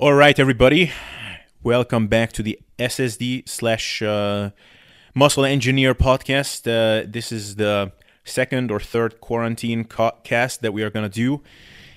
All 0.00 0.14
right, 0.14 0.38
everybody, 0.38 0.92
welcome 1.60 2.06
back 2.06 2.30
to 2.34 2.42
the 2.44 2.60
SSD 2.78 3.48
slash 3.48 4.00
uh, 4.00 4.50
Muscle 5.12 5.44
Engineer 5.44 5.92
podcast. 5.92 6.68
Uh, 6.68 7.04
this 7.04 7.32
is 7.32 7.56
the 7.56 7.90
second 8.22 8.70
or 8.70 8.78
third 8.78 9.20
quarantine 9.20 9.82
ca- 9.82 10.12
cast 10.22 10.62
that 10.62 10.72
we 10.72 10.84
are 10.84 10.90
gonna 10.90 11.08
do. 11.08 11.42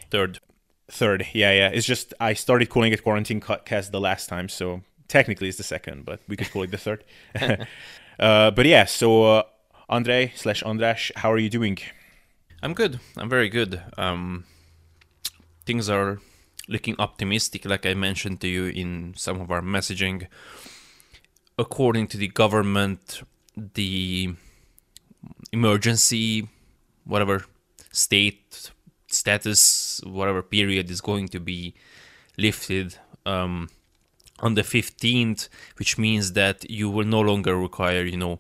Third. 0.10 0.40
Third, 0.90 1.28
yeah, 1.34 1.52
yeah. 1.52 1.68
It's 1.68 1.86
just 1.86 2.16
I 2.20 2.34
started 2.34 2.70
calling 2.70 2.92
it 2.92 3.04
quarantine 3.04 3.40
ca- 3.40 3.60
cast 3.60 3.92
the 3.92 4.02
last 4.02 4.28
time, 4.28 4.50
so 4.50 4.82
technically 5.08 5.50
it's 5.50 5.58
the 5.58 5.64
second, 5.64 6.04
but 6.04 6.22
we 6.28 6.36
could 6.36 6.50
call 6.50 6.64
it 6.64 6.72
the 6.72 6.80
third. 6.80 7.04
uh, 8.20 8.50
but 8.50 8.66
yeah, 8.66 8.86
so 8.86 9.26
uh, 9.26 9.44
Andrei 9.92 10.34
slash 10.36 10.64
Andras, 10.64 11.12
how 11.18 11.32
are 11.32 11.38
you 11.38 11.52
doing? 11.52 11.78
I'm 12.64 12.74
good. 12.74 13.00
I'm 13.16 13.30
very 13.30 13.50
good. 13.50 13.80
Um, 13.96 14.46
things 15.68 15.88
are 15.88 16.18
looking 16.72 16.96
optimistic, 16.98 17.66
like 17.66 17.86
I 17.86 17.94
mentioned 17.94 18.40
to 18.42 18.48
you 18.48 18.66
in 18.66 19.14
some 19.18 19.42
of 19.42 19.52
our 19.52 19.62
messaging. 19.62 20.28
According 21.60 22.08
to 22.08 22.18
the 22.18 22.30
government, 22.30 23.22
the 23.56 24.34
emergency, 25.52 26.48
whatever 27.04 27.46
state 27.92 28.72
status, 29.08 30.02
whatever 30.06 30.42
period 30.42 30.90
is 30.90 31.02
going 31.02 31.28
to 31.28 31.40
be 31.40 31.74
lifted 32.38 32.98
um, 33.26 33.70
on 34.40 34.56
the 34.56 34.62
15th, 34.62 35.50
which 35.78 35.98
means 35.98 36.34
that 36.34 36.70
you 36.70 36.90
will 36.90 37.06
no 37.06 37.20
longer 37.20 37.56
require, 37.58 38.04
you 38.04 38.18
know, 38.18 38.40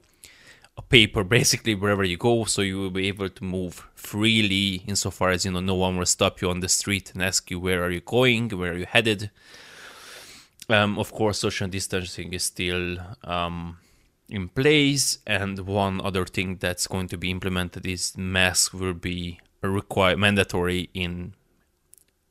a 0.81 0.83
paper 0.89 1.23
basically 1.23 1.75
wherever 1.75 2.03
you 2.03 2.17
go, 2.17 2.45
so 2.45 2.61
you 2.61 2.77
will 2.81 2.95
be 3.01 3.07
able 3.07 3.29
to 3.29 3.43
move 3.43 3.75
freely 3.95 4.83
insofar 4.87 5.29
as 5.31 5.45
you 5.45 5.51
know 5.51 5.59
no 5.61 5.75
one 5.85 5.97
will 5.97 6.05
stop 6.17 6.41
you 6.41 6.49
on 6.49 6.59
the 6.61 6.69
street 6.69 7.11
and 7.13 7.21
ask 7.23 7.49
you 7.51 7.59
where 7.59 7.81
are 7.85 7.91
you 7.97 8.01
going, 8.17 8.49
where 8.59 8.73
are 8.73 8.77
you 8.77 8.85
headed. 8.97 9.21
Um, 10.69 10.97
of 11.03 11.11
course, 11.11 11.39
social 11.39 11.67
distancing 11.67 12.33
is 12.33 12.43
still 12.43 12.97
um, 13.23 13.77
in 14.29 14.47
place, 14.49 15.17
and 15.27 15.59
one 15.59 15.99
other 16.09 16.25
thing 16.25 16.57
that's 16.59 16.87
going 16.87 17.07
to 17.09 17.17
be 17.17 17.29
implemented 17.29 17.85
is 17.85 18.15
masks 18.17 18.73
will 18.73 18.93
be 18.93 19.39
required 19.61 20.19
mandatory 20.19 20.89
in 20.93 21.33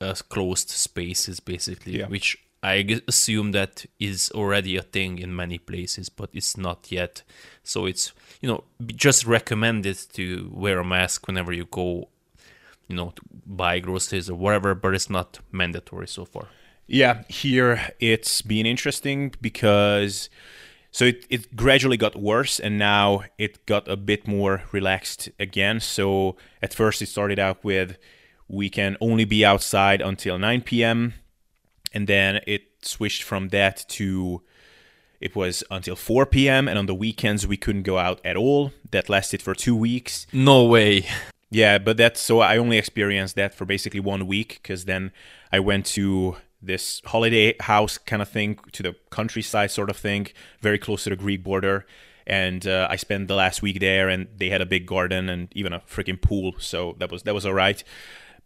uh, 0.00 0.14
closed 0.28 0.70
spaces, 0.70 1.40
basically, 1.40 1.98
Yeah. 1.98 2.08
which 2.08 2.38
I 2.62 3.00
assume 3.08 3.52
that 3.52 3.86
is 3.98 4.30
already 4.34 4.76
a 4.76 4.82
thing 4.82 5.18
in 5.18 5.34
many 5.34 5.58
places, 5.58 6.08
but 6.08 6.30
it's 6.32 6.56
not 6.56 6.92
yet. 6.92 7.22
So 7.62 7.86
it's 7.86 8.12
you 8.40 8.48
know 8.48 8.64
just 8.86 9.26
recommended 9.26 9.98
to 10.12 10.50
wear 10.52 10.78
a 10.78 10.84
mask 10.84 11.26
whenever 11.26 11.52
you 11.52 11.64
go, 11.64 12.08
you 12.88 12.96
know, 12.96 13.14
buy 13.46 13.78
groceries 13.78 14.28
or 14.28 14.34
whatever, 14.34 14.74
but 14.74 14.94
it's 14.94 15.10
not 15.10 15.38
mandatory 15.52 16.08
so 16.08 16.24
far. 16.24 16.48
Yeah, 16.86 17.22
here 17.28 17.92
it's 18.00 18.42
been 18.42 18.66
interesting 18.66 19.32
because 19.40 20.28
so 20.90 21.04
it, 21.04 21.24
it 21.30 21.54
gradually 21.54 21.96
got 21.96 22.16
worse 22.16 22.58
and 22.58 22.78
now 22.78 23.22
it 23.38 23.64
got 23.66 23.86
a 23.88 23.96
bit 23.96 24.26
more 24.26 24.64
relaxed 24.72 25.28
again. 25.38 25.80
So 25.80 26.36
at 26.60 26.74
first 26.74 27.00
it 27.00 27.06
started 27.06 27.38
out 27.38 27.62
with 27.64 27.96
we 28.48 28.68
can 28.68 28.96
only 29.00 29.24
be 29.24 29.44
outside 29.44 30.00
until 30.00 30.36
9 30.38 30.62
p.m. 30.62 31.14
and 31.92 32.06
then 32.06 32.40
it 32.46 32.62
switched 32.82 33.22
from 33.22 33.48
that 33.48 33.84
to 33.88 34.42
it 35.20 35.36
was 35.36 35.62
until 35.70 35.96
4 35.96 36.24
p.m. 36.26 36.66
and 36.66 36.78
on 36.78 36.86
the 36.86 36.94
weekends 36.94 37.46
we 37.46 37.56
couldn't 37.56 37.82
go 37.82 37.98
out 37.98 38.20
at 38.24 38.36
all. 38.36 38.72
That 38.90 39.08
lasted 39.08 39.42
for 39.42 39.54
2 39.54 39.76
weeks. 39.76 40.26
No 40.32 40.64
way. 40.64 41.06
Yeah, 41.50 41.78
but 41.78 41.96
that's 41.96 42.20
so 42.20 42.40
I 42.40 42.56
only 42.56 42.78
experienced 42.78 43.34
that 43.36 43.54
for 43.54 43.64
basically 43.64 44.00
one 44.00 44.26
week 44.26 44.60
because 44.62 44.84
then 44.84 45.12
I 45.52 45.60
went 45.60 45.84
to 45.86 46.36
this 46.62 47.02
holiday 47.06 47.54
house 47.60 47.98
kind 47.98 48.22
of 48.22 48.28
thing 48.28 48.58
to 48.72 48.82
the 48.82 48.94
countryside 49.10 49.70
sort 49.70 49.90
of 49.90 49.96
thing, 49.96 50.28
very 50.60 50.78
close 50.78 51.04
to 51.04 51.10
the 51.10 51.16
Greek 51.16 51.42
border. 51.42 51.86
And 52.26 52.66
uh, 52.66 52.86
I 52.88 52.96
spent 52.96 53.26
the 53.26 53.34
last 53.34 53.62
week 53.62 53.80
there, 53.80 54.08
and 54.08 54.28
they 54.36 54.50
had 54.50 54.60
a 54.60 54.66
big 54.66 54.86
garden 54.86 55.28
and 55.28 55.48
even 55.52 55.72
a 55.72 55.80
freaking 55.80 56.20
pool, 56.20 56.54
so 56.58 56.94
that 56.98 57.10
was 57.10 57.24
that 57.24 57.34
was 57.34 57.44
all 57.44 57.54
right. 57.54 57.82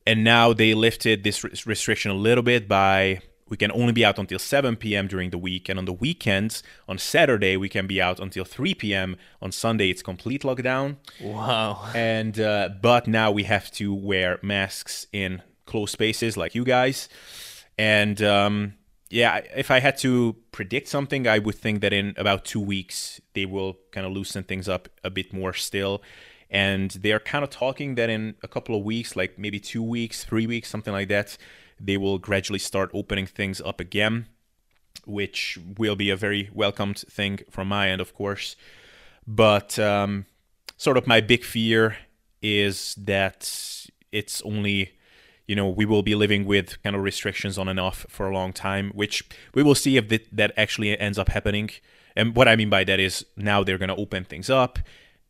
And 0.06 0.24
now 0.24 0.52
they 0.52 0.74
lifted 0.74 1.24
this 1.24 1.66
restriction 1.66 2.10
a 2.10 2.14
little 2.14 2.42
bit 2.42 2.66
by 2.68 3.20
we 3.54 3.58
can 3.58 3.70
only 3.70 3.92
be 3.92 4.04
out 4.04 4.18
until 4.18 4.40
7 4.40 4.74
p.m. 4.74 5.06
during 5.06 5.30
the 5.30 5.38
week, 5.38 5.68
and 5.68 5.78
on 5.78 5.84
the 5.84 5.92
weekends, 5.92 6.64
on 6.88 6.98
Saturday 6.98 7.56
we 7.56 7.68
can 7.68 7.86
be 7.86 8.02
out 8.02 8.18
until 8.18 8.44
3 8.44 8.74
p.m. 8.74 9.16
On 9.40 9.52
Sunday 9.52 9.90
it's 9.90 10.02
complete 10.02 10.42
lockdown 10.42 10.96
Wow. 11.20 11.88
and 11.94 12.40
uh, 12.40 12.70
but 12.82 13.06
now 13.06 13.30
we 13.30 13.44
have 13.44 13.70
to 13.72 13.94
wear 13.94 14.40
masks 14.42 15.06
in 15.12 15.40
closed 15.66 15.92
spaces 15.92 16.36
like 16.36 16.56
you 16.56 16.64
guys 16.64 17.08
and 17.78 18.20
um, 18.22 18.74
yeah 19.08 19.40
if 19.56 19.70
i 19.70 19.78
had 19.80 19.96
to 19.98 20.36
predict 20.52 20.88
something 20.88 21.26
i 21.26 21.38
would 21.38 21.54
think 21.64 21.80
that 21.80 21.92
in 21.92 22.12
about 22.16 22.44
two 22.44 22.60
weeks 22.60 23.20
they 23.34 23.46
will 23.46 23.72
kind 23.92 24.06
of 24.06 24.12
loosen 24.12 24.42
things 24.44 24.68
up 24.68 24.88
a 25.02 25.10
bit 25.10 25.32
more 25.32 25.52
still 25.54 26.02
and 26.50 26.90
they're 27.02 27.18
kind 27.32 27.42
of 27.44 27.50
talking 27.50 27.94
that 27.94 28.10
in 28.10 28.34
a 28.42 28.48
couple 28.48 28.76
of 28.76 28.82
weeks 28.84 29.16
like 29.16 29.38
maybe 29.38 29.58
two 29.58 29.82
weeks 29.82 30.22
three 30.24 30.46
weeks 30.46 30.68
something 30.68 30.92
like 30.92 31.08
that 31.08 31.38
they 31.80 31.96
will 31.96 32.18
gradually 32.18 32.58
start 32.58 32.90
opening 32.92 33.26
things 33.26 33.60
up 33.60 33.80
again 33.80 34.26
which 35.06 35.58
will 35.76 35.96
be 35.96 36.10
a 36.10 36.16
very 36.16 36.48
welcomed 36.52 36.98
thing 36.98 37.40
from 37.50 37.68
my 37.68 37.90
end 37.90 38.00
of 38.00 38.14
course. 38.14 38.56
But 39.26 39.78
um, 39.78 40.26
sort 40.76 40.96
of 40.96 41.06
my 41.06 41.20
big 41.20 41.44
fear 41.44 41.96
is 42.42 42.94
that 42.96 43.50
it's 44.12 44.42
only 44.42 44.92
you 45.46 45.56
know 45.56 45.68
we 45.68 45.84
will 45.84 46.02
be 46.02 46.14
living 46.14 46.44
with 46.44 46.82
kind 46.82 46.96
of 46.96 47.02
restrictions 47.02 47.58
on 47.58 47.68
and 47.68 47.80
off 47.80 48.06
for 48.08 48.28
a 48.28 48.34
long 48.34 48.52
time 48.52 48.90
which 48.94 49.22
we 49.54 49.62
will 49.62 49.74
see 49.74 49.96
if 49.96 50.08
that, 50.32 50.52
actually 50.56 50.98
ends 50.98 51.18
up 51.18 51.28
happening. 51.28 51.70
And 52.16 52.36
what 52.36 52.48
i 52.48 52.56
mean 52.56 52.70
by 52.70 52.84
that 52.84 53.00
is 53.00 53.26
now 53.36 53.64
they're 53.64 53.78
going 53.78 53.88
to 53.88 53.96
open 53.96 54.24
things 54.24 54.48
up 54.48 54.78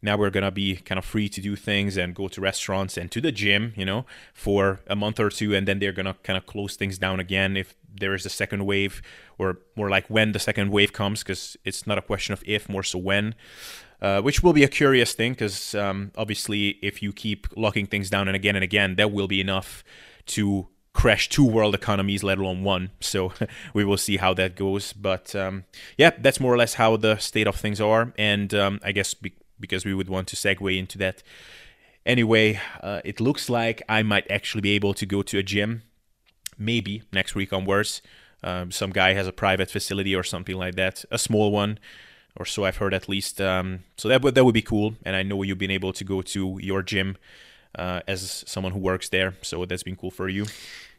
now 0.04 0.16
we're 0.16 0.31
to 0.31 0.50
be 0.50 0.76
kind 0.76 0.98
of 0.98 1.04
free 1.04 1.28
to 1.28 1.41
do 1.41 1.56
things 1.56 1.97
and 1.97 2.15
go 2.15 2.28
to 2.28 2.41
restaurants 2.41 2.97
and 2.97 3.10
to 3.10 3.20
the 3.20 3.32
gym 3.32 3.72
you 3.76 3.84
know 3.84 4.04
for 4.32 4.81
a 4.87 4.94
month 4.94 5.19
or 5.19 5.31
two 5.31 5.54
and 5.54 5.66
then 5.66 5.78
they're 5.78 5.92
to 5.92 6.15
kind 6.22 6.37
of 6.37 6.47
close 6.47 6.76
things 6.76 6.98
down 6.98 7.19
again 7.19 7.56
if 7.56 7.75
there 7.97 8.14
is 8.14 8.26
a 8.26 8.31
second 8.31 8.66
wave 8.66 9.00
or 9.38 9.59
more 9.76 9.88
like 9.88 10.06
when 10.09 10.32
the 10.32 10.38
second 10.38 10.70
wave 10.70 10.93
comes 10.93 11.22
because 11.22 11.56
it's 11.64 11.87
not 11.87 11.97
a 11.98 12.03
question 12.03 12.32
of 12.32 12.43
if 12.47 12.69
more 12.69 12.82
so 12.82 12.98
when 12.98 13.34
uh, 14.03 14.20
which 14.20 14.43
will 14.43 14.53
be 14.53 14.62
a 14.62 14.69
curious 14.69 15.14
thing 15.14 15.32
because 15.32 15.75
um, 15.75 16.12
obviously 16.16 16.78
if 16.82 17.03
you 17.03 17.12
keep 17.12 17.47
locking 17.56 17.87
things 17.87 18.10
down 18.10 18.28
and 18.28 18.37
again 18.37 18.54
and 18.54 18.64
again 18.64 18.97
that 18.97 19.10
will 19.10 19.28
be 19.28 19.41
enough 19.41 19.82
to 20.26 20.69
crash 20.93 21.28
two 21.28 21.44
world 21.44 21.75
economies 21.75 22.22
let 22.22 22.38
alone 22.38 22.62
one. 22.62 22.91
So 23.00 23.32
we 23.72 23.84
will 23.84 23.97
see 23.97 24.16
how 24.16 24.34
that 24.34 24.56
goes. 24.56 24.93
But 24.93 25.34
um, 25.34 25.64
yeah 25.97 26.10
that's 26.19 26.41
more 26.41 26.53
or 26.53 26.59
less 26.59 26.75
how 26.75 26.97
the 26.97 27.16
state 27.16 27.47
of 27.47 27.56
things 27.56 27.81
are. 27.81 28.12
And 28.19 28.53
um, 28.53 28.81
i 28.82 28.93
guess 28.93 29.14
be- 29.14 29.34
because 29.59 29.84
we 29.84 29.94
would 29.94 30.09
want 30.09 30.28
to 30.28 30.37
segue 30.37 30.78
into 30.78 30.98
that 30.98 31.22
anyway 32.06 32.60
uh, 32.82 33.00
it 33.04 33.20
looks 33.20 33.48
like 33.48 33.82
i 33.88 34.03
might 34.03 34.31
actually 34.31 34.60
be 34.60 34.72
able 34.72 34.94
to 34.94 35.06
go 35.06 35.22
to 35.22 35.38
a 35.38 35.42
gym 35.42 35.82
maybe 36.59 37.03
next 37.12 37.34
week 37.34 37.53
onwards. 37.53 38.03
Um, 38.43 38.70
some 38.70 38.91
guy 38.91 39.14
has 39.14 39.26
a 39.26 39.32
private 39.32 39.70
facility 39.70 40.14
or 40.14 40.22
something 40.22 40.56
like 40.56 40.75
that, 40.75 41.04
a 41.10 41.19
small 41.19 41.50
one, 41.50 41.78
or 42.37 42.44
so 42.44 42.64
I've 42.64 42.76
heard 42.76 42.93
at 42.93 43.09
least. 43.09 43.41
Um, 43.41 43.81
so 43.97 44.09
that 44.09 44.22
would 44.22 44.34
that 44.34 44.44
would 44.44 44.54
be 44.54 44.62
cool. 44.62 44.94
And 45.04 45.16
I 45.16 45.22
know 45.22 45.43
you've 45.43 45.59
been 45.59 45.70
able 45.70 45.93
to 45.94 46.04
go 46.04 46.22
to 46.22 46.59
your 46.60 46.82
gym 46.82 47.16
uh, 47.78 48.00
as 48.06 48.44
someone 48.47 48.72
who 48.72 48.78
works 48.78 49.09
there, 49.09 49.34
so 49.43 49.64
that's 49.64 49.82
been 49.82 49.97
cool 49.97 50.10
for 50.10 50.28
you. 50.28 50.47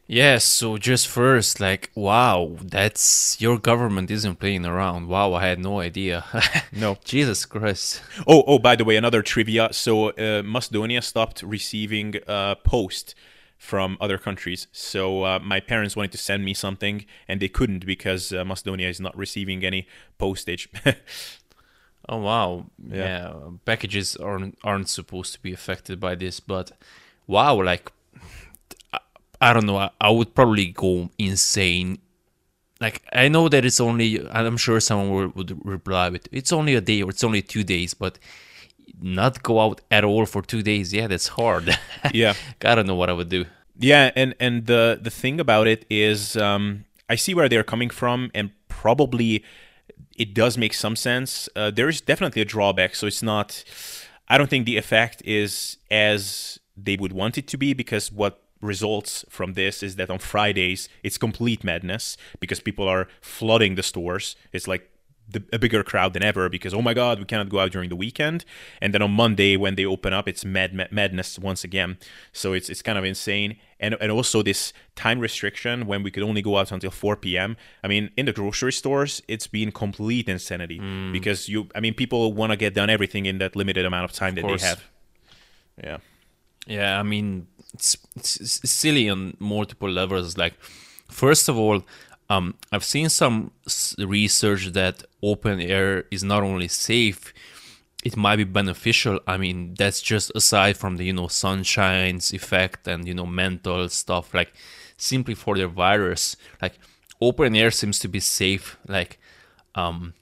Yes, 0.08 0.44
so 0.44 0.78
just 0.78 1.08
first, 1.08 1.58
like, 1.58 1.90
wow, 1.96 2.56
that's 2.62 3.40
your 3.40 3.58
government 3.58 4.08
isn't 4.08 4.36
playing 4.38 4.64
around. 4.64 5.08
Wow, 5.08 5.34
I 5.34 5.46
had 5.46 5.58
no 5.58 5.80
idea. 5.80 6.24
No. 6.72 6.96
Jesus 7.04 7.44
Christ. 7.46 8.02
Oh, 8.26 8.44
oh, 8.46 8.58
by 8.58 8.76
the 8.76 8.84
way, 8.84 8.96
another 8.96 9.22
trivia. 9.22 9.68
So 9.72 10.10
uh, 10.10 10.42
Macedonia 10.44 11.02
stopped 11.02 11.42
receiving 11.42 12.14
uh, 12.28 12.54
post 12.56 13.14
from 13.58 13.96
other 14.00 14.18
countries. 14.18 14.68
So 14.72 15.24
uh, 15.24 15.38
my 15.42 15.58
parents 15.58 15.96
wanted 15.96 16.12
to 16.12 16.18
send 16.18 16.44
me 16.44 16.54
something, 16.54 17.04
and 17.26 17.40
they 17.40 17.48
couldn't 17.48 17.84
because 17.86 18.32
uh, 18.32 18.44
Macedonia 18.44 18.88
is 18.88 19.00
not 19.00 19.16
receiving 19.16 19.64
any 19.64 19.88
postage. 20.18 20.68
Oh 22.08 22.18
wow, 22.18 22.66
Yeah. 22.88 22.96
yeah. 23.04 23.32
Packages 23.64 24.14
aren't 24.14 24.56
aren't 24.62 24.88
supposed 24.88 25.32
to 25.34 25.40
be 25.42 25.52
affected 25.52 25.98
by 25.98 26.14
this, 26.14 26.38
but 26.38 26.70
wow, 27.26 27.60
like 27.60 27.90
I, 29.40 29.52
don't 29.52 29.66
know. 29.66 29.76
I, 29.78 29.90
I 30.00 30.10
would 30.10 30.34
probably 30.34 30.66
go 30.66 31.10
insane. 31.18 31.98
Like 32.80 33.02
I 33.12 33.28
know 33.28 33.48
that 33.48 33.64
it's 33.64 33.80
only. 33.80 34.26
I'm 34.28 34.56
sure 34.56 34.80
someone 34.80 35.10
would, 35.10 35.34
would 35.34 35.66
reply 35.66 36.10
with, 36.10 36.28
"It's 36.30 36.52
only 36.52 36.74
a 36.74 36.82
day 36.82 37.02
or 37.02 37.08
it's 37.08 37.24
only 37.24 37.40
two 37.40 37.64
days," 37.64 37.94
but 37.94 38.18
not 39.00 39.42
go 39.42 39.60
out 39.60 39.80
at 39.90 40.04
all 40.04 40.26
for 40.26 40.42
two 40.42 40.62
days. 40.62 40.92
Yeah, 40.92 41.06
that's 41.06 41.28
hard. 41.28 41.76
yeah. 42.12 42.34
I 42.64 42.74
don't 42.74 42.86
know 42.86 42.94
what 42.94 43.10
I 43.10 43.14
would 43.14 43.28
do. 43.28 43.46
Yeah, 43.78 44.10
and 44.14 44.34
and 44.40 44.66
the 44.66 44.98
the 45.00 45.10
thing 45.10 45.40
about 45.40 45.66
it 45.66 45.84
is, 45.90 46.36
um, 46.36 46.84
I 47.08 47.16
see 47.16 47.34
where 47.34 47.48
they're 47.48 47.64
coming 47.64 47.90
from, 47.90 48.30
and 48.34 48.50
probably 48.68 49.44
it 50.16 50.34
does 50.34 50.56
make 50.56 50.74
some 50.74 50.96
sense. 50.96 51.48
Uh, 51.54 51.70
there 51.70 51.88
is 51.88 52.00
definitely 52.00 52.42
a 52.42 52.44
drawback, 52.44 52.94
so 52.94 53.06
it's 53.06 53.22
not. 53.22 53.64
I 54.28 54.38
don't 54.38 54.50
think 54.50 54.66
the 54.66 54.76
effect 54.76 55.22
is 55.24 55.76
as 55.90 56.58
they 56.76 56.96
would 56.96 57.12
want 57.12 57.38
it 57.38 57.46
to 57.48 57.56
be 57.56 57.74
because 57.74 58.10
what 58.10 58.42
results 58.66 59.24
from 59.28 59.54
this 59.54 59.82
is 59.82 59.96
that 59.96 60.10
on 60.10 60.18
Fridays 60.18 60.88
it's 61.02 61.18
complete 61.18 61.64
madness 61.64 62.16
because 62.40 62.60
people 62.60 62.88
are 62.88 63.08
flooding 63.20 63.74
the 63.74 63.82
stores. 63.82 64.36
It's 64.52 64.68
like 64.68 64.90
the, 65.28 65.42
a 65.52 65.58
bigger 65.58 65.82
crowd 65.82 66.12
than 66.12 66.22
ever 66.22 66.48
because 66.48 66.72
oh 66.72 66.82
my 66.82 66.94
god 66.94 67.18
we 67.18 67.24
cannot 67.24 67.48
go 67.48 67.58
out 67.58 67.72
during 67.72 67.88
the 67.88 67.96
weekend 67.96 68.44
and 68.80 68.94
then 68.94 69.02
on 69.02 69.10
monday 69.10 69.56
when 69.56 69.74
they 69.74 69.84
open 69.84 70.12
up 70.12 70.28
it's 70.28 70.44
mad, 70.44 70.72
mad 70.72 70.92
madness 70.92 71.38
once 71.38 71.64
again 71.64 71.98
so 72.32 72.52
it's 72.52 72.70
it's 72.70 72.82
kind 72.82 72.96
of 72.96 73.04
insane 73.04 73.56
and 73.80 73.96
and 74.00 74.12
also 74.12 74.42
this 74.42 74.72
time 74.94 75.18
restriction 75.18 75.86
when 75.86 76.02
we 76.02 76.10
could 76.10 76.22
only 76.22 76.42
go 76.42 76.56
out 76.56 76.70
until 76.70 76.90
4 76.90 77.16
p.m 77.16 77.56
i 77.82 77.88
mean 77.88 78.10
in 78.16 78.26
the 78.26 78.32
grocery 78.32 78.72
stores 78.72 79.20
it's 79.26 79.46
been 79.46 79.72
complete 79.72 80.28
insanity 80.28 80.78
mm. 80.78 81.12
because 81.12 81.48
you 81.48 81.68
i 81.74 81.80
mean 81.80 81.94
people 81.94 82.32
want 82.32 82.52
to 82.52 82.56
get 82.56 82.74
done 82.74 82.88
everything 82.88 83.26
in 83.26 83.38
that 83.38 83.56
limited 83.56 83.84
amount 83.84 84.04
of 84.04 84.12
time 84.12 84.30
of 84.30 84.36
that 84.36 84.42
course. 84.42 84.62
they 84.62 84.68
have 84.68 84.84
yeah 85.82 85.98
yeah 86.66 87.00
i 87.00 87.02
mean 87.02 87.48
it's, 87.74 87.96
it's, 88.16 88.70
silly 88.70 89.08
on 89.08 89.36
multiple 89.38 89.90
levels 89.90 90.36
like 90.38 90.54
first 91.08 91.48
of 91.48 91.56
all 91.56 91.82
um, 92.28 92.54
I've 92.72 92.84
seen 92.84 93.08
some 93.08 93.52
research 93.98 94.72
that 94.72 95.04
open 95.22 95.60
air 95.60 96.04
is 96.10 96.24
not 96.24 96.42
only 96.42 96.68
safe, 96.68 97.32
it 98.04 98.16
might 98.16 98.36
be 98.36 98.44
beneficial. 98.44 99.20
I 99.26 99.36
mean, 99.36 99.74
that's 99.78 100.00
just 100.00 100.32
aside 100.34 100.76
from 100.76 100.96
the 100.96 101.04
you 101.04 101.12
know 101.12 101.28
sunshine's 101.28 102.32
effect 102.32 102.88
and 102.88 103.06
you 103.06 103.14
know 103.14 103.26
mental 103.26 103.88
stuff. 103.88 104.34
Like 104.34 104.52
simply 104.96 105.34
for 105.34 105.56
the 105.56 105.68
virus, 105.68 106.36
like 106.60 106.78
open 107.20 107.54
air 107.54 107.70
seems 107.70 107.98
to 108.00 108.08
be 108.08 108.20
safe. 108.20 108.76
Like, 108.88 109.18
um, 109.74 110.14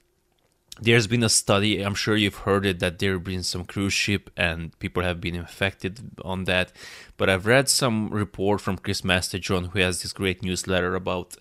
there's 0.81 1.07
been 1.07 1.23
a 1.23 1.29
study. 1.29 1.81
I'm 1.81 1.95
sure 1.95 2.15
you've 2.15 2.39
heard 2.39 2.65
it 2.65 2.79
that 2.79 2.99
there 2.99 3.13
have 3.13 3.23
been 3.23 3.43
some 3.43 3.63
cruise 3.65 3.93
ship 3.93 4.29
and 4.35 4.77
people 4.79 5.03
have 5.03 5.21
been 5.21 5.35
infected 5.35 5.99
on 6.23 6.43
that. 6.45 6.71
But 7.17 7.29
I've 7.29 7.45
read 7.45 7.69
some 7.69 8.09
report 8.09 8.61
from 8.61 8.77
Chris 8.77 9.01
Masterjohn, 9.01 9.71
who 9.71 9.79
has 9.79 10.01
this 10.01 10.13
great 10.13 10.43
newsletter 10.43 10.95
about 10.95 11.37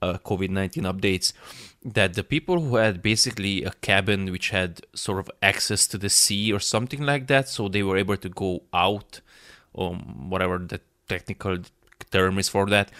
uh, 0.00 0.18
COVID 0.24 0.50
19 0.50 0.84
updates 0.84 1.32
that 1.84 2.14
the 2.14 2.24
people 2.24 2.60
who 2.60 2.76
had 2.76 3.02
basically 3.02 3.64
a 3.64 3.70
cabin 3.82 4.30
which 4.30 4.50
had 4.50 4.80
sort 4.94 5.18
of 5.18 5.30
access 5.42 5.86
to 5.86 5.98
the 5.98 6.10
sea 6.10 6.52
or 6.52 6.60
something 6.60 7.02
like 7.02 7.26
that, 7.28 7.48
so 7.48 7.68
they 7.68 7.82
were 7.82 7.96
able 7.96 8.16
to 8.16 8.28
go 8.28 8.62
out, 8.72 9.20
um, 9.76 10.28
whatever 10.28 10.58
the 10.58 10.80
technical 11.08 11.58
term 12.10 12.38
is 12.38 12.48
for 12.48 12.66
that, 12.66 12.90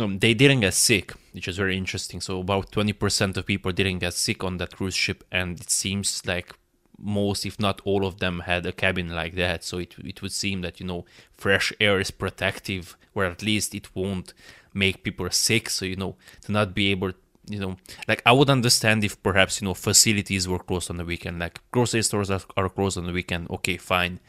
um, 0.00 0.18
they 0.18 0.34
didn't 0.34 0.60
get 0.60 0.74
sick, 0.74 1.12
which 1.32 1.48
is 1.48 1.56
very 1.56 1.76
interesting. 1.76 2.20
So 2.20 2.40
about 2.40 2.70
20% 2.72 3.36
of 3.36 3.46
people 3.46 3.72
didn't 3.72 3.98
get 3.98 4.14
sick 4.14 4.42
on 4.42 4.56
that 4.58 4.76
cruise 4.76 4.94
ship, 4.94 5.24
and 5.30 5.60
it 5.60 5.70
seems 5.70 6.22
like 6.26 6.54
most, 6.98 7.46
if 7.46 7.58
not 7.58 7.80
all 7.84 8.04
of 8.04 8.18
them, 8.18 8.40
had 8.40 8.66
a 8.66 8.72
cabin 8.72 9.10
like 9.10 9.34
that. 9.34 9.64
So 9.64 9.78
it 9.78 9.94
it 10.04 10.22
would 10.22 10.32
seem 10.32 10.60
that 10.62 10.80
you 10.80 10.86
know 10.86 11.04
fresh 11.36 11.72
air 11.80 12.00
is 12.00 12.10
protective, 12.10 12.96
or 13.14 13.24
at 13.24 13.42
least 13.42 13.74
it 13.74 13.94
won't 13.94 14.34
make 14.74 15.02
people 15.02 15.30
sick. 15.30 15.70
So 15.70 15.84
you 15.84 15.96
know 15.96 16.16
to 16.42 16.52
not 16.52 16.74
be 16.74 16.90
able, 16.90 17.12
you 17.48 17.60
know, 17.60 17.76
like 18.06 18.22
I 18.26 18.32
would 18.32 18.50
understand 18.50 19.04
if 19.04 19.22
perhaps 19.22 19.60
you 19.60 19.66
know 19.66 19.74
facilities 19.74 20.46
were 20.48 20.58
closed 20.58 20.90
on 20.90 20.98
the 20.98 21.04
weekend, 21.04 21.38
like 21.38 21.60
grocery 21.70 22.02
stores 22.02 22.30
are, 22.30 22.42
are 22.56 22.68
closed 22.68 22.98
on 22.98 23.06
the 23.06 23.12
weekend. 23.12 23.50
Okay, 23.50 23.76
fine, 23.76 24.20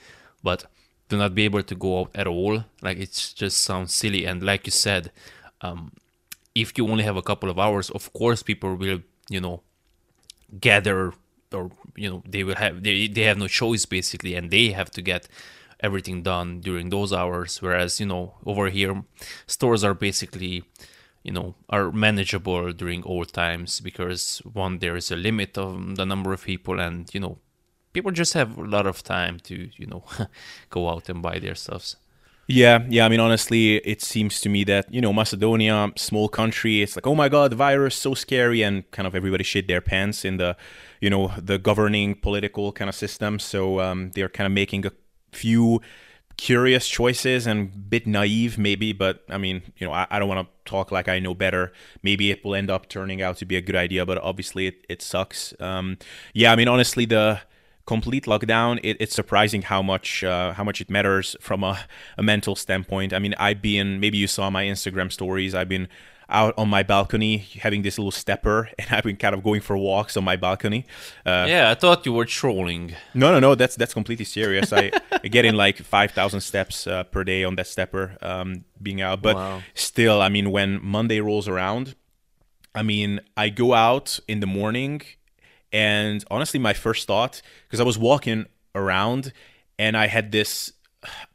but 0.43 0.65
to 1.09 1.17
not 1.17 1.35
be 1.35 1.43
able 1.43 1.61
to 1.61 1.75
go 1.75 1.99
out 1.99 2.11
at 2.15 2.25
all, 2.25 2.63
like 2.81 2.97
it 2.97 3.33
just 3.35 3.57
sounds 3.59 3.93
silly. 3.93 4.25
And 4.25 4.41
like 4.41 4.65
you 4.65 4.71
said, 4.71 5.11
um, 5.61 5.91
if 6.55 6.77
you 6.77 6.87
only 6.87 7.03
have 7.03 7.17
a 7.17 7.21
couple 7.21 7.49
of 7.49 7.59
hours, 7.59 7.89
of 7.89 8.11
course 8.13 8.43
people 8.43 8.75
will 8.75 9.01
you 9.29 9.39
know 9.39 9.61
gather 10.59 11.13
or 11.53 11.71
you 11.95 12.09
know 12.09 12.23
they 12.27 12.43
will 12.43 12.55
have 12.55 12.83
they, 12.83 13.07
they 13.07 13.23
have 13.23 13.37
no 13.37 13.47
choice 13.47 13.85
basically 13.85 14.35
and 14.35 14.51
they 14.51 14.71
have 14.71 14.91
to 14.91 15.01
get 15.01 15.27
everything 15.79 16.21
done 16.21 16.59
during 16.61 16.89
those 16.89 17.13
hours. 17.13 17.61
Whereas 17.61 17.99
you 17.99 18.05
know 18.05 18.35
over 18.45 18.69
here 18.69 19.03
stores 19.47 19.83
are 19.83 19.93
basically 19.93 20.63
you 21.23 21.31
know 21.31 21.55
are 21.69 21.91
manageable 21.91 22.71
during 22.73 23.03
all 23.03 23.25
times 23.25 23.79
because 23.79 24.41
one 24.53 24.79
there 24.79 24.95
is 24.95 25.11
a 25.11 25.15
limit 25.15 25.57
of 25.57 25.95
the 25.95 26.05
number 26.05 26.33
of 26.33 26.43
people 26.43 26.79
and 26.79 27.13
you 27.13 27.19
know 27.19 27.37
people 27.93 28.11
just 28.11 28.33
have 28.33 28.57
a 28.57 28.63
lot 28.63 28.87
of 28.87 29.03
time 29.03 29.39
to 29.39 29.69
you 29.75 29.85
know 29.85 30.03
go 30.69 30.89
out 30.89 31.09
and 31.09 31.21
buy 31.21 31.37
their 31.39 31.55
stuffs 31.55 31.95
yeah, 32.51 32.85
yeah. 32.89 33.05
I 33.05 33.09
mean, 33.09 33.19
honestly, 33.19 33.77
it 33.77 34.01
seems 34.01 34.41
to 34.41 34.49
me 34.49 34.63
that 34.65 34.93
you 34.93 35.01
know 35.01 35.13
Macedonia, 35.13 35.91
small 35.95 36.27
country, 36.27 36.81
it's 36.81 36.95
like, 36.95 37.07
oh 37.07 37.15
my 37.15 37.29
god, 37.29 37.51
the 37.51 37.55
virus, 37.55 37.95
so 37.95 38.13
scary, 38.13 38.61
and 38.61 38.89
kind 38.91 39.07
of 39.07 39.15
everybody 39.15 39.43
shit 39.43 39.67
their 39.67 39.81
pants 39.81 40.25
in 40.25 40.37
the, 40.37 40.57
you 40.99 41.09
know, 41.09 41.31
the 41.37 41.57
governing 41.57 42.15
political 42.15 42.71
kind 42.71 42.89
of 42.89 42.95
system. 42.95 43.39
So 43.39 43.79
um, 43.79 44.11
they're 44.11 44.29
kind 44.29 44.45
of 44.45 44.51
making 44.51 44.85
a 44.85 44.91
few 45.31 45.81
curious 46.37 46.87
choices 46.87 47.45
and 47.45 47.71
a 47.71 47.77
bit 47.77 48.07
naive 48.07 48.57
maybe 48.57 48.93
but 48.93 49.23
i 49.29 49.37
mean 49.37 49.61
you 49.77 49.85
know 49.85 49.93
i, 49.93 50.07
I 50.09 50.17
don't 50.17 50.27
want 50.27 50.47
to 50.47 50.69
talk 50.69 50.91
like 50.91 51.07
i 51.07 51.19
know 51.19 51.35
better 51.35 51.71
maybe 52.01 52.31
it 52.31 52.43
will 52.43 52.55
end 52.55 52.71
up 52.71 52.89
turning 52.89 53.21
out 53.21 53.37
to 53.37 53.45
be 53.45 53.57
a 53.57 53.61
good 53.61 53.75
idea 53.75 54.07
but 54.07 54.17
obviously 54.17 54.65
it, 54.65 54.85
it 54.89 55.01
sucks 55.03 55.53
um, 55.59 55.97
yeah 56.33 56.51
i 56.51 56.55
mean 56.55 56.67
honestly 56.67 57.05
the 57.05 57.41
complete 57.95 58.25
lockdown 58.33 58.79
it, 58.83 58.95
it's 59.03 59.15
surprising 59.21 59.61
how 59.73 59.81
much 59.91 60.23
uh, 60.23 60.53
how 60.57 60.63
much 60.69 60.79
it 60.83 60.89
matters 60.89 61.27
from 61.47 61.59
a, 61.71 61.73
a 62.21 62.23
mental 62.23 62.55
standpoint 62.55 63.09
i 63.17 63.19
mean 63.23 63.35
i've 63.47 63.61
been 63.61 63.99
maybe 63.99 64.17
you 64.23 64.27
saw 64.37 64.45
my 64.49 64.63
instagram 64.73 65.09
stories 65.11 65.51
i've 65.53 65.71
been 65.75 65.87
out 66.31 66.53
on 66.57 66.69
my 66.69 66.81
balcony 66.81 67.37
having 67.65 67.81
this 67.81 67.99
little 67.99 68.11
stepper 68.11 68.69
and 68.79 68.87
I've 68.89 69.03
been 69.03 69.17
kind 69.17 69.35
of 69.35 69.43
going 69.43 69.61
for 69.61 69.77
walks 69.77 70.15
on 70.17 70.23
my 70.23 70.37
balcony. 70.37 70.85
Uh, 71.25 71.45
yeah, 71.47 71.69
I 71.69 71.75
thought 71.75 72.05
you 72.05 72.13
were 72.13 72.25
trolling. 72.25 72.95
No, 73.13 73.31
no, 73.33 73.39
no. 73.39 73.55
That's 73.55 73.75
that's 73.75 73.93
completely 73.93 74.25
serious. 74.25 74.71
I, 74.71 74.91
I 75.11 75.27
get 75.35 75.43
in 75.45 75.55
like 75.55 75.77
five 75.77 76.11
thousand 76.11 76.41
steps 76.41 76.87
uh, 76.87 77.03
per 77.03 77.23
day 77.23 77.43
on 77.43 77.55
that 77.57 77.67
stepper, 77.67 78.17
um, 78.21 78.63
being 78.81 79.01
out. 79.01 79.21
But 79.21 79.35
wow. 79.35 79.61
still, 79.73 80.21
I 80.21 80.29
mean, 80.29 80.51
when 80.51 80.79
Monday 80.81 81.19
rolls 81.19 81.47
around, 81.47 81.95
I 82.73 82.83
mean, 82.83 83.19
I 83.35 83.49
go 83.49 83.73
out 83.73 84.19
in 84.27 84.39
the 84.39 84.47
morning, 84.47 85.01
and 85.71 86.23
honestly, 86.29 86.59
my 86.59 86.73
first 86.73 87.07
thought 87.07 87.41
because 87.67 87.79
I 87.79 87.83
was 87.83 87.97
walking 87.97 88.45
around 88.75 89.33
and 89.77 89.95
I 89.97 90.07
had 90.07 90.31
this. 90.31 90.73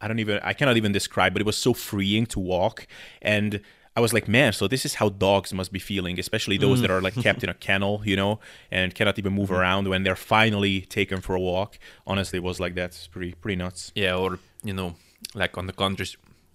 I 0.00 0.06
don't 0.06 0.20
even 0.20 0.38
I 0.42 0.52
cannot 0.52 0.76
even 0.76 0.92
describe, 0.92 1.32
but 1.32 1.42
it 1.42 1.46
was 1.46 1.56
so 1.56 1.74
freeing 1.74 2.26
to 2.26 2.38
walk 2.38 2.86
and 3.20 3.60
I 3.96 4.00
was 4.00 4.12
like, 4.12 4.28
man, 4.28 4.52
so 4.52 4.68
this 4.68 4.84
is 4.84 4.96
how 4.96 5.08
dogs 5.08 5.54
must 5.54 5.72
be 5.72 5.78
feeling, 5.78 6.18
especially 6.18 6.58
those 6.58 6.78
mm. 6.78 6.82
that 6.82 6.90
are 6.90 7.00
like 7.00 7.14
kept 7.14 7.42
in 7.42 7.48
a 7.48 7.54
kennel, 7.54 8.02
you 8.04 8.14
know, 8.14 8.40
and 8.70 8.94
cannot 8.94 9.18
even 9.18 9.32
move 9.32 9.48
mm. 9.48 9.58
around 9.58 9.88
when 9.88 10.02
they're 10.02 10.14
finally 10.14 10.82
taken 10.82 11.22
for 11.22 11.34
a 11.34 11.40
walk. 11.40 11.78
Honestly, 12.06 12.36
it 12.36 12.42
was 12.42 12.60
like 12.60 12.74
that. 12.74 12.90
It's 12.90 13.06
pretty 13.06 13.32
pretty 13.32 13.56
nuts. 13.56 13.92
Yeah, 13.94 14.16
or 14.16 14.38
you 14.62 14.74
know, 14.74 14.96
like 15.34 15.56
on 15.56 15.66
the 15.66 15.72
country, 15.72 16.08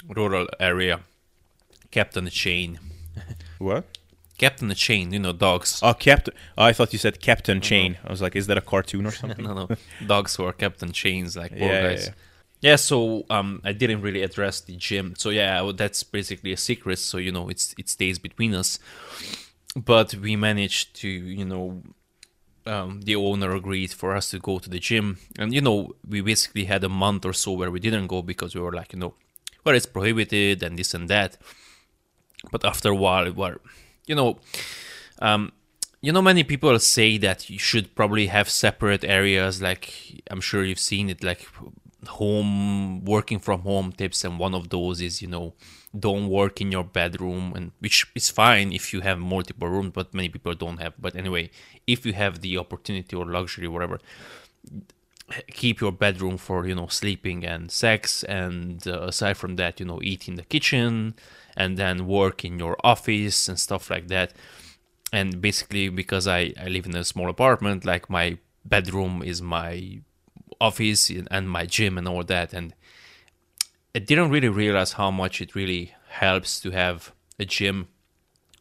rural 0.07 0.47
area, 0.59 0.99
kept 1.89 2.15
on 2.15 2.27
a 2.27 2.29
chain. 2.29 2.79
what? 3.57 3.85
Kept 4.41 4.63
on 4.63 4.71
a 4.71 4.75
chain, 4.87 5.13
you 5.13 5.19
know, 5.19 5.33
dogs. 5.33 5.79
Oh, 5.83 5.93
kept. 5.93 6.27
Oh, 6.57 6.63
I 6.63 6.73
thought 6.73 6.91
you 6.93 6.97
said 6.97 7.21
Captain 7.21 7.61
Chain. 7.61 7.99
I 8.03 8.09
was 8.09 8.23
like, 8.23 8.35
is 8.35 8.47
that 8.47 8.57
a 8.57 8.61
cartoon 8.71 9.05
or 9.05 9.11
something? 9.11 9.45
no, 9.49 9.53
no, 9.53 9.75
dogs 10.07 10.35
who 10.35 10.45
are 10.45 10.57
kept 10.63 10.81
on 10.81 10.91
chains, 10.91 11.37
like 11.37 11.51
poor 11.51 11.71
yeah, 11.71 11.81
guys. 11.83 12.05
Yeah, 12.05 12.09
yeah. 12.09 12.69
Yeah, 12.71 12.75
so 12.77 13.25
um, 13.29 13.61
I 13.63 13.71
didn't 13.73 14.01
really 14.01 14.23
address 14.23 14.61
the 14.61 14.75
gym. 14.75 15.13
So 15.15 15.29
yeah, 15.29 15.71
that's 15.75 16.01
basically 16.01 16.51
a 16.53 16.57
secret. 16.57 16.97
So 16.97 17.17
you 17.19 17.31
know, 17.31 17.49
it's 17.49 17.75
it 17.77 17.87
stays 17.87 18.17
between 18.17 18.55
us. 18.55 18.79
But 19.75 20.15
we 20.15 20.35
managed 20.35 20.95
to, 21.01 21.07
you 21.07 21.45
know, 21.45 21.83
um, 22.65 23.01
the 23.01 23.15
owner 23.15 23.53
agreed 23.53 23.91
for 23.91 24.15
us 24.15 24.31
to 24.31 24.39
go 24.39 24.57
to 24.57 24.69
the 24.71 24.79
gym, 24.79 25.19
and 25.37 25.53
you 25.53 25.61
know, 25.61 25.93
we 26.07 26.21
basically 26.21 26.65
had 26.65 26.83
a 26.83 26.89
month 26.89 27.25
or 27.25 27.33
so 27.33 27.51
where 27.51 27.69
we 27.69 27.79
didn't 27.79 28.07
go 28.07 28.23
because 28.23 28.55
we 28.55 28.61
were 28.61 28.73
like, 28.73 28.91
you 28.93 28.99
know, 28.99 29.13
well, 29.63 29.75
it's 29.75 29.85
prohibited 29.85 30.63
and 30.63 30.79
this 30.79 30.95
and 30.95 31.07
that. 31.09 31.37
But 32.51 32.65
after 32.65 32.89
a 32.89 32.95
while, 32.95 33.25
we 33.25 33.31
were, 33.31 33.59
you 34.11 34.15
know, 34.15 34.37
um, 35.19 35.53
you 36.01 36.11
know, 36.11 36.21
many 36.21 36.43
people 36.43 36.77
say 36.79 37.17
that 37.19 37.49
you 37.49 37.57
should 37.57 37.95
probably 37.95 38.27
have 38.27 38.47
separate 38.49 39.03
areas. 39.05 39.61
Like 39.61 39.85
I'm 40.29 40.41
sure 40.41 40.65
you've 40.65 40.85
seen 40.93 41.09
it, 41.09 41.23
like 41.23 41.47
home 42.19 43.05
working 43.05 43.39
from 43.39 43.61
home 43.61 43.91
tips 43.93 44.23
and 44.25 44.39
one 44.39 44.55
of 44.55 44.69
those 44.69 45.01
is 45.07 45.21
you 45.21 45.27
know 45.27 45.53
don't 46.07 46.27
work 46.27 46.59
in 46.59 46.71
your 46.71 46.83
bedroom 46.83 47.53
and 47.55 47.71
which 47.77 47.97
is 48.15 48.27
fine 48.31 48.73
if 48.73 48.91
you 48.91 49.01
have 49.01 49.19
multiple 49.19 49.67
rooms 49.67 49.91
but 49.93 50.11
many 50.11 50.27
people 50.27 50.55
don't 50.55 50.79
have 50.81 50.93
but 50.99 51.15
anyway 51.15 51.47
if 51.85 52.03
you 52.03 52.13
have 52.13 52.41
the 52.41 52.57
opportunity 52.57 53.15
or 53.15 53.25
luxury 53.37 53.67
whatever 53.67 53.99
keep 55.51 55.79
your 55.79 55.91
bedroom 55.91 56.37
for 56.37 56.65
you 56.65 56.73
know 56.73 56.87
sleeping 56.87 57.45
and 57.45 57.69
sex 57.69 58.23
and 58.23 58.87
uh, 58.87 59.01
aside 59.01 59.37
from 59.37 59.55
that 59.57 59.79
you 59.79 59.85
know 59.85 59.99
eat 60.01 60.27
in 60.27 60.35
the 60.37 60.47
kitchen 60.55 61.13
and 61.55 61.77
then 61.77 62.07
work 62.07 62.43
in 62.45 62.59
your 62.59 62.77
office 62.83 63.47
and 63.47 63.59
stuff 63.59 63.89
like 63.89 64.07
that. 64.07 64.33
And 65.13 65.41
basically 65.41 65.89
because 65.89 66.25
i 66.27 66.53
i 66.59 66.67
live 66.67 66.85
in 66.85 66.95
a 66.95 67.03
small 67.03 67.29
apartment 67.29 67.83
like 67.85 68.09
my 68.09 68.37
bedroom 68.63 69.23
is 69.23 69.41
my 69.41 69.99
office 70.59 71.09
and 71.09 71.49
my 71.49 71.65
gym 71.65 71.97
and 71.97 72.07
all 72.07 72.23
that. 72.23 72.53
And 72.53 72.73
I 73.95 73.99
didn't 73.99 74.29
really 74.29 74.49
realize 74.49 74.93
how 74.93 75.11
much 75.11 75.41
it 75.41 75.55
really 75.55 75.93
helps 76.07 76.59
to 76.61 76.71
have 76.71 77.11
a 77.39 77.45
gym 77.45 77.87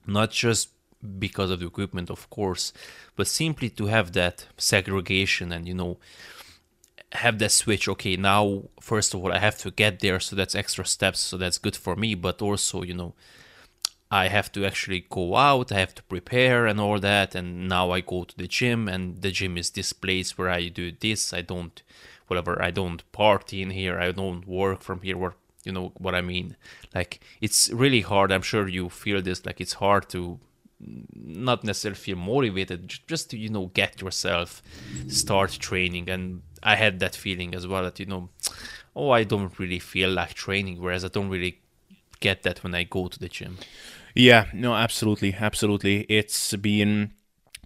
not 0.07 0.31
just 0.31 0.71
because 1.19 1.51
of 1.51 1.61
the 1.61 1.67
equipment 1.67 2.11
of 2.11 2.29
course 2.31 2.73
but 3.17 3.27
simply 3.27 3.71
to 3.71 3.87
have 3.87 4.13
that 4.13 4.47
segregation 4.59 5.51
and 5.51 5.67
you 5.67 5.75
know 5.75 5.99
have 7.13 7.39
that 7.39 7.51
switch 7.51 7.89
okay 7.89 8.17
now 8.17 8.63
first 8.81 9.15
of 9.15 9.23
all 9.23 9.33
i 9.33 9.39
have 9.39 9.59
to 9.59 9.71
get 9.71 10.01
there 10.01 10.21
so 10.21 10.37
that's 10.37 10.55
extra 10.55 10.85
steps 10.85 11.19
so 11.21 11.37
that's 11.37 11.59
good 11.59 11.77
for 11.77 11.97
me 11.97 12.15
but 12.15 12.41
also 12.41 12.83
you 12.83 12.95
know 12.95 13.15
i 14.11 14.29
have 14.29 14.53
to 14.53 14.65
actually 14.65 15.05
go 15.11 15.35
out 15.35 15.73
i 15.73 15.79
have 15.79 15.95
to 15.95 16.03
prepare 16.05 16.67
and 16.67 16.81
all 16.81 17.01
that 17.01 17.35
and 17.35 17.69
now 17.69 17.91
i 17.91 18.01
go 18.01 18.23
to 18.23 18.37
the 18.37 18.47
gym 18.47 18.89
and 18.89 19.23
the 19.23 19.31
gym 19.33 19.59
is 19.59 19.71
this 19.71 19.93
place 19.93 20.39
where 20.39 20.49
i 20.49 20.69
do 20.69 20.93
this 21.01 21.33
i 21.33 21.41
don't 21.41 21.83
whatever 22.29 22.63
i 22.63 22.71
don't 22.71 23.11
party 23.11 23.61
in 23.61 23.71
here 23.71 23.99
i 23.99 24.13
don't 24.13 24.47
work 24.47 24.81
from 24.81 25.01
here 25.03 25.17
where 25.17 25.35
you 25.65 25.73
know 25.73 25.93
what 25.99 26.15
i 26.15 26.21
mean. 26.21 26.57
Like 26.95 27.21
it's 27.41 27.71
really 27.71 28.01
hard 28.01 28.33
i'm 28.33 28.43
sure 28.43 28.69
you 28.69 28.89
feel 28.89 29.21
this 29.23 29.45
like 29.45 29.61
it's 29.61 29.75
hard 29.75 30.09
to 30.11 30.41
not 31.15 31.63
necessarily 31.63 31.99
feel 31.99 32.17
motivated 32.17 32.89
just 33.07 33.31
to 33.31 33.37
you 33.37 33.51
know 33.51 33.67
get 33.75 34.01
yourself 34.01 34.63
start 35.09 35.51
training 35.51 36.09
and 36.09 36.43
i 36.63 36.77
had 36.77 37.01
that 37.01 37.15
feeling 37.15 37.55
as 37.55 37.67
well 37.67 37.83
that 37.83 37.99
you 37.99 38.07
know 38.07 38.29
oh 38.97 39.11
i 39.11 39.25
don't 39.25 39.59
really 39.59 39.79
feel 39.79 40.11
like 40.11 40.35
training 40.35 40.81
whereas 40.81 41.05
i 41.05 41.09
don't 41.09 41.29
really 41.29 41.61
get 42.21 42.43
that 42.43 42.63
when 42.63 42.75
i 42.75 42.83
go 42.83 43.09
to 43.09 43.19
the 43.19 43.29
gym 43.29 43.59
yeah 44.15 44.47
no 44.53 44.75
absolutely 44.75 45.35
absolutely 45.35 46.03
it's 46.03 46.55
been 46.57 47.13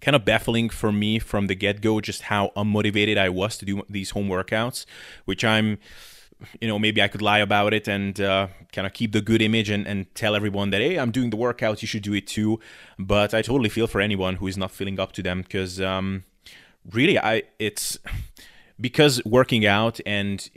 kind 0.01 0.15
of 0.15 0.23
baffling 0.25 0.69
for 0.69 0.91
me 0.91 1.19
from 1.19 1.47
the 1.47 1.55
get-go 1.55 1.99
just 1.99 2.23
how 2.23 2.51
unmotivated 2.55 3.17
i 3.17 3.29
was 3.29 3.57
to 3.57 3.65
do 3.65 3.81
these 3.89 4.11
home 4.11 4.27
workouts 4.27 4.85
which 5.25 5.43
i'm 5.43 5.77
you 6.59 6.67
know, 6.67 6.77
maybe 6.77 7.01
I 7.01 7.07
could 7.07 7.21
lie 7.21 7.39
about 7.39 7.73
it 7.73 7.87
and 7.87 8.19
uh, 8.19 8.47
kind 8.71 8.85
of 8.85 8.93
keep 8.93 9.11
the 9.11 9.21
good 9.21 9.41
image 9.41 9.69
and, 9.69 9.87
and 9.87 10.13
tell 10.15 10.35
everyone 10.35 10.69
that, 10.71 10.81
hey, 10.81 10.97
I'm 10.97 11.11
doing 11.11 11.29
the 11.29 11.37
workouts, 11.37 11.81
you 11.81 11.87
should 11.87 12.03
do 12.03 12.13
it 12.13 12.27
too. 12.27 12.59
But 12.99 13.33
I 13.33 13.41
totally 13.41 13.69
feel 13.69 13.87
for 13.87 14.01
anyone 14.01 14.35
who 14.35 14.47
is 14.47 14.57
not 14.57 14.71
feeling 14.71 14.99
up 14.99 15.11
to 15.13 15.23
them 15.23 15.41
because 15.41 15.79
um, 15.81 16.23
really, 16.91 17.17
I 17.17 17.43
it's 17.59 17.97
because 18.79 19.21
working 19.25 19.65
out 19.65 19.99
and 20.05 20.49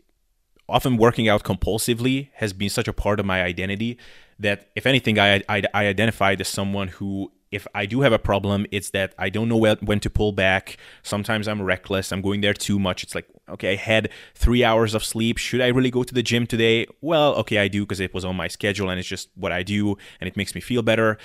often 0.68 0.96
working 0.96 1.28
out 1.28 1.44
compulsively 1.44 2.28
has 2.34 2.52
been 2.52 2.68
such 2.68 2.88
a 2.88 2.92
part 2.92 3.20
of 3.20 3.26
my 3.26 3.42
identity 3.42 3.98
that 4.38 4.68
if 4.76 4.86
anything, 4.86 5.18
I, 5.18 5.42
I, 5.48 5.62
I 5.74 5.86
identified 5.86 6.40
as 6.40 6.48
someone 6.48 6.88
who 6.88 7.32
if 7.50 7.66
I 7.74 7.86
do 7.86 8.02
have 8.02 8.12
a 8.12 8.18
problem, 8.18 8.66
it's 8.70 8.90
that 8.90 9.14
I 9.18 9.30
don't 9.30 9.48
know 9.48 9.56
when 9.56 10.00
to 10.00 10.10
pull 10.10 10.32
back. 10.32 10.76
Sometimes 11.02 11.48
I'm 11.48 11.62
reckless. 11.62 12.12
I'm 12.12 12.20
going 12.20 12.42
there 12.42 12.52
too 12.52 12.78
much. 12.78 13.02
It's 13.02 13.14
like, 13.14 13.26
okay, 13.48 13.72
I 13.72 13.76
had 13.76 14.10
three 14.34 14.62
hours 14.62 14.94
of 14.94 15.02
sleep. 15.04 15.38
Should 15.38 15.60
I 15.60 15.68
really 15.68 15.90
go 15.90 16.02
to 16.02 16.12
the 16.12 16.22
gym 16.22 16.46
today? 16.46 16.86
Well, 17.00 17.34
okay, 17.36 17.58
I 17.58 17.68
do 17.68 17.84
because 17.84 18.00
it 18.00 18.12
was 18.12 18.24
on 18.24 18.36
my 18.36 18.48
schedule 18.48 18.90
and 18.90 18.98
it's 18.98 19.08
just 19.08 19.30
what 19.34 19.52
I 19.52 19.62
do 19.62 19.96
and 20.20 20.28
it 20.28 20.36
makes 20.36 20.54
me 20.54 20.60
feel 20.60 20.82
better. 20.82 21.16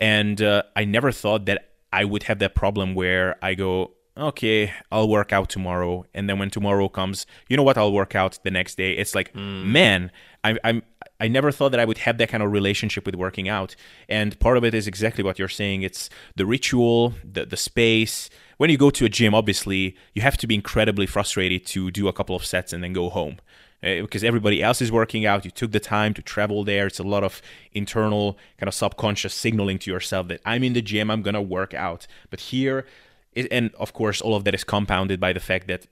And 0.00 0.40
uh, 0.40 0.62
I 0.74 0.84
never 0.84 1.12
thought 1.12 1.44
that 1.46 1.72
I 1.92 2.04
would 2.04 2.24
have 2.24 2.38
that 2.38 2.54
problem 2.54 2.94
where 2.94 3.36
I 3.42 3.54
go, 3.54 3.92
okay, 4.16 4.72
I'll 4.90 5.08
work 5.08 5.32
out 5.32 5.48
tomorrow. 5.48 6.04
And 6.14 6.28
then 6.28 6.38
when 6.38 6.50
tomorrow 6.50 6.88
comes, 6.88 7.26
you 7.48 7.56
know 7.56 7.62
what? 7.62 7.78
I'll 7.78 7.92
work 7.92 8.14
out 8.14 8.38
the 8.42 8.50
next 8.50 8.76
day. 8.76 8.92
It's 8.92 9.14
like, 9.14 9.32
mm. 9.32 9.64
man, 9.64 10.10
I, 10.44 10.58
I'm 10.64 10.82
I 11.18 11.28
never 11.28 11.50
thought 11.50 11.70
that 11.70 11.80
I 11.80 11.84
would 11.84 11.98
have 11.98 12.18
that 12.18 12.28
kind 12.28 12.42
of 12.42 12.52
relationship 12.52 13.06
with 13.06 13.14
working 13.14 13.48
out. 13.48 13.74
And 14.08 14.38
part 14.38 14.58
of 14.58 14.64
it 14.64 14.74
is 14.74 14.86
exactly 14.86 15.24
what 15.24 15.38
you're 15.38 15.48
saying. 15.48 15.82
It's 15.82 16.10
the 16.36 16.46
ritual, 16.46 17.14
the 17.24 17.46
the 17.46 17.56
space. 17.56 18.28
When 18.58 18.70
you 18.70 18.78
go 18.78 18.90
to 18.90 19.04
a 19.04 19.08
gym, 19.08 19.34
obviously, 19.34 19.96
you 20.14 20.22
have 20.22 20.36
to 20.38 20.46
be 20.46 20.54
incredibly 20.54 21.06
frustrated 21.06 21.66
to 21.66 21.90
do 21.90 22.08
a 22.08 22.12
couple 22.12 22.36
of 22.36 22.44
sets 22.44 22.72
and 22.72 22.82
then 22.82 22.92
go 22.92 23.10
home. 23.10 23.38
Uh, 23.82 24.00
because 24.00 24.24
everybody 24.24 24.62
else 24.62 24.80
is 24.80 24.90
working 24.90 25.26
out, 25.26 25.44
you 25.44 25.50
took 25.50 25.70
the 25.70 25.80
time 25.80 26.14
to 26.14 26.22
travel 26.22 26.64
there. 26.64 26.86
It's 26.86 26.98
a 26.98 27.02
lot 27.04 27.22
of 27.22 27.42
internal, 27.72 28.38
kind 28.58 28.68
of 28.68 28.74
subconscious 28.74 29.34
signaling 29.34 29.78
to 29.80 29.90
yourself 29.90 30.28
that 30.28 30.40
I'm 30.46 30.64
in 30.64 30.72
the 30.72 30.80
gym, 30.80 31.10
I'm 31.10 31.20
gonna 31.20 31.42
work 31.42 31.74
out. 31.74 32.06
But 32.30 32.40
here, 32.40 32.86
it, 33.36 33.46
and 33.52 33.72
of 33.76 33.92
course, 33.92 34.20
all 34.20 34.34
of 34.34 34.44
that 34.44 34.54
is 34.54 34.64
compounded 34.64 35.20
by 35.20 35.32
the 35.32 35.40
fact 35.40 35.68
that 35.68 35.86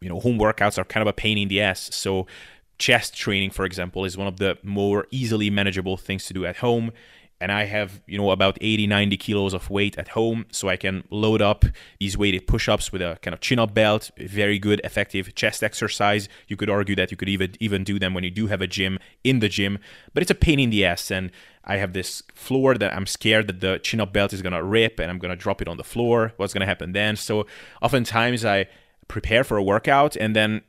you 0.00 0.08
know 0.08 0.20
home 0.20 0.38
workouts 0.38 0.76
are 0.76 0.84
kind 0.84 1.02
of 1.02 1.08
a 1.08 1.12
pain 1.12 1.38
in 1.38 1.48
the 1.48 1.60
ass. 1.62 1.88
So 1.94 2.26
chest 2.78 3.16
training, 3.16 3.50
for 3.50 3.64
example, 3.64 4.04
is 4.04 4.16
one 4.16 4.26
of 4.26 4.38
the 4.38 4.58
more 4.62 5.06
easily 5.10 5.48
manageable 5.50 5.96
things 5.96 6.26
to 6.26 6.34
do 6.34 6.44
at 6.44 6.56
home. 6.56 6.92
And 7.40 7.50
I 7.50 7.64
have, 7.64 8.02
you 8.06 8.18
know, 8.18 8.30
about 8.30 8.58
80, 8.60 8.86
90 8.86 9.16
kilos 9.16 9.54
of 9.54 9.70
weight 9.70 9.96
at 9.98 10.08
home. 10.08 10.46
So 10.52 10.68
I 10.68 10.76
can 10.76 11.04
load 11.10 11.40
up 11.40 11.64
these 11.98 12.16
weighted 12.16 12.46
push 12.46 12.68
ups 12.68 12.92
with 12.92 13.00
a 13.00 13.18
kind 13.22 13.32
of 13.34 13.40
chin 13.40 13.58
up 13.58 13.72
belt. 13.72 14.10
Very 14.18 14.58
good, 14.58 14.80
effective 14.84 15.34
chest 15.34 15.62
exercise. 15.62 16.28
You 16.48 16.56
could 16.56 16.68
argue 16.68 16.94
that 16.96 17.10
you 17.10 17.16
could 17.16 17.28
even, 17.28 17.54
even 17.60 17.84
do 17.84 17.98
them 17.98 18.12
when 18.14 18.24
you 18.24 18.30
do 18.30 18.48
have 18.48 18.60
a 18.60 18.66
gym 18.66 18.98
in 19.24 19.38
the 19.38 19.48
gym, 19.48 19.78
but 20.12 20.22
it's 20.22 20.30
a 20.30 20.34
pain 20.34 20.60
in 20.60 20.70
the 20.70 20.84
ass. 20.84 21.10
And 21.10 21.30
I 21.64 21.76
have 21.76 21.92
this 21.92 22.22
floor 22.34 22.74
that 22.74 22.94
I'm 22.94 23.06
scared 23.06 23.46
that 23.46 23.60
the 23.60 23.78
chin 23.78 24.00
up 24.00 24.12
belt 24.12 24.32
is 24.32 24.42
going 24.42 24.52
to 24.52 24.62
rip 24.62 24.98
and 24.98 25.10
I'm 25.10 25.18
going 25.18 25.30
to 25.30 25.36
drop 25.36 25.62
it 25.62 25.68
on 25.68 25.76
the 25.76 25.84
floor. 25.84 26.32
What's 26.36 26.52
going 26.52 26.60
to 26.60 26.66
happen 26.66 26.92
then? 26.92 27.16
So 27.16 27.46
oftentimes 27.80 28.44
I 28.44 28.66
prepare 29.08 29.44
for 29.44 29.56
a 29.56 29.62
workout 29.62 30.14
and 30.16 30.36
then 30.36 30.62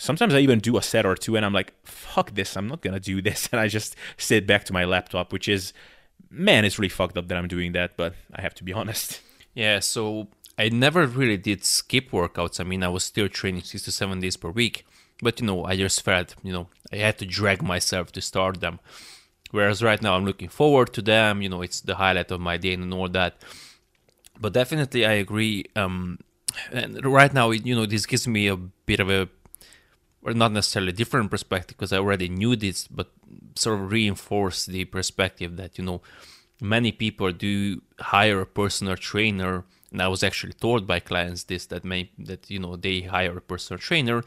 sometimes 0.00 0.34
I 0.34 0.40
even 0.40 0.58
do 0.58 0.76
a 0.76 0.82
set 0.82 1.06
or 1.06 1.14
two 1.14 1.36
and 1.36 1.44
I'm 1.44 1.52
like, 1.52 1.74
fuck 1.84 2.34
this, 2.34 2.56
I'm 2.56 2.66
not 2.66 2.80
gonna 2.80 3.00
do 3.00 3.20
this. 3.22 3.48
And 3.52 3.60
I 3.60 3.68
just 3.68 3.96
sit 4.16 4.46
back 4.46 4.64
to 4.64 4.72
my 4.72 4.84
laptop, 4.84 5.32
which 5.32 5.48
is, 5.48 5.72
man, 6.30 6.64
it's 6.64 6.78
really 6.78 6.88
fucked 6.88 7.18
up 7.18 7.28
that 7.28 7.36
I'm 7.36 7.48
doing 7.48 7.72
that, 7.72 7.96
but 7.96 8.14
I 8.32 8.40
have 8.40 8.54
to 8.54 8.64
be 8.64 8.72
honest. 8.80 9.20
Yeah, 9.54 9.80
so 9.80 10.28
I 10.56 10.68
never 10.68 11.06
really 11.06 11.36
did 11.36 11.64
skip 11.64 12.10
workouts. 12.10 12.60
I 12.60 12.64
mean, 12.64 12.82
I 12.82 12.88
was 12.88 13.04
still 13.04 13.28
training 13.28 13.62
six 13.62 13.84
to 13.84 13.92
seven 13.92 14.20
days 14.20 14.36
per 14.36 14.50
week, 14.50 14.86
but 15.22 15.40
you 15.40 15.46
know, 15.46 15.64
I 15.64 15.76
just 15.76 16.02
felt, 16.02 16.34
you 16.42 16.52
know, 16.52 16.68
I 16.92 16.96
had 16.96 17.18
to 17.18 17.26
drag 17.26 17.62
myself 17.62 18.12
to 18.12 18.20
start 18.20 18.60
them. 18.60 18.78
Whereas 19.50 19.82
right 19.82 20.00
now 20.00 20.14
I'm 20.14 20.24
looking 20.24 20.48
forward 20.48 20.92
to 20.92 21.02
them, 21.02 21.42
you 21.42 21.48
know, 21.48 21.62
it's 21.62 21.80
the 21.80 21.96
highlight 21.96 22.30
of 22.30 22.40
my 22.40 22.56
day 22.56 22.74
and 22.74 22.94
all 22.94 23.08
that. 23.08 23.42
But 24.40 24.52
definitely 24.52 25.04
I 25.04 25.12
agree. 25.14 25.64
Um, 25.74 26.20
and 26.70 27.04
right 27.04 27.34
now, 27.34 27.50
you 27.50 27.74
know, 27.74 27.86
this 27.86 28.06
gives 28.06 28.28
me 28.28 28.46
a 28.46 28.56
bit 28.56 29.00
of 29.00 29.10
a 29.10 29.28
or 30.22 30.34
not 30.34 30.52
necessarily 30.52 30.92
different 30.92 31.30
perspective 31.30 31.76
because 31.76 31.92
I 31.92 31.96
already 31.96 32.28
knew 32.28 32.54
this, 32.54 32.86
but 32.86 33.10
sort 33.56 33.80
of 33.80 33.90
reinforce 33.90 34.66
the 34.66 34.84
perspective 34.84 35.56
that 35.56 35.78
you 35.78 35.84
know 35.84 36.00
many 36.60 36.92
people 36.92 37.32
do 37.32 37.82
hire 37.98 38.40
a 38.40 38.46
personal 38.46 38.96
trainer, 38.96 39.64
and 39.92 40.02
I 40.02 40.08
was 40.08 40.22
actually 40.22 40.52
told 40.52 40.86
by 40.86 41.00
clients 41.00 41.44
this 41.44 41.66
that 41.66 41.84
may 41.84 42.10
that 42.18 42.50
you 42.50 42.58
know 42.58 42.76
they 42.76 43.02
hire 43.02 43.36
a 43.36 43.40
personal 43.40 43.78
trainer 43.78 44.22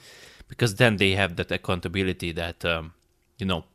because 0.48 0.76
then 0.76 0.98
they 0.98 1.12
have 1.12 1.36
that 1.38 1.52
accountability 1.52 2.32
that 2.32 2.66
um, 2.66 2.94
you 3.38 3.46
know 3.46 3.66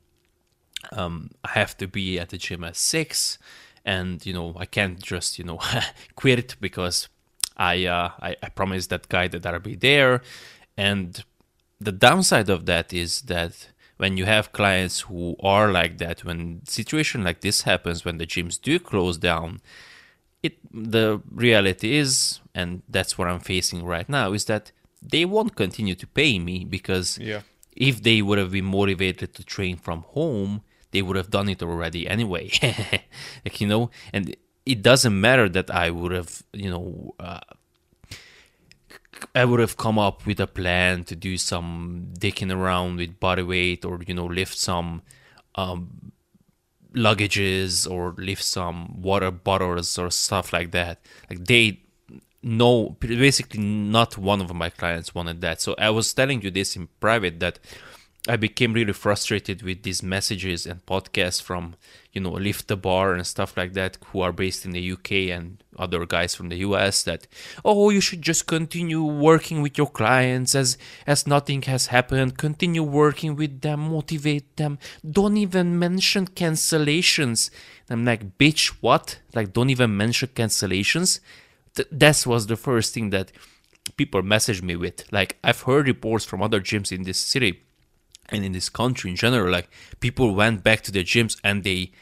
um, 0.93 1.31
I 1.45 1.51
have 1.51 1.77
to 1.79 1.87
be 1.87 2.19
at 2.19 2.31
the 2.31 2.39
gym 2.39 2.65
at 2.65 2.77
six, 2.77 3.39
and 3.85 4.25
you 4.25 4.33
know 4.33 4.55
I 4.57 4.67
can't 4.67 5.03
just 5.03 5.39
you 5.39 5.45
know 5.45 5.61
quit 6.17 6.57
because 6.61 7.09
I, 7.57 7.87
uh, 7.87 8.11
I 8.21 8.37
I 8.43 8.49
promised 8.49 8.91
that 8.91 9.09
guy 9.09 9.29
that 9.29 9.47
I'll 9.47 9.61
be 9.61 9.77
there, 9.77 10.23
and 10.77 11.25
the 11.81 11.93
downside 11.93 12.49
of 12.49 12.67
that 12.67 12.93
is 12.93 13.23
that 13.23 13.69
when 13.99 14.17
you 14.17 14.25
have 14.25 14.53
clients 14.53 15.01
who 15.01 15.37
are 15.41 15.71
like 15.71 15.99
that, 15.99 16.25
when 16.25 16.63
situation 16.67 17.23
like 17.23 17.41
this 17.41 17.63
happens, 17.63 18.05
when 18.05 18.19
the 18.19 18.27
gyms 18.27 18.61
do 18.61 18.79
close 18.79 19.19
down, 19.19 19.61
it 20.43 20.57
the 20.73 21.21
reality 21.31 21.97
is, 21.97 22.41
and 22.55 22.83
that's 22.89 23.19
what 23.19 23.29
I'm 23.29 23.41
facing 23.41 23.85
right 23.85 24.09
now, 24.09 24.33
is 24.33 24.45
that 24.47 24.73
they 25.03 25.25
won't 25.25 25.57
continue 25.57 25.97
to 25.97 26.07
pay 26.07 26.39
me 26.39 26.65
because 26.65 27.19
yeah. 27.19 27.43
if 27.77 28.03
they 28.03 28.23
would 28.23 28.39
have 28.39 28.53
been 28.53 28.65
motivated 28.65 29.35
to 29.35 29.45
train 29.45 29.77
from 29.77 30.03
home, 30.03 30.63
they 30.93 31.03
would 31.03 31.17
have 31.17 31.31
done 31.31 31.49
it 31.49 31.63
already 31.63 32.09
anyway. 32.09 32.51
like 33.45 33.61
you 33.61 33.67
know, 33.67 33.91
and 34.13 34.35
it 34.65 34.83
doesn't 34.83 35.21
matter 35.21 35.49
that 35.49 35.71
I 35.71 35.91
would 35.91 36.13
have 36.13 36.43
you 36.53 36.71
know 36.71 37.15
uh, 37.19 37.41
I 39.35 39.45
would 39.45 39.61
have 39.61 39.77
come 39.77 39.99
up 39.99 40.27
with 40.27 40.41
a 40.41 40.47
plan 40.47 41.05
to 41.05 41.17
do 41.17 41.37
some 41.37 42.09
dicking 42.19 42.55
around 42.55 42.97
with 42.97 43.21
body 43.21 43.43
weight 43.43 43.85
or 43.85 44.01
you 44.07 44.15
know 44.15 44.27
lift 44.27 44.57
some 44.59 45.03
um, 45.55 46.13
luggages 46.95 47.91
or 47.91 48.15
lift 48.19 48.43
some 48.43 49.01
water 49.01 49.31
bottles 49.31 49.99
or 49.99 50.11
stuff 50.11 50.53
like 50.53 50.71
that. 50.73 51.01
Like 51.31 51.45
they 51.45 51.81
no 52.43 52.91
basically 53.01 53.61
not 53.61 54.17
one 54.17 54.41
of 54.41 54.55
my 54.55 54.71
clients 54.71 55.15
wanted 55.15 55.41
that. 55.41 55.61
So 55.61 55.75
I 55.79 55.91
was 55.91 56.13
telling 56.15 56.43
you 56.43 56.51
this 56.51 56.77
in 56.77 56.89
private 57.01 57.41
that 57.41 57.59
I 58.27 58.37
became 58.37 58.73
really 58.73 58.93
frustrated 58.93 59.63
with 59.63 59.85
these 59.85 60.03
messages 60.03 60.67
and 60.67 60.85
podcasts 60.85 61.41
from, 61.41 61.77
you 62.13 62.21
know, 62.21 62.33
Lift 62.33 62.69
the 62.69 62.77
Bar 62.77 63.15
and 63.15 63.27
stuff 63.27 63.57
like 63.57 63.75
that, 63.75 63.97
who 64.07 64.21
are 64.21 64.33
based 64.33 64.65
in 64.67 64.73
the 64.73 64.93
UK 64.93 65.13
and 65.31 65.63
other 65.79 66.05
guys 66.05 66.35
from 66.35 66.49
the 66.49 66.57
US 66.57 67.05
that, 67.05 67.27
oh, 67.65 67.91
you 67.91 68.01
should 68.01 68.21
just 68.21 68.47
continue 68.47 69.03
working 69.03 69.63
with 69.63 69.79
your 69.79 69.87
clients 69.87 70.55
as 70.55 70.77
as 71.07 71.27
nothing 71.27 71.63
has 71.63 71.87
happened. 71.87 72.37
Continue 72.37 72.83
working 72.83 73.37
with 73.37 73.61
them, 73.61 73.89
motivate 73.89 74.57
them. 74.57 74.79
Don't 75.09 75.37
even 75.37 75.79
mention 75.79 76.27
cancellations. 76.27 77.51
I'm 77.89 78.05
like, 78.05 78.37
bitch, 78.37 78.75
what? 78.81 79.21
Like, 79.35 79.55
don't 79.55 79.71
even 79.71 79.97
mention 79.97 80.29
cancellations. 80.35 81.21
Th- 81.75 81.89
that 81.91 82.27
was 82.27 82.47
the 82.47 82.57
first 82.57 82.93
thing 82.93 83.09
that 83.11 83.33
people 83.97 84.23
messaged 84.23 84.63
me 84.63 84.77
with. 84.77 85.11
Like, 85.11 85.39
I've 85.43 85.63
heard 85.63 85.87
reports 85.87 86.27
from 86.27 86.43
other 86.43 86.61
gyms 86.61 86.93
in 86.93 87.05
this 87.05 87.19
city 87.19 87.63
and 88.29 88.45
in 88.45 88.53
this 88.53 88.69
country 88.69 89.11
in 89.11 89.17
general, 89.17 89.51
like 89.51 89.71
people 90.01 90.35
went 90.35 90.63
back 90.63 90.83
to 90.83 90.93
their 90.93 91.03
gyms 91.03 91.39
and 91.43 91.65
they 91.65 91.93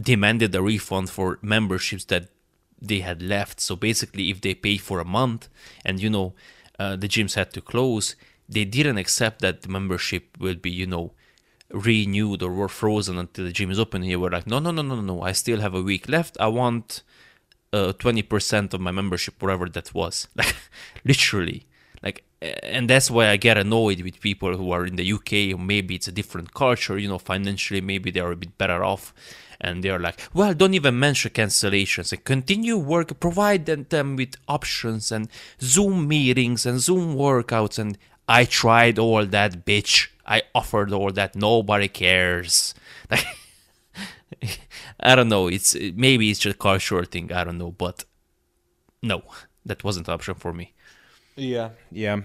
demanded 0.00 0.54
a 0.54 0.62
refund 0.62 1.10
for 1.10 1.38
memberships 1.42 2.04
that 2.06 2.28
they 2.80 3.00
had 3.00 3.22
left. 3.22 3.60
So 3.60 3.76
basically, 3.76 4.30
if 4.30 4.40
they 4.40 4.54
paid 4.54 4.80
for 4.80 5.00
a 5.00 5.04
month 5.04 5.48
and 5.84 6.00
you 6.00 6.10
know 6.10 6.34
uh, 6.78 6.96
the 6.96 7.08
gyms 7.08 7.34
had 7.34 7.52
to 7.52 7.60
close, 7.60 8.16
they 8.48 8.64
didn't 8.64 8.98
accept 8.98 9.40
that 9.42 9.62
the 9.62 9.68
membership 9.68 10.36
will 10.38 10.56
be, 10.56 10.70
you 10.70 10.86
know, 10.86 11.12
renewed 11.70 12.42
or 12.42 12.52
were 12.52 12.68
frozen 12.68 13.16
until 13.16 13.44
the 13.44 13.52
gym 13.52 13.70
is 13.70 13.78
open. 13.78 14.02
Here, 14.02 14.18
we're 14.18 14.30
like, 14.30 14.46
no, 14.46 14.58
no, 14.58 14.70
no, 14.72 14.82
no, 14.82 15.00
no. 15.00 15.22
I 15.22 15.32
still 15.32 15.60
have 15.60 15.74
a 15.74 15.82
week 15.82 16.08
left. 16.08 16.36
I 16.40 16.48
want 16.48 17.02
uh, 17.72 17.92
20% 17.92 18.74
of 18.74 18.80
my 18.80 18.90
membership, 18.90 19.40
whatever 19.40 19.68
that 19.68 19.94
was. 19.94 20.26
Like, 20.36 20.56
literally. 21.04 21.66
And 22.42 22.88
that's 22.88 23.10
why 23.10 23.28
I 23.28 23.36
get 23.36 23.58
annoyed 23.58 24.00
with 24.00 24.20
people 24.20 24.56
who 24.56 24.70
are 24.72 24.86
in 24.86 24.96
the 24.96 25.12
UK, 25.12 25.58
maybe 25.58 25.94
it's 25.94 26.08
a 26.08 26.12
different 26.12 26.54
culture, 26.54 26.96
you 26.96 27.08
know, 27.08 27.18
financially, 27.18 27.82
maybe 27.82 28.10
they 28.10 28.20
are 28.20 28.32
a 28.32 28.36
bit 28.36 28.56
better 28.56 28.82
off. 28.82 29.12
And 29.60 29.84
they're 29.84 29.98
like, 29.98 30.18
well, 30.32 30.54
don't 30.54 30.72
even 30.72 30.98
mention 30.98 31.32
cancellations 31.32 32.12
and 32.12 32.24
continue 32.24 32.78
work, 32.78 33.20
provide 33.20 33.66
them 33.66 34.16
with 34.16 34.36
options 34.48 35.12
and 35.12 35.28
Zoom 35.60 36.08
meetings 36.08 36.64
and 36.64 36.80
Zoom 36.80 37.14
workouts. 37.14 37.78
And 37.78 37.98
I 38.26 38.46
tried 38.46 38.98
all 38.98 39.26
that, 39.26 39.66
bitch. 39.66 40.08
I 40.24 40.42
offered 40.54 40.94
all 40.94 41.10
that. 41.12 41.36
Nobody 41.36 41.88
cares. 41.88 42.74
I 45.00 45.14
don't 45.14 45.28
know. 45.28 45.48
It's 45.48 45.74
maybe 45.74 46.30
it's 46.30 46.40
just 46.40 46.54
a 46.54 46.58
cultural 46.58 47.04
thing. 47.04 47.30
I 47.32 47.44
don't 47.44 47.58
know, 47.58 47.72
but 47.72 48.04
no, 49.02 49.22
that 49.66 49.84
wasn't 49.84 50.08
an 50.08 50.14
option 50.14 50.34
for 50.34 50.54
me. 50.54 50.72
Yeah, 51.40 51.70
yeah. 51.90 52.16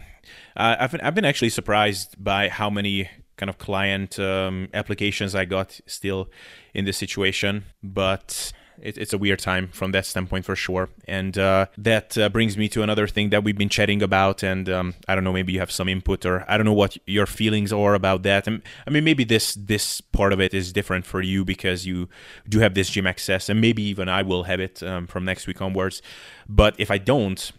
Uh, 0.57 0.75
I've 0.79 0.91
been 0.91 1.01
I've 1.01 1.15
been 1.15 1.25
actually 1.25 1.49
surprised 1.49 2.21
by 2.21 2.49
how 2.49 2.69
many 2.69 3.09
kind 3.37 3.49
of 3.49 3.57
client 3.57 4.19
um, 4.19 4.69
applications 4.73 5.35
I 5.35 5.45
got 5.45 5.79
still 5.87 6.29
in 6.73 6.85
this 6.85 6.97
situation, 6.97 7.65
but 7.81 8.51
it, 8.81 8.97
it's 8.97 9.13
a 9.13 9.17
weird 9.17 9.39
time 9.39 9.69
from 9.69 9.91
that 9.91 10.05
standpoint 10.05 10.43
for 10.43 10.55
sure. 10.55 10.89
And 11.07 11.37
uh, 11.37 11.67
that 11.77 12.17
uh, 12.17 12.29
brings 12.29 12.57
me 12.57 12.67
to 12.69 12.81
another 12.83 13.07
thing 13.07 13.29
that 13.29 13.43
we've 13.43 13.57
been 13.57 13.69
chatting 13.69 14.01
about. 14.03 14.43
And 14.43 14.69
um, 14.69 14.95
I 15.07 15.15
don't 15.15 15.23
know, 15.23 15.33
maybe 15.33 15.53
you 15.53 15.59
have 15.59 15.71
some 15.71 15.87
input, 15.87 16.25
or 16.25 16.43
I 16.49 16.57
don't 16.57 16.65
know 16.65 16.73
what 16.73 16.97
your 17.05 17.25
feelings 17.25 17.71
are 17.71 17.93
about 17.93 18.23
that. 18.23 18.47
And 18.47 18.61
I 18.85 18.89
mean, 18.89 19.05
maybe 19.05 19.23
this 19.23 19.55
this 19.55 20.01
part 20.01 20.33
of 20.33 20.41
it 20.41 20.53
is 20.53 20.73
different 20.73 21.05
for 21.05 21.21
you 21.21 21.45
because 21.45 21.85
you 21.85 22.09
do 22.49 22.59
have 22.59 22.73
this 22.73 22.89
gym 22.89 23.07
access, 23.07 23.47
and 23.47 23.61
maybe 23.61 23.83
even 23.83 24.09
I 24.09 24.23
will 24.23 24.43
have 24.43 24.59
it 24.59 24.83
um, 24.83 25.07
from 25.07 25.23
next 25.23 25.47
week 25.47 25.61
onwards. 25.61 26.01
But 26.49 26.75
if 26.77 26.91
I 26.91 26.97
don't, 26.97 27.51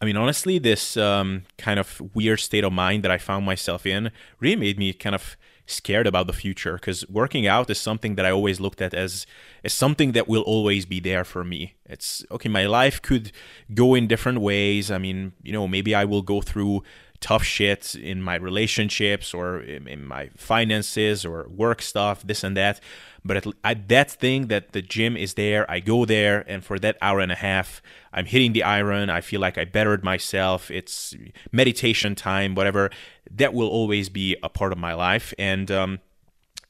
I 0.00 0.04
mean, 0.04 0.16
honestly, 0.16 0.58
this 0.58 0.96
um, 0.96 1.42
kind 1.56 1.80
of 1.80 2.00
weird 2.14 2.40
state 2.40 2.64
of 2.64 2.72
mind 2.72 3.02
that 3.02 3.10
I 3.10 3.18
found 3.18 3.44
myself 3.44 3.84
in 3.84 4.10
really 4.38 4.56
made 4.56 4.78
me 4.78 4.92
kind 4.92 5.14
of 5.14 5.36
scared 5.66 6.06
about 6.06 6.26
the 6.26 6.32
future 6.32 6.74
because 6.74 7.06
working 7.10 7.46
out 7.46 7.68
is 7.68 7.78
something 7.78 8.14
that 8.14 8.24
I 8.24 8.30
always 8.30 8.58
looked 8.58 8.80
at 8.80 8.94
as 8.94 9.26
as 9.62 9.74
something 9.74 10.12
that 10.12 10.26
will 10.26 10.42
always 10.42 10.86
be 10.86 10.98
there 10.98 11.24
for 11.24 11.44
me. 11.44 11.74
It's 11.84 12.24
okay, 12.30 12.48
my 12.48 12.66
life 12.66 13.02
could 13.02 13.32
go 13.74 13.94
in 13.94 14.06
different 14.06 14.40
ways. 14.40 14.90
I 14.90 14.98
mean, 14.98 15.32
you 15.42 15.52
know, 15.52 15.68
maybe 15.68 15.94
I 15.94 16.04
will 16.04 16.22
go 16.22 16.40
through 16.40 16.84
tough 17.20 17.42
shit 17.42 17.94
in 17.94 18.22
my 18.22 18.36
relationships 18.36 19.34
or 19.34 19.60
in, 19.60 19.88
in 19.88 20.06
my 20.06 20.30
finances 20.36 21.24
or 21.24 21.48
work 21.48 21.82
stuff, 21.82 22.22
this 22.22 22.44
and 22.44 22.56
that. 22.56 22.80
But 23.24 23.46
at 23.64 23.88
that 23.88 24.10
thing 24.10 24.46
that 24.46 24.72
the 24.72 24.82
gym 24.82 25.16
is 25.16 25.34
there, 25.34 25.70
I 25.70 25.80
go 25.80 26.04
there, 26.04 26.44
and 26.48 26.64
for 26.64 26.78
that 26.78 26.96
hour 27.02 27.20
and 27.20 27.32
a 27.32 27.36
half, 27.36 27.82
I'm 28.12 28.26
hitting 28.26 28.52
the 28.52 28.62
iron. 28.62 29.10
I 29.10 29.20
feel 29.20 29.40
like 29.40 29.58
I 29.58 29.64
bettered 29.64 30.02
myself. 30.04 30.70
It's 30.70 31.14
meditation 31.52 32.14
time, 32.14 32.54
whatever. 32.54 32.90
That 33.30 33.52
will 33.54 33.68
always 33.68 34.08
be 34.08 34.36
a 34.42 34.48
part 34.48 34.72
of 34.72 34.78
my 34.78 34.94
life, 34.94 35.34
and 35.38 35.70
um, 35.70 35.98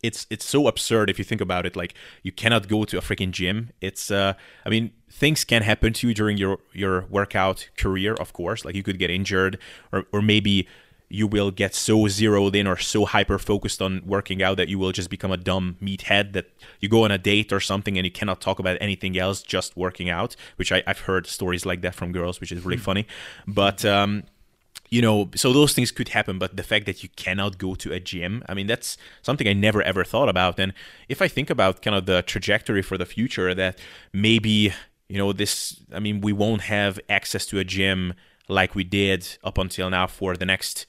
it's 0.02 0.26
it's 0.30 0.44
so 0.44 0.66
absurd 0.68 1.10
if 1.10 1.18
you 1.18 1.24
think 1.24 1.40
about 1.40 1.66
it. 1.66 1.76
Like 1.76 1.94
you 2.22 2.32
cannot 2.32 2.68
go 2.68 2.84
to 2.84 2.98
a 2.98 3.00
freaking 3.00 3.30
gym. 3.30 3.70
It's 3.80 4.10
uh, 4.10 4.34
I 4.64 4.68
mean, 4.68 4.92
things 5.10 5.44
can 5.44 5.62
happen 5.62 5.92
to 5.94 6.08
you 6.08 6.14
during 6.14 6.38
your 6.38 6.58
your 6.72 7.06
workout 7.06 7.68
career, 7.76 8.14
of 8.14 8.32
course. 8.32 8.64
Like 8.64 8.74
you 8.74 8.82
could 8.82 8.98
get 8.98 9.10
injured, 9.10 9.58
or 9.92 10.04
or 10.12 10.22
maybe 10.22 10.68
you 11.10 11.26
will 11.26 11.50
get 11.50 11.74
so 11.74 12.06
zeroed 12.06 12.54
in 12.54 12.66
or 12.66 12.76
so 12.76 13.04
hyper 13.06 13.38
focused 13.38 13.80
on 13.80 14.02
working 14.04 14.42
out 14.42 14.56
that 14.58 14.68
you 14.68 14.78
will 14.78 14.92
just 14.92 15.08
become 15.08 15.32
a 15.32 15.36
dumb 15.36 15.76
meathead 15.82 16.32
that 16.34 16.50
you 16.80 16.88
go 16.88 17.04
on 17.04 17.10
a 17.10 17.18
date 17.18 17.52
or 17.52 17.60
something 17.60 17.96
and 17.96 18.04
you 18.04 18.10
cannot 18.10 18.40
talk 18.40 18.58
about 18.58 18.76
anything 18.80 19.18
else, 19.18 19.42
just 19.42 19.76
working 19.76 20.10
out. 20.10 20.36
Which 20.56 20.70
I, 20.70 20.82
have 20.86 21.00
heard 21.00 21.26
stories 21.26 21.64
like 21.64 21.80
that 21.80 21.94
from 21.94 22.12
girls, 22.12 22.40
which 22.40 22.52
is 22.52 22.64
really 22.64 22.76
funny. 22.88 23.06
But 23.46 23.84
um, 23.84 24.24
you 24.90 25.02
know, 25.02 25.30
so 25.34 25.52
those 25.52 25.72
things 25.72 25.90
could 25.90 26.10
happen. 26.10 26.38
But 26.38 26.56
the 26.56 26.62
fact 26.62 26.86
that 26.86 27.02
you 27.02 27.08
cannot 27.16 27.58
go 27.58 27.74
to 27.76 27.92
a 27.92 28.00
gym, 28.00 28.42
I 28.48 28.54
mean, 28.54 28.66
that's 28.66 28.98
something 29.22 29.48
I 29.48 29.54
never 29.54 29.82
ever 29.82 30.04
thought 30.04 30.28
about. 30.28 30.58
And 30.58 30.74
if 31.08 31.22
I 31.22 31.28
think 31.28 31.48
about 31.48 31.80
kind 31.80 31.96
of 31.96 32.06
the 32.06 32.22
trajectory 32.22 32.82
for 32.82 32.98
the 32.98 33.06
future, 33.06 33.54
that 33.54 33.78
maybe 34.12 34.74
you 35.08 35.16
know 35.16 35.32
this, 35.32 35.80
I 35.92 36.00
mean, 36.00 36.20
we 36.20 36.34
won't 36.34 36.62
have 36.62 37.00
access 37.08 37.46
to 37.46 37.58
a 37.58 37.64
gym 37.64 38.12
like 38.48 38.74
we 38.74 38.84
did 38.84 39.36
up 39.44 39.58
until 39.58 39.90
now 39.90 40.06
for 40.06 40.36
the 40.36 40.46
next 40.46 40.86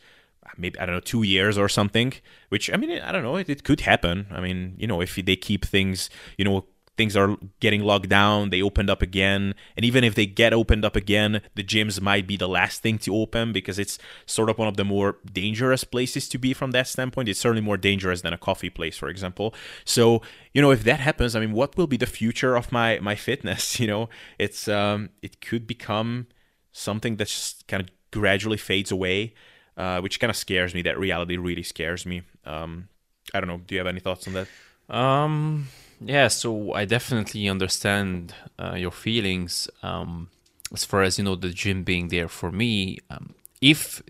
maybe 0.58 0.80
I 0.80 0.86
don't 0.86 0.96
know 0.96 1.02
two 1.02 1.24
years 1.24 1.58
or 1.58 1.70
something. 1.70 2.14
Which 2.50 2.72
I 2.74 2.78
mean 2.78 3.00
I 3.00 3.12
don't 3.12 3.24
know 3.24 3.38
it, 3.38 3.50
it 3.50 3.64
could 3.64 3.82
happen. 3.82 4.28
I 4.32 4.40
mean 4.42 4.76
you 4.78 4.88
know 4.88 5.02
if 5.02 5.16
they 5.16 5.36
keep 5.36 5.66
things 5.66 6.10
you 6.38 6.46
know 6.46 6.66
things 7.00 7.16
are 7.16 7.38
getting 7.62 7.82
locked 7.82 8.10
down 8.10 8.50
they 8.50 8.62
opened 8.62 8.90
up 8.90 9.02
again 9.02 9.56
and 9.78 9.86
even 9.86 10.04
if 10.04 10.16
they 10.16 10.26
get 10.26 10.52
opened 10.52 10.84
up 10.84 10.98
again 10.98 11.40
the 11.56 11.64
gyms 11.64 12.02
might 12.02 12.28
be 12.28 12.36
the 12.36 12.46
last 12.60 12.82
thing 12.82 12.98
to 12.98 13.16
open 13.16 13.54
because 13.54 13.80
it's 13.80 13.98
sort 14.26 14.50
of 14.50 14.58
one 14.58 14.68
of 14.68 14.76
the 14.76 14.84
more 14.84 15.16
dangerous 15.32 15.86
places 15.86 16.28
to 16.28 16.38
be 16.38 16.54
from 16.54 16.72
that 16.72 16.88
standpoint 16.88 17.30
it's 17.30 17.40
certainly 17.40 17.62
more 17.62 17.78
dangerous 17.78 18.20
than 18.20 18.34
a 18.34 18.38
coffee 18.38 18.70
place 18.70 18.98
for 18.98 19.08
example 19.08 19.56
so 19.86 20.22
you 20.54 20.62
know 20.62 20.72
if 20.72 20.84
that 20.84 21.00
happens 21.00 21.38
i 21.38 21.40
mean 21.40 21.54
what 21.54 21.78
will 21.78 21.88
be 21.88 21.96
the 21.96 22.06
future 22.06 22.58
of 22.58 22.70
my 22.70 23.00
my 23.00 23.16
fitness 23.16 23.80
you 23.82 23.88
know 23.88 24.10
it's 24.38 24.68
um 24.68 25.08
it 25.22 25.40
could 25.40 25.66
become 25.66 26.28
something 26.74 27.16
that 27.16 27.30
just 27.30 27.66
kind 27.70 27.82
of 27.82 27.90
gradually 28.12 28.58
fades 28.58 28.92
away 28.92 29.34
uh, 29.80 30.02
which 30.02 30.20
kind 30.20 30.30
of 30.30 30.36
scares 30.36 30.74
me. 30.76 30.82
That 30.82 31.00
reality 31.00 31.38
really 31.38 31.64
scares 31.64 32.06
me. 32.06 32.22
Um, 32.46 32.90
I 33.34 33.40
don't 33.40 33.48
know. 33.48 33.62
Do 33.66 33.74
you 33.76 33.80
have 33.80 33.88
any 33.88 34.02
thoughts 34.02 34.28
on 34.28 34.34
that? 34.34 34.48
Um, 34.94 35.70
yeah, 36.02 36.28
so 36.28 36.74
I 36.74 36.86
definitely 36.86 37.48
understand 37.48 38.34
uh, 38.60 38.76
your 38.76 38.92
feelings. 38.92 39.70
Um, 39.82 40.30
as 40.74 40.84
far 40.84 41.02
as 41.02 41.18
you 41.18 41.24
know, 41.24 41.36
the 41.36 41.50
gym 41.50 41.84
being 41.84 42.10
there 42.10 42.28
for 42.28 42.52
me. 42.52 43.00
Um, 43.10 43.34
if 43.62 44.04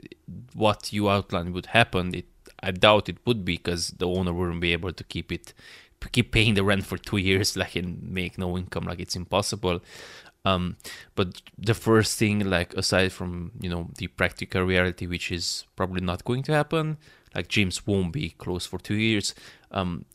what 0.53 0.91
you 0.91 1.10
outlined 1.10 1.53
would 1.53 1.67
happen, 1.67 2.15
it 2.15 2.25
I 2.62 2.71
doubt 2.71 3.08
it 3.08 3.17
would 3.25 3.45
be 3.45 3.55
because 3.58 3.91
the 3.91 4.08
owner 4.08 4.34
wouldn't 4.34 4.60
be 4.62 4.73
able 4.73 4.91
to 4.91 5.03
keep 5.03 5.32
it, 5.32 5.53
keep 6.12 6.32
paying 6.32 6.55
the 6.55 6.63
rent 6.63 6.86
for 6.86 6.97
two 6.97 7.17
years, 7.29 7.55
like 7.55 7.75
and 7.75 8.01
make 8.03 8.38
no 8.38 8.58
income. 8.58 8.86
Like 8.86 8.99
it's 8.99 9.15
impossible. 9.15 9.82
Um, 10.45 10.78
but 11.15 11.41
the 11.58 11.73
first 11.73 12.17
thing, 12.17 12.49
like 12.49 12.73
aside 12.73 13.12
from 13.12 13.52
you 13.60 13.69
know 13.69 13.89
the 13.97 14.08
practical 14.08 14.63
reality, 14.63 15.06
which 15.06 15.32
is 15.32 15.65
probably 15.75 16.02
not 16.02 16.23
going 16.23 16.43
to 16.43 16.54
happen, 16.54 16.97
like 17.36 17.47
gyms 17.47 17.82
won't 17.86 18.13
be 18.13 18.32
closed 18.32 18.69
for 18.69 18.80
two 18.80 18.95
years. 18.95 19.36
Um, 19.71 20.06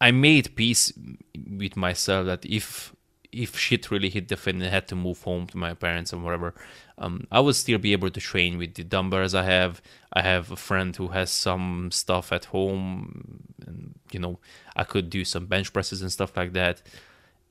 I 0.00 0.10
made 0.10 0.54
peace 0.54 0.92
with 1.34 1.76
myself 1.76 2.26
that 2.26 2.44
if 2.44 2.94
if 3.32 3.58
shit 3.58 3.90
really 3.90 4.08
hit 4.08 4.28
the 4.28 4.36
fan 4.36 4.56
and 4.56 4.64
I 4.64 4.68
had 4.68 4.88
to 4.88 4.96
move 4.96 5.22
home 5.22 5.46
to 5.48 5.58
my 5.58 5.74
parents 5.74 6.12
and 6.12 6.24
whatever, 6.24 6.54
um, 6.96 7.26
I 7.30 7.40
would 7.40 7.56
still 7.56 7.78
be 7.78 7.92
able 7.92 8.08
to 8.08 8.20
train 8.20 8.56
with 8.56 8.74
the 8.74 8.84
dumbbells 8.84 9.34
I 9.34 9.42
have. 9.42 9.82
I 10.12 10.22
have 10.22 10.50
a 10.50 10.56
friend 10.56 10.96
who 10.96 11.08
has 11.08 11.30
some 11.30 11.90
stuff 11.90 12.32
at 12.32 12.46
home, 12.46 13.42
and 13.66 13.94
you 14.12 14.20
know 14.20 14.38
I 14.76 14.84
could 14.84 15.10
do 15.10 15.24
some 15.24 15.46
bench 15.46 15.72
presses 15.72 16.00
and 16.00 16.12
stuff 16.12 16.36
like 16.36 16.52
that 16.52 16.82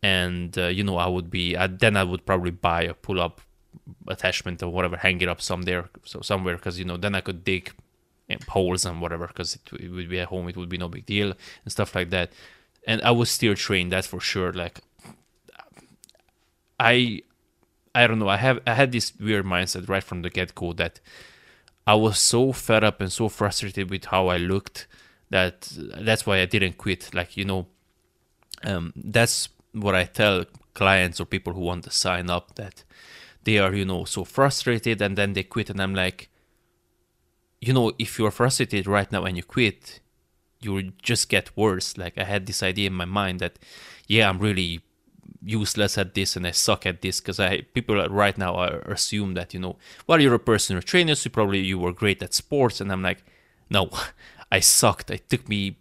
and 0.06 0.58
uh, 0.58 0.68
you 0.78 0.84
know 0.88 0.98
I 0.98 1.08
would 1.16 1.30
be 1.38 1.46
I, 1.62 1.66
then 1.84 1.98
I 2.02 2.04
would 2.04 2.24
probably 2.30 2.52
buy 2.52 2.82
a 2.84 2.94
pull 2.94 3.20
up 3.28 3.42
attachment 4.08 4.62
or 4.64 4.70
whatever, 4.70 4.98
hang 4.98 5.20
it 5.22 5.30
up 5.34 5.42
somewhere 5.42 5.90
so 6.12 6.22
somewhere 6.22 6.56
because 6.58 6.78
you 6.80 6.86
know 6.90 6.98
then 6.98 7.16
I 7.16 7.22
could 7.22 7.44
dig 7.44 7.66
holes 8.50 8.86
and 8.86 9.02
whatever 9.02 9.28
because 9.28 9.56
it, 9.56 9.62
it, 9.84 9.92
would 9.92 10.10
be 10.10 10.20
at 10.20 10.28
home 10.28 10.48
it 10.50 10.58
would 10.58 10.70
be 10.70 10.78
no 10.78 10.90
big 10.96 11.06
deal 11.06 11.30
and 11.64 11.72
stuff 11.78 11.96
like 11.96 12.10
that, 12.12 12.28
and 12.90 13.02
I 13.02 13.12
was 13.12 13.30
still 13.38 13.56
trained 13.56 13.92
that 13.94 14.06
for 14.06 14.20
sure. 14.20 14.54
Like 14.54 14.82
I 16.80 17.22
I 17.96 18.08
don't 18.08 18.20
know 18.20 18.30
I 18.30 18.38
have 18.38 18.60
I 18.68 18.74
had 18.76 18.92
this 18.92 19.08
weird 19.20 19.46
mindset 19.46 19.90
right 19.90 20.04
from 20.04 20.22
the 20.22 20.30
get 20.30 20.54
go 20.54 20.74
that 20.74 21.00
I 21.88 21.96
was 21.96 22.20
so 22.20 22.52
fed 22.52 22.84
up 22.84 23.02
and 23.02 23.12
so 23.12 23.28
frustrated 23.30 23.90
with 23.90 24.06
how 24.06 24.28
I 24.28 24.38
looked 24.38 24.88
that 25.32 25.56
that's 26.10 26.28
why 26.28 26.42
I 26.42 26.46
didn't 26.46 26.78
quit. 26.78 27.14
Like 27.20 27.38
you 27.38 27.46
know. 27.46 27.68
Um, 28.64 28.94
that's 28.96 29.50
what 29.76 29.96
I 29.96 30.06
tell 30.06 30.46
clients 30.74 31.20
or 31.20 31.26
people 31.26 31.54
who 31.54 31.62
want 31.62 31.84
to 31.84 31.92
sign 31.92 32.30
up 32.30 32.56
that 32.56 32.84
they 33.44 33.60
are, 33.60 33.74
you 33.74 33.86
know, 33.86 34.06
so 34.06 34.24
frustrated 34.24 35.02
and 35.02 35.18
then 35.18 35.34
they 35.34 35.44
quit. 35.44 35.70
And 35.70 35.82
I'm 35.82 35.94
like, 35.94 36.30
you 37.62 37.74
know, 37.74 37.92
if 38.00 38.18
you're 38.18 38.32
frustrated 38.32 38.88
right 38.88 39.12
now 39.12 39.24
and 39.24 39.38
you 39.38 39.44
quit, 39.44 40.00
you 40.62 40.74
will 40.74 40.92
just 41.02 41.30
get 41.30 41.56
worse. 41.56 41.98
Like 41.98 42.18
I 42.18 42.24
had 42.24 42.46
this 42.46 42.64
idea 42.64 42.88
in 42.88 42.94
my 42.94 43.06
mind 43.06 43.40
that, 43.40 43.60
yeah, 44.08 44.30
I'm 44.30 44.40
really 44.40 44.82
useless 45.44 45.98
at 45.98 46.16
this 46.16 46.36
and 46.36 46.46
I 46.48 46.52
suck 46.52 46.86
at 46.86 47.02
this 47.02 47.22
because 47.22 47.40
I 47.40 47.62
people 47.62 47.96
right 48.10 48.38
now 48.38 48.56
are 48.56 48.80
assume 48.80 49.36
that 49.36 49.54
you 49.54 49.60
know, 49.60 49.78
well, 50.08 50.20
you're 50.20 50.34
a 50.34 50.40
personal 50.40 50.82
trainer, 50.82 51.16
so 51.16 51.30
probably 51.30 51.60
you 51.60 51.78
were 51.78 51.94
great 51.94 52.22
at 52.24 52.34
sports, 52.34 52.82
and 52.82 52.92
I'm 52.92 53.04
like, 53.04 53.24
no, 53.70 53.90
I 54.52 54.60
sucked. 54.60 55.12
It 55.12 55.30
took 55.30 55.48
me, 55.48 55.78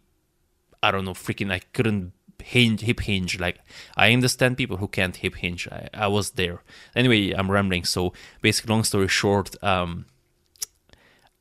I 0.82 0.90
don't 0.90 1.04
know, 1.04 1.14
freaking, 1.14 1.52
I 1.52 1.60
couldn't 1.72 2.12
hinge 2.44 2.80
hip 2.82 3.00
hinge 3.00 3.40
like 3.40 3.58
i 3.96 4.12
understand 4.12 4.56
people 4.56 4.76
who 4.76 4.88
can't 4.88 5.16
hip 5.16 5.36
hinge 5.36 5.66
i, 5.72 5.88
I 5.94 6.08
was 6.08 6.32
there 6.32 6.62
anyway 6.94 7.32
i'm 7.32 7.50
rambling 7.50 7.84
so 7.84 8.12
basically 8.42 8.72
long 8.72 8.84
story 8.84 9.08
short 9.08 9.62
um 9.62 10.06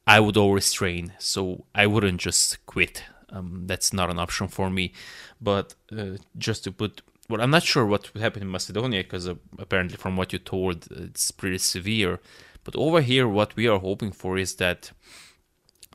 I 0.05 0.19
would 0.19 0.37
overstrain, 0.37 1.13
so 1.17 1.65
I 1.73 1.87
wouldn't 1.87 2.19
just 2.19 2.65
quit. 2.65 3.03
Um, 3.29 3.63
that's 3.65 3.93
not 3.93 4.09
an 4.09 4.19
option 4.19 4.47
for 4.47 4.69
me. 4.69 4.93
But 5.39 5.75
uh, 5.97 6.17
just 6.37 6.65
to 6.65 6.71
put, 6.71 7.01
well, 7.29 7.41
I'm 7.41 7.51
not 7.51 7.63
sure 7.63 7.85
what 7.85 8.13
would 8.13 8.21
happen 8.21 8.41
in 8.41 8.51
Macedonia 8.51 9.03
because 9.03 9.27
uh, 9.27 9.35
apparently, 9.57 9.97
from 9.97 10.17
what 10.17 10.33
you 10.33 10.39
told, 10.39 10.87
it's 10.91 11.31
pretty 11.31 11.57
severe. 11.57 12.19
But 12.63 12.75
over 12.75 13.01
here, 13.01 13.27
what 13.27 13.55
we 13.55 13.67
are 13.67 13.79
hoping 13.79 14.11
for 14.11 14.37
is 14.37 14.55
that 14.55 14.91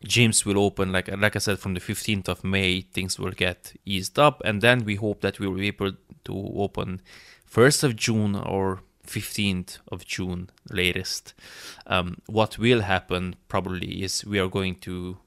gyms 0.04 0.44
will 0.44 0.58
open, 0.58 0.92
like 0.92 1.08
like 1.08 1.36
I 1.36 1.38
said, 1.38 1.58
from 1.58 1.74
the 1.74 1.80
15th 1.80 2.28
of 2.28 2.44
May, 2.44 2.82
things 2.82 3.18
will 3.18 3.32
get 3.32 3.72
eased 3.84 4.18
up, 4.18 4.42
and 4.44 4.62
then 4.62 4.84
we 4.84 4.96
hope 4.96 5.20
that 5.20 5.38
we 5.38 5.46
will 5.46 5.58
be 5.58 5.68
able 5.68 5.92
to 6.24 6.52
open 6.56 7.00
1st 7.50 7.84
of 7.84 7.96
June 7.96 8.34
or 8.34 8.82
15th 9.06 9.78
of 9.90 10.04
June 10.04 10.50
latest. 10.70 11.34
Um, 11.86 12.18
what 12.26 12.58
will 12.58 12.82
happen 12.82 13.36
probably 13.48 14.02
is 14.02 14.24
we 14.24 14.38
are 14.38 14.48
going 14.48 14.76
to 14.76 15.18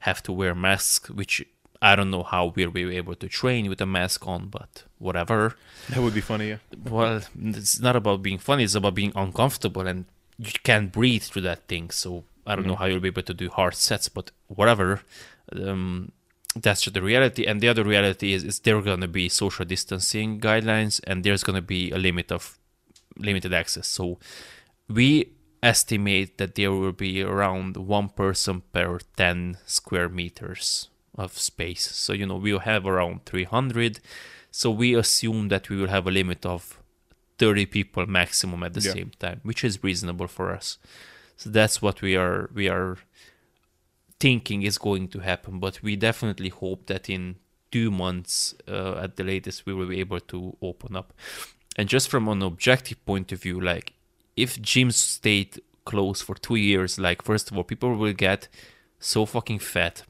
have 0.00 0.22
to 0.24 0.32
wear 0.32 0.54
masks, 0.54 1.10
which 1.10 1.44
I 1.82 1.94
don't 1.94 2.10
know 2.10 2.22
how 2.22 2.52
we'll 2.56 2.70
be 2.70 2.96
able 2.96 3.14
to 3.16 3.28
train 3.28 3.68
with 3.68 3.80
a 3.80 3.86
mask 3.86 4.26
on, 4.26 4.48
but 4.48 4.84
whatever. 4.98 5.56
That 5.90 6.00
would 6.00 6.14
be 6.14 6.20
funny, 6.20 6.48
yeah. 6.48 6.58
Well, 6.88 7.22
it's 7.38 7.78
not 7.80 7.96
about 7.96 8.22
being 8.22 8.38
funny, 8.38 8.64
it's 8.64 8.74
about 8.74 8.94
being 8.94 9.12
uncomfortable 9.14 9.86
and 9.86 10.06
you 10.38 10.52
can't 10.62 10.90
breathe 10.92 11.22
through 11.22 11.42
that 11.42 11.68
thing. 11.68 11.90
So 11.90 12.24
I 12.46 12.54
don't 12.54 12.62
mm-hmm. 12.62 12.70
know 12.70 12.76
how 12.76 12.86
you'll 12.86 13.00
be 13.00 13.08
able 13.08 13.22
to 13.22 13.34
do 13.34 13.48
hard 13.50 13.74
sets, 13.74 14.08
but 14.08 14.30
whatever. 14.46 15.02
Um, 15.52 16.12
that's 16.54 16.82
just 16.82 16.94
the 16.94 17.02
reality. 17.02 17.44
And 17.44 17.60
the 17.60 17.68
other 17.68 17.84
reality 17.84 18.32
is, 18.32 18.44
is 18.44 18.60
there 18.60 18.80
going 18.80 19.00
to 19.00 19.08
be 19.08 19.28
social 19.28 19.64
distancing 19.64 20.40
guidelines, 20.40 21.00
and 21.04 21.24
there's 21.24 21.42
going 21.42 21.56
to 21.56 21.62
be 21.62 21.90
a 21.90 21.98
limit 21.98 22.32
of 22.32 22.58
limited 23.18 23.52
access. 23.52 23.86
So 23.88 24.18
we 24.88 25.32
estimate 25.62 26.38
that 26.38 26.54
there 26.54 26.72
will 26.72 26.92
be 26.92 27.22
around 27.22 27.76
one 27.76 28.08
person 28.08 28.62
per 28.72 28.98
10 29.16 29.58
square 29.66 30.08
meters 30.08 30.88
of 31.16 31.38
space. 31.38 31.84
So 31.90 32.12
you 32.12 32.26
know 32.26 32.36
we 32.36 32.52
will 32.52 32.60
have 32.60 32.86
around 32.86 33.24
300. 33.24 34.00
So 34.50 34.70
we 34.70 34.94
assume 34.94 35.48
that 35.48 35.68
we 35.68 35.76
will 35.76 35.88
have 35.88 36.06
a 36.06 36.10
limit 36.10 36.46
of 36.46 36.78
30 37.38 37.66
people 37.66 38.06
maximum 38.06 38.62
at 38.62 38.74
the 38.74 38.80
yeah. 38.80 38.92
same 38.92 39.12
time, 39.18 39.40
which 39.42 39.64
is 39.64 39.82
reasonable 39.82 40.28
for 40.28 40.52
us. 40.52 40.78
So 41.36 41.50
that's 41.50 41.82
what 41.82 42.02
we 42.02 42.16
are 42.16 42.50
we 42.54 42.68
are 42.68 42.96
thinking 44.18 44.62
is 44.62 44.78
going 44.78 45.08
to 45.08 45.20
happen. 45.20 45.58
But 45.58 45.82
we 45.82 45.96
definitely 45.96 46.48
hope 46.48 46.86
that 46.86 47.08
in 47.10 47.36
two 47.70 47.90
months 47.90 48.54
uh, 48.68 48.94
at 48.94 49.16
the 49.16 49.24
latest 49.24 49.66
we 49.66 49.74
will 49.74 49.86
be 49.86 50.00
able 50.00 50.20
to 50.20 50.56
open 50.62 50.96
up. 50.96 51.12
And 51.76 51.88
just 51.88 52.08
from 52.08 52.28
an 52.28 52.42
objective 52.42 53.04
point 53.04 53.32
of 53.32 53.42
view, 53.42 53.60
like 53.60 53.92
if 54.36 54.60
gyms 54.60 54.94
stayed 54.94 55.60
closed 55.84 56.22
for 56.22 56.34
two 56.34 56.56
years, 56.56 56.98
like 56.98 57.22
first 57.22 57.50
of 57.50 57.56
all, 57.56 57.64
people 57.64 57.94
will 57.94 58.12
get 58.12 58.48
so 58.98 59.26
fucking 59.26 59.58
fat. 59.58 60.02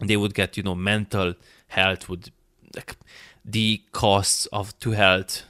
They 0.00 0.16
would 0.16 0.34
get, 0.34 0.56
you 0.56 0.62
know, 0.62 0.74
mental 0.74 1.34
health 1.68 2.08
would 2.08 2.30
like 2.74 2.96
the 3.44 3.82
costs 3.92 4.46
of 4.46 4.78
to 4.80 4.90
health 4.92 5.42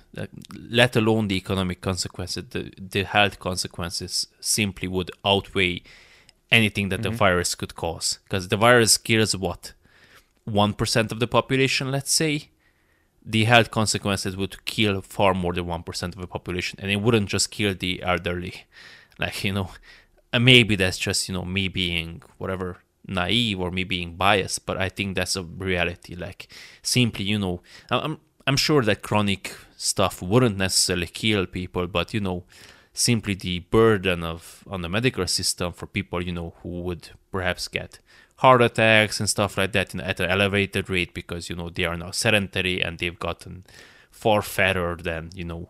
let 0.53 0.96
alone 0.96 1.29
the 1.29 1.37
economic 1.37 1.81
consequences, 1.81 2.44
the, 2.50 2.72
the 2.79 3.05
health 3.05 3.38
consequences 3.38 4.29
simply 4.40 4.88
would 4.88 5.11
outweigh 5.24 5.83
anything 6.50 6.88
that 6.88 7.00
mm-hmm. 7.00 7.12
the 7.12 7.16
virus 7.16 7.55
could 7.55 7.74
cause. 7.74 8.18
Because 8.24 8.48
the 8.48 8.57
virus 8.57 8.96
kills 8.96 9.37
what? 9.37 9.72
1% 10.48 11.12
of 11.12 11.20
the 11.20 11.27
population, 11.27 11.90
let's 11.90 12.12
say? 12.12 12.50
The 13.24 13.44
health 13.44 13.70
consequences 13.70 14.37
would 14.37 14.64
kill 14.64 15.00
far 15.00 15.35
more 15.35 15.55
than 15.55 15.64
1% 15.64 16.03
of 16.03 16.20
the 16.20 16.27
population. 16.27 16.79
And 16.83 16.90
it 16.90 17.00
wouldn't 17.00 17.29
just 17.29 17.50
kill 17.50 17.74
the 17.74 18.03
elderly. 18.03 18.64
Like, 19.18 19.42
you 19.44 19.53
know, 19.53 19.70
maybe 20.38 20.77
that's 20.77 20.98
just, 20.98 21.29
you 21.29 21.35
know, 21.35 21.44
me 21.44 21.68
being 21.68 22.22
whatever 22.38 22.79
naive 23.07 23.61
or 23.61 23.70
me 23.70 23.85
being 23.85 24.16
biased, 24.16 24.66
but 24.66 24.77
I 24.77 24.88
think 24.88 25.14
that's 25.14 25.37
a 25.37 25.42
reality. 25.42 26.14
Like, 26.14 26.48
simply, 26.83 27.24
you 27.24 27.38
know, 27.38 27.62
I'm, 27.90 28.18
I'm 28.47 28.57
sure 28.57 28.83
that 28.83 29.03
chronic 29.03 29.55
stuff 29.77 30.21
wouldn't 30.23 30.57
necessarily 30.57 31.07
kill 31.07 31.47
people, 31.47 31.87
but 31.87 32.13
you 32.13 32.21
know, 32.21 32.45
simply 32.93 33.35
the 33.35 33.59
burden 33.59 34.23
of 34.23 34.63
on 34.69 34.83
the 34.83 34.89
medical 34.89 35.27
system 35.27 35.73
for 35.73 35.87
people 35.87 36.23
you 36.23 36.31
know 36.31 36.55
who 36.63 36.81
would 36.83 37.11
perhaps 37.33 37.67
get 37.67 37.99
heart 38.37 38.63
attacks 38.63 39.19
and 39.19 39.29
stuff 39.29 39.59
like 39.59 39.73
that 39.73 39.93
at 39.97 40.21
an 40.21 40.31
elevated 40.31 40.89
rate 40.89 41.13
because 41.13 41.51
you 41.51 41.57
know 41.57 41.69
they 41.69 41.85
are 41.85 41.97
now 41.97 42.13
sedentary 42.13 42.81
and 42.81 42.99
they've 42.99 43.19
gotten 43.19 43.65
far 44.11 44.43
fatter 44.43 44.97
than 44.97 45.31
you 45.35 45.45
know 45.45 45.69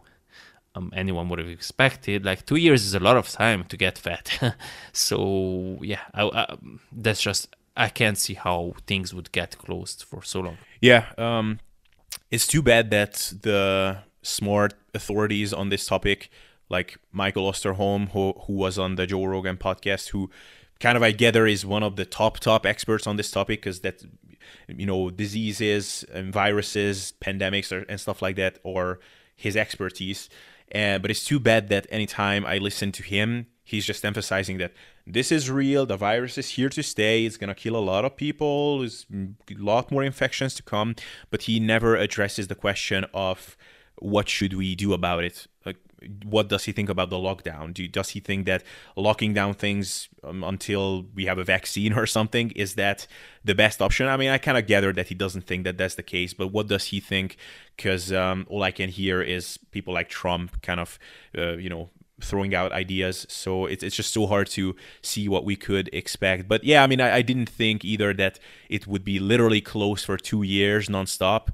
um, 0.75 0.93
anyone 0.95 1.29
would 1.29 1.39
have 1.39 1.49
expected. 1.49 2.25
Like 2.25 2.47
two 2.47 2.57
years 2.57 2.85
is 2.85 2.95
a 2.95 3.01
lot 3.01 3.17
of 3.17 3.29
time 3.29 3.65
to 3.65 3.77
get 3.77 3.97
fat, 3.97 4.57
so 4.93 5.79
yeah, 5.81 6.01
I, 6.13 6.25
I, 6.25 6.57
that's 6.93 7.23
just 7.23 7.55
I 7.77 7.89
can't 7.89 8.19
see 8.19 8.35
how 8.35 8.75
things 8.87 9.15
would 9.15 9.33
get 9.33 9.57
closed 9.59 10.05
for 10.05 10.23
so 10.23 10.41
long. 10.41 10.59
Yeah, 10.81 11.07
um, 11.17 11.61
it's 12.35 12.49
too 12.49 12.63
bad 12.63 12.91
that 12.91 13.33
the 13.43 13.99
smart 14.23 14.75
authorities 14.93 15.53
on 15.53 15.69
this 15.69 15.87
topic, 15.87 16.31
like 16.69 16.99
Michael 17.13 17.51
Osterholm, 17.51 18.11
who 18.11 18.33
who 18.47 18.55
was 18.55 18.77
on 18.77 18.97
the 18.97 19.07
Joe 19.07 19.25
Rogan 19.25 19.57
podcast, 19.57 20.09
who 20.09 20.31
kind 20.81 20.97
of 20.97 21.03
I 21.05 21.13
gather 21.13 21.47
is 21.47 21.65
one 21.65 21.85
of 21.85 21.95
the 21.95 22.05
top 22.05 22.41
top 22.41 22.67
experts 22.67 23.07
on 23.07 23.17
this 23.17 23.31
topic 23.31 23.61
because 23.61 23.81
that 23.81 24.03
you 24.67 24.85
know 24.85 25.11
diseases 25.11 26.05
and 26.13 26.33
viruses, 26.33 27.13
pandemics, 27.21 27.71
or, 27.71 27.85
and 27.89 28.01
stuff 28.01 28.21
like 28.21 28.35
that, 28.35 28.59
or 28.65 28.99
his 29.37 29.57
expertise. 29.57 30.29
But 30.73 31.11
it's 31.13 31.25
too 31.25 31.39
bad 31.39 31.69
that 31.69 31.87
anytime 31.89 32.45
I 32.45 32.59
listen 32.59 32.91
to 32.93 33.05
him, 33.05 33.47
he's 33.63 33.87
just 33.87 34.05
emphasizing 34.05 34.59
that 34.59 34.73
this 35.07 35.31
is 35.31 35.51
real 35.51 35.85
the 35.87 35.97
virus 35.97 36.39
is 36.39 36.51
here 36.51 36.69
to 36.69 36.83
stay 36.83 37.25
it's 37.27 37.37
going 37.37 37.49
to 37.49 37.55
kill 37.55 37.77
a 37.77 37.79
lot 37.79 38.05
of 38.05 38.17
people 38.17 38.79
there's 38.79 39.07
a 39.13 39.55
lot 39.55 39.91
more 39.91 40.03
infections 40.03 40.55
to 40.55 40.63
come 40.63 40.95
but 41.31 41.43
he 41.43 41.61
never 41.61 41.97
addresses 41.97 42.49
the 42.49 42.55
question 42.55 43.05
of 43.13 43.57
what 43.99 44.29
should 44.29 44.55
we 44.55 44.75
do 44.75 44.93
about 44.93 45.25
it? 45.25 45.47
Like 45.65 45.77
what 46.25 46.49
does 46.49 46.65
he 46.65 46.73
think 46.73 46.91
about 46.91 47.09
the 47.09 47.17
lockdown? 47.17 47.73
Do, 47.73 47.89
does 47.89 48.11
he 48.11 48.21
think 48.21 48.45
that 48.47 48.63
locking 48.97 49.33
down 49.33 49.55
things 49.55 50.09
um, 50.23 50.45
until 50.45 51.07
we 51.15 51.25
have 51.25 51.39
a 51.39 51.45
vaccine 51.45 51.93
or 51.95 52.07
something 52.07 52.51
is 52.51 52.75
that 52.75 53.07
the 53.45 53.55
best 53.55 53.81
option? 53.81 54.07
I 54.07 54.17
mean 54.17 54.31
i 54.31 54.39
kind 54.39 54.59
of 54.59 54.67
gather 54.67 54.93
that 54.93 55.09
he 55.09 55.15
doesn't 55.15 55.47
think 55.47 55.65
that 55.65 55.79
that's 55.79 55.95
the 55.95 56.03
case 56.03 56.35
but 56.35 56.49
what 56.49 56.67
does 56.67 56.87
he 56.87 57.01
think? 57.01 57.37
Because 57.77 58.13
um, 58.13 58.47
all 58.49 58.63
i 58.63 58.71
can 58.71 58.91
hear 58.91 59.23
is 59.23 59.59
people 59.71 59.95
like 59.95 60.09
trump 60.09 60.61
kind 60.63 60.81
of 60.81 60.99
uh, 61.37 61.57
you 61.57 61.71
know 61.71 61.91
throwing 62.25 62.55
out 62.55 62.73
ideas. 62.73 63.27
So 63.29 63.67
it's 63.67 63.83
it's 63.83 63.97
just 63.97 64.13
so 64.13 64.27
hard 64.27 64.49
to 64.51 64.75
see 65.03 65.29
what 65.29 65.45
we 65.45 65.57
could 65.57 65.89
expect. 65.93 66.49
But 66.49 66.65
yeah, 66.65 66.83
I 66.83 66.87
mean, 66.87 67.01
I, 67.01 67.17
I 67.17 67.23
didn't 67.23 67.49
think 67.49 67.85
either 67.85 68.13
that 68.15 68.39
it 68.69 68.87
would 68.87 69.05
be 69.05 69.19
literally 69.19 69.61
closed 69.61 70.05
for 70.05 70.17
two 70.17 70.43
years 70.43 70.89
nonstop, 70.89 71.49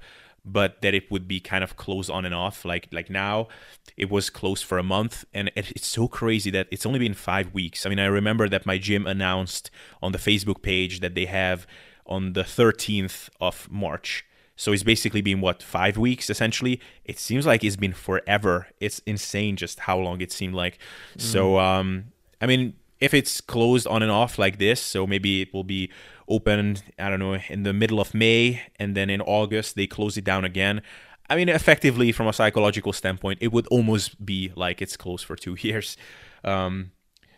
but 0.44 0.80
that 0.82 0.94
it 0.94 1.10
would 1.10 1.28
be 1.28 1.40
kind 1.40 1.62
of 1.64 1.76
closed 1.76 2.10
on 2.10 2.24
and 2.24 2.34
off. 2.34 2.64
Like 2.64 2.88
like 2.92 3.10
now, 3.10 3.48
it 3.96 4.10
was 4.10 4.30
closed 4.30 4.64
for 4.64 4.78
a 4.78 4.82
month, 4.82 5.24
and 5.34 5.50
it, 5.54 5.72
it's 5.72 5.86
so 5.86 6.08
crazy 6.08 6.50
that 6.50 6.68
it's 6.70 6.86
only 6.86 6.98
been 6.98 7.14
five 7.14 7.52
weeks. 7.52 7.84
I 7.84 7.88
mean, 7.88 7.98
I 7.98 8.06
remember 8.06 8.48
that 8.48 8.66
my 8.66 8.78
gym 8.78 9.06
announced 9.06 9.70
on 10.02 10.12
the 10.12 10.18
Facebook 10.18 10.62
page 10.62 11.00
that 11.00 11.14
they 11.14 11.26
have 11.26 11.66
on 12.06 12.32
the 12.32 12.42
13th 12.42 13.28
of 13.40 13.70
March 13.70 14.24
so 14.60 14.74
it's 14.74 14.82
basically 14.82 15.22
been 15.22 15.40
what 15.40 15.62
five 15.62 15.96
weeks 15.96 16.28
essentially. 16.28 16.82
It 17.06 17.18
seems 17.18 17.46
like 17.46 17.64
it's 17.64 17.76
been 17.76 17.94
forever. 17.94 18.66
It's 18.78 18.98
insane 19.06 19.56
just 19.56 19.80
how 19.80 19.96
long 19.98 20.20
it 20.20 20.30
seemed 20.30 20.54
like. 20.54 20.78
Mm. 21.16 21.22
So 21.22 21.58
um, 21.58 22.12
I 22.42 22.46
mean, 22.46 22.74
if 23.00 23.14
it's 23.14 23.40
closed 23.40 23.86
on 23.86 24.02
and 24.02 24.12
off 24.12 24.38
like 24.38 24.58
this, 24.58 24.78
so 24.78 25.06
maybe 25.06 25.40
it 25.40 25.54
will 25.54 25.64
be 25.64 25.90
open. 26.28 26.76
I 26.98 27.08
don't 27.08 27.20
know 27.20 27.38
in 27.48 27.62
the 27.62 27.72
middle 27.72 28.02
of 28.02 28.12
May, 28.12 28.60
and 28.78 28.94
then 28.94 29.08
in 29.08 29.22
August 29.22 29.76
they 29.76 29.86
close 29.86 30.18
it 30.18 30.24
down 30.24 30.44
again. 30.44 30.82
I 31.30 31.36
mean, 31.36 31.48
effectively 31.48 32.12
from 32.12 32.26
a 32.26 32.32
psychological 32.34 32.92
standpoint, 32.92 33.38
it 33.40 33.52
would 33.52 33.66
almost 33.68 34.26
be 34.26 34.52
like 34.56 34.82
it's 34.82 34.94
closed 34.94 35.24
for 35.24 35.36
two 35.36 35.56
years. 35.60 35.96
Um, 36.44 36.90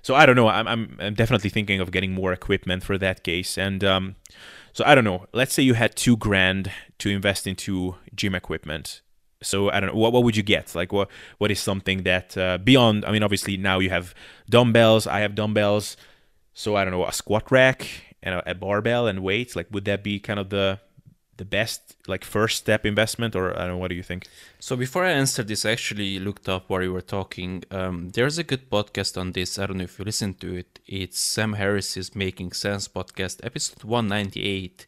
so 0.03 0.17
I 0.17 0.27
don't 0.27 0.35
know. 0.35 0.49
I'm, 0.49 0.67
I'm, 0.67 0.97
I'm 0.99 1.15
definitely 1.15 1.51
thinking 1.51 1.79
of 1.79 1.93
getting 1.93 2.11
more 2.11 2.33
equipment 2.33 2.83
for 2.83 2.99
that 2.99 3.23
case. 3.23 3.57
And 3.57 3.85
um, 3.85 4.17
so 4.73 4.85
I 4.85 4.95
don't 4.95 5.05
know. 5.05 5.27
Let's 5.33 5.53
say 5.53 5.63
you 5.63 5.75
had 5.75 5.97
two 5.97 6.17
grand 6.17 6.71
to 6.99 7.11
invest 7.11 7.47
into 7.47 7.97
gym 8.15 8.35
equipment. 8.35 9.03
So 9.43 9.71
I 9.71 9.81
don't 9.81 9.93
know 9.93 10.01
what 10.01 10.13
what 10.13 10.23
would 10.25 10.37
you 10.37 10.43
get? 10.43 10.75
Like 10.75 10.93
what 10.93 11.09
what 11.39 11.51
is 11.51 11.61
something 11.61 12.05
that 12.05 12.37
uh, 12.37 12.59
beyond? 12.59 13.05
I 13.05 13.13
mean, 13.13 13.23
obviously 13.23 13.57
now 13.57 13.81
you 13.81 13.91
have 13.91 14.15
dumbbells. 14.49 15.07
I 15.07 15.21
have 15.21 15.35
dumbbells. 15.35 15.97
So 16.55 16.77
I 16.77 16.85
don't 16.85 16.93
know 16.93 17.07
a 17.07 17.13
squat 17.13 17.51
rack 17.51 17.89
and 18.23 18.37
a, 18.37 18.51
a 18.51 18.55
barbell 18.55 19.07
and 19.07 19.23
weights. 19.23 19.57
Like 19.57 19.67
would 19.71 19.85
that 19.87 20.05
be 20.05 20.21
kind 20.21 20.39
of 20.39 20.51
the 20.51 20.81
the 21.43 21.57
best 21.63 21.81
like 22.07 22.25
first 22.25 22.57
step 22.63 22.83
investment 22.87 23.35
or 23.35 23.47
I 23.59 23.63
don't 23.63 23.75
know 23.75 23.83
what 23.83 23.93
do 23.93 23.97
you 24.03 24.09
think? 24.11 24.23
So 24.67 24.73
before 24.77 25.05
I 25.05 25.11
answer 25.23 25.43
this, 25.43 25.65
I 25.65 25.73
actually 25.73 26.13
looked 26.27 26.49
up 26.49 26.63
while 26.69 26.85
you 26.87 26.93
were 26.93 27.09
talking. 27.19 27.65
Um, 27.79 27.97
there's 28.11 28.39
a 28.39 28.49
good 28.51 28.71
podcast 28.71 29.13
on 29.21 29.33
this. 29.33 29.59
I 29.59 29.67
don't 29.67 29.79
know 29.79 29.91
if 29.91 29.99
you 29.99 30.05
listen 30.05 30.35
to 30.35 30.49
it. 30.63 30.79
It's 30.87 31.19
Sam 31.19 31.55
Harris's 31.55 32.15
Making 32.15 32.53
Sense 32.53 32.87
podcast, 32.87 33.37
episode 33.43 33.83
198, 33.83 34.87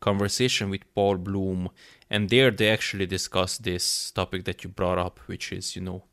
conversation 0.00 0.68
with 0.68 0.84
Paul 0.94 1.16
Bloom, 1.16 1.70
and 2.10 2.28
there 2.28 2.50
they 2.50 2.68
actually 2.68 3.06
discuss 3.06 3.56
this 3.56 4.10
topic 4.10 4.44
that 4.44 4.62
you 4.62 4.68
brought 4.68 4.98
up, 4.98 5.16
which 5.30 5.52
is 5.52 5.74
you 5.74 5.82
know 5.88 6.04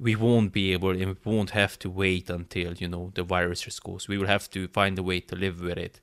we 0.00 0.14
won't 0.16 0.52
be 0.52 0.72
able 0.72 0.90
and 0.90 1.16
we 1.24 1.32
won't 1.32 1.50
have 1.50 1.78
to 1.78 1.88
wait 1.90 2.28
until 2.28 2.72
you 2.74 2.88
know 2.88 3.12
the 3.14 3.22
virus 3.22 3.60
just 3.60 3.84
goes. 3.84 4.08
We 4.08 4.18
will 4.18 4.32
have 4.36 4.50
to 4.54 4.66
find 4.78 4.98
a 4.98 5.04
way 5.10 5.20
to 5.20 5.36
live 5.36 5.60
with 5.60 5.78
it. 5.78 6.00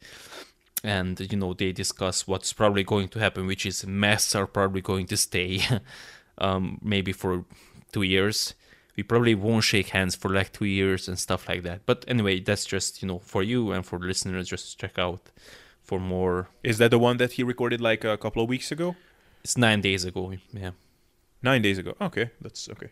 And 0.86 1.20
you 1.20 1.38
know 1.38 1.54
they 1.54 1.72
discuss 1.72 2.28
what's 2.28 2.54
probably 2.54 2.84
going 2.84 3.08
to 3.10 3.20
happen, 3.20 3.48
which 3.48 3.66
is 3.66 3.86
masks 3.86 4.36
are 4.36 4.48
probably 4.48 4.82
going 4.82 5.08
to 5.08 5.18
stay, 5.18 5.62
um, 6.38 6.80
maybe 6.82 7.12
for 7.12 7.46
two 7.92 8.04
years. 8.04 8.54
We 8.96 9.04
probably 9.04 9.36
won't 9.36 9.64
shake 9.64 9.90
hands 9.90 10.16
for 10.16 10.30
like 10.30 10.54
two 10.54 10.66
years 10.66 11.08
and 11.08 11.18
stuff 11.20 11.50
like 11.50 11.64
that. 11.64 11.86
But 11.86 12.06
anyway, 12.08 12.40
that's 12.40 12.66
just 12.66 13.02
you 13.02 13.08
know 13.08 13.20
for 13.20 13.42
you 13.42 13.72
and 13.72 13.86
for 13.86 13.98
listeners, 14.00 14.48
just 14.48 14.80
check 14.80 15.00
out 15.00 15.32
for 15.82 16.00
more. 16.00 16.50
Is 16.64 16.78
that 16.78 16.92
the 16.92 17.00
one 17.00 17.18
that 17.18 17.34
he 17.34 17.44
recorded 17.44 17.82
like 17.82 18.04
a 18.04 18.18
couple 18.18 18.44
of 18.44 18.50
weeks 18.50 18.72
ago? 18.72 18.96
It's 19.44 19.58
nine 19.58 19.82
days 19.82 20.06
ago. 20.06 20.34
Yeah. 20.54 20.72
Nine 21.42 21.62
days 21.62 21.78
ago. 21.78 21.96
Okay, 22.02 22.32
that's 22.42 22.70
okay. 22.70 22.92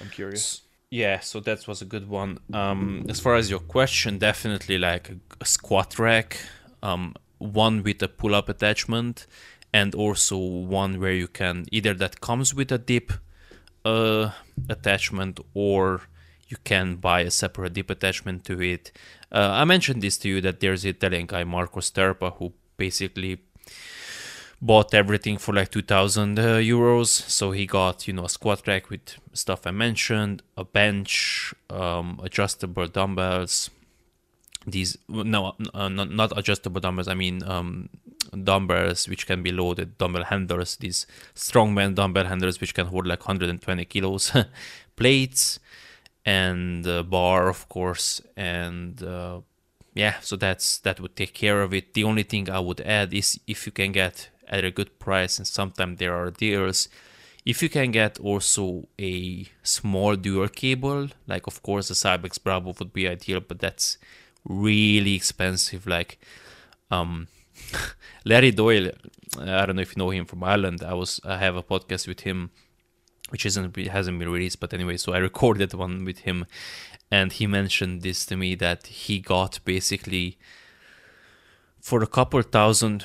I'm 0.00 0.08
curious. 0.08 0.62
Yeah, 0.90 1.20
so 1.20 1.38
that 1.40 1.68
was 1.68 1.82
a 1.82 1.84
good 1.84 2.08
one. 2.08 2.38
Um, 2.52 3.06
as 3.08 3.20
far 3.20 3.36
as 3.36 3.48
your 3.48 3.60
question, 3.60 4.18
definitely 4.18 4.76
like 4.76 5.10
a, 5.10 5.16
a 5.40 5.44
squat 5.44 5.98
rack, 6.00 6.38
um, 6.82 7.14
one 7.38 7.82
with 7.82 8.02
a 8.02 8.08
pull-up 8.08 8.48
attachment, 8.48 9.26
and 9.72 9.94
also 9.94 10.36
one 10.36 11.00
where 11.00 11.12
you 11.12 11.28
can 11.28 11.66
either 11.70 11.94
that 11.94 12.20
comes 12.20 12.54
with 12.54 12.72
a 12.72 12.78
dip 12.78 13.12
uh, 13.84 14.30
attachment 14.68 15.40
or 15.54 16.02
you 16.48 16.56
can 16.64 16.96
buy 16.96 17.20
a 17.20 17.30
separate 17.30 17.74
dip 17.74 17.90
attachment 17.90 18.44
to 18.44 18.60
it. 18.60 18.92
Uh, 19.32 19.50
I 19.52 19.64
mentioned 19.64 20.02
this 20.02 20.18
to 20.18 20.28
you 20.28 20.40
that 20.40 20.60
there's 20.60 20.84
an 20.84 20.90
Italian 20.90 21.26
guy 21.26 21.44
Marco 21.44 21.80
Sterpa 21.80 22.36
who 22.36 22.52
basically 22.76 23.38
bought 24.60 24.92
everything 24.92 25.38
for 25.38 25.54
like 25.54 25.70
2000 25.70 26.38
uh, 26.38 26.42
euros 26.56 27.08
so 27.08 27.50
he 27.52 27.64
got 27.64 28.06
you 28.06 28.12
know 28.12 28.26
a 28.26 28.28
squat 28.28 28.66
rack 28.66 28.90
with 28.90 29.16
stuff 29.32 29.66
i 29.66 29.70
mentioned 29.70 30.42
a 30.56 30.64
bench 30.64 31.54
um, 31.70 32.20
adjustable 32.22 32.86
dumbbells 32.86 33.70
these 34.66 34.98
no 35.08 35.54
uh, 35.74 35.88
not, 35.88 36.10
not 36.10 36.36
adjustable 36.36 36.80
dumbbells 36.80 37.08
i 37.08 37.14
mean 37.14 37.42
um, 37.44 37.88
dumbbells 38.44 39.08
which 39.08 39.26
can 39.26 39.42
be 39.42 39.50
loaded 39.50 39.96
dumbbell 39.98 40.24
handlers 40.24 40.76
these 40.76 41.06
strongman 41.34 41.94
dumbbell 41.94 42.26
handlers 42.26 42.60
which 42.60 42.74
can 42.74 42.86
hold 42.86 43.06
like 43.06 43.20
120 43.20 43.84
kilos 43.86 44.32
plates 44.96 45.58
and 46.24 46.86
a 46.86 47.02
bar 47.02 47.48
of 47.48 47.68
course 47.68 48.20
and 48.36 49.02
uh, 49.02 49.40
yeah 49.94 50.20
so 50.20 50.36
that's 50.36 50.78
that 50.78 51.00
would 51.00 51.16
take 51.16 51.34
care 51.34 51.62
of 51.62 51.72
it. 51.72 51.94
The 51.94 52.04
only 52.04 52.22
thing 52.22 52.50
i 52.50 52.58
would 52.58 52.80
add 52.82 53.14
is 53.14 53.40
if 53.46 53.66
you 53.66 53.72
can 53.72 53.92
get 53.92 54.28
at 54.46 54.64
a 54.64 54.70
good 54.70 54.98
price 54.98 55.38
and 55.38 55.46
sometimes 55.46 55.98
there 55.98 56.14
are 56.14 56.30
deals 56.30 56.88
if 57.46 57.62
you 57.62 57.70
can 57.70 57.90
get 57.90 58.18
also 58.20 58.86
a 59.00 59.46
small 59.62 60.16
dual 60.16 60.48
cable 60.48 61.08
like 61.26 61.46
of 61.46 61.62
course 61.62 61.88
the 61.88 61.94
cybex 61.94 62.42
bravo 62.42 62.74
would 62.78 62.92
be 62.92 63.08
ideal 63.08 63.40
but 63.40 63.58
that's 63.60 63.96
really 64.44 65.14
expensive 65.14 65.86
like 65.86 66.18
um 66.90 67.28
larry 68.24 68.50
doyle 68.50 68.90
i 69.40 69.64
don't 69.66 69.76
know 69.76 69.82
if 69.82 69.96
you 69.96 70.00
know 70.02 70.10
him 70.10 70.24
from 70.24 70.42
ireland. 70.42 70.82
I 70.82 70.94
was 70.94 71.20
i 71.24 71.36
have 71.36 71.56
a 71.56 71.62
podcast 71.62 72.08
with 72.08 72.20
him 72.20 72.50
which 73.30 73.46
isn't 73.46 73.76
hasn't 73.76 74.18
been 74.18 74.28
released 74.28 74.60
but 74.60 74.74
anyway 74.74 74.96
so 74.96 75.12
i 75.12 75.18
recorded 75.18 75.72
one 75.74 76.04
with 76.04 76.20
him 76.20 76.46
and 77.10 77.32
he 77.32 77.46
mentioned 77.46 78.02
this 78.02 78.24
to 78.26 78.36
me 78.36 78.54
that 78.56 78.86
he 78.86 79.18
got 79.18 79.60
basically 79.64 80.38
for 81.80 82.02
a 82.02 82.06
couple 82.06 82.42
thousand 82.42 83.04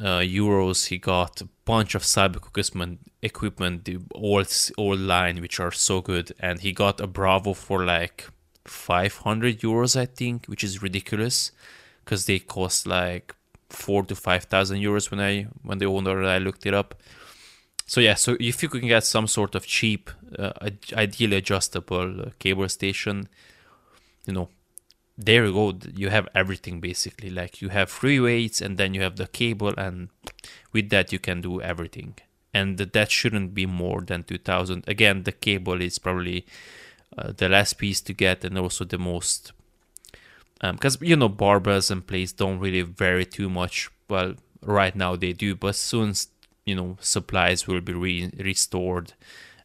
uh, 0.00 0.18
euros 0.18 0.88
he 0.88 0.98
got 0.98 1.40
a 1.40 1.48
bunch 1.64 1.94
of 1.94 2.02
Cybex 2.02 2.36
equipment 2.36 2.98
equipment 3.22 3.84
the 3.84 3.98
old 4.14 4.48
old 4.76 5.00
line 5.00 5.40
which 5.40 5.60
are 5.60 5.72
so 5.72 6.00
good 6.00 6.32
and 6.40 6.60
he 6.60 6.72
got 6.72 7.00
a 7.00 7.06
bravo 7.06 7.54
for 7.54 7.84
like 7.84 8.28
500 8.64 9.60
euros 9.60 9.96
i 10.00 10.06
think 10.06 10.46
which 10.46 10.64
is 10.64 10.82
ridiculous 10.82 11.52
because 12.04 12.26
they 12.26 12.38
cost 12.38 12.86
like 12.86 13.34
four 13.74 14.04
to 14.04 14.14
five 14.14 14.44
thousand 14.44 14.78
euros 14.78 15.10
when 15.10 15.20
i 15.20 15.46
when 15.62 15.78
the 15.78 15.86
owner 15.86 16.22
i 16.24 16.38
looked 16.38 16.66
it 16.66 16.74
up. 16.74 16.94
So 17.86 18.00
yeah 18.00 18.14
so 18.14 18.36
if 18.40 18.62
you 18.62 18.68
can 18.68 18.86
get 18.88 19.04
some 19.04 19.26
sort 19.26 19.54
of 19.54 19.66
cheap 19.66 20.10
uh, 20.38 20.52
ideally 20.94 21.36
adjustable 21.36 22.20
uh, 22.20 22.30
cable 22.38 22.68
station 22.68 23.28
you 24.26 24.32
know 24.32 24.48
there 25.16 25.44
you 25.44 25.52
go. 25.52 25.78
You 25.94 26.08
have 26.08 26.26
everything 26.34 26.80
basically. 26.80 27.30
Like 27.30 27.62
you 27.62 27.68
have 27.68 27.88
free 27.88 28.18
weights 28.18 28.60
and 28.60 28.76
then 28.78 28.94
you 28.94 29.02
have 29.02 29.14
the 29.14 29.28
cable 29.28 29.72
and 29.78 30.08
with 30.72 30.90
that 30.90 31.12
you 31.12 31.20
can 31.20 31.40
do 31.40 31.60
everything. 31.62 32.14
And 32.52 32.78
that 32.78 33.10
shouldn't 33.12 33.54
be 33.54 33.64
more 33.64 34.00
than 34.00 34.24
2000 34.24 34.84
again 34.88 35.22
the 35.22 35.30
cable 35.30 35.80
is 35.80 35.98
probably 35.98 36.46
uh, 37.18 37.32
the 37.36 37.48
last 37.48 37.74
piece 37.74 38.00
to 38.00 38.12
get 38.12 38.44
and 38.44 38.58
also 38.58 38.84
the 38.84 38.98
most 38.98 39.52
because 40.60 40.96
um, 40.96 41.06
you 41.06 41.16
know 41.16 41.28
barbells 41.28 41.90
and 41.90 42.06
plates 42.06 42.32
don't 42.32 42.58
really 42.58 42.82
vary 42.82 43.24
too 43.24 43.50
much 43.50 43.90
well 44.08 44.34
right 44.62 44.96
now 44.96 45.14
they 45.14 45.32
do 45.32 45.54
but 45.54 45.74
soon 45.74 46.14
you 46.64 46.74
know 46.74 46.96
supplies 47.00 47.66
will 47.66 47.80
be 47.80 47.92
re- 47.92 48.30
restored 48.38 49.12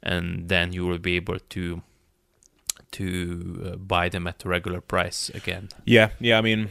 and 0.02 0.50
then 0.50 0.74
you 0.74 0.86
will 0.86 0.98
be 0.98 1.16
able 1.16 1.40
to 1.40 1.82
to 2.92 3.72
uh, 3.74 3.76
buy 3.76 4.10
them 4.10 4.28
at 4.28 4.40
the 4.40 4.50
regular 4.50 4.82
price 4.82 5.30
again. 5.30 5.70
Yeah, 5.86 6.10
yeah. 6.20 6.38
I 6.38 6.42
mean, 6.42 6.70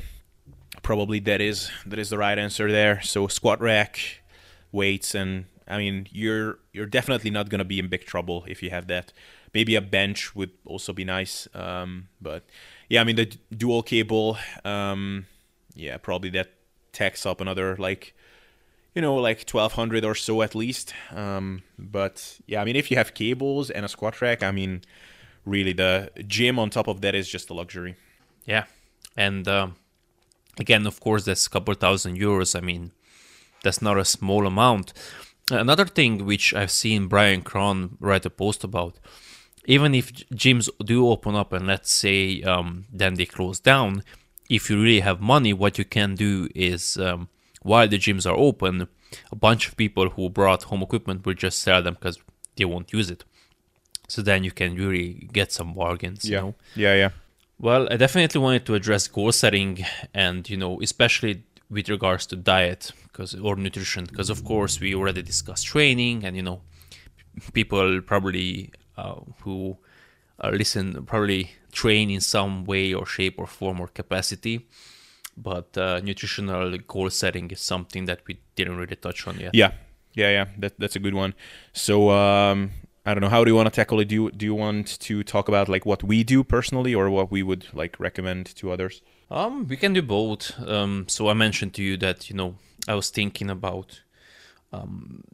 probably 0.83 1.21
that 1.21 1.41
is 1.41 1.71
that 1.87 1.99
is 1.99 2.11
the 2.11 2.19
right 2.19 2.38
answer 2.38 2.71
there. 2.71 3.01
So 3.03 3.29
squat 3.29 3.61
rack, 3.61 4.23
weights, 4.73 5.14
and 5.14 5.47
I 5.67 5.79
mean, 5.79 6.09
you're 6.11 6.59
you're 6.73 6.87
definitely 6.87 7.31
not 7.31 7.49
gonna 7.49 7.64
be 7.64 7.79
in 7.79 7.88
big 7.88 8.05
trouble 8.05 8.45
if 8.49 8.62
you 8.62 8.71
have 8.71 8.87
that. 8.88 9.12
Maybe 9.55 9.75
a 9.75 9.81
bench 9.81 10.35
would 10.35 10.51
also 10.65 10.93
be 10.93 11.05
nice. 11.05 11.49
Um, 11.55 12.09
but 12.21 12.45
yeah, 12.89 13.01
I 13.01 13.05
mean 13.05 13.17
the 13.17 13.27
dual 13.57 13.83
cable. 13.83 14.39
Um, 14.65 15.27
yeah, 15.75 15.97
probably 15.97 16.31
that 16.31 16.53
takes 16.93 17.25
up 17.27 17.41
another 17.41 17.77
like 17.77 18.15
you 18.95 19.03
know 19.03 19.15
like 19.15 19.49
1200 19.49 20.05
or 20.05 20.15
so 20.15 20.43
at 20.43 20.55
least 20.55 20.95
um, 21.13 21.63
but 21.79 22.41
yeah 22.47 22.61
i 22.61 22.65
mean 22.65 22.75
if 22.75 22.91
you 22.91 22.97
have 22.97 23.15
cables 23.15 23.71
and 23.71 23.85
a 23.85 23.89
squat 23.89 24.21
rack 24.21 24.43
i 24.43 24.51
mean 24.51 24.81
really 25.49 25.73
the 25.73 26.11
gym 26.27 26.59
on 26.59 26.71
top 26.71 26.89
of 26.89 27.01
that 27.01 27.15
is 27.15 27.29
just 27.29 27.51
a 27.51 27.55
luxury. 27.55 27.97
Yeah, 28.45 28.65
and 29.17 29.47
uh, 29.49 29.69
again, 30.59 30.87
of 30.87 31.01
course, 31.01 31.25
that's 31.25 31.47
a 31.47 31.51
couple 31.51 31.75
thousand 31.75 32.19
euros. 32.19 32.57
I 32.57 32.61
mean, 32.61 32.93
that's 33.63 33.83
not 33.83 33.99
a 33.99 34.05
small 34.05 34.47
amount. 34.47 34.93
Another 35.51 35.87
thing 35.87 36.27
which 36.27 36.53
I've 36.55 36.71
seen 36.71 37.09
Brian 37.09 37.43
Krahn 37.43 37.97
write 38.01 38.27
a 38.27 38.31
post 38.31 38.65
about, 38.65 38.99
even 39.66 39.94
if 39.94 40.12
gyms 40.31 40.68
do 40.85 41.09
open 41.09 41.35
up 41.35 41.53
and 41.53 41.66
let's 41.66 41.90
say 41.90 42.42
um, 42.42 42.87
then 42.92 43.14
they 43.14 43.27
close 43.27 43.61
down, 43.61 44.03
if 44.49 44.71
you 44.71 44.81
really 44.81 45.01
have 45.01 45.21
money, 45.21 45.53
what 45.53 45.79
you 45.79 45.85
can 45.85 46.14
do 46.14 46.49
is 46.55 46.97
um, 46.97 47.29
while 47.62 47.88
the 47.88 47.99
gyms 47.99 48.31
are 48.31 48.37
open, 48.37 48.88
a 49.31 49.37
bunch 49.37 49.68
of 49.68 49.77
people 49.77 50.11
who 50.11 50.31
brought 50.31 50.64
home 50.64 50.83
equipment 50.83 51.25
will 51.25 51.35
just 51.35 51.61
sell 51.61 51.83
them 51.83 51.94
because 51.94 52.18
they 52.57 52.64
won't 52.64 52.92
use 52.92 53.11
it. 53.11 53.25
So 54.09 54.23
then 54.23 54.42
you 54.42 54.53
can 54.53 54.75
really 54.75 55.29
get 55.33 55.53
some 55.53 55.75
bargains 55.75 56.25
yeah. 56.25 56.38
you 56.38 56.44
know? 56.44 56.55
yeah 56.75 56.94
yeah. 56.94 57.11
Well 57.61 57.88
i 57.90 57.97
definitely 57.97 58.40
wanted 58.40 58.64
to 58.66 58.75
address 58.75 59.09
goal 59.09 59.33
setting 59.33 59.85
and 60.14 60.49
you 60.49 60.57
know 60.57 60.81
especially 60.81 61.42
with 61.68 61.88
regards 61.88 62.25
to 62.27 62.37
diet 62.37 62.92
because 63.05 63.35
or 63.35 63.57
nutrition 63.57 64.05
because 64.05 64.31
of 64.31 64.44
course 64.44 64.81
we 64.81 64.94
already 64.94 65.23
discussed 65.23 65.66
training 65.66 66.25
and 66.25 66.37
you 66.37 66.42
know 66.42 66.61
people 67.53 68.01
probably 68.01 68.71
who 69.43 69.77
uh, 70.43 70.51
listen 70.51 71.05
probably 71.05 71.51
train 71.73 72.11
in 72.11 72.21
some 72.21 72.65
way 72.65 72.95
or 72.95 73.07
shape 73.07 73.39
or 73.39 73.47
form 73.47 73.81
or 73.81 73.89
capacity 73.89 74.67
but 75.37 75.77
uh, 75.79 76.01
nutritional 76.03 76.77
goal 76.87 77.11
setting 77.11 77.51
is 77.51 77.61
something 77.61 78.07
that 78.07 78.21
we 78.27 78.41
didn't 78.57 78.77
really 78.77 78.97
touch 78.97 79.27
on 79.27 79.39
yet 79.39 79.55
yeah 79.55 79.73
yeah 80.15 80.31
yeah 80.31 80.47
that, 80.59 80.79
that's 80.79 80.97
a 80.97 81.01
good 81.01 81.15
one 81.15 81.35
so 81.73 82.11
um, 82.11 82.71
I 83.09 83.15
don't 83.15 83.23
know. 83.23 83.31
How 83.31 83.43
do 83.43 83.51
you 83.51 83.57
want 83.57 83.73
to 83.73 83.75
tackle 83.75 84.01
it? 84.01 84.09
Do 84.09 84.15
you, 84.15 84.31
do 84.31 84.45
you 84.45 84.55
want 84.55 85.01
to 85.01 85.23
talk 85.23 85.49
about 85.49 85.67
like 85.67 85.87
what 85.87 86.05
we 86.05 86.25
do 86.25 86.45
personally, 86.45 86.95
or 86.95 87.09
what 87.09 87.31
we 87.31 87.43
would 87.43 87.65
like 87.73 87.99
recommend 87.99 88.55
to 88.57 88.71
others? 88.71 89.01
Um, 89.31 89.67
we 89.67 89.79
can 89.79 89.95
do 89.95 90.03
both. 90.03 90.53
Um, 90.69 91.07
so 91.09 91.29
I 91.29 91.33
mentioned 91.33 91.73
to 91.75 91.83
you 91.83 91.97
that 91.99 92.29
you 92.29 92.37
know 92.37 92.57
I 92.87 92.95
was 92.95 93.09
thinking 93.09 93.49
about, 93.49 94.03
um, 94.75 95.25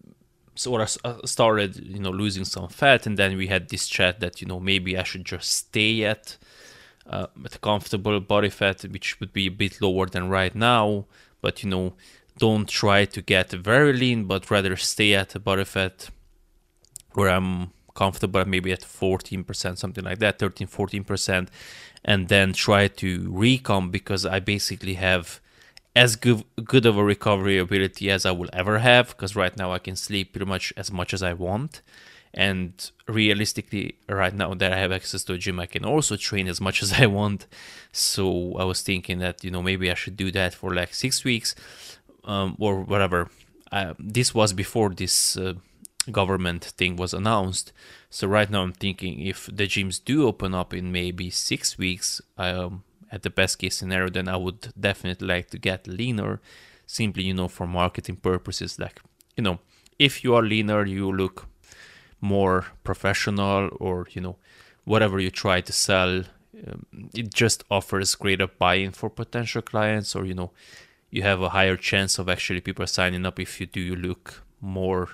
so 0.55 0.77
I 0.77 0.87
uh, 1.05 1.27
started 1.27 1.77
you 1.77 1.99
know 1.99 2.11
losing 2.11 2.45
some 2.45 2.69
fat, 2.69 3.07
and 3.07 3.17
then 3.17 3.37
we 3.37 3.49
had 3.49 3.69
this 3.69 3.87
chat 3.87 4.21
that 4.21 4.41
you 4.41 4.47
know 4.47 4.61
maybe 4.61 4.97
I 4.97 5.03
should 5.03 5.25
just 5.25 5.51
stay 5.51 6.05
at 6.05 6.37
uh, 7.07 7.27
at 7.45 7.57
a 7.57 7.59
comfortable 7.59 8.21
body 8.21 8.51
fat, 8.51 8.83
which 8.83 9.21
would 9.21 9.33
be 9.33 9.47
a 9.47 9.51
bit 9.51 9.81
lower 9.81 10.07
than 10.07 10.29
right 10.29 10.55
now, 10.55 11.07
but 11.41 11.63
you 11.63 11.71
know 11.71 11.95
don't 12.39 12.69
try 12.69 13.05
to 13.05 13.23
get 13.23 13.51
very 13.51 13.93
lean, 13.93 14.25
but 14.25 14.51
rather 14.51 14.77
stay 14.77 15.15
at 15.15 15.35
a 15.35 15.41
body 15.41 15.65
fat 15.65 16.11
where 17.13 17.29
I'm 17.29 17.71
comfortable 17.95 18.45
maybe 18.45 18.73
at 18.73 18.81
14%, 18.81 19.79
something 19.79 20.05
like 20.05 20.19
that, 20.19 20.41
13, 20.41 20.67
14%, 20.67 21.49
and 22.05 22.29
then 22.29 22.53
try 22.53 22.89
to 22.89 23.21
recom 23.31 23.91
because 23.91 24.27
I 24.27 24.41
basically 24.41 24.95
have 24.95 25.41
as 25.97 26.17
good, 26.17 26.45
good 26.65 26.87
of 26.87 26.97
a 26.97 27.05
recovery 27.05 27.59
ability 27.59 28.11
as 28.11 28.27
I 28.27 28.33
will 28.33 28.51
ever 28.53 28.79
have 28.79 29.09
because 29.09 29.37
right 29.37 29.57
now 29.57 29.73
I 29.73 29.79
can 29.79 29.97
sleep 29.97 30.33
pretty 30.33 30.47
much 30.47 30.73
as 30.77 30.91
much 30.91 31.15
as 31.15 31.23
I 31.23 31.33
want. 31.33 31.83
And 32.37 32.91
realistically, 33.07 33.97
right 34.09 34.35
now 34.35 34.55
that 34.55 34.73
I 34.73 34.77
have 34.77 34.91
access 34.91 35.23
to 35.25 35.35
a 35.35 35.39
gym, 35.39 35.61
I 35.61 35.67
can 35.67 35.85
also 35.85 36.17
train 36.17 36.49
as 36.49 36.61
much 36.61 36.83
as 36.85 36.95
I 36.95 37.07
want. 37.07 37.47
So 37.93 38.57
I 38.57 38.65
was 38.65 38.83
thinking 38.83 39.19
that, 39.21 39.45
you 39.45 39.51
know, 39.51 39.63
maybe 39.63 39.91
I 39.91 39.95
should 39.95 40.17
do 40.17 40.33
that 40.33 40.53
for 40.55 40.75
like 40.75 40.95
six 40.95 41.23
weeks 41.23 41.55
um, 42.25 42.57
or 42.59 42.81
whatever. 42.81 43.31
Uh, 43.71 43.95
this 43.99 44.35
was 44.35 44.53
before 44.53 44.91
this 44.91 45.37
uh, 45.37 45.55
government 46.11 46.65
thing 46.65 46.97
was 46.97 47.15
announced. 47.15 47.73
So 48.11 48.27
right 48.27 48.51
now 48.51 48.63
I'm 48.63 48.73
thinking 48.73 49.21
if 49.21 49.47
the 49.47 49.67
gyms 49.67 50.05
do 50.05 50.27
open 50.27 50.55
up 50.55 50.75
in 50.75 50.93
maybe 50.93 51.31
six 51.31 51.79
weeks, 51.79 52.21
um, 52.37 52.83
at 53.15 53.23
the 53.23 53.31
best 53.31 53.59
case 53.61 53.77
scenario, 53.77 54.11
then 54.11 54.29
I 54.29 54.37
would 54.37 54.61
definitely 54.79 55.29
like 55.35 55.47
to 55.51 55.59
get 55.59 55.87
leaner, 55.87 56.41
simply, 56.87 57.23
you 57.23 57.35
know, 57.35 57.49
for 57.49 57.67
marketing 57.67 58.17
purposes. 58.17 58.79
Like, 58.79 59.01
you 59.37 59.45
know, 59.45 59.61
if 59.99 60.25
you 60.25 60.35
are 60.35 60.43
leaner, 60.43 60.85
you 60.85 61.13
look 61.13 61.47
more 62.21 62.67
professional 62.83 63.71
or, 63.79 64.09
you 64.11 64.21
know, 64.21 64.37
whatever 64.85 65.21
you 65.21 65.31
try 65.31 65.61
to 65.61 65.73
sell, 65.73 66.25
um, 66.67 66.87
it 67.15 67.33
just 67.33 67.63
offers 67.71 68.17
greater 68.17 68.49
buy-in 68.49 68.91
for 68.91 69.09
potential 69.09 69.63
clients 69.63 70.17
or, 70.17 70.25
you 70.25 70.35
know, 70.35 70.51
you 71.11 71.23
have 71.23 71.41
a 71.41 71.51
higher 71.51 71.77
chance 71.77 72.19
of 72.19 72.29
actually 72.29 72.61
people 72.61 72.87
signing 72.87 73.25
up 73.25 73.39
if 73.39 73.61
you 73.61 73.67
do 73.67 73.81
you 73.81 73.95
look 73.95 74.43
more 74.61 75.11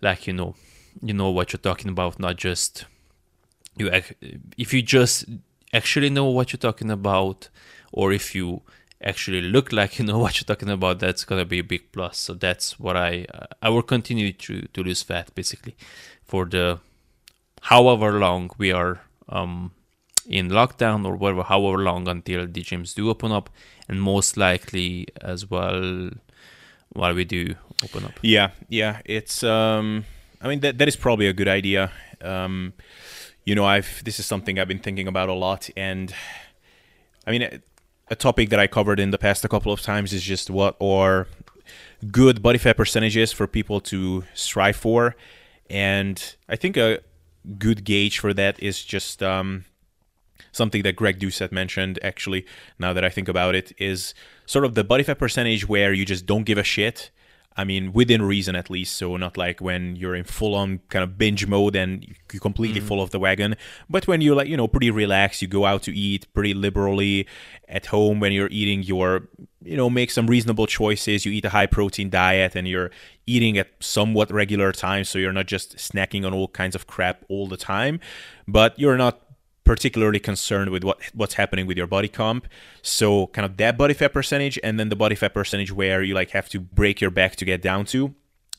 like, 0.00 0.28
you 0.28 0.32
know, 0.32 0.54
you 1.02 1.14
know 1.14 1.30
what 1.30 1.52
you're 1.52 1.58
talking 1.70 1.90
about, 1.90 2.20
not 2.20 2.36
just 2.36 2.84
you 3.76 3.90
if 4.56 4.72
you 4.74 4.82
just 4.82 5.24
actually 5.72 6.10
know 6.10 6.26
what 6.26 6.52
you're 6.52 6.58
talking 6.58 6.90
about, 6.90 7.48
or 7.92 8.12
if 8.12 8.34
you 8.34 8.62
actually 9.02 9.40
look 9.40 9.72
like 9.72 9.98
you 9.98 10.04
know 10.04 10.18
what 10.24 10.36
you're 10.36 10.46
talking 10.46 10.70
about, 10.70 10.98
that's 10.98 11.24
gonna 11.24 11.44
be 11.44 11.60
a 11.60 11.64
big 11.64 11.92
plus. 11.92 12.18
So 12.18 12.34
that's 12.34 12.78
what 12.78 12.96
I 12.96 13.26
uh, 13.32 13.46
I 13.62 13.68
will 13.68 13.82
continue 13.82 14.32
to 14.32 14.62
to 14.62 14.82
lose 14.82 15.02
fat 15.02 15.34
basically 15.34 15.76
for 16.24 16.44
the 16.44 16.80
however 17.62 18.18
long 18.18 18.50
we 18.58 18.72
are 18.72 19.00
um, 19.28 19.72
in 20.26 20.48
lockdown 20.48 21.06
or 21.06 21.16
whatever, 21.16 21.42
however 21.42 21.78
long 21.78 22.08
until 22.08 22.46
the 22.46 22.62
gyms 22.62 22.94
do 22.94 23.08
open 23.10 23.32
up, 23.32 23.50
and 23.88 24.02
most 24.02 24.36
likely 24.36 25.08
as 25.20 25.50
well 25.50 26.10
while 26.90 27.14
we 27.14 27.24
do 27.24 27.54
open 27.84 28.04
up. 28.04 28.12
Yeah, 28.22 28.50
yeah, 28.68 29.00
it's 29.04 29.42
um, 29.42 30.04
I 30.40 30.48
mean 30.48 30.60
that 30.60 30.78
that 30.78 30.88
is 30.88 30.96
probably 30.96 31.26
a 31.26 31.32
good 31.32 31.48
idea. 31.48 31.90
Um, 32.20 32.74
you 33.48 33.54
know, 33.54 33.64
I've 33.64 34.04
this 34.04 34.20
is 34.20 34.26
something 34.26 34.58
I've 34.58 34.68
been 34.68 34.78
thinking 34.78 35.08
about 35.08 35.30
a 35.30 35.32
lot, 35.32 35.70
and 35.74 36.14
I 37.26 37.30
mean, 37.30 37.42
a, 37.44 37.60
a 38.08 38.14
topic 38.14 38.50
that 38.50 38.60
I 38.60 38.66
covered 38.66 39.00
in 39.00 39.10
the 39.10 39.16
past 39.16 39.42
a 39.42 39.48
couple 39.48 39.72
of 39.72 39.80
times 39.80 40.12
is 40.12 40.22
just 40.22 40.50
what 40.50 40.76
are 40.82 41.26
good 42.12 42.42
body 42.42 42.58
fat 42.58 42.76
percentages 42.76 43.32
for 43.32 43.46
people 43.46 43.80
to 43.92 44.24
strive 44.34 44.76
for, 44.76 45.16
and 45.70 46.36
I 46.46 46.56
think 46.56 46.76
a 46.76 47.00
good 47.58 47.84
gauge 47.84 48.18
for 48.18 48.34
that 48.34 48.62
is 48.62 48.84
just 48.84 49.22
um, 49.22 49.64
something 50.52 50.82
that 50.82 50.96
Greg 50.96 51.18
Doucette 51.18 51.50
mentioned. 51.50 51.98
Actually, 52.02 52.44
now 52.78 52.92
that 52.92 53.02
I 53.02 53.08
think 53.08 53.28
about 53.28 53.54
it, 53.54 53.72
is 53.78 54.12
sort 54.44 54.66
of 54.66 54.74
the 54.74 54.84
body 54.84 55.04
fat 55.04 55.18
percentage 55.18 55.66
where 55.66 55.94
you 55.94 56.04
just 56.04 56.26
don't 56.26 56.44
give 56.44 56.58
a 56.58 56.62
shit 56.62 57.10
I 57.58 57.64
mean, 57.64 57.92
within 57.92 58.22
reason 58.22 58.54
at 58.54 58.70
least. 58.70 58.96
So 58.96 59.16
not 59.16 59.36
like 59.36 59.60
when 59.60 59.96
you're 59.96 60.14
in 60.14 60.22
full 60.22 60.54
on 60.54 60.78
kind 60.90 61.02
of 61.02 61.18
binge 61.18 61.48
mode 61.48 61.74
and 61.74 62.04
you 62.32 62.38
completely 62.38 62.78
mm-hmm. 62.78 62.86
full 62.88 63.02
of 63.02 63.10
the 63.10 63.18
wagon, 63.18 63.56
but 63.90 64.06
when 64.06 64.20
you're 64.20 64.36
like, 64.36 64.46
you 64.46 64.56
know, 64.56 64.68
pretty 64.68 64.92
relaxed, 64.92 65.42
you 65.42 65.48
go 65.48 65.66
out 65.66 65.82
to 65.82 65.92
eat 65.92 66.32
pretty 66.34 66.54
liberally 66.54 67.26
at 67.68 67.86
home 67.86 68.20
when 68.20 68.30
you're 68.32 68.48
eating 68.52 68.84
your, 68.84 69.28
you 69.60 69.76
know, 69.76 69.90
make 69.90 70.12
some 70.12 70.28
reasonable 70.28 70.68
choices. 70.68 71.26
You 71.26 71.32
eat 71.32 71.44
a 71.44 71.50
high 71.50 71.66
protein 71.66 72.10
diet 72.10 72.54
and 72.54 72.68
you're 72.68 72.92
eating 73.26 73.58
at 73.58 73.70
somewhat 73.80 74.30
regular 74.30 74.70
times. 74.70 75.08
So 75.08 75.18
you're 75.18 75.32
not 75.32 75.46
just 75.46 75.76
snacking 75.78 76.24
on 76.24 76.32
all 76.32 76.46
kinds 76.46 76.76
of 76.76 76.86
crap 76.86 77.24
all 77.28 77.48
the 77.48 77.56
time, 77.56 77.98
but 78.46 78.78
you're 78.78 78.96
not 78.96 79.20
particularly 79.68 80.18
concerned 80.18 80.70
with 80.70 80.82
what 80.82 80.98
what's 81.12 81.34
happening 81.34 81.66
with 81.66 81.76
your 81.76 81.86
body 81.86 82.08
comp. 82.08 82.48
So 82.80 83.26
kind 83.28 83.44
of 83.44 83.58
that 83.58 83.76
body 83.76 83.92
fat 83.92 84.14
percentage 84.14 84.58
and 84.64 84.80
then 84.80 84.88
the 84.88 84.96
body 84.96 85.14
fat 85.14 85.34
percentage 85.34 85.70
where 85.70 86.02
you 86.02 86.14
like 86.14 86.30
have 86.30 86.48
to 86.48 86.58
break 86.58 87.02
your 87.02 87.10
back 87.10 87.36
to 87.36 87.44
get 87.44 87.60
down 87.60 87.84
to 87.92 88.14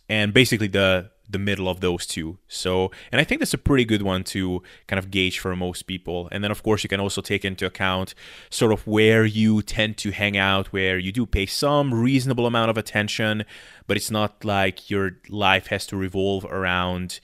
and 0.08 0.34
basically 0.34 0.67
the 0.67 1.10
the 1.32 1.39
middle 1.39 1.67
of 1.67 1.80
those 1.80 2.08
two. 2.08 2.39
So, 2.48 2.91
and 3.12 3.22
I 3.22 3.24
think 3.24 3.39
that's 3.39 3.54
a 3.54 3.60
pretty 3.60 3.86
good 3.86 4.02
one 4.02 4.24
to 4.36 4.63
kind 4.88 4.98
of 4.98 5.12
gauge 5.12 5.38
for 5.39 5.56
most 5.56 5.84
people. 5.84 6.28
And 6.32 6.43
then, 6.43 6.52
of 6.52 6.63
course, 6.63 6.84
you 6.84 6.89
can 6.89 7.00
also 7.00 7.22
take 7.22 7.45
into 7.45 7.67
account 7.67 8.15
sort 8.50 8.72
of 8.72 8.86
where 8.88 9.26
you 9.26 9.62
tend 9.62 9.98
to 10.00 10.12
hang 10.12 10.38
out, 10.38 10.67
where 10.67 10.98
you 10.98 11.12
do 11.12 11.28
pay 11.28 11.45
some 11.45 11.93
reasonable 11.93 12.48
amount 12.48 12.72
of 12.72 12.78
attention, 12.78 13.45
but 13.86 13.95
it's 13.95 14.10
not 14.10 14.43
like 14.43 14.89
your 14.89 15.17
life 15.30 15.67
has 15.67 15.86
to 15.88 15.95
revolve 15.98 16.45
around 16.45 17.19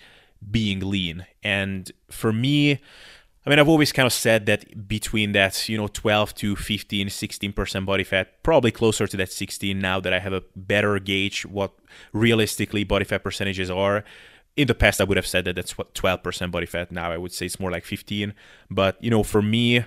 being 0.51 0.79
lean. 0.81 1.25
And 1.43 1.91
for 2.09 2.31
me, 2.31 2.81
I 3.45 3.49
mean, 3.51 3.59
I've 3.59 3.69
always 3.69 3.91
kind 3.91 4.07
of 4.07 4.13
said 4.13 4.47
that 4.47 4.87
between 4.87 5.33
that, 5.33 5.69
you 5.69 5.77
know, 5.77 5.87
12 5.87 6.33
to 6.35 6.55
15, 6.55 7.07
16% 7.07 7.85
body 7.85 8.03
fat, 8.03 8.41
probably 8.41 8.71
closer 8.71 9.05
to 9.05 9.17
that 9.17 9.31
16 9.31 9.77
now 9.77 9.99
that 9.99 10.13
I 10.13 10.19
have 10.19 10.33
a 10.33 10.43
better 10.55 10.97
gauge 10.97 11.45
what 11.45 11.73
realistically 12.11 12.83
body 12.83 13.05
fat 13.05 13.23
percentages 13.23 13.69
are. 13.69 14.03
In 14.57 14.67
the 14.67 14.73
past, 14.73 14.99
I 14.99 15.03
would 15.03 15.17
have 15.17 15.27
said 15.27 15.45
that 15.45 15.55
that's 15.55 15.77
what 15.77 15.93
12% 15.93 16.49
body 16.49 16.65
fat. 16.65 16.91
Now 16.91 17.11
I 17.11 17.17
would 17.17 17.33
say 17.33 17.45
it's 17.45 17.59
more 17.59 17.69
like 17.69 17.85
15. 17.85 18.33
But, 18.71 18.97
you 19.03 19.11
know, 19.11 19.21
for 19.21 19.43
me, 19.43 19.85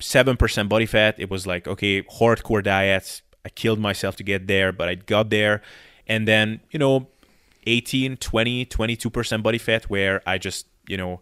7% 0.00 0.68
body 0.68 0.86
fat, 0.86 1.14
it 1.18 1.30
was 1.30 1.46
like, 1.46 1.68
okay, 1.68 2.02
hardcore 2.02 2.64
diets. 2.64 3.22
I 3.44 3.48
killed 3.50 3.78
myself 3.78 4.16
to 4.16 4.24
get 4.24 4.48
there, 4.48 4.72
but 4.72 4.88
I 4.88 4.96
got 4.96 5.30
there. 5.30 5.62
And 6.08 6.26
then, 6.26 6.60
you 6.70 6.78
know, 6.80 7.08
18, 7.66 8.16
20, 8.16 8.66
22% 8.66 9.42
body 9.42 9.58
fat 9.58 9.84
where 9.84 10.22
I 10.26 10.38
just, 10.38 10.66
you 10.88 10.96
know, 10.96 11.20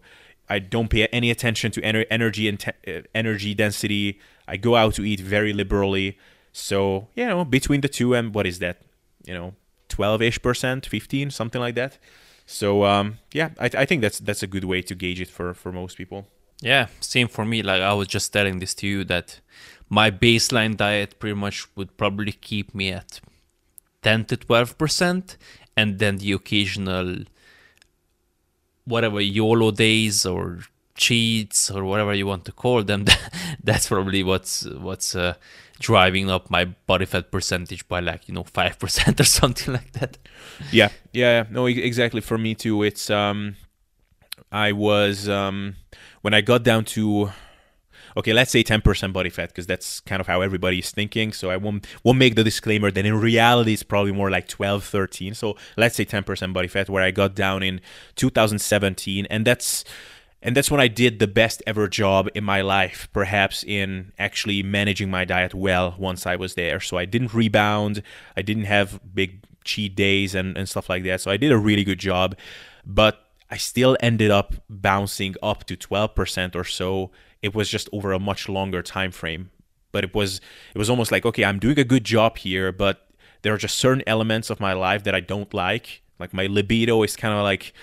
I 0.49 0.59
don't 0.59 0.89
pay 0.89 1.07
any 1.07 1.29
attention 1.31 1.71
to 1.71 1.81
ener- 1.81 2.05
energy 2.09 2.47
and 2.47 2.59
te- 2.59 2.71
uh, 2.87 3.01
energy 3.13 3.53
density. 3.53 4.19
I 4.47 4.57
go 4.57 4.75
out 4.75 4.95
to 4.95 5.03
eat 5.03 5.19
very 5.19 5.53
liberally. 5.53 6.17
So 6.53 7.07
you 7.15 7.25
know, 7.25 7.45
between 7.45 7.81
the 7.81 7.89
two, 7.89 8.13
and 8.13 8.33
what 8.33 8.47
is 8.47 8.59
that? 8.59 8.81
You 9.25 9.33
know, 9.33 9.53
twelve 9.89 10.21
ish 10.21 10.41
percent, 10.41 10.85
fifteen, 10.85 11.31
something 11.31 11.61
like 11.61 11.75
that. 11.75 11.97
So 12.45 12.85
um, 12.85 13.19
yeah, 13.33 13.49
I, 13.59 13.65
I 13.65 13.85
think 13.85 14.01
that's 14.01 14.19
that's 14.19 14.41
a 14.41 14.47
good 14.47 14.63
way 14.63 14.81
to 14.81 14.95
gauge 14.95 15.21
it 15.21 15.29
for 15.29 15.53
for 15.53 15.71
most 15.71 15.97
people. 15.97 16.27
Yeah, 16.61 16.87
same 17.01 17.27
for 17.27 17.45
me. 17.45 17.61
Like 17.61 17.81
I 17.81 17.93
was 17.93 18.07
just 18.07 18.33
telling 18.33 18.59
this 18.59 18.73
to 18.75 18.87
you 18.87 19.03
that 19.05 19.41
my 19.89 20.09
baseline 20.09 20.75
diet 20.75 21.19
pretty 21.19 21.35
much 21.35 21.67
would 21.75 21.97
probably 21.97 22.31
keep 22.31 22.73
me 22.73 22.91
at 22.91 23.19
ten 24.01 24.25
to 24.25 24.37
twelve 24.37 24.77
percent, 24.77 25.37
and 25.75 25.99
then 25.99 26.17
the 26.17 26.31
occasional 26.31 27.25
whatever 28.87 29.19
YOLO 29.21 29.71
days 29.71 30.25
or 30.25 30.59
cheats 30.95 31.69
or 31.69 31.83
whatever 31.83 32.13
you 32.13 32.25
want 32.25 32.45
to 32.45 32.51
call 32.51 32.83
them, 32.83 33.05
that's 33.63 33.87
probably 33.87 34.23
what's 34.23 34.65
what's 34.65 35.15
uh, 35.15 35.35
driving 35.79 36.29
up 36.29 36.49
my 36.49 36.65
body 36.65 37.05
fat 37.05 37.31
percentage 37.31 37.87
by 37.87 37.99
like 37.99 38.27
you 38.27 38.33
know 38.33 38.43
five 38.43 38.79
percent 38.79 39.19
or 39.23 39.25
something 39.25 39.73
like 39.73 39.91
that. 39.93 40.17
Yeah, 40.71 40.89
yeah, 41.13 41.45
no, 41.49 41.65
exactly. 41.67 42.21
For 42.21 42.37
me 42.37 42.55
too, 42.55 42.83
it's 42.83 43.09
um, 43.09 43.55
I 44.51 44.71
was 44.71 45.27
um, 45.27 45.75
when 46.21 46.33
I 46.33 46.41
got 46.41 46.63
down 46.63 46.85
to 46.85 47.31
okay, 48.17 48.33
let's 48.33 48.51
say 48.51 48.63
10% 48.63 49.13
body 49.13 49.29
fat 49.29 49.49
because 49.49 49.67
that's 49.67 49.99
kind 50.01 50.19
of 50.19 50.27
how 50.27 50.41
everybody 50.41 50.79
is 50.79 50.91
thinking. 50.91 51.31
So 51.31 51.51
I 51.51 51.57
won't 51.57 51.87
won't 52.03 52.17
make 52.17 52.35
the 52.35 52.43
disclaimer 52.43 52.91
that 52.91 53.05
in 53.05 53.19
reality 53.19 53.73
it's 53.73 53.83
probably 53.83 54.11
more 54.11 54.31
like 54.31 54.47
12, 54.47 54.83
13. 54.83 55.33
So 55.35 55.55
let's 55.77 55.95
say 55.95 56.05
10% 56.05 56.51
body 56.51 56.67
fat 56.67 56.89
where 56.89 57.03
I 57.03 57.11
got 57.11 57.35
down 57.35 57.63
in 57.63 57.79
2017 58.15 59.27
and 59.27 59.45
that's 59.45 59.85
and 60.41 60.55
that's 60.55 60.69
when 60.69 60.79
I 60.79 60.87
did 60.87 61.19
the 61.19 61.27
best 61.27 61.63
ever 61.65 61.87
job 61.87 62.29
in 62.35 62.43
my 62.43 62.61
life, 62.61 63.07
perhaps 63.11 63.63
in 63.63 64.11
actually 64.19 64.61
managing 64.61 65.09
my 65.09 65.25
diet 65.25 65.53
well 65.53 65.95
once 65.97 66.27
I 66.27 66.35
was 66.35 66.53
there. 66.53 66.79
So 66.79 66.97
I 66.97 67.05
didn't 67.05 67.33
rebound, 67.33 68.03
I 68.35 68.43
didn't 68.43 68.65
have 68.65 68.99
big 69.13 69.43
cheat 69.63 69.95
days 69.95 70.35
and, 70.35 70.57
and 70.57 70.69
stuff 70.69 70.89
like 70.89 71.03
that. 71.03 71.21
So 71.21 71.31
I 71.31 71.37
did 71.37 71.51
a 71.51 71.57
really 71.57 71.83
good 71.83 71.99
job, 71.99 72.37
but 72.85 73.23
I 73.49 73.57
still 73.57 73.97
ended 73.99 74.29
up 74.29 74.53
bouncing 74.69 75.35
up 75.41 75.63
to 75.65 75.75
12% 75.75 76.55
or 76.55 76.63
so 76.63 77.11
it 77.41 77.55
was 77.55 77.69
just 77.69 77.89
over 77.91 78.11
a 78.11 78.19
much 78.19 78.49
longer 78.49 78.81
time 78.81 79.11
frame 79.11 79.51
but 79.91 80.03
it 80.03 80.13
was 80.13 80.41
it 80.73 80.77
was 80.77 80.89
almost 80.89 81.11
like 81.11 81.25
okay 81.25 81.43
i'm 81.43 81.59
doing 81.59 81.79
a 81.79 81.83
good 81.83 82.03
job 82.03 82.37
here 82.37 82.71
but 82.71 83.07
there 83.41 83.53
are 83.53 83.57
just 83.57 83.77
certain 83.77 84.03
elements 84.07 84.49
of 84.49 84.59
my 84.59 84.73
life 84.73 85.03
that 85.03 85.15
i 85.15 85.19
don't 85.19 85.53
like. 85.53 86.01
Like 86.19 86.33
my 86.33 86.47
libido 86.47 87.03
is 87.03 87.15
kind 87.15 87.33
of 87.33 87.43
like 87.43 87.73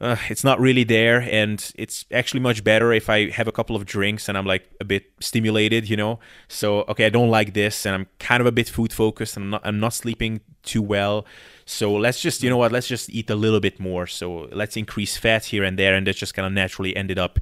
uh, 0.00 0.16
it's 0.28 0.44
not 0.44 0.60
really 0.60 0.84
there 0.84 1.20
and 1.30 1.72
it's 1.76 2.04
actually 2.10 2.40
much 2.40 2.64
better 2.64 2.92
if 2.92 3.08
i 3.08 3.30
have 3.30 3.48
a 3.48 3.52
couple 3.52 3.76
of 3.76 3.86
drinks 3.86 4.28
and 4.28 4.36
i'm 4.36 4.46
like 4.46 4.68
a 4.80 4.84
bit 4.84 5.12
stimulated 5.20 5.88
you 5.88 5.96
know? 5.96 6.18
So 6.48 6.82
okay 6.82 7.06
i 7.06 7.08
don't 7.08 7.30
like 7.30 7.54
this 7.54 7.86
and 7.86 7.94
i'm 7.94 8.06
kind 8.18 8.40
of 8.40 8.46
a 8.46 8.52
bit 8.52 8.68
food 8.68 8.92
focused 8.92 9.36
and 9.36 9.44
i'm 9.44 9.50
not 9.50 9.62
i'm 9.64 9.80
not 9.80 9.94
sleeping 9.94 10.40
too 10.62 10.82
well 10.82 11.24
so 11.72 11.92
let's 11.94 12.20
just 12.20 12.42
you 12.42 12.50
know 12.50 12.56
what 12.56 12.72
let's 12.72 12.86
just 12.86 13.10
eat 13.10 13.30
a 13.30 13.34
little 13.34 13.60
bit 13.60 13.80
more. 13.80 14.06
So 14.06 14.48
let's 14.52 14.76
increase 14.76 15.16
fat 15.16 15.46
here 15.46 15.64
and 15.64 15.78
there 15.78 15.94
and 15.94 16.06
that 16.06 16.16
just 16.16 16.34
kind 16.34 16.46
of 16.46 16.52
naturally 16.52 16.94
ended 16.96 17.18
up 17.18 17.38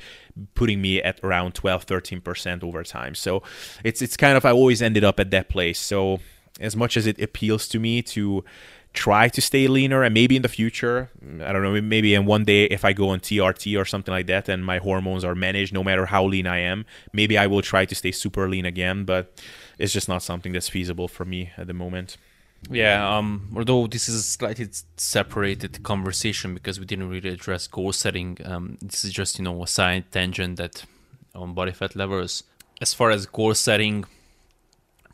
putting 0.54 0.80
me 0.80 1.02
at 1.02 1.20
around 1.22 1.54
12 1.54 1.86
13% 1.86 2.62
over 2.62 2.82
time. 2.84 3.14
So 3.14 3.42
it's 3.84 4.00
it's 4.00 4.16
kind 4.16 4.36
of 4.36 4.44
i 4.44 4.52
always 4.52 4.80
ended 4.80 5.04
up 5.04 5.20
at 5.20 5.30
that 5.32 5.48
place. 5.48 5.78
So 5.78 6.20
as 6.60 6.76
much 6.76 6.96
as 6.96 7.06
it 7.06 7.20
appeals 7.20 7.68
to 7.68 7.78
me 7.78 8.02
to 8.02 8.44
try 8.92 9.28
to 9.28 9.40
stay 9.40 9.68
leaner 9.68 10.02
and 10.02 10.12
maybe 10.12 10.34
in 10.34 10.42
the 10.42 10.48
future 10.48 11.10
mm, 11.24 11.40
i 11.44 11.52
don't 11.52 11.62
know 11.62 11.80
maybe 11.80 12.12
in 12.12 12.26
one 12.26 12.44
day 12.44 12.64
if 12.64 12.84
i 12.84 12.92
go 12.92 13.10
on 13.10 13.20
trt 13.20 13.80
or 13.80 13.84
something 13.84 14.12
like 14.12 14.26
that 14.26 14.48
and 14.48 14.64
my 14.64 14.78
hormones 14.78 15.24
are 15.24 15.36
managed 15.36 15.72
no 15.72 15.84
matter 15.84 16.06
how 16.06 16.24
lean 16.24 16.44
i 16.44 16.58
am 16.58 16.84
maybe 17.12 17.38
i 17.38 17.46
will 17.46 17.62
try 17.62 17.84
to 17.84 17.94
stay 17.94 18.10
super 18.10 18.48
lean 18.48 18.66
again 18.66 19.04
but 19.04 19.32
it's 19.78 19.92
just 19.92 20.08
not 20.08 20.24
something 20.24 20.52
that's 20.52 20.68
feasible 20.68 21.06
for 21.06 21.24
me 21.24 21.52
at 21.56 21.68
the 21.68 21.72
moment 21.72 22.16
yeah 22.70 23.16
um 23.16 23.48
although 23.56 23.86
this 23.86 24.08
is 24.08 24.14
a 24.14 24.22
slightly 24.22 24.68
separated 24.96 25.82
conversation 25.82 26.54
because 26.54 26.78
we 26.78 26.84
didn't 26.84 27.08
really 27.08 27.30
address 27.30 27.66
goal 27.66 27.92
setting 27.92 28.36
um 28.44 28.76
this 28.82 29.04
is 29.04 29.12
just 29.12 29.38
you 29.38 29.44
know 29.44 29.62
a 29.62 29.66
side 29.66 30.04
tangent 30.12 30.56
that 30.58 30.84
on 31.34 31.54
body 31.54 31.72
fat 31.72 31.96
levels 31.96 32.42
as 32.80 32.92
far 32.92 33.10
as 33.10 33.24
goal 33.26 33.54
setting 33.54 34.04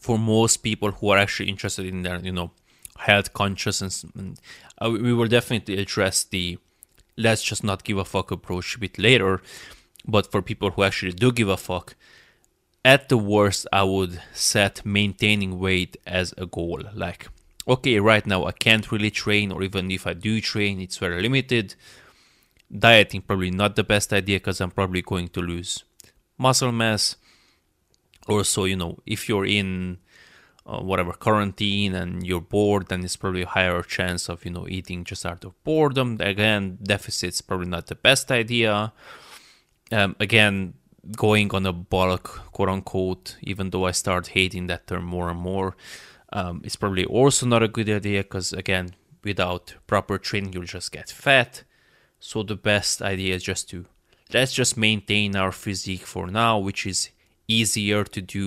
for 0.01 0.19
most 0.19 0.59
people 0.59 0.91
who 0.93 1.11
are 1.11 1.19
actually 1.19 1.49
interested 1.49 1.87
in 1.87 2.03
their 2.03 2.19
you 2.19 2.33
know 2.33 2.51
health 2.99 3.33
conscious 3.33 3.81
and, 3.81 4.13
and 4.17 4.41
uh, 4.81 4.91
we 4.91 5.13
will 5.13 5.27
definitely 5.27 5.79
address 5.79 6.25
the 6.25 6.59
let's 7.17 7.43
just 7.43 7.65
not 7.65 7.85
give 7.85 7.99
a 7.99 8.05
fuck 8.05 8.31
approach 8.31 8.77
a 8.77 8.79
bit 8.79 8.99
later. 8.99 9.43
But 10.07 10.31
for 10.31 10.43
people 10.43 10.71
who 10.71 10.83
actually 10.83 11.13
do 11.13 11.33
give 11.33 11.49
a 11.49 11.57
fuck 11.57 11.97
at 12.85 13.09
the 13.09 13.19
worst 13.19 13.67
i 13.73 13.83
would 13.83 14.23
set 14.33 14.87
maintaining 14.87 15.59
weight 15.59 15.97
as 16.07 16.33
a 16.39 16.47
goal. 16.47 16.81
Like 16.95 17.29
okay 17.69 17.99
right 17.99 18.27
now 18.27 18.45
i 18.45 18.53
can't 18.53 18.91
really 18.93 19.11
train 19.11 19.51
or 19.51 19.63
even 19.63 19.91
if 19.91 20.07
i 20.07 20.13
do 20.13 20.41
train 20.41 20.81
it's 20.81 20.99
very 20.99 21.21
limited. 21.23 21.75
Dieting 22.69 23.23
probably 23.23 23.53
not 23.53 23.77
the 23.77 23.85
best 23.85 24.13
idea 24.13 24.39
because 24.39 24.61
i'm 24.61 24.73
probably 24.73 25.03
going 25.03 25.29
to 25.29 25.41
lose 25.41 25.85
muscle 26.37 26.73
mass. 26.73 27.17
Also 28.29 28.65
you 28.65 28.77
know 28.77 28.99
if 29.07 29.29
you're 29.29 29.47
in 29.47 29.99
uh, 30.67 30.81
whatever 30.81 31.13
quarantine 31.13 31.95
and 31.95 32.27
you're 32.27 32.41
bored 32.41 32.89
then 32.89 33.05
it's 33.05 33.17
probably 33.17 33.43
a 33.43 33.47
higher 33.47 33.83
chance 33.83 34.29
of 34.29 34.45
you 34.45 34.51
know 34.51 34.67
eating 34.69 35.05
just 35.05 35.25
out 35.25 35.45
of 35.45 35.53
boredom. 35.63 36.17
Again 36.19 36.79
deficits 36.83 37.41
probably 37.41 37.69
not 37.69 37.87
the 37.87 37.95
best 37.95 38.33
idea. 38.33 38.93
Um, 39.93 40.17
again 40.19 40.75
going 41.17 41.55
on 41.55 41.67
a 41.67 41.73
bulk 41.73 42.51
quote 42.51 42.69
unquote 42.69 43.37
even 43.41 43.71
though 43.71 43.85
i 43.87 43.93
start 43.93 44.27
hating 44.29 44.67
that 44.67 44.89
term 44.89 45.05
more 45.05 45.29
and 45.31 45.39
more 45.39 45.77
um, 46.39 46.55
it's 46.67 46.77
probably 46.83 47.05
also 47.19 47.47
not 47.47 47.63
a 47.63 47.69
good 47.77 47.89
idea 48.01 48.21
because 48.23 48.49
again 48.63 48.87
without 49.29 49.65
proper 49.87 50.17
training 50.29 50.53
you'll 50.53 50.75
just 50.79 50.91
get 50.99 51.09
fat. 51.11 51.53
So 52.21 52.43
the 52.43 52.57
best 52.73 52.97
idea 53.15 53.35
is 53.35 53.43
just 53.53 53.65
to 53.71 53.79
let's 54.37 54.53
just 54.61 54.77
maintain 54.77 55.31
our 55.43 55.53
physique 55.65 56.07
for 56.15 56.25
now 56.43 56.55
which 56.69 56.83
is 56.93 57.11
easier 57.49 58.01
to 58.17 58.21
do 58.39 58.47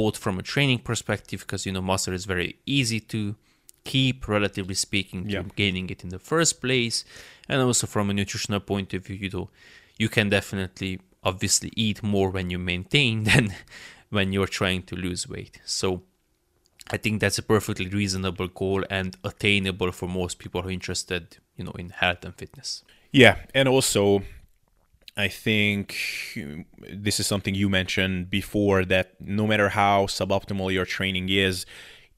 both 0.00 0.16
from 0.24 0.38
a 0.38 0.42
training 0.52 0.78
perspective 0.90 1.40
because 1.40 1.66
you 1.66 1.72
know 1.74 1.82
muscle 1.92 2.14
is 2.14 2.24
very 2.34 2.50
easy 2.78 3.00
to 3.14 3.20
keep 3.92 4.28
relatively 4.36 4.74
speaking 4.86 5.20
to 5.24 5.32
Yeah. 5.32 5.42
gaining 5.62 5.86
it 5.90 6.00
in 6.04 6.10
the 6.10 6.18
first 6.32 6.60
place. 6.60 6.96
And 7.48 7.60
also 7.60 7.86
from 7.94 8.10
a 8.10 8.14
nutritional 8.20 8.60
point 8.60 8.94
of 8.94 9.00
view 9.06 9.16
you 9.24 9.30
know 9.36 9.46
you 10.02 10.08
can 10.16 10.28
definitely 10.30 10.92
obviously 11.30 11.70
eat 11.86 11.98
more 12.02 12.30
when 12.36 12.46
you 12.52 12.58
maintain 12.58 13.24
than 13.30 13.44
when 14.16 14.32
you're 14.34 14.52
trying 14.60 14.82
to 14.90 14.94
lose 14.96 15.22
weight. 15.34 15.60
So 15.64 16.02
i 16.90 16.96
think 16.96 17.20
that's 17.20 17.38
a 17.38 17.42
perfectly 17.42 17.88
reasonable 17.88 18.48
goal 18.48 18.84
and 18.90 19.16
attainable 19.24 19.92
for 19.92 20.08
most 20.08 20.38
people 20.38 20.62
who 20.62 20.68
are 20.68 20.72
interested 20.72 21.38
you 21.60 21.66
know 21.66 21.72
in 21.72 21.90
health 21.90 22.24
and 22.24 22.34
fitness. 22.34 22.82
Yeah, 23.12 23.36
and 23.54 23.68
also 23.68 24.22
I 25.16 25.28
think 25.28 25.94
uh, 26.36 26.62
this 26.92 27.20
is 27.20 27.26
something 27.26 27.54
you 27.54 27.68
mentioned 27.68 28.30
before 28.30 28.84
that 28.86 29.20
no 29.20 29.46
matter 29.46 29.68
how 29.68 30.06
suboptimal 30.06 30.72
your 30.72 30.86
training 30.86 31.28
is, 31.28 31.66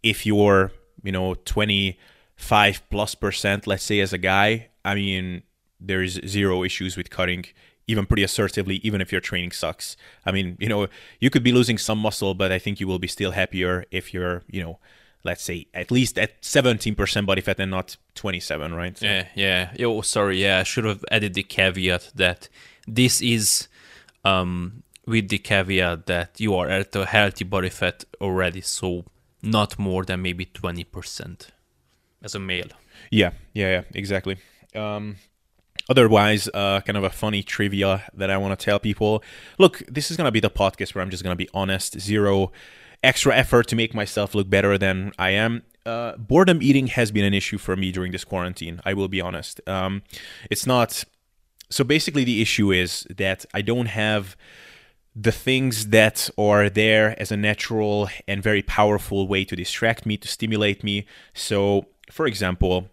if 0.03 0.25
you're, 0.25 0.71
you 1.03 1.11
know, 1.11 1.35
25 1.35 2.83
plus 2.91 3.15
percent, 3.17 3.67
let's 3.67 3.83
say 3.83 3.99
as 4.01 4.13
a 4.13 4.19
guy, 4.19 4.69
I 4.85 4.95
mean, 4.95 5.43
there's 5.81 6.21
zero 6.27 6.63
issues 6.63 6.97
with 6.97 7.11
cutting 7.11 7.47
even 7.87 8.07
pretty 8.07 8.23
assertively 8.23 8.77
even 8.85 9.01
if 9.01 9.11
your 9.13 9.21
training 9.21 9.51
sucks. 9.53 9.97
I 10.25 10.33
mean, 10.33 10.57
you 10.61 10.69
know, 10.69 10.87
you 11.21 11.31
could 11.31 11.43
be 11.43 11.53
losing 11.53 11.79
some 11.79 11.99
muscle, 11.99 12.35
but 12.35 12.53
I 12.53 12.59
think 12.59 12.81
you 12.81 12.87
will 12.87 12.99
be 12.99 13.09
still 13.09 13.33
happier 13.33 13.85
if 13.91 14.15
you're, 14.15 14.43
you 14.49 14.63
know, 14.63 14.79
let's 15.25 15.43
say 15.43 15.67
at 15.75 15.91
least 15.91 16.19
at 16.19 16.41
17% 16.43 17.27
body 17.27 17.41
fat 17.43 17.61
and 17.61 17.71
not 17.71 17.97
27, 18.15 18.75
right? 18.75 18.97
So- 18.99 19.07
Yeah, 19.07 19.27
yeah. 19.35 19.73
Oh, 19.87 20.01
sorry. 20.03 20.41
Yeah, 20.43 20.61
I 20.61 20.63
should 20.65 20.85
have 20.85 21.05
added 21.11 21.35
the 21.35 21.43
caveat 21.43 22.13
that 22.15 22.49
this 22.87 23.21
is 23.23 23.69
um, 24.25 24.83
with 25.07 25.29
the 25.29 25.39
caveat 25.39 26.07
that 26.07 26.41
you 26.41 26.55
are 26.55 26.69
at 26.69 26.95
a 26.97 27.05
healthy 27.07 27.45
body 27.45 27.69
fat 27.71 28.05
already, 28.21 28.61
so 28.61 29.05
not 29.43 29.79
more 29.79 30.05
than 30.05 30.23
maybe 30.23 30.47
20% 30.47 31.49
as 32.23 32.35
a 32.35 32.39
male. 32.39 32.69
Yeah, 33.11 33.31
yeah, 33.55 33.71
yeah, 33.71 33.83
exactly. 33.95 34.37
Um, 34.75 35.17
otherwise, 35.89 36.49
uh, 36.55 36.81
kind 36.83 36.97
of 36.97 37.05
a 37.05 37.11
funny 37.11 37.43
trivia 37.43 38.05
that 38.15 38.31
I 38.31 38.37
want 38.37 38.59
to 38.59 38.65
tell 38.65 38.79
people. 38.79 39.23
Look, 39.59 39.83
this 39.89 40.11
is 40.11 40.17
gonna 40.17 40.33
be 40.33 40.41
the 40.41 40.51
podcast 40.51 40.95
where 40.95 41.03
I'm 41.03 41.11
just 41.11 41.23
gonna 41.23 41.37
be 41.37 41.49
honest. 41.53 42.01
Zero 42.01 42.53
extra 43.03 43.37
effort 43.37 43.67
to 43.69 43.77
make 43.77 43.95
myself 43.95 44.35
look 44.35 44.49
better 44.49 44.79
than 44.79 45.13
I 45.19 45.31
am. 45.31 45.63
Uh, 45.85 46.17
boredom 46.17 46.63
eating 46.63 46.87
has 46.89 47.11
been 47.11 47.25
an 47.25 47.35
issue 47.35 47.59
for 47.59 47.75
me 47.75 47.91
during 47.91 48.13
this 48.13 48.25
quarantine. 48.25 48.81
I 48.85 48.95
will 48.95 49.09
be 49.09 49.21
honest. 49.21 49.61
Um, 49.69 50.03
it's 50.51 50.67
not. 50.67 51.05
So 51.71 51.85
basically, 51.85 52.25
the 52.25 52.43
issue 52.43 52.71
is 52.71 53.07
that 53.17 53.45
I 53.53 53.63
don't 53.63 53.87
have 53.87 54.37
the 55.15 55.33
things 55.33 55.89
that 55.89 56.31
are 56.39 56.71
there 56.71 57.21
as 57.21 57.31
a 57.31 57.37
natural 57.37 58.09
and 58.27 58.43
very 58.43 58.63
powerful 58.63 59.29
way 59.29 59.45
to 59.45 59.57
distract 59.57 60.07
me, 60.07 60.17
to 60.17 60.29
stimulate 60.29 60.83
me. 60.83 61.07
So, 61.35 61.87
for 62.11 62.27
example, 62.27 62.89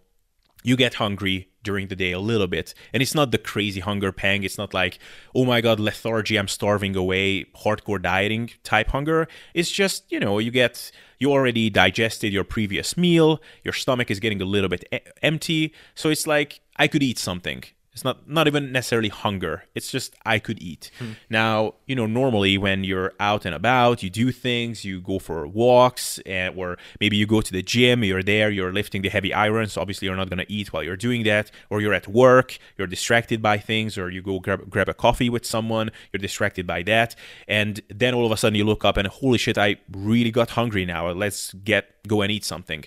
you 0.62 0.76
get 0.76 0.94
hungry 0.94 1.49
during 1.62 1.88
the 1.88 1.96
day 1.96 2.12
a 2.12 2.20
little 2.20 2.46
bit. 2.46 2.74
And 2.92 3.02
it's 3.02 3.14
not 3.14 3.30
the 3.30 3.38
crazy 3.38 3.80
hunger 3.80 4.12
pang. 4.12 4.42
It's 4.42 4.58
not 4.58 4.74
like 4.74 4.98
oh 5.34 5.44
my 5.44 5.60
god 5.60 5.80
lethargy 5.80 6.36
i'm 6.36 6.48
starving 6.48 6.96
away 6.96 7.44
hardcore 7.56 8.00
dieting 8.00 8.50
type 8.64 8.88
hunger. 8.88 9.28
It's 9.54 9.70
just 9.70 10.10
you 10.10 10.20
know 10.20 10.38
you 10.38 10.50
get 10.50 10.90
you 11.18 11.32
already 11.32 11.68
digested 11.70 12.32
your 12.32 12.44
previous 12.44 12.96
meal. 12.96 13.40
Your 13.62 13.74
stomach 13.74 14.10
is 14.10 14.20
getting 14.20 14.40
a 14.40 14.46
little 14.46 14.68
bit 14.68 14.84
e- 14.92 14.98
empty. 15.22 15.74
So 15.94 16.10
it's 16.10 16.26
like 16.26 16.60
i 16.76 16.86
could 16.88 17.02
eat 17.02 17.18
something 17.18 17.62
it's 17.92 18.04
not 18.04 18.28
not 18.28 18.46
even 18.46 18.70
necessarily 18.70 19.08
hunger. 19.08 19.64
It's 19.74 19.90
just 19.90 20.14
i 20.24 20.38
could 20.38 20.62
eat. 20.62 20.90
Hmm. 20.98 21.12
Now 21.28 21.74
you 21.86 21.96
know 21.96 22.06
normally 22.06 22.56
when 22.56 22.84
you're 22.84 23.12
out 23.18 23.44
and 23.44 23.54
about 23.54 24.02
you 24.02 24.10
do 24.10 24.30
things 24.30 24.84
you 24.84 25.00
go 25.00 25.18
for 25.18 25.46
walks 25.46 26.20
and, 26.24 26.56
or 26.56 26.78
maybe 27.00 27.16
you 27.16 27.26
go 27.26 27.40
to 27.40 27.52
the 27.52 27.62
gym 27.62 28.04
you're 28.04 28.22
there 28.22 28.50
you're 28.50 28.72
lifting 28.72 29.02
the 29.02 29.08
heavy 29.08 29.34
irons 29.34 29.76
obviously 29.76 30.06
you're 30.06 30.16
not 30.16 30.30
going 30.30 30.38
to 30.38 30.52
eat 30.52 30.72
while 30.72 30.84
you're 30.84 30.96
doing 30.96 31.24
that. 31.24 31.50
Or 31.68 31.80
you're 31.80 31.94
at 31.94 32.06
work 32.06 32.58
you're 32.78 32.86
distracted 32.86 33.42
by 33.42 33.58
things 33.58 33.98
or 33.98 34.08
you 34.08 34.22
go 34.22 34.38
grab, 34.38 34.70
grab 34.70 34.88
a 34.88 34.94
coffee 34.94 35.28
with 35.28 35.44
someone 35.44 35.90
you're 36.12 36.18
distracted 36.20 36.66
by 36.66 36.82
that. 36.84 37.16
And 37.48 37.80
then 37.88 38.14
all 38.14 38.24
of 38.24 38.32
a 38.32 38.36
sudden 38.36 38.56
you 38.56 38.64
look 38.64 38.84
up 38.84 38.96
and 38.96 39.08
holy 39.08 39.38
shit 39.38 39.58
i 39.58 39.76
really 39.90 40.30
got 40.30 40.50
hungry 40.50 40.84
now. 40.86 41.10
Let's 41.10 41.52
get 41.54 42.06
go 42.06 42.22
and 42.22 42.30
eat 42.30 42.44
something. 42.44 42.84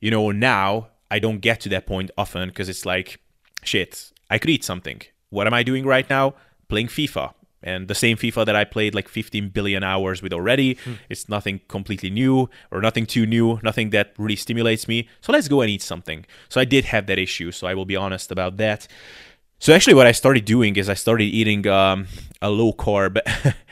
You 0.00 0.12
know 0.12 0.30
now 0.30 0.88
i 1.10 1.18
don't 1.18 1.40
get 1.40 1.60
to 1.62 1.68
that 1.70 1.86
point 1.86 2.10
often 2.16 2.48
because 2.48 2.68
it's 2.68 2.86
like 2.86 3.20
shit, 3.66 4.12
I 4.30 4.38
could 4.38 4.50
eat 4.50 4.64
something. 4.64 5.02
What 5.30 5.46
am 5.46 5.54
I 5.54 5.62
doing 5.62 5.84
right 5.84 6.08
now? 6.08 6.34
Playing 6.68 6.88
FIFA. 6.88 7.32
And 7.62 7.88
the 7.88 7.94
same 7.94 8.16
FIFA 8.16 8.46
that 8.46 8.54
I 8.54 8.64
played 8.64 8.94
like 8.94 9.08
15 9.08 9.48
billion 9.48 9.82
hours 9.82 10.22
with 10.22 10.32
already. 10.32 10.78
It's 11.08 11.28
nothing 11.28 11.60
completely 11.68 12.10
new 12.10 12.48
or 12.70 12.80
nothing 12.80 13.06
too 13.06 13.26
new, 13.26 13.58
nothing 13.62 13.90
that 13.90 14.12
really 14.18 14.36
stimulates 14.36 14.86
me. 14.86 15.08
So 15.20 15.32
let's 15.32 15.48
go 15.48 15.62
and 15.62 15.70
eat 15.70 15.82
something. 15.82 16.26
So 16.48 16.60
I 16.60 16.64
did 16.64 16.84
have 16.86 17.06
that 17.06 17.18
issue. 17.18 17.50
So 17.50 17.66
I 17.66 17.74
will 17.74 17.84
be 17.84 17.96
honest 17.96 18.30
about 18.30 18.56
that. 18.58 18.86
So 19.58 19.72
actually, 19.72 19.94
what 19.94 20.06
I 20.06 20.12
started 20.12 20.44
doing 20.44 20.76
is 20.76 20.88
I 20.88 20.94
started 20.94 21.24
eating 21.24 21.66
um, 21.66 22.06
a 22.42 22.50
low 22.50 22.72
carb, 22.72 23.18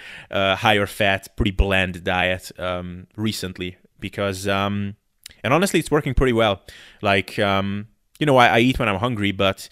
uh, 0.30 0.56
higher 0.56 0.86
fat, 0.86 1.36
pretty 1.36 1.50
bland 1.50 2.02
diet 2.02 2.50
um, 2.58 3.06
recently 3.16 3.76
because, 4.00 4.48
um, 4.48 4.96
and 5.42 5.52
honestly, 5.52 5.78
it's 5.78 5.90
working 5.90 6.14
pretty 6.14 6.32
well. 6.32 6.62
Like, 7.02 7.38
um, 7.38 7.88
you 8.18 8.24
know, 8.24 8.38
I, 8.38 8.46
I 8.46 8.58
eat 8.60 8.78
when 8.78 8.88
I'm 8.88 8.98
hungry, 8.98 9.30
but 9.30 9.68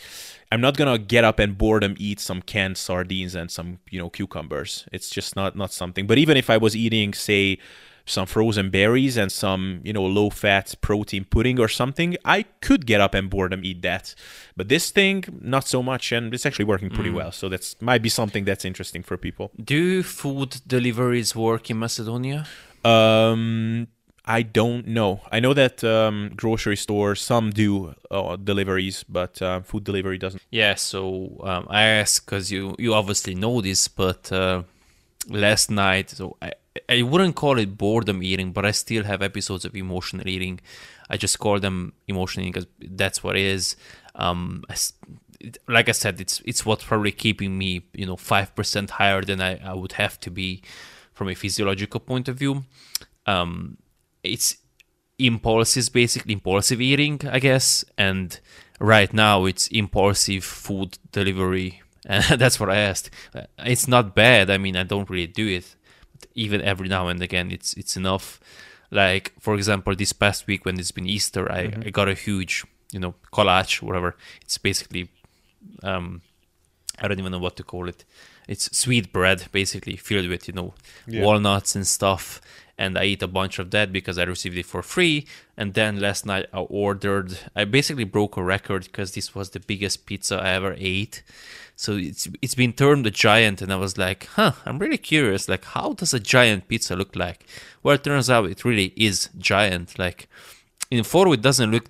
I'm 0.52 0.60
not 0.60 0.76
gonna 0.76 0.98
get 0.98 1.24
up 1.24 1.38
and 1.38 1.56
boredom 1.56 1.94
eat 1.98 2.20
some 2.20 2.42
canned 2.42 2.76
sardines 2.76 3.34
and 3.34 3.50
some, 3.50 3.78
you 3.90 3.98
know, 3.98 4.10
cucumbers. 4.10 4.86
It's 4.92 5.08
just 5.08 5.34
not 5.34 5.56
not 5.56 5.72
something. 5.72 6.06
But 6.06 6.18
even 6.18 6.36
if 6.36 6.50
I 6.50 6.58
was 6.58 6.76
eating, 6.76 7.14
say, 7.14 7.58
some 8.04 8.26
frozen 8.26 8.68
berries 8.68 9.16
and 9.16 9.32
some, 9.32 9.80
you 9.82 9.94
know, 9.94 10.04
low 10.04 10.28
fat 10.28 10.74
protein 10.82 11.24
pudding 11.24 11.58
or 11.58 11.68
something, 11.68 12.18
I 12.24 12.42
could 12.60 12.84
get 12.84 13.00
up 13.00 13.14
and 13.14 13.30
boredom 13.30 13.64
eat 13.64 13.80
that. 13.82 14.14
But 14.54 14.68
this 14.68 14.90
thing, 14.90 15.24
not 15.40 15.66
so 15.66 15.82
much, 15.82 16.12
and 16.12 16.34
it's 16.34 16.44
actually 16.44 16.66
working 16.66 16.90
pretty 16.90 17.10
well. 17.10 17.32
So 17.32 17.48
that's 17.48 17.80
might 17.80 18.02
be 18.02 18.10
something 18.10 18.44
that's 18.44 18.66
interesting 18.66 19.02
for 19.02 19.16
people. 19.16 19.52
Do 19.64 20.02
food 20.02 20.60
deliveries 20.66 21.34
work 21.34 21.70
in 21.70 21.78
Macedonia? 21.78 22.46
Um, 22.84 23.86
I 24.24 24.42
don't 24.42 24.86
know. 24.86 25.20
I 25.32 25.40
know 25.40 25.52
that 25.54 25.82
um, 25.82 26.32
grocery 26.36 26.76
stores 26.76 27.20
some 27.20 27.50
do 27.50 27.94
uh, 28.10 28.36
deliveries, 28.36 29.04
but 29.08 29.42
uh, 29.42 29.60
food 29.60 29.84
delivery 29.84 30.16
doesn't. 30.18 30.42
Yeah, 30.50 30.76
so 30.76 31.40
um, 31.42 31.66
I 31.68 31.82
asked 31.82 32.26
because 32.26 32.52
you 32.52 32.76
you 32.78 32.94
obviously 32.94 33.34
know 33.34 33.60
this, 33.60 33.88
but 33.88 34.30
uh, 34.30 34.62
last 35.28 35.70
night, 35.70 36.10
so 36.10 36.36
I 36.40 36.52
I 36.88 37.02
wouldn't 37.02 37.34
call 37.34 37.58
it 37.58 37.76
boredom 37.76 38.22
eating, 38.22 38.52
but 38.52 38.64
I 38.64 38.70
still 38.70 39.04
have 39.04 39.22
episodes 39.22 39.64
of 39.64 39.74
emotional 39.74 40.26
eating. 40.28 40.60
I 41.10 41.16
just 41.16 41.38
call 41.38 41.58
them 41.58 41.92
emotional 42.06 42.46
eating 42.46 42.52
because 42.52 42.68
that's 42.78 43.24
what 43.24 43.36
it 43.36 43.42
is. 43.42 43.76
Um, 44.14 44.62
I 44.70 44.76
like 45.68 45.88
I 45.88 45.92
said, 45.92 46.20
it's 46.20 46.40
it's 46.44 46.64
what's 46.64 46.84
probably 46.84 47.12
keeping 47.12 47.58
me, 47.58 47.82
you 47.92 48.06
know, 48.06 48.16
five 48.16 48.54
percent 48.54 48.90
higher 48.90 49.22
than 49.22 49.40
I, 49.40 49.58
I 49.64 49.74
would 49.74 49.92
have 49.92 50.20
to 50.20 50.30
be 50.30 50.62
from 51.12 51.28
a 51.28 51.34
physiological 51.34 52.00
point 52.00 52.28
of 52.28 52.36
view. 52.36 52.64
Um, 53.26 53.78
it's 54.22 54.56
impulses, 55.18 55.88
basically 55.88 56.34
impulsive 56.34 56.80
eating, 56.80 57.20
I 57.30 57.38
guess, 57.38 57.84
and 57.96 58.38
right 58.80 59.12
now 59.12 59.44
it's 59.44 59.68
impulsive 59.68 60.44
food 60.44 60.98
delivery, 61.12 61.82
and 62.06 62.24
that's 62.38 62.58
what 62.58 62.70
I 62.70 62.76
asked. 62.76 63.10
It's 63.58 63.88
not 63.88 64.14
bad. 64.14 64.50
I 64.50 64.58
mean, 64.58 64.76
I 64.76 64.82
don't 64.82 65.08
really 65.08 65.26
do 65.26 65.46
it, 65.48 65.76
but 66.18 66.28
even 66.34 66.60
every 66.60 66.88
now 66.88 67.08
and 67.08 67.22
again, 67.22 67.50
it's 67.50 67.74
it's 67.74 67.96
enough. 67.96 68.40
Like 68.90 69.32
for 69.40 69.54
example, 69.54 69.94
this 69.94 70.12
past 70.12 70.46
week 70.46 70.64
when 70.64 70.78
it's 70.78 70.90
been 70.90 71.06
Easter, 71.06 71.50
I, 71.50 71.66
mm-hmm. 71.66 71.82
I 71.86 71.90
got 71.90 72.08
a 72.08 72.14
huge, 72.14 72.64
you 72.92 73.00
know, 73.00 73.14
collage, 73.32 73.80
whatever. 73.80 74.16
It's 74.42 74.58
basically, 74.58 75.08
um, 75.82 76.20
I 76.98 77.08
don't 77.08 77.18
even 77.18 77.32
know 77.32 77.38
what 77.38 77.56
to 77.56 77.62
call 77.62 77.88
it. 77.88 78.04
It's 78.48 78.76
sweet 78.76 79.10
bread, 79.12 79.46
basically 79.50 79.96
filled 79.96 80.28
with 80.28 80.46
you 80.46 80.52
know 80.52 80.74
yeah. 81.06 81.22
walnuts 81.22 81.74
and 81.74 81.86
stuff 81.86 82.40
and 82.78 82.98
I 82.98 83.04
eat 83.04 83.22
a 83.22 83.28
bunch 83.28 83.58
of 83.58 83.70
that 83.70 83.92
because 83.92 84.18
I 84.18 84.24
received 84.24 84.56
it 84.56 84.66
for 84.66 84.82
free. 84.82 85.26
And 85.56 85.74
then 85.74 86.00
last 86.00 86.26
night 86.26 86.46
I 86.52 86.60
ordered, 86.60 87.38
I 87.54 87.64
basically 87.64 88.04
broke 88.04 88.36
a 88.36 88.42
record 88.42 88.84
because 88.84 89.12
this 89.12 89.34
was 89.34 89.50
the 89.50 89.60
biggest 89.60 90.06
pizza 90.06 90.36
I 90.36 90.50
ever 90.50 90.74
ate. 90.78 91.22
So 91.76 91.96
it's 91.96 92.28
it's 92.40 92.54
been 92.54 92.72
termed 92.72 93.06
a 93.06 93.10
giant, 93.10 93.62
and 93.62 93.72
I 93.72 93.76
was 93.76 93.96
like, 93.98 94.26
huh, 94.34 94.52
I'm 94.64 94.78
really 94.78 94.98
curious. 94.98 95.48
Like, 95.48 95.64
how 95.64 95.94
does 95.94 96.14
a 96.14 96.20
giant 96.20 96.68
pizza 96.68 96.94
look 96.94 97.16
like? 97.16 97.46
Well, 97.82 97.94
it 97.94 98.04
turns 98.04 98.30
out 98.30 98.50
it 98.50 98.64
really 98.64 98.92
is 98.96 99.30
giant. 99.38 99.98
Like 99.98 100.28
in 100.90 101.02
photo, 101.02 101.32
it 101.32 101.42
doesn't 101.42 101.70
look 101.70 101.86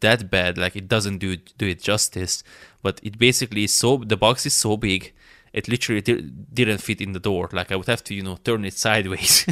that 0.00 0.30
bad. 0.30 0.58
Like 0.58 0.76
it 0.76 0.88
doesn't 0.88 1.18
do 1.18 1.36
do 1.36 1.66
it 1.66 1.82
justice. 1.82 2.42
But 2.82 3.00
it 3.02 3.18
basically 3.18 3.64
is 3.64 3.74
so 3.74 3.98
the 3.98 4.16
box 4.16 4.46
is 4.46 4.54
so 4.54 4.76
big, 4.76 5.12
it 5.52 5.68
literally 5.68 6.00
didn't 6.00 6.78
fit 6.78 7.00
in 7.00 7.12
the 7.12 7.20
door. 7.20 7.48
Like 7.52 7.70
I 7.70 7.76
would 7.76 7.86
have 7.88 8.04
to 8.04 8.14
you 8.14 8.22
know 8.22 8.38
turn 8.42 8.64
it 8.64 8.74
sideways. 8.86 9.46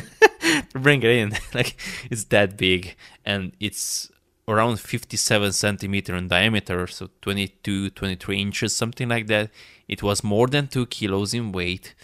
bring 0.72 1.02
it 1.02 1.10
in. 1.10 1.32
like 1.54 1.76
it's 2.10 2.24
that 2.24 2.56
big, 2.56 2.96
and 3.24 3.52
it's 3.60 4.10
around 4.48 4.80
57 4.80 5.52
centimeter 5.52 6.16
in 6.16 6.28
diameter, 6.28 6.86
so 6.86 7.10
22, 7.20 7.90
23 7.90 8.40
inches, 8.40 8.74
something 8.74 9.08
like 9.08 9.26
that. 9.26 9.50
It 9.86 10.02
was 10.02 10.24
more 10.24 10.46
than 10.46 10.68
two 10.68 10.86
kilos 10.86 11.34
in 11.34 11.52
weight. 11.52 11.94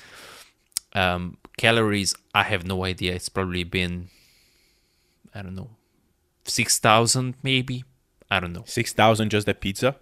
Um, 0.93 1.39
calories, 1.57 2.15
I 2.35 2.43
have 2.43 2.67
no 2.67 2.85
idea. 2.85 3.15
It's 3.15 3.31
probably 3.31 3.65
been, 3.65 4.09
I 5.35 5.43
don't 5.43 5.55
know, 5.55 5.71
6,000 6.45 7.35
maybe. 7.43 7.85
I 8.31 8.41
don't 8.41 8.53
know. 8.53 8.65
6,000 8.67 9.31
just 9.31 9.47
that 9.47 9.61
pizza? 9.61 9.97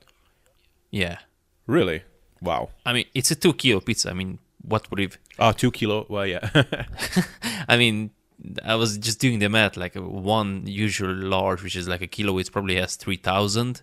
Yeah. 0.90 1.18
Really? 1.66 2.02
Wow. 2.40 2.70
I 2.84 2.92
mean, 2.92 3.06
it's 3.14 3.30
a 3.30 3.36
two 3.36 3.54
kilo 3.54 3.80
pizza. 3.80 4.10
I 4.10 4.14
mean, 4.14 4.38
what 4.62 4.90
would 4.90 5.00
it? 5.00 5.18
Oh, 5.38 5.52
two 5.52 5.70
kilo. 5.70 6.06
Well, 6.08 6.26
yeah. 6.26 6.50
I 7.68 7.76
mean, 7.76 8.10
I 8.64 8.74
was 8.74 8.98
just 8.98 9.20
doing 9.20 9.38
the 9.38 9.48
math, 9.48 9.76
like 9.76 9.94
one 9.94 10.66
usual 10.66 11.14
large, 11.14 11.62
which 11.62 11.76
is 11.76 11.88
like 11.88 12.02
a 12.02 12.06
kilo, 12.06 12.38
it 12.38 12.50
probably 12.50 12.76
has 12.76 12.96
3000, 12.96 13.82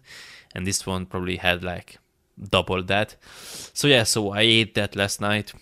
and 0.55 0.67
this 0.67 0.85
one 0.85 1.05
probably 1.05 1.37
had 1.37 1.63
like 1.63 1.97
double 2.41 2.83
that. 2.83 3.15
So 3.73 3.87
yeah, 3.87 4.03
so 4.03 4.31
I 4.31 4.41
ate 4.41 4.75
that 4.75 4.95
last 4.95 5.21
night. 5.21 5.53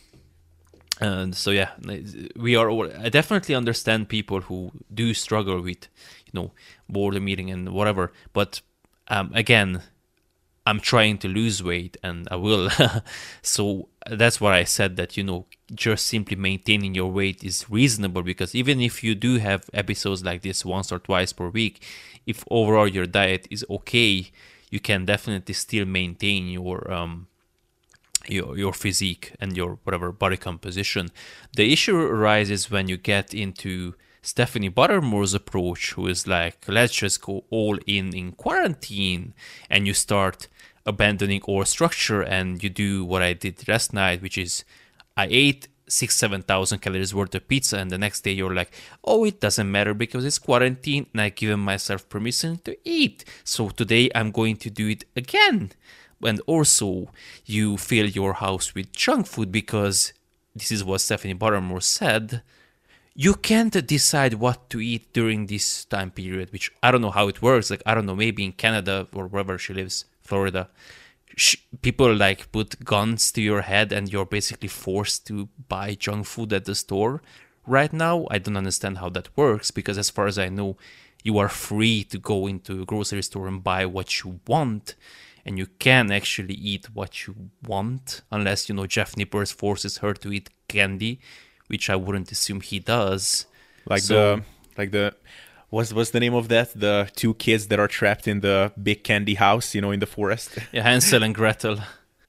And 0.99 1.35
so 1.35 1.51
yeah, 1.51 1.71
we 2.35 2.55
are. 2.55 2.69
All, 2.69 2.89
I 2.99 3.09
definitely 3.09 3.53
understand 3.53 4.09
people 4.09 4.41
who 4.41 4.71
do 4.91 5.13
struggle 5.13 5.61
with, 5.61 5.87
you 6.25 6.31
know, 6.33 6.51
boredom 6.89 7.29
eating 7.29 7.51
and 7.51 7.69
whatever. 7.69 8.11
But 8.33 8.61
um, 9.07 9.31
again, 9.35 9.83
I'm 10.67 10.81
trying 10.81 11.17
to 11.19 11.29
lose 11.29 11.63
weight 11.63 11.95
and 12.03 12.27
I 12.29 12.35
will. 12.35 12.69
so 13.41 13.87
that's 14.05 14.41
why 14.41 14.57
I 14.57 14.65
said 14.65 14.97
that, 14.97 15.15
you 15.15 15.23
know, 15.23 15.45
just 15.73 16.05
simply 16.07 16.35
maintaining 16.35 16.93
your 16.93 17.09
weight 17.09 17.41
is 17.41 17.69
reasonable 17.69 18.21
because 18.21 18.53
even 18.53 18.81
if 18.81 19.01
you 19.01 19.15
do 19.15 19.37
have 19.37 19.69
episodes 19.73 20.25
like 20.25 20.41
this 20.41 20.65
once 20.65 20.91
or 20.91 20.99
twice 20.99 21.31
per 21.31 21.47
week, 21.47 21.81
if 22.25 22.43
overall 22.51 22.85
your 22.85 23.05
diet 23.05 23.47
is 23.49 23.63
okay, 23.69 24.29
you 24.69 24.81
can 24.81 25.05
definitely 25.05 25.53
still 25.53 25.85
maintain 25.85 26.49
your 26.49 26.91
um 26.91 27.27
your 28.27 28.57
your 28.57 28.73
physique 28.73 29.33
and 29.39 29.55
your 29.55 29.79
whatever 29.85 30.11
body 30.11 30.35
composition. 30.35 31.11
The 31.55 31.71
issue 31.71 31.97
arises 31.97 32.69
when 32.69 32.89
you 32.89 32.97
get 32.97 33.33
into 33.33 33.95
Stephanie 34.21 34.67
Buttermore's 34.67 35.33
approach, 35.33 35.93
who 35.93 36.07
is 36.07 36.27
like, 36.27 36.57
let's 36.67 36.93
just 36.93 37.21
go 37.21 37.45
all 37.49 37.79
in 37.87 38.13
in 38.13 38.33
quarantine, 38.33 39.33
and 39.69 39.87
you 39.87 39.93
start 39.93 40.49
abandoning 40.87 41.41
all 41.43 41.65
structure 41.65 42.21
and 42.21 42.63
you 42.63 42.69
do 42.69 43.05
what 43.05 43.21
I 43.21 43.33
did 43.33 43.67
last 43.67 43.93
night, 43.93 44.21
which 44.21 44.37
is 44.37 44.63
I 45.15 45.27
ate 45.29 45.67
six, 45.89 46.15
seven 46.15 46.41
thousand 46.41 46.79
calories 46.79 47.13
worth 47.13 47.35
of 47.35 47.47
pizza, 47.47 47.77
and 47.77 47.89
the 47.91 47.97
next 47.97 48.21
day 48.21 48.31
you're 48.31 48.53
like, 48.53 48.71
oh, 49.03 49.25
it 49.25 49.39
doesn't 49.39 49.71
matter 49.71 49.93
because 49.93 50.25
it's 50.25 50.39
quarantine, 50.39 51.05
and 51.11 51.21
I've 51.21 51.35
given 51.35 51.59
myself 51.59 52.09
permission 52.09 52.57
to 52.65 52.75
eat. 52.83 53.23
So 53.43 53.69
today 53.69 54.09
I'm 54.15 54.31
going 54.31 54.57
to 54.57 54.69
do 54.69 54.87
it 54.89 55.05
again. 55.15 55.71
And 56.23 56.41
also, 56.47 57.09
you 57.45 57.77
fill 57.77 58.07
your 58.07 58.33
house 58.33 58.73
with 58.73 58.91
junk 58.91 59.27
food 59.27 59.51
because 59.51 60.13
this 60.55 60.71
is 60.71 60.83
what 60.83 61.01
Stephanie 61.01 61.35
Buttermore 61.35 61.83
said. 61.83 62.41
You 63.13 63.33
can't 63.35 63.85
decide 63.87 64.35
what 64.35 64.69
to 64.71 64.81
eat 64.81 65.13
during 65.13 65.45
this 65.45 65.85
time 65.85 66.11
period, 66.11 66.51
which 66.51 66.71
I 66.81 66.91
don't 66.91 67.01
know 67.01 67.11
how 67.11 67.27
it 67.27 67.41
works. 67.41 67.69
Like, 67.69 67.83
I 67.85 67.93
don't 67.93 68.05
know, 68.05 68.15
maybe 68.15 68.43
in 68.43 68.51
Canada 68.53 69.07
or 69.13 69.27
wherever 69.27 69.57
she 69.57 69.73
lives, 69.73 70.05
Florida, 70.27 70.69
people 71.81 72.13
like 72.13 72.51
put 72.51 72.83
guns 72.83 73.31
to 73.31 73.41
your 73.41 73.61
head 73.61 73.91
and 73.91 74.11
you're 74.11 74.25
basically 74.25 74.67
forced 74.67 75.27
to 75.27 75.49
buy 75.67 75.93
junk 75.95 76.25
food 76.25 76.51
at 76.53 76.65
the 76.65 76.75
store. 76.75 77.21
Right 77.65 77.93
now, 77.93 78.27
I 78.31 78.37
don't 78.39 78.57
understand 78.57 78.99
how 78.99 79.09
that 79.09 79.35
works 79.35 79.71
because, 79.71 79.97
as 79.97 80.09
far 80.09 80.25
as 80.27 80.39
I 80.39 80.47
know, 80.49 80.77
you 81.23 81.37
are 81.37 81.49
free 81.49 82.03
to 82.05 82.17
go 82.17 82.47
into 82.47 82.81
a 82.81 82.85
grocery 82.85 83.21
store 83.23 83.47
and 83.47 83.61
buy 83.61 83.85
what 83.85 84.23
you 84.23 84.39
want, 84.47 84.95
and 85.45 85.57
you 85.57 85.67
can 85.77 86.09
actually 86.11 86.53
eat 86.53 86.85
what 86.93 87.27
you 87.27 87.49
want, 87.65 88.21
unless 88.31 88.69
you 88.69 88.75
know 88.75 88.87
Jeff 88.87 89.15
Nippard 89.15 89.53
forces 89.53 89.97
her 89.97 90.13
to 90.13 90.31
eat 90.31 90.49
candy, 90.69 91.19
which 91.67 91.89
I 91.89 91.97
wouldn't 91.97 92.31
assume 92.31 92.61
he 92.61 92.79
does. 92.79 93.45
Like 93.85 94.01
so, 94.01 94.37
the 94.37 94.43
like 94.77 94.91
the 94.91 95.15
what's 95.69 95.93
what's 95.93 96.11
the 96.11 96.19
name 96.19 96.33
of 96.33 96.47
that? 96.49 96.73
The 96.73 97.09
two 97.15 97.33
kids 97.35 97.67
that 97.67 97.79
are 97.79 97.87
trapped 97.87 98.27
in 98.27 98.41
the 98.41 98.71
big 98.81 99.03
candy 99.03 99.35
house, 99.35 99.75
you 99.75 99.81
know, 99.81 99.91
in 99.91 99.99
the 99.99 100.05
forest. 100.05 100.57
Yeah, 100.71 100.83
Hansel 100.83 101.23
and 101.23 101.33
Gretel. 101.35 101.79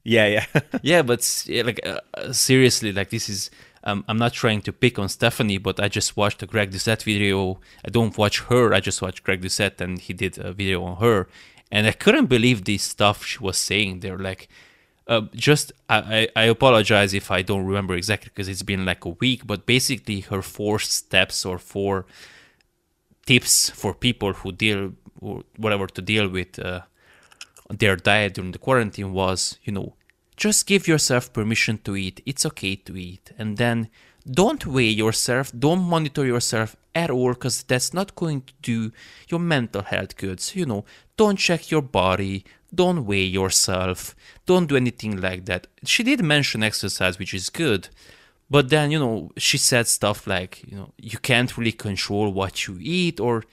yeah, 0.04 0.26
yeah, 0.26 0.46
yeah. 0.82 1.02
But 1.02 1.44
yeah, 1.46 1.62
like 1.62 1.80
uh, 1.86 2.32
seriously, 2.32 2.92
like 2.92 3.10
this 3.10 3.28
is. 3.28 3.50
Um, 3.84 4.04
I'm 4.08 4.18
not 4.18 4.32
trying 4.32 4.60
to 4.62 4.72
pick 4.72 4.98
on 4.98 5.08
Stephanie, 5.08 5.56
but 5.56 5.78
I 5.78 5.88
just 5.88 6.16
watched 6.16 6.42
a 6.42 6.46
Greg 6.46 6.72
Doucette 6.72 7.04
video. 7.04 7.60
I 7.84 7.90
don't 7.90 8.18
watch 8.18 8.40
her. 8.50 8.74
I 8.74 8.80
just 8.80 9.00
watched 9.00 9.22
Greg 9.22 9.40
Doucette, 9.40 9.80
and 9.80 10.00
he 10.00 10.12
did 10.12 10.36
a 10.36 10.52
video 10.52 10.82
on 10.82 10.96
her, 10.96 11.28
and 11.70 11.86
I 11.86 11.92
couldn't 11.92 12.26
believe 12.26 12.64
the 12.64 12.76
stuff 12.76 13.24
she 13.24 13.38
was 13.38 13.56
saying. 13.56 14.00
They're 14.00 14.18
like, 14.18 14.48
uh, 15.06 15.22
just 15.32 15.72
I, 15.88 16.28
I 16.34 16.42
apologize 16.44 17.14
if 17.14 17.30
I 17.30 17.42
don't 17.42 17.64
remember 17.66 17.94
exactly 17.94 18.30
because 18.34 18.48
it's 18.48 18.64
been 18.64 18.84
like 18.84 19.04
a 19.04 19.10
week, 19.10 19.46
but 19.46 19.64
basically 19.64 20.20
her 20.22 20.42
four 20.42 20.80
steps 20.80 21.46
or 21.46 21.56
four 21.58 22.04
tips 23.28 23.54
for 23.80 23.92
people 24.06 24.32
who 24.40 24.48
deal 24.64 24.80
or 25.20 25.42
whatever 25.64 25.86
to 25.96 26.00
deal 26.12 26.26
with 26.38 26.52
uh, 26.58 26.80
their 27.80 27.96
diet 28.10 28.34
during 28.34 28.52
the 28.52 28.64
quarantine 28.66 29.12
was, 29.12 29.40
you 29.66 29.72
know, 29.76 29.88
just 30.44 30.60
give 30.66 30.82
yourself 30.92 31.32
permission 31.38 31.76
to 31.86 31.92
eat. 32.04 32.16
It's 32.30 32.46
okay 32.50 32.74
to 32.86 32.92
eat, 32.96 33.24
and 33.40 33.50
then 33.62 33.76
don't 34.40 34.64
weigh 34.74 34.94
yourself. 35.04 35.52
Don't 35.66 35.84
monitor 35.94 36.24
yourself 36.34 36.76
at 36.94 37.10
all, 37.10 37.32
because 37.34 37.64
that's 37.70 37.92
not 37.98 38.14
going 38.14 38.40
to 38.48 38.52
do 38.62 38.78
your 39.30 39.40
mental 39.40 39.82
health 39.82 40.16
good. 40.16 40.38
So, 40.40 40.52
you 40.60 40.66
know, 40.66 40.84
don't 41.16 41.38
check 41.48 41.62
your 41.74 41.82
body. 41.82 42.44
Don't 42.72 43.04
weigh 43.10 43.28
yourself. 43.40 44.14
Don't 44.46 44.68
do 44.68 44.76
anything 44.76 45.20
like 45.20 45.42
that. 45.46 45.66
She 45.84 46.02
did 46.02 46.20
mention 46.22 46.62
exercise, 46.62 47.18
which 47.18 47.34
is 47.34 47.50
good, 47.50 47.82
but 48.50 48.70
then, 48.70 48.90
you 48.90 48.98
know, 48.98 49.30
she 49.36 49.58
said 49.58 49.86
stuff 49.86 50.26
like, 50.26 50.64
you 50.66 50.76
know, 50.76 50.92
you 50.96 51.18
can't 51.18 51.56
really 51.56 51.72
control 51.72 52.32
what 52.32 52.66
you 52.66 52.78
eat, 52.80 53.20
or 53.20 53.44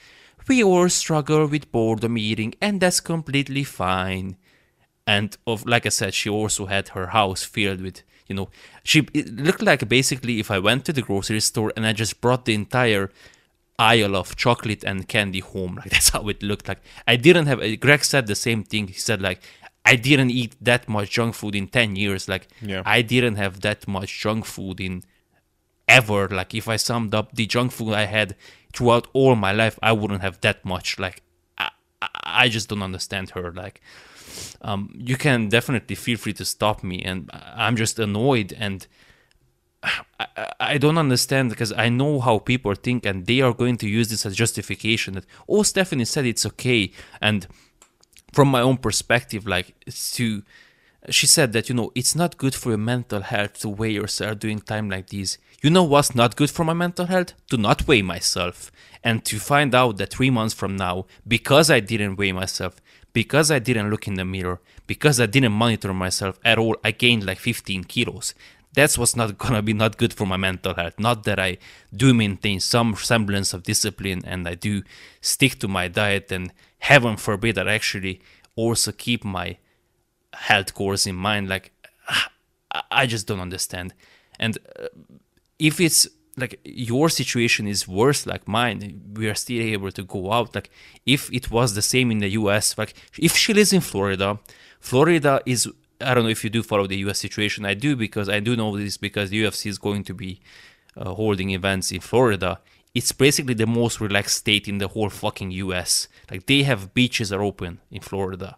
we 0.48 0.64
all 0.64 0.90
struggle 0.90 1.48
with 1.48 1.72
boredom 1.72 2.18
eating, 2.18 2.54
and 2.62 2.80
that's 2.80 3.00
completely 3.00 3.64
fine. 3.64 4.38
And 5.08 5.38
of 5.46 5.66
like 5.66 5.86
I 5.86 5.90
said, 5.90 6.14
she 6.14 6.30
also 6.30 6.66
had 6.66 6.90
her 6.90 7.08
house 7.08 7.44
filled 7.44 7.82
with, 7.82 8.04
you 8.28 8.36
know, 8.36 8.50
she 8.84 9.08
it 9.14 9.36
looked 9.36 9.62
like 9.62 9.88
basically 9.88 10.40
if 10.40 10.50
I 10.50 10.60
went 10.60 10.86
to 10.86 10.94
the 10.94 11.02
grocery 11.02 11.42
store 11.42 11.72
and 11.76 11.86
I 11.86 11.94
just 11.94 12.22
brought 12.22 12.46
the 12.46 12.56
entire 12.56 13.12
aisle 13.78 14.16
of 14.16 14.36
chocolate 14.36 14.84
and 14.84 15.08
candy 15.08 15.40
home. 15.40 15.76
Like 15.76 15.90
that's 15.92 16.10
how 16.10 16.28
it 16.30 16.42
looked 16.42 16.68
like. 16.68 16.82
I 17.08 17.18
didn't 17.18 17.48
have. 17.48 17.60
Greg 17.80 18.04
said 18.04 18.28
the 18.28 18.36
same 18.36 18.64
thing. 18.64 18.88
He 18.88 18.94
said 18.94 19.22
like 19.22 19.42
I 19.86 19.96
didn't 19.96 20.32
eat 20.32 20.56
that 20.62 20.90
much 20.90 21.12
junk 21.12 21.36
food 21.36 21.56
in 21.56 21.68
10 21.68 21.96
years. 21.96 22.28
Like, 22.28 22.48
yeah. 22.62 22.82
I 22.86 23.02
didn't 23.02 23.36
have 23.36 23.62
that 23.62 23.88
much 23.88 24.20
junk 24.20 24.46
food 24.46 24.80
in 24.80 25.04
ever. 25.88 26.28
Like 26.28 26.54
if 26.54 26.68
I 26.68 26.76
summed 26.76 27.14
up 27.14 27.36
the 27.36 27.46
junk 27.46 27.72
food 27.72 27.94
I 27.94 28.06
had 28.06 28.36
throughout 28.74 29.08
all 29.14 29.36
my 29.36 29.52
life, 29.52 29.80
I 29.82 29.92
wouldn't 29.92 30.22
have 30.22 30.42
that 30.42 30.66
much. 30.66 31.00
Like 31.00 31.22
I, 31.58 31.70
I 32.02 32.50
just 32.50 32.70
don't 32.70 32.84
understand 32.84 33.32
her. 33.32 33.52
Like 33.52 33.82
um, 34.62 34.94
you 34.96 35.18
can 35.18 35.50
definitely 35.50 35.96
feel 35.96 36.18
free 36.18 36.34
to 36.34 36.46
stop 36.46 36.84
me, 36.84 37.02
and 37.02 37.30
I'm 37.34 37.76
just 37.76 38.00
annoyed 38.00 38.54
and. 38.58 38.86
I, 40.20 40.52
I 40.60 40.78
don't 40.78 40.98
understand 40.98 41.50
because 41.50 41.72
I 41.74 41.90
know 41.90 42.20
how 42.20 42.40
people 42.40 42.74
think 42.74 43.06
and 43.06 43.26
they 43.26 43.42
are 43.42 43.54
going 43.54 43.78
to 43.78 43.88
use 43.88 44.08
this 44.10 44.26
as 44.26 44.36
justification 44.36 45.14
that 45.14 45.26
oh 45.48 45.64
Stephanie 45.64 46.06
said 46.06 46.26
it's 46.26 46.46
okay 46.46 46.92
and 47.22 47.46
from 48.36 48.50
my 48.50 48.62
own 48.62 48.78
perspective 48.78 49.48
like 49.48 49.74
to 50.18 50.44
she 51.10 51.28
said 51.28 51.54
that 51.54 51.70
you 51.70 51.76
know 51.76 51.92
it's 51.96 52.16
not 52.16 52.38
good 52.38 52.56
for 52.56 52.70
your 52.70 52.78
mental 52.94 53.22
health 53.22 53.54
to 53.60 53.70
weigh 53.70 53.92
yourself 53.92 54.40
during 54.40 54.60
time 54.60 54.90
like 54.90 55.08
these. 55.10 55.38
You 55.62 55.70
know 55.70 55.84
what's 55.84 56.16
not 56.16 56.36
good 56.36 56.52
for 56.52 56.66
my 56.66 56.74
mental 56.74 57.06
health? 57.06 57.34
To 57.50 57.58
not 57.58 57.88
weigh 57.88 58.02
myself. 58.02 58.72
And 59.04 59.24
to 59.26 59.40
find 59.40 59.74
out 59.74 59.98
that 59.98 60.12
three 60.12 60.32
months 60.32 60.54
from 60.54 60.76
now 60.76 61.06
because 61.28 61.70
i 61.70 61.80
didn't 61.80 62.16
weigh 62.16 62.32
myself 62.32 62.74
because 63.14 63.52
i 63.52 63.60
didn't 63.60 63.92
look 63.92 64.08
in 64.08 64.16
the 64.16 64.26
mirror 64.26 64.60
because 64.88 65.20
i 65.20 65.28
didn't 65.28 65.52
monitor 65.54 65.94
myself 65.94 66.40
at 66.44 66.58
all 66.58 66.76
i 66.84 66.92
gained 66.92 67.26
like 67.26 67.40
15 67.40 67.84
kilos. 67.86 68.34
That's 68.74 68.98
what's 68.98 69.16
not 69.16 69.38
gonna 69.44 69.62
be 69.62 69.74
not 69.74 69.98
good 69.98 70.14
for 70.14 70.26
my 70.26 70.38
mental 70.38 70.74
health. 70.74 71.00
Not 71.00 71.24
that 71.24 71.40
i 71.40 71.58
do 71.96 72.14
maintain 72.14 72.60
some 72.60 72.96
semblance 72.96 73.54
of 73.54 73.64
discipline 73.64 74.24
and 74.26 74.48
i 74.48 74.56
do 74.56 74.82
stick 75.22 75.60
to 75.60 75.68
my 75.68 75.88
diet 75.88 76.32
and 76.32 76.52
heaven 76.80 77.18
forbid 77.18 77.58
i 77.58 77.74
actually 77.74 78.22
also 78.56 78.92
keep 78.92 79.24
my 79.24 79.58
health 80.34 80.74
goals 80.74 81.08
in 81.08 81.16
mind 81.16 81.50
like 81.50 81.72
i 82.92 83.06
just 83.06 83.28
don't 83.28 83.40
understand. 83.40 83.94
And 84.40 84.58
uh, 84.80 84.88
if 85.60 85.80
it's 85.80 86.08
like 86.38 86.60
your 86.66 87.08
situation 87.08 87.66
is 87.66 87.88
worse 87.88 88.28
like 88.28 88.46
mine 88.46 89.02
we 89.14 89.30
are 89.30 89.36
still 89.36 89.62
able 89.62 89.90
to 89.90 90.04
go 90.04 90.34
out 90.34 90.54
like 90.54 90.70
if 91.06 91.32
it 91.32 91.50
was 91.50 91.76
the 91.76 91.82
same 91.82 92.12
in 92.12 92.18
the 92.18 92.28
us 92.28 92.78
like 92.78 92.94
if 93.18 93.38
she 93.38 93.54
lives 93.54 93.72
in 93.72 93.80
florida 93.80 94.38
florida 94.82 95.42
is 95.46 95.72
i 96.02 96.14
don't 96.14 96.26
know 96.26 96.30
if 96.30 96.44
you 96.44 96.50
do 96.50 96.62
follow 96.62 96.88
the 96.88 96.98
us 96.98 97.20
situation 97.20 97.66
i 97.66 97.74
do 97.74 97.96
because 97.96 98.28
i 98.28 98.42
do 98.42 98.54
know 98.54 98.78
this 98.78 98.98
because 98.98 99.30
the 99.30 99.46
ufc 99.46 99.66
is 99.66 99.78
going 99.78 100.04
to 100.04 100.14
be 100.14 100.42
uh, 100.98 101.14
holding 101.14 101.52
events 101.52 101.92
in 101.92 102.02
florida. 102.02 102.60
It's 102.94 103.12
basically 103.12 103.54
the 103.54 103.68
most 103.68 104.00
relaxed 104.00 104.38
state 104.38 104.70
in 104.70 104.78
the 104.78 104.88
whole 104.88 105.10
fucking 105.10 105.52
us 105.52 106.08
like 106.30 106.46
they 106.46 106.64
have 106.64 106.94
beaches 106.94 107.32
are 107.32 107.42
open 107.42 107.80
in 107.92 108.02
florida 108.02 108.58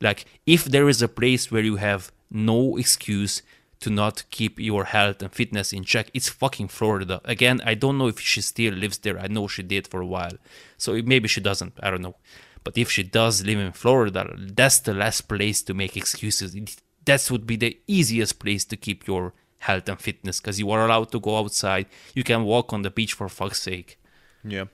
like, 0.00 0.26
if 0.46 0.64
there 0.64 0.88
is 0.88 1.02
a 1.02 1.08
place 1.08 1.50
where 1.50 1.62
you 1.62 1.76
have 1.76 2.12
no 2.30 2.76
excuse 2.76 3.42
to 3.80 3.90
not 3.90 4.24
keep 4.30 4.58
your 4.58 4.84
health 4.84 5.22
and 5.22 5.32
fitness 5.32 5.72
in 5.72 5.84
check, 5.84 6.10
it's 6.14 6.28
fucking 6.28 6.68
Florida. 6.68 7.20
Again, 7.24 7.60
I 7.64 7.74
don't 7.74 7.98
know 7.98 8.08
if 8.08 8.20
she 8.20 8.40
still 8.40 8.74
lives 8.74 8.98
there. 8.98 9.18
I 9.18 9.26
know 9.26 9.48
she 9.48 9.62
did 9.62 9.86
for 9.86 10.00
a 10.00 10.06
while. 10.06 10.36
So 10.76 11.00
maybe 11.02 11.28
she 11.28 11.40
doesn't. 11.40 11.74
I 11.82 11.90
don't 11.90 12.02
know. 12.02 12.16
But 12.64 12.76
if 12.76 12.90
she 12.90 13.02
does 13.02 13.44
live 13.44 13.58
in 13.58 13.72
Florida, 13.72 14.34
that's 14.36 14.80
the 14.80 14.94
last 14.94 15.22
place 15.22 15.62
to 15.62 15.74
make 15.74 15.96
excuses. 15.96 16.56
That 17.04 17.30
would 17.30 17.46
be 17.46 17.56
the 17.56 17.78
easiest 17.86 18.40
place 18.40 18.64
to 18.66 18.76
keep 18.76 19.06
your 19.06 19.34
health 19.58 19.88
and 19.88 20.00
fitness 20.00 20.40
because 20.40 20.58
you 20.58 20.70
are 20.70 20.84
allowed 20.84 21.12
to 21.12 21.20
go 21.20 21.38
outside. 21.38 21.86
You 22.14 22.24
can 22.24 22.44
walk 22.44 22.72
on 22.72 22.82
the 22.82 22.90
beach 22.90 23.12
for 23.12 23.28
fuck's 23.28 23.62
sake. 23.62 23.98
Yeah. 24.42 24.64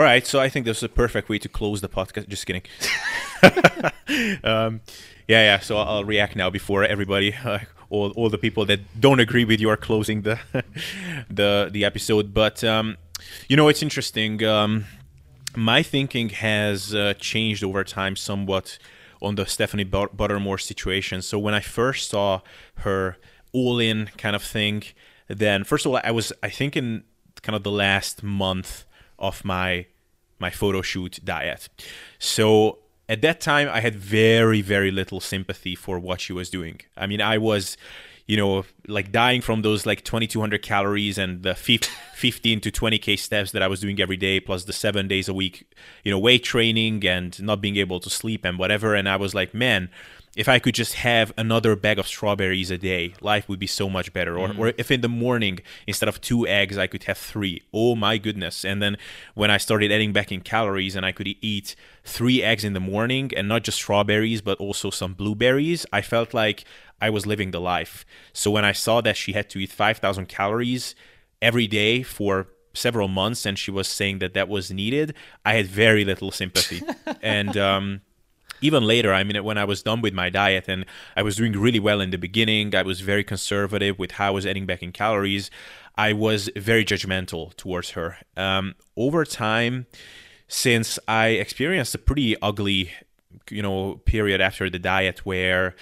All 0.00 0.06
right, 0.06 0.26
so 0.26 0.40
I 0.40 0.48
think 0.48 0.64
this 0.64 0.78
is 0.78 0.82
a 0.84 0.88
perfect 0.88 1.28
way 1.28 1.38
to 1.40 1.46
close 1.46 1.82
the 1.82 1.88
podcast. 1.90 2.26
Just 2.26 2.46
kidding. 2.46 2.62
um, 4.42 4.80
yeah, 5.28 5.42
yeah. 5.42 5.58
So 5.58 5.76
I'll 5.76 6.04
react 6.04 6.34
now 6.34 6.48
before 6.48 6.84
everybody, 6.84 7.34
uh, 7.34 7.58
all, 7.90 8.10
all 8.12 8.30
the 8.30 8.38
people 8.38 8.64
that 8.64 8.80
don't 8.98 9.20
agree 9.20 9.44
with 9.44 9.60
you 9.60 9.68
are 9.68 9.76
closing 9.76 10.22
the 10.22 10.40
the 11.30 11.68
the 11.70 11.84
episode. 11.84 12.32
But 12.32 12.64
um, 12.64 12.96
you 13.46 13.58
know, 13.58 13.68
it's 13.68 13.82
interesting. 13.82 14.42
Um, 14.42 14.86
my 15.54 15.82
thinking 15.82 16.30
has 16.30 16.94
uh, 16.94 17.12
changed 17.18 17.62
over 17.62 17.84
time 17.84 18.16
somewhat 18.16 18.78
on 19.20 19.34
the 19.34 19.44
Stephanie 19.44 19.84
Buttermore 19.84 20.62
situation. 20.62 21.20
So 21.20 21.38
when 21.38 21.52
I 21.52 21.60
first 21.60 22.08
saw 22.08 22.40
her 22.76 23.18
all-in 23.52 24.08
kind 24.16 24.34
of 24.34 24.42
thing, 24.42 24.82
then 25.28 25.62
first 25.62 25.84
of 25.84 25.92
all, 25.92 26.00
I 26.02 26.10
was 26.10 26.32
I 26.42 26.48
think 26.48 26.74
in 26.74 27.04
kind 27.42 27.54
of 27.54 27.64
the 27.64 27.70
last 27.70 28.22
month 28.22 28.86
of 29.20 29.44
my 29.44 29.86
my 30.38 30.50
photo 30.50 30.82
shoot 30.82 31.20
diet. 31.24 31.68
So 32.18 32.78
at 33.08 33.22
that 33.22 33.40
time 33.40 33.68
I 33.68 33.80
had 33.80 33.94
very 33.94 34.60
very 34.62 34.90
little 34.90 35.20
sympathy 35.20 35.74
for 35.74 35.98
what 35.98 36.20
she 36.20 36.32
was 36.32 36.50
doing. 36.50 36.80
I 36.96 37.06
mean, 37.06 37.20
I 37.20 37.38
was 37.38 37.76
you 38.26 38.36
know 38.36 38.64
like 38.86 39.10
dying 39.10 39.40
from 39.40 39.62
those 39.62 39.86
like 39.86 40.04
2200 40.04 40.62
calories 40.62 41.18
and 41.18 41.42
the 41.42 41.54
15 42.14 42.60
to 42.60 42.70
20k 42.70 43.18
steps 43.18 43.52
that 43.52 43.62
I 43.62 43.66
was 43.66 43.80
doing 43.80 44.00
every 44.00 44.16
day 44.16 44.40
plus 44.40 44.64
the 44.64 44.72
7 44.72 45.08
days 45.08 45.28
a 45.28 45.34
week, 45.34 45.70
you 46.04 46.10
know, 46.10 46.18
weight 46.18 46.44
training 46.44 47.06
and 47.06 47.40
not 47.42 47.60
being 47.60 47.76
able 47.76 48.00
to 48.00 48.10
sleep 48.10 48.44
and 48.44 48.58
whatever 48.58 48.94
and 48.94 49.08
I 49.08 49.16
was 49.16 49.34
like, 49.34 49.54
man, 49.54 49.90
if 50.36 50.48
I 50.48 50.60
could 50.60 50.74
just 50.74 50.94
have 50.94 51.32
another 51.36 51.74
bag 51.74 51.98
of 51.98 52.06
strawberries 52.06 52.70
a 52.70 52.78
day, 52.78 53.14
life 53.20 53.48
would 53.48 53.58
be 53.58 53.66
so 53.66 53.90
much 53.90 54.12
better. 54.12 54.38
Or, 54.38 54.48
mm-hmm. 54.48 54.60
or 54.60 54.72
if 54.78 54.90
in 54.90 55.00
the 55.00 55.08
morning, 55.08 55.58
instead 55.88 56.08
of 56.08 56.20
two 56.20 56.46
eggs, 56.46 56.78
I 56.78 56.86
could 56.86 57.04
have 57.04 57.18
three. 57.18 57.62
Oh 57.74 57.96
my 57.96 58.16
goodness. 58.16 58.64
And 58.64 58.80
then 58.80 58.96
when 59.34 59.50
I 59.50 59.56
started 59.56 59.90
adding 59.90 60.12
back 60.12 60.30
in 60.30 60.40
calories 60.42 60.94
and 60.94 61.04
I 61.04 61.10
could 61.10 61.26
eat 61.26 61.74
three 62.04 62.44
eggs 62.44 62.62
in 62.62 62.74
the 62.74 62.80
morning 62.80 63.32
and 63.36 63.48
not 63.48 63.64
just 63.64 63.78
strawberries, 63.78 64.40
but 64.40 64.58
also 64.58 64.90
some 64.90 65.14
blueberries, 65.14 65.84
I 65.92 66.00
felt 66.00 66.32
like 66.32 66.64
I 67.00 67.10
was 67.10 67.26
living 67.26 67.50
the 67.50 67.60
life. 67.60 68.06
So 68.32 68.52
when 68.52 68.64
I 68.64 68.72
saw 68.72 69.00
that 69.00 69.16
she 69.16 69.32
had 69.32 69.50
to 69.50 69.58
eat 69.58 69.72
5,000 69.72 70.26
calories 70.26 70.94
every 71.42 71.66
day 71.66 72.04
for 72.04 72.46
several 72.72 73.08
months 73.08 73.44
and 73.44 73.58
she 73.58 73.72
was 73.72 73.88
saying 73.88 74.20
that 74.20 74.34
that 74.34 74.48
was 74.48 74.70
needed, 74.70 75.12
I 75.44 75.54
had 75.54 75.66
very 75.66 76.04
little 76.04 76.30
sympathy. 76.30 76.82
and, 77.20 77.56
um, 77.56 78.02
even 78.60 78.84
later, 78.84 79.12
I 79.12 79.24
mean, 79.24 79.42
when 79.42 79.58
I 79.58 79.64
was 79.64 79.82
done 79.82 80.00
with 80.00 80.14
my 80.14 80.30
diet 80.30 80.66
and 80.68 80.84
I 81.16 81.22
was 81.22 81.36
doing 81.36 81.52
really 81.52 81.80
well 81.80 82.00
in 82.00 82.10
the 82.10 82.18
beginning, 82.18 82.74
I 82.74 82.82
was 82.82 83.00
very 83.00 83.24
conservative 83.24 83.98
with 83.98 84.12
how 84.12 84.28
I 84.28 84.30
was 84.30 84.46
adding 84.46 84.66
back 84.66 84.82
in 84.82 84.92
calories. 84.92 85.50
I 85.96 86.12
was 86.12 86.50
very 86.56 86.84
judgmental 86.84 87.54
towards 87.56 87.90
her. 87.90 88.18
Um, 88.36 88.74
over 88.96 89.24
time, 89.24 89.86
since 90.48 90.98
I 91.06 91.28
experienced 91.28 91.94
a 91.94 91.98
pretty 91.98 92.40
ugly, 92.40 92.92
you 93.50 93.62
know, 93.62 93.96
period 94.04 94.40
after 94.40 94.68
the 94.70 94.78
diet 94.78 95.24
where 95.26 95.74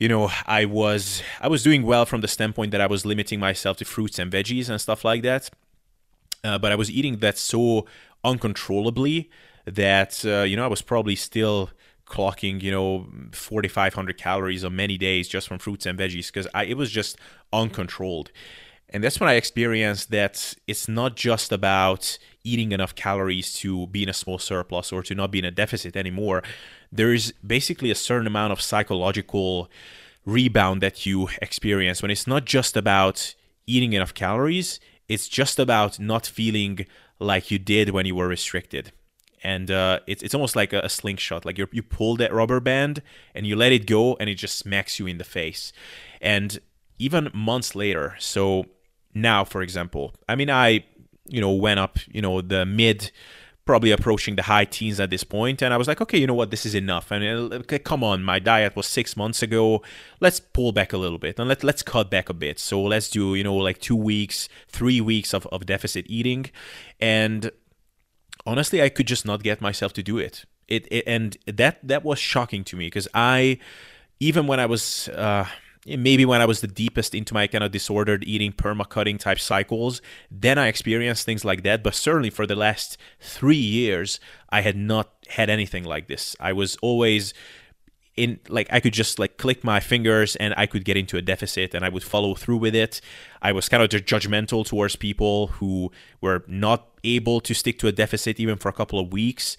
you 0.00 0.08
know 0.08 0.28
i 0.44 0.64
was 0.64 1.22
i 1.40 1.46
was 1.46 1.62
doing 1.62 1.84
well 1.84 2.04
from 2.04 2.20
the 2.20 2.26
standpoint 2.28 2.72
that 2.72 2.80
i 2.80 2.86
was 2.86 3.06
limiting 3.06 3.38
myself 3.38 3.76
to 3.76 3.84
fruits 3.84 4.18
and 4.18 4.30
veggies 4.32 4.68
and 4.68 4.80
stuff 4.80 5.04
like 5.04 5.22
that 5.22 5.48
uh, 6.42 6.58
but 6.58 6.72
i 6.72 6.74
was 6.74 6.90
eating 6.90 7.18
that 7.18 7.38
so 7.38 7.86
uncontrollably 8.24 9.30
that 9.64 10.24
uh, 10.26 10.42
you 10.42 10.56
know 10.56 10.64
i 10.64 10.66
was 10.66 10.82
probably 10.82 11.14
still 11.14 11.70
clocking 12.14 12.62
you 12.62 12.70
know 12.70 13.06
4500 13.32 14.16
calories 14.16 14.64
on 14.64 14.76
many 14.76 14.96
days 14.96 15.28
just 15.28 15.48
from 15.48 15.58
fruits 15.58 15.86
and 15.86 15.98
veggies 15.98 16.28
because 16.32 16.46
it 16.66 16.76
was 16.76 16.90
just 16.90 17.18
uncontrolled. 17.52 18.30
And 18.90 19.02
that's 19.02 19.18
when 19.18 19.28
i 19.28 19.34
experienced 19.34 20.10
that 20.10 20.54
it's 20.68 20.86
not 20.88 21.16
just 21.16 21.50
about 21.50 22.18
eating 22.44 22.70
enough 22.72 22.94
calories 22.94 23.54
to 23.54 23.86
be 23.88 24.02
in 24.04 24.08
a 24.08 24.12
small 24.12 24.38
surplus 24.38 24.92
or 24.92 25.02
to 25.02 25.14
not 25.14 25.30
be 25.32 25.40
in 25.40 25.44
a 25.44 25.50
deficit 25.50 25.96
anymore. 25.96 26.42
There's 26.92 27.32
basically 27.54 27.90
a 27.90 27.96
certain 27.96 28.26
amount 28.26 28.52
of 28.52 28.60
psychological 28.60 29.68
rebound 30.24 30.80
that 30.82 31.04
you 31.06 31.28
experience 31.42 32.00
when 32.00 32.10
it's 32.10 32.26
not 32.26 32.44
just 32.44 32.76
about 32.76 33.34
eating 33.66 33.92
enough 33.92 34.14
calories 34.14 34.80
it's 35.06 35.28
just 35.28 35.58
about 35.58 35.98
not 35.98 36.26
feeling 36.26 36.86
like 37.18 37.50
you 37.50 37.58
did 37.58 37.90
when 37.90 38.06
you 38.06 38.14
were 38.14 38.28
restricted 38.28 38.90
and 39.44 39.70
uh, 39.70 40.00
it's 40.06 40.22
it's 40.22 40.34
almost 40.34 40.56
like 40.56 40.72
a, 40.72 40.80
a 40.80 40.88
slingshot. 40.88 41.44
Like 41.44 41.58
you 41.58 41.68
you 41.70 41.82
pull 41.82 42.16
that 42.16 42.32
rubber 42.32 42.58
band 42.58 43.02
and 43.34 43.46
you 43.46 43.54
let 43.54 43.70
it 43.70 43.86
go, 43.86 44.16
and 44.16 44.28
it 44.30 44.36
just 44.36 44.58
smacks 44.58 44.98
you 44.98 45.06
in 45.06 45.18
the 45.18 45.24
face. 45.24 45.72
And 46.20 46.58
even 46.98 47.30
months 47.34 47.74
later, 47.74 48.16
so 48.18 48.64
now, 49.14 49.44
for 49.44 49.62
example, 49.62 50.14
I 50.28 50.34
mean, 50.34 50.50
I 50.50 50.84
you 51.28 51.40
know 51.40 51.52
went 51.52 51.78
up, 51.78 51.98
you 52.10 52.22
know, 52.22 52.40
the 52.40 52.64
mid 52.64 53.12
probably 53.66 53.90
approaching 53.90 54.36
the 54.36 54.42
high 54.42 54.66
teens 54.66 55.00
at 55.00 55.08
this 55.08 55.24
point 55.24 55.62
and 55.62 55.72
i 55.72 55.76
was 55.78 55.88
like 55.88 55.98
okay 55.98 56.18
you 56.18 56.26
know 56.26 56.34
what? 56.34 56.50
This 56.50 56.66
is 56.66 56.74
enough. 56.74 57.10
And 57.10 57.50
uh, 57.50 57.78
come 57.78 58.04
on 58.04 58.22
my 58.22 58.38
diet 58.38 58.76
was 58.76 58.86
six 58.86 59.16
months 59.16 59.42
ago. 59.42 59.82
Let's 60.20 60.38
pull 60.38 60.72
back 60.72 60.92
a 60.92 60.98
little 60.98 61.16
bit 61.16 61.38
and 61.38 61.48
let, 61.48 61.64
let's 61.64 61.82
cut 61.82 62.10
back 62.10 62.28
a 62.28 62.34
bit. 62.34 62.58
So 62.58 62.82
let's 62.82 63.08
do 63.08 63.34
you 63.34 63.42
know 63.42 63.54
like 63.54 63.78
two 63.78 63.96
weeks 63.96 64.50
three 64.68 65.00
weeks 65.00 65.32
of, 65.32 65.46
of 65.46 65.64
deficit 65.64 66.04
eating. 66.10 66.50
And 67.00 67.50
honestly, 68.46 68.82
I 68.82 68.88
could 68.88 69.06
just 69.06 69.24
not 69.24 69.42
get 69.42 69.60
myself 69.60 69.92
to 69.94 70.02
do 70.02 70.18
it. 70.18 70.44
It, 70.68 70.86
it 70.90 71.04
and 71.06 71.36
that 71.46 71.86
that 71.86 72.04
was 72.04 72.18
shocking 72.18 72.64
to 72.64 72.76
me 72.76 72.86
because 72.86 73.08
I, 73.14 73.58
even 74.20 74.46
when 74.46 74.60
I 74.60 74.66
was. 74.66 75.08
Uh, 75.08 75.46
maybe 75.86 76.24
when 76.24 76.40
I 76.40 76.46
was 76.46 76.60
the 76.60 76.66
deepest 76.66 77.14
into 77.14 77.34
my 77.34 77.46
kind 77.46 77.62
of 77.62 77.70
disordered 77.70 78.24
eating, 78.24 78.52
perma-cutting 78.52 79.18
type 79.18 79.38
cycles, 79.38 80.00
then 80.30 80.58
I 80.58 80.68
experienced 80.68 81.26
things 81.26 81.44
like 81.44 81.62
that. 81.64 81.82
But 81.82 81.94
certainly 81.94 82.30
for 82.30 82.46
the 82.46 82.56
last 82.56 82.96
three 83.20 83.56
years, 83.56 84.18
I 84.48 84.62
had 84.62 84.76
not 84.76 85.12
had 85.28 85.50
anything 85.50 85.84
like 85.84 86.08
this. 86.08 86.36
I 86.40 86.52
was 86.52 86.76
always 86.80 87.34
in 88.16 88.38
like 88.48 88.68
I 88.70 88.80
could 88.80 88.92
just 88.92 89.18
like 89.18 89.38
click 89.38 89.64
my 89.64 89.80
fingers 89.80 90.36
and 90.36 90.54
I 90.56 90.66
could 90.66 90.84
get 90.84 90.96
into 90.96 91.16
a 91.16 91.22
deficit 91.22 91.74
and 91.74 91.84
I 91.84 91.88
would 91.88 92.04
follow 92.04 92.34
through 92.34 92.58
with 92.58 92.74
it. 92.74 93.00
I 93.42 93.52
was 93.52 93.68
kind 93.68 93.82
of 93.82 93.88
judgmental 93.88 94.64
towards 94.64 94.96
people 94.96 95.48
who 95.48 95.90
were 96.20 96.44
not 96.46 96.93
able 97.04 97.40
to 97.40 97.54
stick 97.54 97.78
to 97.80 97.88
a 97.88 97.92
deficit 97.92 98.40
even 98.40 98.56
for 98.56 98.68
a 98.68 98.72
couple 98.72 98.98
of 98.98 99.12
weeks. 99.12 99.56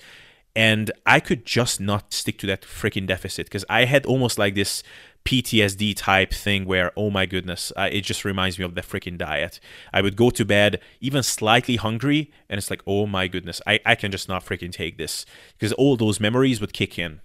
And 0.56 0.92
I 1.06 1.20
could 1.20 1.46
just 1.46 1.82
not 1.82 2.14
stick 2.14 2.38
to 2.40 2.48
that 2.48 2.62
freaking 2.62 3.08
deficit 3.08 3.48
because 3.48 3.66
I 3.70 3.86
had 3.86 4.06
almost 4.06 4.40
like 4.40 4.56
this 4.56 4.84
PTSD 5.26 5.96
type 5.98 6.32
thing 6.32 6.66
where, 6.66 6.92
oh 6.96 7.10
my 7.10 7.26
goodness, 7.26 7.74
it 7.78 8.02
just 8.02 8.24
reminds 8.24 8.58
me 8.60 8.64
of 8.64 8.76
the 8.76 8.82
freaking 8.82 9.18
diet. 9.18 9.60
I 9.92 10.02
would 10.02 10.16
go 10.16 10.30
to 10.30 10.46
bed 10.46 10.80
even 11.02 11.24
slightly 11.24 11.76
hungry, 11.78 12.32
and 12.48 12.60
it's 12.60 12.70
like, 12.70 12.84
oh 12.86 13.08
my 13.08 13.28
goodness, 13.28 13.60
I, 13.66 13.80
I 13.86 13.96
can 13.96 14.12
just 14.12 14.30
not 14.30 14.46
freaking 14.46 14.72
take 14.72 14.98
this 14.98 15.26
because 15.58 15.74
all 15.74 15.98
those 15.98 16.20
memories 16.20 16.62
would 16.62 16.74
kick 16.74 17.00
in. 17.00 17.22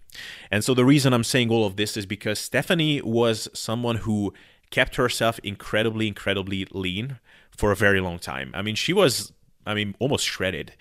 And 0.50 0.64
so 0.64 0.72
the 0.72 0.84
reason 0.84 1.12
I'm 1.12 1.24
saying 1.24 1.50
all 1.50 1.66
of 1.66 1.76
this 1.76 1.96
is 1.96 2.06
because 2.06 2.38
Stephanie 2.38 3.02
was 3.02 3.48
someone 3.52 3.96
who 3.96 4.32
kept 4.70 4.96
herself 4.96 5.38
incredibly, 5.40 6.08
incredibly 6.08 6.64
lean 6.70 7.18
for 7.54 7.70
a 7.70 7.76
very 7.76 8.00
long 8.00 8.18
time. 8.18 8.50
I 8.54 8.62
mean, 8.62 8.76
she 8.76 8.94
was, 8.94 9.32
I 9.70 9.74
mean, 9.74 9.94
almost 9.98 10.26
shredded. 10.26 10.74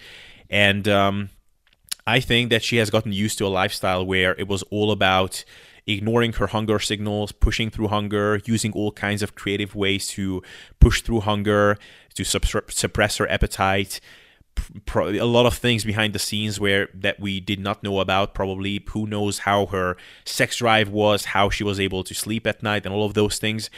And 0.49 0.87
um, 0.87 1.29
I 2.05 2.19
think 2.19 2.49
that 2.49 2.63
she 2.63 2.77
has 2.77 2.89
gotten 2.89 3.13
used 3.13 3.37
to 3.37 3.45
a 3.45 3.47
lifestyle 3.47 4.05
where 4.05 4.35
it 4.39 4.47
was 4.47 4.63
all 4.63 4.91
about 4.91 5.45
ignoring 5.85 6.33
her 6.33 6.47
hunger 6.47 6.79
signals, 6.79 7.31
pushing 7.31 7.69
through 7.69 7.87
hunger, 7.87 8.41
using 8.45 8.71
all 8.73 8.91
kinds 8.91 9.21
of 9.21 9.35
creative 9.35 9.75
ways 9.75 10.07
to 10.07 10.41
push 10.79 11.01
through 11.01 11.21
hunger, 11.21 11.77
to 12.15 12.23
suppress 12.23 13.17
her 13.17 13.29
appetite. 13.29 13.99
a 14.95 15.23
lot 15.23 15.45
of 15.45 15.53
things 15.53 15.85
behind 15.85 16.13
the 16.13 16.19
scenes 16.19 16.59
where 16.59 16.89
that 16.93 17.19
we 17.19 17.39
did 17.39 17.59
not 17.59 17.81
know 17.81 17.99
about 17.99 18.33
probably 18.33 18.83
who 18.89 19.07
knows 19.07 19.39
how 19.39 19.65
her 19.67 19.95
sex 20.25 20.57
drive 20.57 20.89
was 20.89 21.25
how 21.25 21.49
she 21.49 21.63
was 21.63 21.79
able 21.79 22.03
to 22.03 22.13
sleep 22.13 22.45
at 22.45 22.61
night 22.61 22.85
and 22.85 22.93
all 22.93 23.05
of 23.05 23.13
those 23.13 23.39
things 23.39 23.69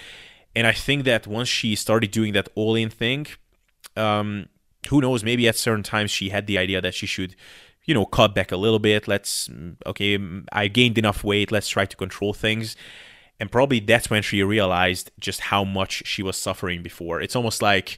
and 0.55 0.66
i 0.66 0.72
think 0.72 1.03
that 1.03 1.28
once 1.28 1.47
she 1.47 1.76
started 1.76 2.09
doing 2.09 2.34
that 2.34 2.49
all 2.55 2.74
in 2.74 2.89
thing 2.89 3.28
um, 3.95 4.47
who 4.89 5.01
knows 5.01 5.23
maybe 5.23 5.47
at 5.47 5.55
certain 5.55 5.84
times 5.84 6.11
she 6.11 6.29
had 6.29 6.47
the 6.47 6.57
idea 6.57 6.82
that 6.82 6.93
she 6.93 7.05
should 7.05 7.36
you 7.86 7.93
know, 7.93 8.05
cut 8.05 8.36
back 8.36 8.51
a 8.51 8.57
little 8.57 8.79
bit. 8.79 9.07
Let's, 9.07 9.47
mm, 9.47 9.75
okay, 9.86 10.17
mm, 10.17 10.45
I 10.51 10.67
gained 10.67 10.97
enough 10.97 11.23
weight. 11.23 11.51
Let's 11.51 11.69
try 11.69 11.86
to 11.86 11.97
control 11.97 12.34
things. 12.34 12.75
And 13.39 13.51
probably 13.51 13.79
that's 13.79 14.09
when 14.09 14.21
she 14.21 14.43
realized 14.43 15.11
just 15.19 15.39
how 15.41 15.63
much 15.63 16.03
she 16.05 16.21
was 16.21 16.38
suffering 16.38 16.84
before. 16.84 17.21
It's 17.21 17.36
almost 17.36 17.61
like, 17.61 17.97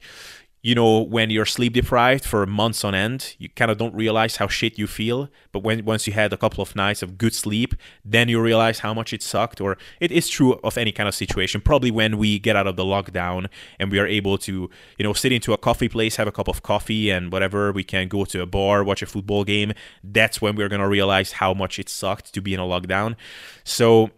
you 0.64 0.74
know, 0.74 1.02
when 1.02 1.30
you're 1.30 1.46
sleep 1.46 1.74
deprived 1.74 2.24
for 2.24 2.46
months 2.46 2.86
on 2.86 2.96
end, 2.96 3.36
you 3.38 3.50
kind 3.50 3.70
of 3.70 3.78
don't 3.78 3.94
realize 3.94 4.38
how 4.38 4.48
shit 4.48 4.80
you 4.80 4.88
feel. 4.88 5.28
But 5.52 5.60
when 5.60 5.84
once 5.84 6.08
you 6.08 6.14
had 6.14 6.32
a 6.32 6.38
couple 6.38 6.62
of 6.62 6.74
nights 6.74 7.04
of 7.04 7.18
good 7.18 7.36
sleep, 7.36 7.76
then 8.06 8.30
you 8.30 8.42
realize 8.42 8.80
how 8.80 8.94
much 8.94 9.12
it 9.12 9.22
sucked. 9.22 9.60
Or 9.60 9.78
it 10.00 10.10
is 10.10 10.30
true 10.30 10.54
of 10.64 10.78
any 10.78 10.94
kind 10.94 11.10
of 11.10 11.16
situation. 11.16 11.60
Probably 11.60 11.92
when 11.92 12.18
we 12.18 12.40
get 12.40 12.56
out 12.56 12.66
of 12.66 12.78
the 12.78 12.86
lockdown 12.86 13.48
and 13.78 13.92
we 13.92 14.00
are 14.00 14.08
able 14.08 14.38
to, 14.38 14.70
you 14.98 15.04
know, 15.04 15.12
sit 15.12 15.34
into 15.34 15.52
a 15.52 15.58
coffee 15.58 15.90
place, 15.90 16.16
have 16.16 16.30
a 16.30 16.32
cup 16.32 16.48
of 16.48 16.64
coffee 16.64 17.10
and 17.10 17.30
whatever, 17.30 17.74
we 17.74 17.84
can 17.84 18.08
go 18.08 18.24
to 18.24 18.42
a 18.42 18.46
bar, 18.46 18.86
watch 18.86 19.02
a 19.02 19.06
football 19.06 19.44
game. 19.44 19.74
That's 20.02 20.42
when 20.42 20.56
we're 20.56 20.70
gonna 20.70 20.88
realize 20.88 21.34
how 21.34 21.54
much 21.54 21.78
it 21.78 21.90
sucked 21.90 22.34
to 22.34 22.42
be 22.42 22.54
in 22.54 22.62
a 22.62 22.64
lockdown. 22.64 23.18
So 23.66 24.12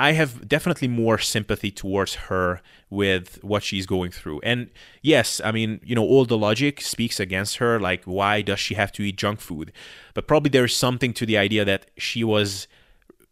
I 0.00 0.12
have 0.12 0.48
definitely 0.48 0.88
more 0.88 1.18
sympathy 1.18 1.70
towards 1.70 2.14
her 2.14 2.62
with 2.88 3.38
what 3.44 3.62
she's 3.62 3.84
going 3.84 4.10
through. 4.10 4.40
And 4.42 4.70
yes, 5.02 5.42
I 5.44 5.52
mean, 5.52 5.78
you 5.84 5.94
know, 5.94 6.02
all 6.02 6.24
the 6.24 6.38
logic 6.38 6.80
speaks 6.80 7.20
against 7.20 7.58
her. 7.58 7.78
Like, 7.78 8.04
why 8.04 8.40
does 8.40 8.58
she 8.58 8.74
have 8.76 8.92
to 8.92 9.02
eat 9.02 9.16
junk 9.18 9.40
food? 9.40 9.72
But 10.14 10.26
probably 10.26 10.48
there's 10.48 10.74
something 10.74 11.12
to 11.12 11.26
the 11.26 11.36
idea 11.36 11.66
that 11.66 11.90
she 11.98 12.24
was 12.24 12.66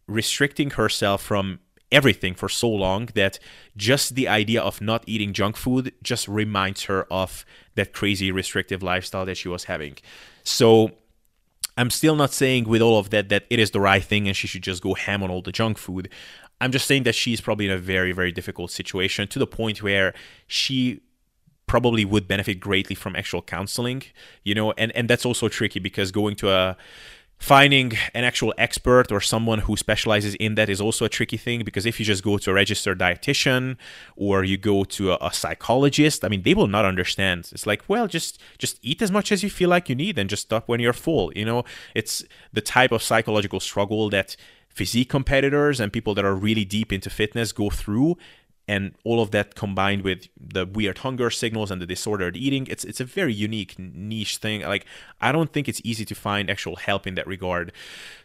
restricting 0.07 0.69
herself 0.69 1.23
from 1.23 1.59
everything 1.91 2.35
for 2.35 2.47
so 2.47 2.69
long 2.69 3.09
that 3.15 3.39
just 3.75 4.13
the 4.13 4.27
idea 4.27 4.61
of 4.61 4.79
not 4.79 5.03
eating 5.07 5.33
junk 5.33 5.57
food 5.57 5.91
just 6.03 6.27
reminds 6.27 6.83
her 6.83 7.07
of 7.09 7.45
that 7.73 7.93
crazy 7.93 8.31
restrictive 8.31 8.83
lifestyle 8.83 9.25
that 9.25 9.37
she 9.37 9.49
was 9.49 9.63
having. 9.63 9.97
So 10.43 10.91
I'm 11.79 11.89
still 11.89 12.15
not 12.15 12.33
saying 12.33 12.65
with 12.65 12.81
all 12.81 12.99
of 12.99 13.09
that 13.09 13.29
that 13.29 13.45
it 13.49 13.57
is 13.57 13.71
the 13.71 13.79
right 13.79 14.03
thing 14.03 14.27
and 14.27 14.35
she 14.35 14.47
should 14.47 14.63
just 14.63 14.83
go 14.83 14.93
ham 14.93 15.23
on 15.23 15.31
all 15.31 15.41
the 15.41 15.51
junk 15.51 15.77
food. 15.77 16.09
I'm 16.61 16.71
just 16.71 16.85
saying 16.85 17.03
that 17.03 17.15
she's 17.15 17.41
probably 17.41 17.65
in 17.65 17.71
a 17.71 17.77
very, 17.77 18.11
very 18.11 18.31
difficult 18.31 18.71
situation 18.71 19.27
to 19.29 19.39
the 19.39 19.47
point 19.47 19.81
where 19.81 20.13
she 20.47 21.01
probably 21.67 22.03
would 22.03 22.27
benefit 22.27 22.59
greatly 22.59 22.95
from 22.95 23.15
actual 23.15 23.41
counseling, 23.41 24.03
you 24.43 24.55
know, 24.55 24.73
and, 24.77 24.91
and 24.95 25.07
that's 25.07 25.25
also 25.25 25.47
tricky 25.47 25.79
because 25.79 26.11
going 26.11 26.35
to 26.35 26.49
a 26.49 26.75
finding 27.39 27.93
an 28.13 28.25
actual 28.25 28.53
expert 28.57 29.13
or 29.13 29.21
someone 29.21 29.59
who 29.59 29.77
specializes 29.77 30.35
in 30.35 30.55
that 30.55 30.67
is 30.67 30.81
also 30.81 31.05
a 31.05 31.09
tricky 31.09 31.37
thing 31.37 31.63
because 31.63 31.85
if 31.85 31.97
you 31.97 32.05
just 32.05 32.21
go 32.21 32.37
to 32.37 32.51
a 32.51 32.53
registered 32.53 32.99
dietitian 32.99 33.77
or 34.17 34.43
you 34.43 34.57
go 34.57 34.83
to 34.83 35.13
a, 35.13 35.17
a, 35.21 35.31
psychologist 35.31 36.25
i 36.25 36.27
mean 36.27 36.41
they 36.41 36.53
will 36.53 36.67
not 36.67 36.83
understand. 36.83 37.47
It's 37.53 37.65
like 37.65 37.81
well 37.87 38.07
just 38.07 38.41
just 38.57 38.77
eat 38.81 39.01
as 39.01 39.09
much 39.09 39.31
as 39.31 39.41
you 39.41 39.49
feel 39.49 39.69
like 39.69 39.87
you 39.87 39.95
need 39.95 40.19
and 40.19 40.29
just 40.29 40.43
stop 40.43 40.67
when 40.67 40.81
you're 40.81 40.91
full 40.91 41.31
you 41.33 41.45
know? 41.45 41.63
It's 41.95 42.25
the 42.51 42.61
type 42.61 42.91
of 42.91 43.01
psychological 43.01 43.61
struggle 43.61 44.09
that 44.09 44.35
physique 44.69 45.09
competitors 45.09 45.79
and 45.79 45.91
people 45.91 46.15
that 46.15 46.25
are 46.25 46.35
really 46.35 46.65
deep 46.65 46.93
into 46.93 47.09
fitness 47.09 47.51
go 47.51 47.69
through 47.69 48.17
and 48.67 48.93
all 49.03 49.19
of 49.19 49.31
that 49.31 49.55
combined 49.55 50.03
with 50.03 50.27
the 50.39 50.63
weird 50.63 50.99
hunger 50.99 51.31
signals 51.31 51.71
and 51.71 51.81
the 51.81 51.87
disordered 51.87 52.37
eating 52.37 52.67
it's 52.69 52.85
it's 52.85 52.99
a 52.99 53.05
very 53.05 53.33
unique 53.33 53.75
niche 53.79 54.37
thing. 54.37 54.61
Like 54.61 54.85
i 55.19 55.31
don't 55.31 55.51
think 55.51 55.67
it's 55.67 55.81
easy 55.83 56.05
to 56.05 56.15
find 56.15 56.49
actual 56.49 56.75
help 56.75 57.07
in 57.07 57.15
that 57.15 57.27
regard. 57.27 57.71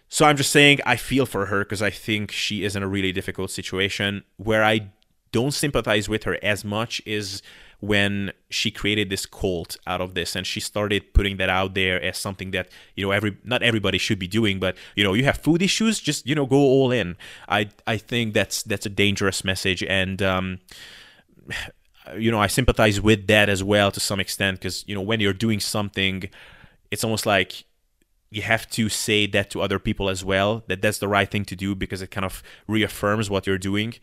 So 0.09 0.27
i'm 0.27 0.37
just 0.37 0.53
saying 0.53 0.81
i 0.85 0.97
feel 0.97 1.27
for 1.27 1.47
her 1.47 1.65
because 1.65 1.83
i 1.83 1.91
think 1.91 2.31
she 2.31 2.63
is 2.63 2.77
in 2.77 2.83
a 2.83 2.89
really 2.89 3.13
difficult 3.13 3.51
situation. 3.51 4.23
Where 4.37 4.63
i 4.63 4.91
don't 5.33 5.53
sympathize 5.53 6.09
with 6.09 6.25
her 6.25 6.39
as 6.43 6.65
much 6.65 7.03
is 7.05 7.43
when 7.85 8.33
she 8.49 8.71
created 8.71 9.11
this 9.11 9.27
cult 9.27 9.77
out 9.87 10.01
of 10.01 10.15
this 10.15 10.35
and 10.35 10.47
she 10.47 10.61
started 10.61 11.13
putting 11.13 11.37
that 11.37 11.51
out 11.51 11.75
there 11.75 12.01
as 12.03 12.17
something 12.17 12.51
that 12.51 12.69
you 12.97 13.05
know 13.05 13.11
every 13.11 13.37
not 13.45 13.63
everybody 13.63 13.99
should 13.99 14.19
be 14.19 14.27
doing 14.27 14.59
but 14.59 14.77
you 14.97 15.05
know 15.05 15.13
you 15.13 15.25
have 15.25 15.37
food 15.37 15.61
issues 15.61 16.01
just 16.01 16.27
you 16.27 16.35
know 16.35 16.47
go 16.47 16.57
all 16.57 16.91
in. 16.91 17.17
I 17.49 17.69
i 17.87 17.97
think 17.97 18.35
that's 18.35 18.63
that's 18.63 18.87
a 18.87 18.89
dangerous 18.89 19.45
message 19.45 19.83
and 19.83 20.23
um 20.23 20.59
you 22.17 22.31
know 22.31 22.41
i 22.41 22.47
sympathize 22.47 23.01
with 23.01 23.27
that 23.27 23.49
as 23.49 23.63
well 23.63 23.91
to 23.91 24.01
some 24.01 24.21
extent 24.21 24.59
because 24.59 24.85
you 24.87 24.95
know 24.95 25.03
when 25.03 25.21
you're 25.21 25.33
doing 25.33 25.61
something 25.61 26.29
it's 26.91 27.05
almost 27.05 27.27
like 27.27 27.65
you 28.31 28.43
have 28.43 28.69
to 28.69 28.89
say 28.89 29.27
that 29.27 29.51
to 29.51 29.61
other 29.63 29.79
people 29.79 30.09
as 30.09 30.25
well 30.25 30.65
that 30.69 30.81
that's 30.81 30.99
the 30.99 31.09
right 31.09 31.31
thing 31.31 31.45
to 31.45 31.57
do 31.57 31.75
because 31.75 32.03
it 32.03 32.11
kind 32.11 32.25
of 32.25 32.43
reaffirms 32.67 33.29
what 33.31 33.47
you're 33.47 33.59
doing 33.59 33.95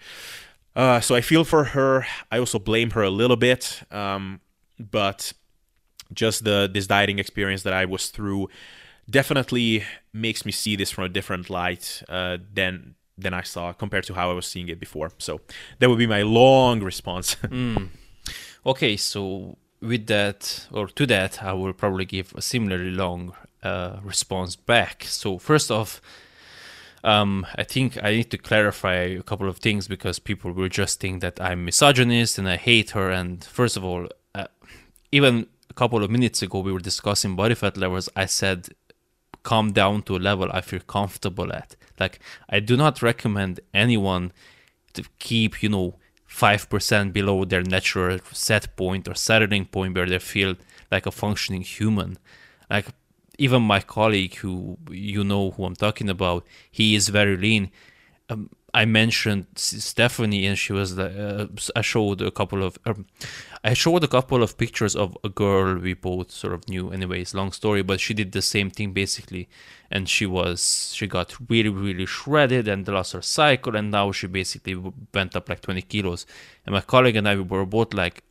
uh, 0.76 1.00
so 1.00 1.16
I 1.16 1.22
feel 1.22 1.44
for 1.44 1.66
her. 1.66 2.06
I 2.32 2.40
also 2.40 2.60
blame 2.60 2.92
her 2.92 3.04
a 3.04 3.10
little 3.10 3.38
bit, 3.38 3.84
um, 3.92 4.40
but 4.80 5.34
just 6.14 6.44
the 6.44 6.70
this 6.72 6.88
dieting 6.88 7.20
experience 7.20 7.64
that 7.64 7.74
I 7.74 7.86
was 7.86 8.10
through 8.10 8.50
definitely 9.10 9.84
makes 10.14 10.46
me 10.46 10.52
see 10.52 10.76
this 10.76 10.92
from 10.92 11.06
a 11.06 11.10
different 11.10 11.50
light 11.50 12.04
uh, 12.10 12.38
than 12.54 12.96
than 13.18 13.34
I 13.34 13.42
saw 13.44 13.74
compared 13.74 14.06
to 14.06 14.14
how 14.14 14.32
I 14.32 14.34
was 14.34 14.46
seeing 14.46 14.70
it 14.70 14.80
before. 14.80 15.12
So 15.18 15.42
that 15.80 15.90
would 15.90 16.00
be 16.00 16.08
my 16.08 16.22
long 16.24 16.82
response. 16.82 17.36
mm. 17.44 17.90
Okay, 18.66 18.98
so 18.98 19.58
with 19.82 20.08
that 20.08 20.68
or 20.72 20.88
to 20.88 21.06
that, 21.08 21.44
I 21.44 21.54
will 21.54 21.74
probably 21.74 22.06
give 22.06 22.34
a 22.36 22.42
similarly 22.42 22.92
long 22.92 23.34
uh, 23.64 23.98
response 24.04 24.56
back. 24.56 25.04
So 25.06 25.38
first 25.38 25.72
off, 25.72 26.02
um, 27.04 27.46
I 27.56 27.64
think 27.64 28.02
I 28.04 28.12
need 28.12 28.32
to 28.32 28.38
clarify 28.38 28.94
a 28.94 29.24
couple 29.24 29.50
of 29.50 29.58
things 29.58 29.88
because 29.88 30.20
people 30.20 30.52
will 30.52 30.70
just 30.70 31.00
think 31.00 31.22
that 31.22 31.42
I'm 31.42 31.66
misogynist 31.66 32.38
and 32.38 32.48
I 32.48 32.58
hate 32.58 32.92
her. 32.92 33.10
And 33.10 33.44
first 33.44 33.76
of 33.78 33.84
all, 33.84 34.08
uh, 34.36 34.48
even 35.12 35.48
a 35.70 35.74
couple 35.74 36.04
of 36.04 36.12
minutes 36.12 36.42
ago, 36.42 36.60
we 36.60 36.72
were 36.72 36.80
discussing 36.80 37.36
body 37.36 37.56
fat 37.56 37.78
levels. 37.78 38.10
I 38.16 38.26
said, 38.26 38.70
calm 39.44 39.72
down 39.72 40.04
to 40.04 40.16
a 40.16 40.20
level 40.20 40.50
I 40.52 40.62
feel 40.62 40.82
comfortable 40.82 41.52
at. 41.52 41.76
Like, 42.00 42.20
I 42.50 42.60
do 42.60 42.78
not 42.78 43.02
recommend 43.02 43.60
anyone 43.74 44.32
to 44.94 45.04
keep, 45.20 45.64
you 45.64 45.70
know, 45.70 45.96
5% 46.30 47.12
below 47.12 47.46
their 47.46 47.64
natural 47.64 48.20
set 48.32 48.76
point 48.76 49.08
or 49.08 49.16
settling 49.16 49.66
point 49.66 49.96
where 49.96 50.06
they 50.06 50.20
feel 50.20 50.56
like 50.92 51.06
a 51.06 51.12
functioning 51.12 51.62
human. 51.62 52.18
Like, 52.70 52.88
even 53.42 53.64
my 53.64 53.80
colleague 53.80 54.36
who 54.36 54.78
you 54.92 55.24
know 55.24 55.50
who 55.52 55.66
I'm 55.66 55.76
talking 55.76 56.10
about, 56.10 56.46
he 56.70 56.94
is 56.94 57.10
very 57.10 57.36
lean. 57.36 57.72
Um, 58.30 58.52
I 58.74 58.86
mentioned 58.86 59.48
Stephanie, 59.56 60.46
and 60.46 60.58
she 60.58 60.72
was. 60.74 60.98
Uh, 60.98 61.48
I 61.76 61.82
showed 61.82 62.22
a 62.22 62.30
couple 62.30 62.62
of. 62.64 62.78
Um, 62.86 63.08
I 63.64 63.74
showed 63.74 64.04
a 64.04 64.08
couple 64.08 64.44
of 64.44 64.58
pictures 64.58 64.96
of 64.96 65.18
a 65.24 65.30
girl 65.30 65.80
we 65.80 65.96
both 65.96 66.30
sort 66.32 66.54
of 66.54 66.70
knew. 66.70 66.92
Anyways, 66.92 67.34
long 67.34 67.52
story, 67.52 67.82
but 67.82 68.00
she 68.00 68.14
did 68.14 68.32
the 68.32 68.44
same 68.44 68.70
thing 68.70 68.94
basically, 68.94 69.50
and 69.90 70.08
she 70.08 70.28
was 70.28 70.94
she 70.96 71.08
got 71.08 71.36
really 71.50 71.74
really 71.86 72.06
shredded 72.06 72.68
and 72.68 72.88
lost 72.88 73.14
her 73.14 73.24
cycle, 73.24 73.76
and 73.76 73.90
now 73.90 74.12
she 74.12 74.28
basically 74.28 74.76
went 75.16 75.36
up 75.36 75.50
like 75.50 75.62
20 75.62 75.82
kilos. 75.82 76.28
And 76.66 76.74
my 76.76 76.82
colleague 76.82 77.16
and 77.16 77.28
I 77.28 77.36
were 77.38 77.66
both 77.66 77.94
like, 77.96 78.24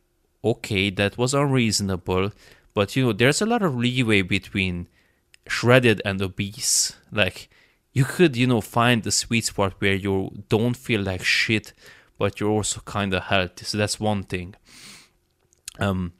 okay, 0.43 0.89
that 0.89 1.17
was 1.17 1.33
unreasonable, 1.33 2.31
but 2.73 2.95
you 2.95 3.03
know, 3.05 3.13
there's 3.13 3.41
a 3.41 3.45
lot 3.45 3.61
of 3.61 3.75
leeway 3.75 4.21
between 4.21 4.87
shredded 5.47 6.01
and 6.05 6.21
obese. 6.21 6.95
Like 7.11 7.49
you 7.93 8.05
could 8.05 8.35
you 8.37 8.47
know 8.47 8.61
find 8.61 9.03
the 9.03 9.11
sweet 9.11 9.45
spot 9.45 9.73
where 9.79 9.95
you 9.95 10.43
don't 10.49 10.77
feel 10.77 11.01
like 11.01 11.23
shit 11.23 11.73
but 12.17 12.39
you're 12.39 12.51
also 12.51 12.79
kind 12.81 13.15
of 13.15 13.23
healthy. 13.23 13.65
So 13.65 13.79
that's 13.79 13.99
one 13.99 14.23
thing. 14.23 14.55
Um 15.79 16.13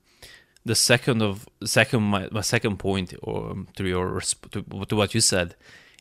the 0.66 0.76
second 0.76 1.22
of 1.22 1.48
second 1.64 2.04
my, 2.04 2.28
my 2.32 2.42
second 2.42 2.78
point 2.78 3.14
or 3.24 3.52
um, 3.52 3.68
to 3.76 3.88
your 3.88 4.22
to, 4.52 4.64
to 4.90 4.96
what 4.96 5.14
you 5.16 5.22
said 5.22 5.56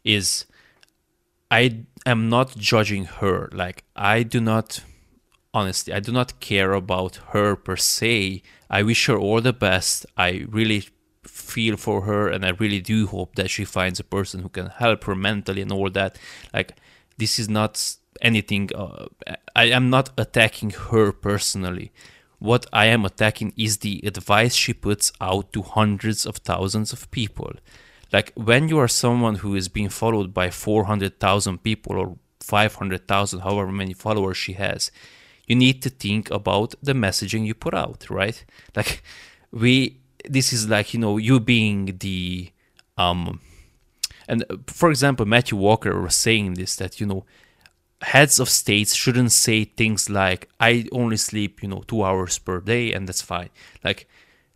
is 0.04 0.46
i 1.50 1.84
am 2.06 2.28
not 2.28 2.56
judging 2.56 3.04
her. 3.04 3.48
Like 3.52 3.84
i 3.96 4.22
do 4.22 4.40
not 4.40 4.82
honestly 5.52 5.92
i 5.92 6.00
do 6.00 6.12
not 6.12 6.40
care 6.40 6.72
about 6.72 7.16
her 7.32 7.56
per 7.56 7.76
se. 7.76 8.42
I 8.70 8.82
wish 8.82 9.06
her 9.06 9.18
all 9.18 9.40
the 9.40 9.52
best. 9.52 10.06
I 10.16 10.46
really 10.48 10.88
feel 11.24 11.76
for 11.76 12.02
her 12.02 12.28
and 12.28 12.44
i 12.44 12.50
really 12.50 12.80
do 12.80 13.06
hope 13.06 13.34
that 13.34 13.50
she 13.50 13.64
finds 13.64 14.00
a 14.00 14.04
person 14.04 14.40
who 14.40 14.48
can 14.48 14.66
help 14.66 15.04
her 15.04 15.14
mentally 15.14 15.62
and 15.62 15.72
all 15.72 15.90
that. 15.90 16.18
Like 16.54 16.76
this 17.18 17.38
is 17.38 17.48
not 17.48 17.96
anything 18.22 18.70
uh, 18.74 19.06
i 19.54 19.64
am 19.64 19.90
not 19.90 20.10
attacking 20.18 20.70
her 20.70 21.12
personally. 21.12 21.92
What 22.38 22.66
i 22.72 22.86
am 22.86 23.04
attacking 23.04 23.52
is 23.56 23.78
the 23.78 24.00
advice 24.04 24.54
she 24.54 24.72
puts 24.72 25.12
out 25.20 25.52
to 25.52 25.62
hundreds 25.62 26.24
of 26.24 26.36
thousands 26.36 26.92
of 26.92 27.10
people. 27.10 27.52
Like 28.12 28.32
when 28.34 28.68
you 28.68 28.78
are 28.78 28.88
someone 28.88 29.36
who 29.36 29.54
is 29.54 29.68
being 29.68 29.90
followed 29.90 30.32
by 30.34 30.50
400,000 30.50 31.62
people 31.62 31.96
or 31.96 32.16
500,000 32.40 33.40
however 33.40 33.70
many 33.70 33.92
followers 33.92 34.38
she 34.38 34.54
has 34.54 34.90
you 35.46 35.54
need 35.54 35.82
to 35.82 35.90
think 35.90 36.30
about 36.30 36.74
the 36.82 36.94
messaging 36.94 37.44
you 37.44 37.54
put 37.54 37.74
out 37.74 38.08
right? 38.08 38.42
Like 38.74 39.02
we 39.52 39.99
this 40.28 40.52
is 40.52 40.68
like 40.68 40.92
you 40.94 41.00
know 41.00 41.16
you 41.16 41.40
being 41.40 41.96
the 41.98 42.50
um 42.98 43.40
and 44.28 44.44
uh, 44.50 44.56
for 44.66 44.90
example 44.90 45.26
matthew 45.26 45.56
walker 45.56 46.00
was 46.00 46.14
saying 46.14 46.54
this 46.54 46.76
that 46.76 47.00
you 47.00 47.06
know 47.06 47.24
heads 48.02 48.40
of 48.40 48.48
states 48.48 48.94
shouldn't 48.94 49.32
say 49.32 49.64
things 49.64 50.08
like 50.08 50.48
i 50.58 50.86
only 50.92 51.16
sleep 51.16 51.62
you 51.62 51.68
know 51.68 51.82
two 51.86 52.02
hours 52.02 52.38
per 52.38 52.60
day 52.60 52.92
and 52.92 53.06
that's 53.06 53.22
fine. 53.22 53.50
Like 53.84 54.08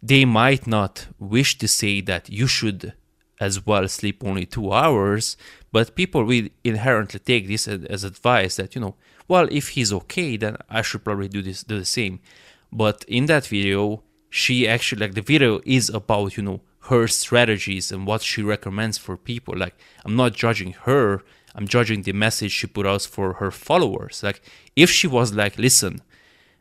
they 0.03 0.25
might 0.25 0.67
not 0.67 1.07
wish 1.19 1.59
to 1.59 1.69
say 1.69 2.01
that 2.03 2.29
you 2.31 2.47
should 2.47 2.95
as 3.41 3.67
well 3.67 3.87
sleep 3.89 4.23
only 4.25 4.47
two 4.47 4.73
hours 4.73 5.37
but 5.73 5.95
people 5.95 6.25
will 6.25 6.49
inherently 6.63 7.19
take 7.21 7.49
this 7.49 7.67
as, 7.69 7.85
as 7.87 8.05
advice 8.05 8.57
that 8.57 8.75
you 8.75 8.81
know 8.81 8.95
well 9.29 9.49
if 9.51 9.71
he's 9.71 9.93
okay 9.93 10.37
then 10.37 10.57
i 10.71 10.81
should 10.81 11.05
probably 11.05 11.29
do 11.29 11.43
this 11.43 11.63
do 11.63 11.79
the 11.79 11.85
same. 11.85 12.21
But 12.73 13.05
in 13.07 13.27
that 13.27 13.47
video 13.47 14.03
she 14.35 14.67
actually 14.67 14.99
like 14.99 15.15
the 15.15 15.23
video 15.23 15.61
is 15.65 15.89
about 15.91 16.37
you 16.37 16.43
know 16.43 16.61
her 16.91 17.07
strategies 17.07 17.93
and 17.93 18.05
what 18.05 18.21
she 18.21 18.43
recommends 18.43 18.99
for 18.99 19.17
people. 19.17 19.57
Like 19.57 19.77
i'm 20.05 20.17
not 20.17 20.33
judging 20.33 20.73
her. 20.87 21.23
I'm 21.55 21.69
judging 21.69 22.03
the 22.03 22.13
message 22.13 22.51
she 22.51 22.67
put 22.67 22.85
out 22.85 23.03
for 23.03 23.35
her 23.35 23.53
followers. 23.53 24.25
Like 24.25 24.43
if 24.75 24.91
she 24.91 25.07
was 25.07 25.33
like 25.35 25.57
listen 25.57 26.01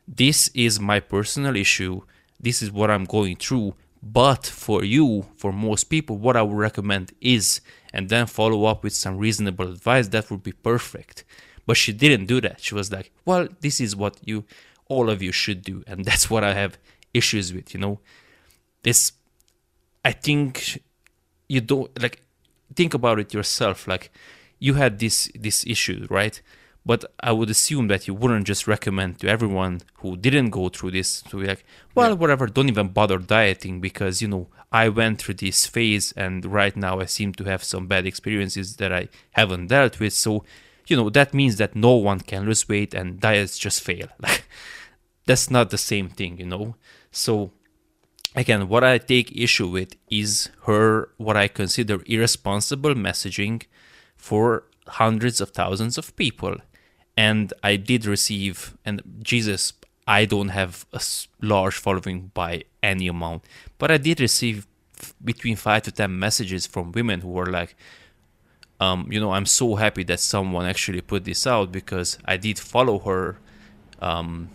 this 0.08 0.50
is 0.54 0.80
my 0.80 1.00
personal 1.00 1.56
issue. 1.56 2.02
This 2.40 2.62
is 2.62 2.72
what 2.72 2.92
i'm 2.92 3.06
going 3.06 3.38
through. 3.38 3.74
But 4.04 4.46
for 4.46 4.84
you 4.84 5.26
for 5.36 5.52
most 5.52 5.86
people 5.86 6.20
what 6.20 6.38
i 6.38 6.44
would 6.44 6.56
recommend 6.70 7.12
is 7.22 7.60
and 7.92 8.08
then 8.08 8.28
follow 8.28 8.66
up 8.66 8.84
with 8.84 8.94
some 8.94 9.18
reasonable 9.18 9.68
advice 9.72 10.10
that 10.10 10.30
would 10.30 10.44
be 10.44 10.52
perfect. 10.52 11.24
But 11.66 11.78
she 11.78 11.92
didn't 11.92 12.28
do 12.28 12.40
that. 12.42 12.62
She 12.62 12.76
was 12.76 12.92
like 12.92 13.10
well 13.26 13.48
this 13.62 13.82
is 13.82 13.96
what 13.96 14.18
you 14.24 14.46
all 14.90 15.10
of 15.10 15.24
you 15.24 15.32
should 15.32 15.64
do. 15.64 15.84
And 15.88 16.06
that's 16.10 16.30
what 16.30 16.44
i 16.44 16.54
have 16.54 16.78
issues 17.14 17.54
with 17.54 17.74
you 17.74 17.80
know? 17.80 18.00
This 18.84 19.14
i 20.06 20.12
think 20.12 20.82
you 21.48 21.62
don't 21.62 21.90
like 22.02 22.22
think 22.76 22.94
about 22.94 23.20
it 23.20 23.34
yourself 23.34 23.88
like 23.88 24.12
you 24.60 24.74
had 24.74 25.00
this 25.00 25.32
this 25.36 25.66
issue 25.66 26.08
right? 26.10 26.42
But 26.86 27.06
i 27.22 27.32
would 27.32 27.50
assume 27.50 27.88
that 27.88 28.08
you 28.08 28.14
wouldn't 28.14 28.46
just 28.46 28.68
recommend 28.68 29.20
to 29.20 29.30
everyone 29.30 29.82
who 30.00 30.18
didn't 30.18 30.50
go 30.50 30.68
through 30.68 30.92
this 30.92 31.22
to 31.30 31.40
be 31.40 31.48
like 31.48 31.64
well 31.96 32.10
yeah. 32.10 32.16
whatever 32.16 32.46
don't 32.48 32.68
even 32.68 32.90
bother 32.90 33.18
dieting 33.18 33.80
because 33.80 34.22
you 34.22 34.28
know 34.28 34.48
i 34.70 34.90
went 34.90 35.22
through 35.22 35.36
this 35.36 35.66
phase 35.66 36.12
and 36.24 36.44
right 36.46 36.76
now 36.76 37.00
i 37.00 37.06
seem 37.06 37.32
to 37.34 37.46
have 37.46 37.64
some 37.64 37.88
bad 37.88 38.06
experiences 38.06 38.76
that 38.78 38.92
i 38.92 39.08
haven't 39.32 39.68
dealt 39.68 40.00
with. 40.02 40.14
So 40.14 40.44
you 40.88 40.98
know 40.98 41.10
that 41.10 41.34
means 41.34 41.56
that 41.56 41.74
no 41.74 41.94
one 41.96 42.20
can 42.20 42.46
lose 42.46 42.68
weight 42.68 42.94
and 42.94 43.20
diets 43.20 43.58
just 43.58 43.82
fail. 43.82 44.08
Like 44.20 44.44
that's 45.26 45.50
not 45.50 45.70
the 45.70 45.78
same 45.78 46.10
thing 46.10 46.38
you 46.38 46.46
know 46.46 46.76
so 47.14 47.52
again, 48.36 48.68
what 48.68 48.84
I 48.84 48.98
take 48.98 49.32
issue 49.36 49.68
with 49.68 49.96
is 50.10 50.50
her 50.64 51.10
what 51.18 51.38
I 51.38 51.48
consider 51.48 52.02
irresponsible 52.06 52.96
messaging 52.96 53.64
for 54.18 54.64
hundreds 54.88 55.40
of 55.40 55.52
thousands 55.52 55.98
of 55.98 56.16
people. 56.16 56.58
And 57.16 57.54
I 57.64 57.76
did 57.76 58.06
receive, 58.06 58.76
and 58.84 59.02
Jesus, 59.22 59.74
I 60.08 60.26
don't 60.26 60.50
have 60.50 60.86
a 60.92 61.02
large 61.42 61.76
following 61.76 62.32
by 62.34 62.64
any 62.82 63.08
amount, 63.08 63.44
but 63.78 63.92
I 63.92 63.98
did 63.98 64.20
receive 64.20 64.68
between 65.24 65.56
five 65.56 65.84
to 65.84 65.92
ten 65.92 66.18
messages 66.18 66.66
from 66.66 66.92
women 66.92 67.22
who 67.22 67.30
were 67.30 67.46
like, 67.46 67.76
um, 68.80 69.08
you 69.12 69.20
know, 69.20 69.32
I'm 69.32 69.46
so 69.46 69.76
happy 69.76 70.04
that 70.06 70.20
someone 70.20 70.66
actually 70.66 71.02
put 71.02 71.24
this 71.24 71.46
out 71.46 71.72
because 71.72 72.18
I 72.26 72.38
did 72.38 72.58
follow 72.58 72.98
her 73.00 73.38
um, 74.02 74.50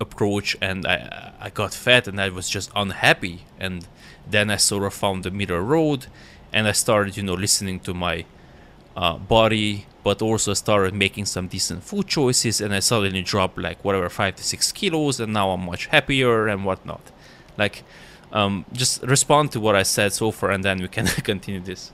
approach 0.00 0.56
and 0.60 0.86
I, 0.86 1.32
I 1.40 1.50
got 1.50 1.74
fat 1.74 2.08
and 2.08 2.20
I 2.20 2.30
was 2.30 2.48
just 2.48 2.70
unhappy. 2.74 3.44
And 3.58 3.86
then 4.28 4.50
I 4.50 4.56
sort 4.56 4.84
of 4.84 4.94
found 4.94 5.24
the 5.24 5.30
middle 5.30 5.60
road 5.60 6.06
and 6.52 6.66
I 6.66 6.72
started 6.72 7.16
you 7.16 7.22
know 7.22 7.34
listening 7.34 7.80
to 7.80 7.94
my 7.94 8.24
uh, 8.96 9.16
body 9.16 9.86
but 10.02 10.22
also 10.22 10.54
started 10.54 10.94
making 10.94 11.26
some 11.26 11.46
decent 11.46 11.84
food 11.84 12.06
choices 12.06 12.60
and 12.60 12.74
I 12.74 12.80
suddenly 12.80 13.22
dropped 13.22 13.58
like 13.58 13.84
whatever 13.84 14.08
five 14.08 14.36
to 14.36 14.42
six 14.42 14.72
kilos 14.72 15.20
and 15.20 15.32
now 15.32 15.50
I'm 15.50 15.66
much 15.66 15.86
happier 15.86 16.48
and 16.48 16.64
whatnot. 16.64 17.02
Like 17.58 17.84
um, 18.32 18.64
just 18.72 19.02
respond 19.02 19.52
to 19.52 19.60
what 19.60 19.76
I 19.76 19.82
said 19.82 20.12
so 20.12 20.30
far 20.30 20.50
and 20.50 20.64
then 20.64 20.80
we 20.80 20.88
can 20.88 21.06
continue 21.30 21.60
this. 21.60 21.92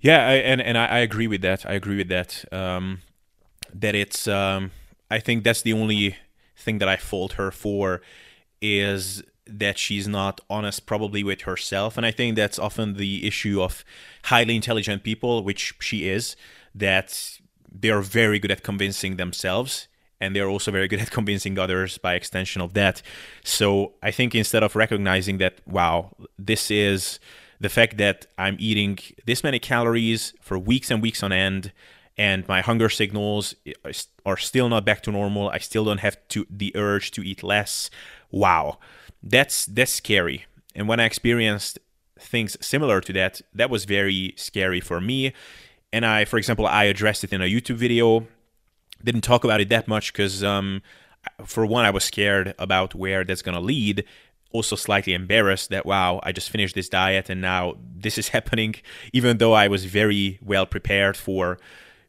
Yeah 0.00 0.26
I, 0.26 0.34
and, 0.34 0.60
and 0.60 0.76
I, 0.76 0.86
I, 0.86 0.98
agree 0.98 1.26
with 1.26 1.42
that. 1.42 1.64
I 1.64 1.72
agree 1.72 1.96
with 1.96 2.08
that. 2.08 2.44
Um, 2.52 3.00
that 3.74 3.94
it's 3.94 4.26
um, 4.28 4.72
I 5.10 5.18
think 5.18 5.44
that's 5.44 5.62
the 5.62 5.72
only 5.72 6.16
thing 6.60 6.78
that 6.78 6.88
I 6.88 6.96
fault 6.96 7.32
her 7.34 7.50
for 7.50 8.00
is 8.60 9.22
that 9.46 9.78
she's 9.78 10.06
not 10.06 10.40
honest 10.48 10.86
probably 10.86 11.24
with 11.24 11.42
herself. 11.42 11.96
And 11.96 12.06
i 12.06 12.10
think 12.10 12.36
that's 12.36 12.58
often 12.58 12.94
the 12.94 13.26
issue 13.26 13.60
of 13.62 13.84
highly 14.24 14.56
intelligent 14.56 15.02
people 15.02 15.42
which 15.42 15.74
she 15.80 16.08
is 16.08 16.36
that 16.74 17.38
they're 17.72 18.00
very 18.00 18.38
good 18.38 18.50
at 18.50 18.62
convincing 18.62 19.16
themselves 19.16 19.88
and 20.20 20.36
they're 20.36 20.48
also 20.48 20.70
very 20.70 20.86
good 20.86 21.00
at 21.00 21.10
convincing 21.18 21.58
others 21.58 21.98
by 21.98 22.14
extension 22.14 22.62
of 22.62 22.74
that. 22.74 23.02
So 23.44 23.94
i 24.02 24.10
think 24.10 24.34
instead 24.34 24.62
of 24.62 24.76
recognizing 24.76 25.38
that 25.38 25.54
wow 25.66 26.12
this 26.38 26.70
is 26.70 27.18
the 27.58 27.68
fact 27.68 27.96
that 27.98 28.26
i'm 28.38 28.56
eating 28.58 28.98
this 29.26 29.42
many 29.42 29.58
calories 29.58 30.34
for 30.40 30.58
weeks 30.58 30.90
and 30.90 31.02
weeks 31.02 31.22
on 31.22 31.32
end 31.32 31.72
and 32.20 32.46
my 32.46 32.60
hunger 32.60 32.90
signals 32.90 33.54
are 34.26 34.36
still 34.36 34.68
not 34.68 34.84
back 34.84 35.02
to 35.04 35.10
normal. 35.10 35.48
I 35.48 35.56
still 35.56 35.86
don't 35.86 36.00
have 36.00 36.18
to 36.28 36.46
the 36.50 36.70
urge 36.76 37.12
to 37.12 37.22
eat 37.22 37.42
less. 37.42 37.88
Wow, 38.30 38.78
that's 39.22 39.64
that's 39.64 39.90
scary. 39.90 40.44
And 40.74 40.86
when 40.86 41.00
I 41.00 41.06
experienced 41.06 41.78
things 42.18 42.58
similar 42.60 43.00
to 43.00 43.14
that, 43.14 43.40
that 43.54 43.70
was 43.70 43.86
very 43.86 44.34
scary 44.36 44.80
for 44.80 45.00
me. 45.00 45.32
And 45.94 46.04
I, 46.04 46.26
for 46.26 46.36
example, 46.36 46.66
I 46.66 46.84
addressed 46.84 47.24
it 47.24 47.32
in 47.32 47.40
a 47.40 47.46
YouTube 47.46 47.76
video. 47.76 48.26
Didn't 49.02 49.22
talk 49.22 49.42
about 49.44 49.62
it 49.62 49.70
that 49.70 49.88
much 49.88 50.12
because, 50.12 50.44
um, 50.44 50.82
for 51.46 51.64
one, 51.64 51.86
I 51.86 51.90
was 51.90 52.04
scared 52.04 52.54
about 52.58 52.94
where 52.94 53.24
that's 53.24 53.40
gonna 53.40 53.60
lead. 53.60 54.04
Also, 54.52 54.76
slightly 54.76 55.14
embarrassed 55.14 55.70
that 55.70 55.86
wow, 55.86 56.20
I 56.22 56.32
just 56.32 56.50
finished 56.50 56.74
this 56.74 56.90
diet 56.90 57.30
and 57.30 57.40
now 57.40 57.76
this 57.80 58.18
is 58.18 58.28
happening. 58.36 58.74
Even 59.14 59.38
though 59.38 59.54
I 59.54 59.68
was 59.68 59.86
very 59.86 60.38
well 60.42 60.66
prepared 60.66 61.16
for 61.16 61.58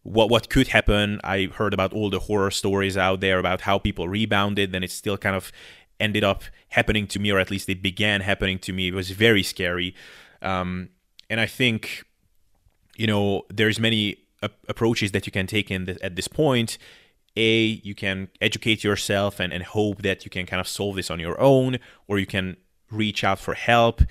what 0.04 0.30
what 0.30 0.50
could 0.50 0.70
happen. 0.70 1.20
I 1.24 1.50
heard 1.54 1.74
about 1.74 1.94
all 1.94 2.10
the 2.10 2.20
horror 2.20 2.52
stories 2.52 2.98
out 2.98 3.20
there 3.20 3.40
about 3.40 3.62
how 3.62 3.78
people 3.78 4.08
rebounded, 4.08 4.72
then 4.72 4.84
it 4.84 4.92
still 4.92 5.18
kind 5.18 5.36
of 5.36 5.52
ended 6.00 6.24
up 6.24 6.44
happening 6.70 7.08
to 7.08 7.20
me, 7.20 7.32
or 7.32 7.40
at 7.40 7.52
least 7.52 7.70
it 7.70 7.82
began 7.82 8.22
happening 8.22 8.58
to 8.60 8.74
me. 8.74 8.88
It 8.88 8.94
was 8.94 9.12
very 9.12 9.44
scary, 9.44 9.94
um, 10.42 10.90
and 11.30 11.40
I 11.40 11.46
think 11.46 12.04
you 12.96 13.08
know 13.08 13.44
there's 13.50 13.80
many 13.80 14.18
approaches 14.68 15.12
that 15.12 15.26
you 15.26 15.32
can 15.32 15.48
take 15.48 15.70
in 15.70 15.86
the, 15.86 16.04
at 16.04 16.16
this 16.16 16.28
point. 16.28 16.78
A, 17.38 17.80
you 17.84 17.96
can 17.96 18.28
educate 18.42 18.84
yourself 18.84 19.40
and, 19.40 19.54
and 19.54 19.64
hope 19.64 20.02
that 20.02 20.26
you 20.26 20.32
can 20.32 20.46
kind 20.46 20.60
of 20.60 20.68
solve 20.68 20.98
this 20.98 21.10
on 21.10 21.20
your 21.20 21.40
own, 21.40 21.78
or 22.08 22.20
you 22.20 22.26
can 22.26 22.58
reach 22.90 23.24
out 23.24 23.40
for 23.40 23.54
help. 23.54 24.02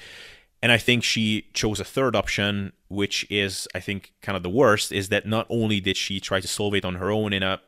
And 0.62 0.70
I 0.70 0.78
think 0.78 1.04
she 1.04 1.46
chose 1.54 1.80
a 1.80 1.84
third 1.84 2.14
option, 2.14 2.72
which 2.88 3.26
is, 3.30 3.66
I 3.74 3.80
think, 3.80 4.12
kind 4.20 4.36
of 4.36 4.42
the 4.42 4.50
worst, 4.50 4.92
is 4.92 5.08
that 5.08 5.26
not 5.26 5.46
only 5.48 5.80
did 5.80 5.96
she 5.96 6.20
try 6.20 6.40
to 6.40 6.48
solve 6.48 6.74
it 6.74 6.84
on 6.84 6.96
her 6.96 7.11
own 7.11 7.32
in 7.32 7.42
a 7.42 7.61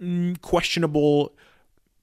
mm, 0.00 0.40
questionable 0.40 1.34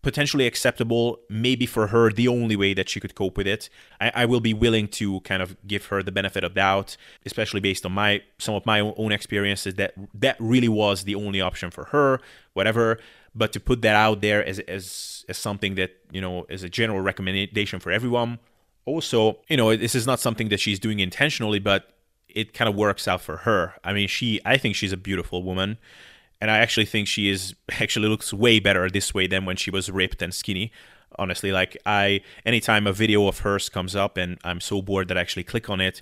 potentially 0.06 0.46
acceptable, 0.46 1.20
maybe 1.30 1.66
for 1.66 1.88
her, 1.88 2.12
the 2.12 2.28
only 2.28 2.56
way 2.56 2.76
that 2.76 2.88
she 2.88 3.00
could 3.00 3.16
cope 3.16 3.36
with 3.36 3.48
it. 3.48 3.72
I, 4.00 4.12
I, 4.22 4.26
will 4.28 4.40
be 4.40 4.54
willing 4.54 4.88
to 4.90 5.20
kind 5.22 5.42
of 5.42 5.58
give 5.66 5.88
her 5.88 6.04
the 6.04 6.12
benefit 6.12 6.44
of 6.44 6.54
doubt, 6.54 6.96
especially 7.26 7.60
based 7.60 7.88
on 7.88 7.92
my 7.92 8.22
some 8.38 8.54
of 8.54 8.68
my 8.68 8.82
own 8.82 9.12
experiences 9.12 9.74
that 9.76 9.96
that 10.14 10.36
really 10.40 10.70
was 10.70 11.06
the 11.06 11.16
only 11.16 11.42
option 11.42 11.72
for 11.72 11.86
her, 11.86 12.22
whatever. 12.54 13.00
But 13.34 13.52
to 13.54 13.60
put 13.60 13.82
that 13.82 13.96
out 13.96 14.22
there 14.22 14.46
as 14.46 14.60
as 14.60 15.26
as 15.28 15.40
something 15.40 15.74
that 15.74 15.92
you 16.12 16.22
know 16.22 16.46
is 16.50 16.62
a 16.62 16.70
general 16.70 17.02
recommendation 17.02 17.80
for 17.80 17.92
everyone. 17.92 18.38
Also, 18.86 19.40
you 19.50 19.58
know, 19.58 19.76
this 19.76 19.96
is 19.96 20.06
not 20.06 20.20
something 20.20 20.50
that 20.50 20.60
she's 20.60 20.80
doing 20.80 21.00
intentionally, 21.00 21.60
but 21.60 21.92
it 22.30 22.54
kind 22.54 22.70
of 22.70 22.76
works 22.76 23.08
out 23.08 23.22
for 23.22 23.38
her. 23.38 23.74
I 23.84 23.94
mean, 23.94 24.08
she 24.08 24.40
I 24.46 24.58
think 24.58 24.76
she's 24.76 24.92
a 24.92 24.98
beautiful 24.98 25.44
woman 25.44 25.78
and 26.42 26.52
I 26.52 26.60
actually 26.60 26.86
think 26.86 27.08
she 27.08 27.30
is 27.30 27.56
actually 27.82 28.08
looks 28.08 28.34
way 28.34 28.60
better 28.60 28.90
this 28.90 29.14
way 29.14 29.28
than 29.28 29.46
when 29.46 29.56
she 29.56 29.72
was 29.72 29.90
ripped 29.90 30.22
and 30.22 30.34
skinny. 30.34 30.72
Honestly, 31.18 31.52
like 31.52 31.78
I, 31.86 32.22
anytime 32.46 32.88
a 32.88 32.94
video 32.94 33.28
of 33.28 33.40
hers 33.40 33.70
comes 33.70 33.96
up 33.96 34.18
and 34.18 34.38
I'm 34.44 34.60
so 34.60 34.82
bored 34.82 35.08
that 35.08 35.18
I 35.18 35.22
actually 35.22 35.46
click 35.46 35.70
on 35.70 35.80
it, 35.80 36.02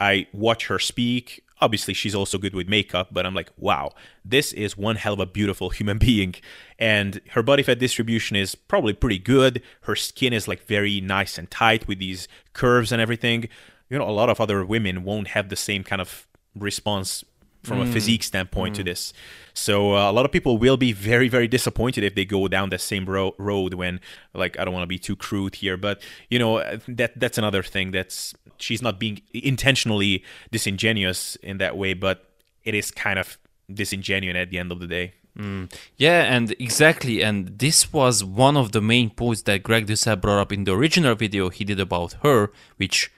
I 0.00 0.28
watch 0.32 0.66
her 0.68 0.78
speak. 0.78 1.44
Obviously, 1.62 1.94
she's 1.94 2.14
also 2.14 2.38
good 2.38 2.54
with 2.54 2.68
makeup, 2.68 3.10
but 3.12 3.24
I'm 3.24 3.34
like, 3.34 3.50
wow, 3.56 3.92
this 4.24 4.52
is 4.52 4.76
one 4.76 4.96
hell 4.96 5.14
of 5.14 5.20
a 5.20 5.26
beautiful 5.26 5.70
human 5.78 5.98
being. 5.98 6.34
And 6.76 7.20
her 7.30 7.42
body 7.42 7.62
fat 7.62 7.78
distribution 7.78 8.36
is 8.36 8.56
probably 8.56 8.92
pretty 8.92 9.18
good. 9.18 9.62
Her 9.82 9.94
skin 9.94 10.32
is 10.32 10.48
like 10.48 10.66
very 10.66 11.00
nice 11.00 11.38
and 11.38 11.48
tight 11.50 11.86
with 11.86 12.00
these 12.00 12.26
curves 12.52 12.90
and 12.90 13.00
everything. 13.00 13.48
You 13.88 13.98
know, 13.98 14.08
a 14.08 14.10
lot 14.10 14.28
of 14.28 14.40
other 14.40 14.64
women 14.64 15.04
won't 15.04 15.28
have 15.28 15.50
the 15.50 15.56
same 15.56 15.84
kind 15.84 16.02
of 16.02 16.26
response 16.56 17.24
from 17.62 17.78
mm. 17.78 17.88
a 17.88 17.92
physique 17.92 18.22
standpoint 18.22 18.74
mm. 18.74 18.78
to 18.78 18.84
this. 18.84 19.12
So 19.54 19.94
uh, 19.94 20.10
a 20.10 20.12
lot 20.12 20.24
of 20.24 20.32
people 20.32 20.58
will 20.58 20.76
be 20.76 20.92
very, 20.92 21.28
very 21.28 21.46
disappointed 21.46 22.04
if 22.04 22.14
they 22.14 22.24
go 22.24 22.48
down 22.48 22.70
that 22.70 22.80
same 22.80 23.06
ro- 23.06 23.34
road. 23.38 23.74
When, 23.74 24.00
like, 24.34 24.58
I 24.58 24.64
don't 24.64 24.74
want 24.74 24.84
to 24.84 24.88
be 24.88 24.98
too 24.98 25.16
crude 25.16 25.56
here, 25.56 25.76
but 25.76 26.02
you 26.30 26.38
know 26.38 26.62
that 26.88 27.18
that's 27.18 27.38
another 27.38 27.62
thing. 27.62 27.90
That's 27.90 28.34
she's 28.58 28.82
not 28.82 28.98
being 28.98 29.20
intentionally 29.32 30.24
disingenuous 30.50 31.36
in 31.36 31.58
that 31.58 31.76
way, 31.76 31.94
but 31.94 32.30
it 32.64 32.74
is 32.74 32.90
kind 32.90 33.18
of 33.18 33.38
disingenuous 33.72 34.36
at 34.36 34.50
the 34.50 34.58
end 34.58 34.72
of 34.72 34.80
the 34.80 34.86
day. 34.86 35.14
Mm. 35.38 35.72
Yeah, 35.96 36.22
and 36.24 36.50
exactly, 36.52 37.22
and 37.22 37.58
this 37.58 37.92
was 37.92 38.22
one 38.22 38.56
of 38.56 38.72
the 38.72 38.82
main 38.82 39.10
points 39.10 39.42
that 39.42 39.62
Greg 39.62 39.86
Doucette 39.86 40.20
brought 40.20 40.40
up 40.40 40.52
in 40.52 40.64
the 40.64 40.72
original 40.72 41.14
video 41.14 41.48
he 41.48 41.64
did 41.64 41.80
about 41.80 42.14
her, 42.22 42.52
which 42.76 43.10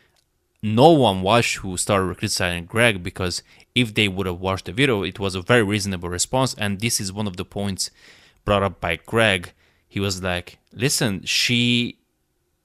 no 0.63 0.91
one 0.91 1.23
watched 1.23 1.57
who 1.57 1.77
started 1.77 2.17
criticizing 2.17 2.65
Greg 2.65 3.03
because 3.03 3.43
if 3.75 3.95
they 3.95 4.09
would 4.09 4.27
have 4.27 4.41
watched 4.41 4.67
the 4.67 4.73
video, 4.73 5.03
it 5.03 5.19
was 5.19 5.35
a 5.35 5.43
very 5.43 5.63
reasonable 5.63 6.09
response. 6.09 6.55
And 6.55 6.81
this 6.81 7.01
is 7.01 7.13
one 7.13 7.27
of 7.27 7.37
the 7.37 7.45
points 7.45 7.91
brought 8.45 8.63
up 8.63 8.81
by 8.81 8.97
Greg. 8.97 9.53
He 9.89 10.01
was 10.01 10.23
like, 10.23 10.59
"Listen, 10.73 11.23
she, 11.25 11.99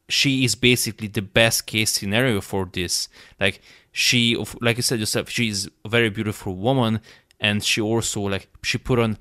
she 0.07 0.43
is 0.45 0.55
basically 0.55 1.07
the 1.07 1.21
best 1.21 1.65
case 1.65 1.91
scenario 1.91 2.41
for 2.41 2.69
this. 2.71 3.09
Like 3.39 3.61
she, 3.91 4.35
like 4.61 4.77
you 4.77 4.83
said 4.83 4.99
yourself, 4.99 5.29
she 5.29 5.49
is 5.49 5.69
a 5.85 5.89
very 5.89 6.09
beautiful 6.09 6.55
woman, 6.55 7.01
and 7.39 7.63
she 7.63 7.81
also 7.81 8.21
like 8.21 8.47
she 8.63 8.77
put 8.77 8.99
on." 8.99 9.17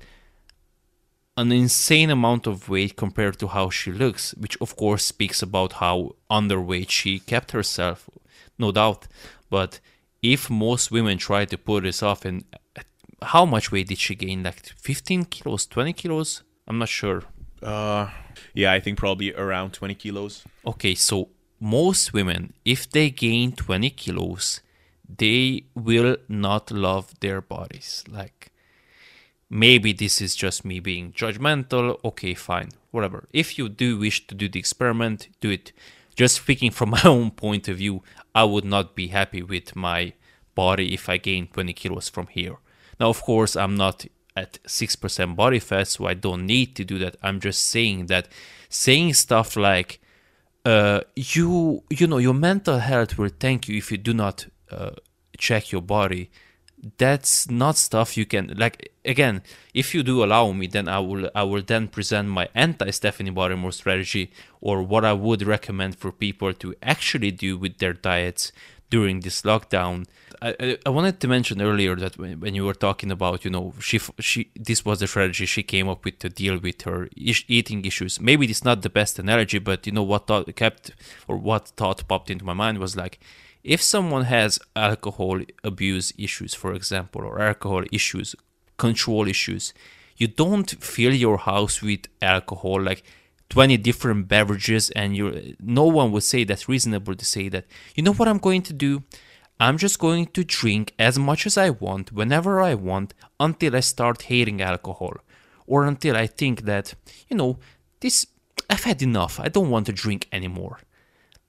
an 1.37 1.53
insane 1.53 2.09
amount 2.09 2.45
of 2.47 2.67
weight 2.67 2.97
compared 2.97 3.39
to 3.39 3.47
how 3.47 3.69
she 3.69 3.93
looks, 3.93 4.33
which 4.33 4.57
of 4.59 4.75
course 4.75 5.05
speaks 5.05 5.41
about 5.41 5.71
how 5.73 6.13
underweight 6.29 6.89
she 6.89 7.17
kept 7.17 7.51
herself 7.51 8.09
no 8.59 8.71
doubt. 8.71 9.07
But 9.49 9.79
if 10.21 10.49
most 10.49 10.91
women 10.91 11.17
try 11.17 11.45
to 11.45 11.57
put 11.57 11.83
this 11.83 12.03
off, 12.03 12.25
and 12.25 12.43
how 13.21 13.45
much 13.45 13.71
weight 13.71 13.87
did 13.87 13.99
she 13.99 14.15
gain? 14.15 14.43
Like 14.43 14.65
15 14.65 15.25
kilos, 15.25 15.65
20 15.65 15.93
kilos? 15.93 16.43
I'm 16.67 16.77
not 16.77 16.89
sure. 16.89 17.23
Uh, 17.61 18.09
yeah, 18.53 18.71
I 18.71 18.79
think 18.79 18.97
probably 18.97 19.33
around 19.33 19.73
20 19.73 19.95
kilos. 19.95 20.43
Okay, 20.65 20.95
so 20.95 21.29
most 21.59 22.13
women, 22.13 22.53
if 22.63 22.89
they 22.89 23.09
gain 23.09 23.51
20 23.51 23.89
kilos, 23.91 24.61
they 25.17 25.63
will 25.75 26.17
not 26.27 26.71
love 26.71 27.19
their 27.19 27.41
bodies. 27.41 28.03
Like, 28.07 28.51
maybe 29.49 29.91
this 29.91 30.21
is 30.21 30.35
just 30.35 30.63
me 30.63 30.79
being 30.79 31.11
judgmental. 31.11 31.99
Okay, 32.05 32.33
fine, 32.33 32.69
whatever. 32.91 33.27
If 33.33 33.57
you 33.57 33.67
do 33.67 33.97
wish 33.97 34.27
to 34.27 34.35
do 34.35 34.47
the 34.47 34.59
experiment, 34.59 35.27
do 35.41 35.49
it. 35.49 35.71
Just 36.15 36.35
speaking 36.35 36.71
from 36.71 36.89
my 36.91 37.01
own 37.03 37.31
point 37.31 37.67
of 37.67 37.77
view, 37.77 38.03
I 38.39 38.43
would 38.43 38.67
not 38.75 38.95
be 38.95 39.07
happy 39.07 39.43
with 39.43 39.75
my 39.75 40.13
body 40.55 40.93
if 40.93 41.09
I 41.09 41.17
gain 41.17 41.47
20 41.47 41.73
kilos 41.73 42.07
from 42.07 42.27
here. 42.27 42.57
Now, 42.99 43.09
of 43.09 43.21
course, 43.21 43.57
I'm 43.57 43.75
not 43.75 44.05
at 44.35 44.59
6% 44.63 45.35
body 45.35 45.59
fat, 45.59 45.87
so 45.89 46.05
I 46.05 46.13
don't 46.13 46.45
need 46.45 46.69
to 46.77 46.85
do 46.85 46.97
that. 46.99 47.17
I'm 47.21 47.39
just 47.41 47.61
saying 47.73 48.05
that 48.05 48.29
saying 48.69 49.15
stuff 49.25 49.57
like, 49.57 49.99
uh, 50.65 51.01
you 51.15 51.83
you 51.89 52.05
know 52.07 52.21
your 52.27 52.33
mental 52.33 52.79
health 52.79 53.17
will 53.17 53.33
thank 53.45 53.67
you 53.67 53.77
if 53.77 53.91
you 53.91 53.97
do 53.97 54.13
not 54.13 54.37
uh, 54.71 54.95
check 55.37 55.71
your 55.73 55.81
body 55.81 56.29
that's 56.97 57.49
not 57.49 57.75
stuff 57.75 58.15
you 58.15 58.25
can 58.25 58.53
like 58.57 58.91
again 59.03 59.41
if 59.73 59.93
you 59.93 60.01
do 60.01 60.23
allow 60.23 60.51
me 60.51 60.65
then 60.67 60.87
i 60.87 60.99
will 60.99 61.29
i 61.35 61.43
will 61.43 61.61
then 61.61 61.87
present 61.87 62.27
my 62.27 62.47
anti 62.55 62.89
stephanie 62.89 63.31
Buttermore 63.31 63.73
strategy 63.73 64.31
or 64.61 64.81
what 64.81 65.03
i 65.03 65.13
would 65.13 65.41
recommend 65.41 65.97
for 65.97 66.11
people 66.11 66.53
to 66.53 66.73
actually 66.81 67.31
do 67.31 67.57
with 67.57 67.79
their 67.79 67.93
diets 67.93 68.51
during 68.89 69.19
this 69.19 69.41
lockdown. 69.43 70.05
I, 70.41 70.77
I 70.85 70.89
wanted 70.89 71.19
to 71.19 71.27
mention 71.27 71.61
earlier 71.61 71.95
that 71.97 72.17
when, 72.17 72.39
when 72.39 72.55
you 72.55 72.65
were 72.65 72.73
talking 72.73 73.11
about 73.11 73.43
you 73.43 73.51
know 73.51 73.73
she 73.79 73.99
she 74.19 74.51
this 74.55 74.85
was 74.85 74.99
the 74.99 75.07
strategy 75.07 75.45
she 75.45 75.63
came 75.63 75.89
up 75.89 76.05
with 76.05 76.19
to 76.19 76.29
deal 76.29 76.57
with 76.57 76.83
her 76.83 77.09
eating 77.15 77.83
issues. 77.85 78.19
Maybe 78.19 78.45
it's 78.45 78.63
not 78.63 78.81
the 78.81 78.89
best 78.89 79.19
analogy 79.19 79.59
but 79.59 79.85
you 79.85 79.91
know 79.91 80.03
what 80.03 80.27
thought 80.27 80.53
kept 80.55 80.91
or 81.27 81.37
what 81.37 81.67
thought 81.69 82.07
popped 82.07 82.29
into 82.29 82.45
my 82.45 82.53
mind 82.53 82.79
was 82.79 82.95
like 82.95 83.19
if 83.63 83.81
someone 83.81 84.25
has 84.25 84.59
alcohol 84.75 85.41
abuse 85.63 86.13
issues, 86.17 86.53
for 86.53 86.73
example, 86.73 87.23
or 87.23 87.41
alcohol 87.41 87.83
issues, 87.91 88.35
control 88.77 89.27
issues, 89.27 89.73
you 90.17 90.27
don't 90.27 90.69
fill 90.83 91.13
your 91.13 91.37
house 91.37 91.81
with 91.81 92.07
alcohol 92.21 92.81
like 92.81 93.03
20 93.49 93.77
different 93.77 94.27
beverages 94.27 94.91
and 94.91 95.17
you 95.17 95.55
no 95.59 95.85
one 95.85 96.11
would 96.11 96.23
say 96.23 96.43
that's 96.43 96.69
reasonable 96.69 97.15
to 97.15 97.25
say 97.25 97.49
that 97.49 97.65
you 97.95 98.03
know 98.03 98.13
what 98.13 98.27
i'm 98.27 98.37
going 98.37 98.61
to 98.61 98.73
do? 98.73 99.01
I'm 99.61 99.77
just 99.77 99.97
going 99.99 100.27
to 100.27 100.43
drink 100.43 100.93
as 100.99 101.17
much 101.17 101.45
as 101.45 101.57
i 101.57 101.69
want 101.69 102.11
whenever 102.11 102.61
i 102.61 102.75
want 102.75 103.13
until 103.39 103.75
i 103.75 103.79
start 103.79 104.23
hating 104.23 104.61
alcohol 104.61 105.15
or 105.65 105.85
until 105.85 106.15
i 106.15 106.27
think 106.27 106.63
that 106.63 106.93
you 107.27 107.35
know 107.35 107.57
this 108.01 108.27
i've 108.69 108.83
had 108.83 109.01
enough. 109.01 109.39
I 109.39 109.47
don't 109.49 109.69
want 109.69 109.85
to 109.87 109.93
drink 109.93 110.27
anymore. 110.31 110.79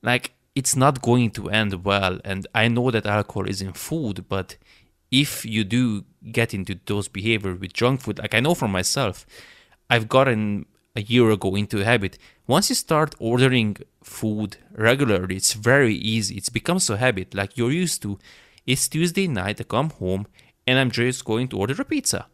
Like 0.03 0.33
it's 0.55 0.77
not 0.77 1.03
going 1.03 1.31
to 1.33 1.49
end 1.49 1.85
well. 1.85 2.21
And 2.25 2.47
I 2.55 2.69
know 2.69 2.91
that 2.91 3.07
alcohol 3.07 3.49
is 3.49 3.63
in 3.63 3.73
food, 3.73 4.29
but 4.29 4.57
if 5.11 5.45
you 5.45 5.65
do 5.65 6.05
get 6.33 6.55
into 6.55 6.79
those 6.87 7.09
behavior 7.09 7.55
with 7.55 7.73
junk 7.73 8.01
food, 8.03 8.19
like 8.19 8.35
I 8.35 8.41
know 8.41 8.55
for 8.55 8.69
myself, 8.69 9.27
I've 9.89 10.09
gotten 10.09 10.67
a 10.97 11.03
year 11.03 11.31
ago 11.31 11.55
into 11.55 11.81
a 11.81 11.85
habit. 11.85 12.19
Once 12.47 12.69
you 12.69 12.75
start 12.75 13.15
ordering 13.19 13.77
food 14.03 14.57
regularly, 14.73 15.37
it's 15.37 15.53
very 15.53 15.95
easy. 15.95 16.37
It's 16.37 16.49
becomes 16.49 16.91
a 16.91 16.97
habit. 16.97 17.35
Like 17.35 17.57
you're 17.57 17.73
used 17.73 18.03
to. 18.03 18.19
It's 18.67 18.89
Tuesday 18.89 19.27
night, 19.27 19.61
I 19.61 19.65
come 19.65 19.91
home 19.91 20.27
and 20.67 20.79
I'm 20.79 20.91
just 20.91 21.25
going 21.25 21.49
to 21.49 21.59
order 21.59 21.81
a 21.81 21.85
pizza. 21.85 22.27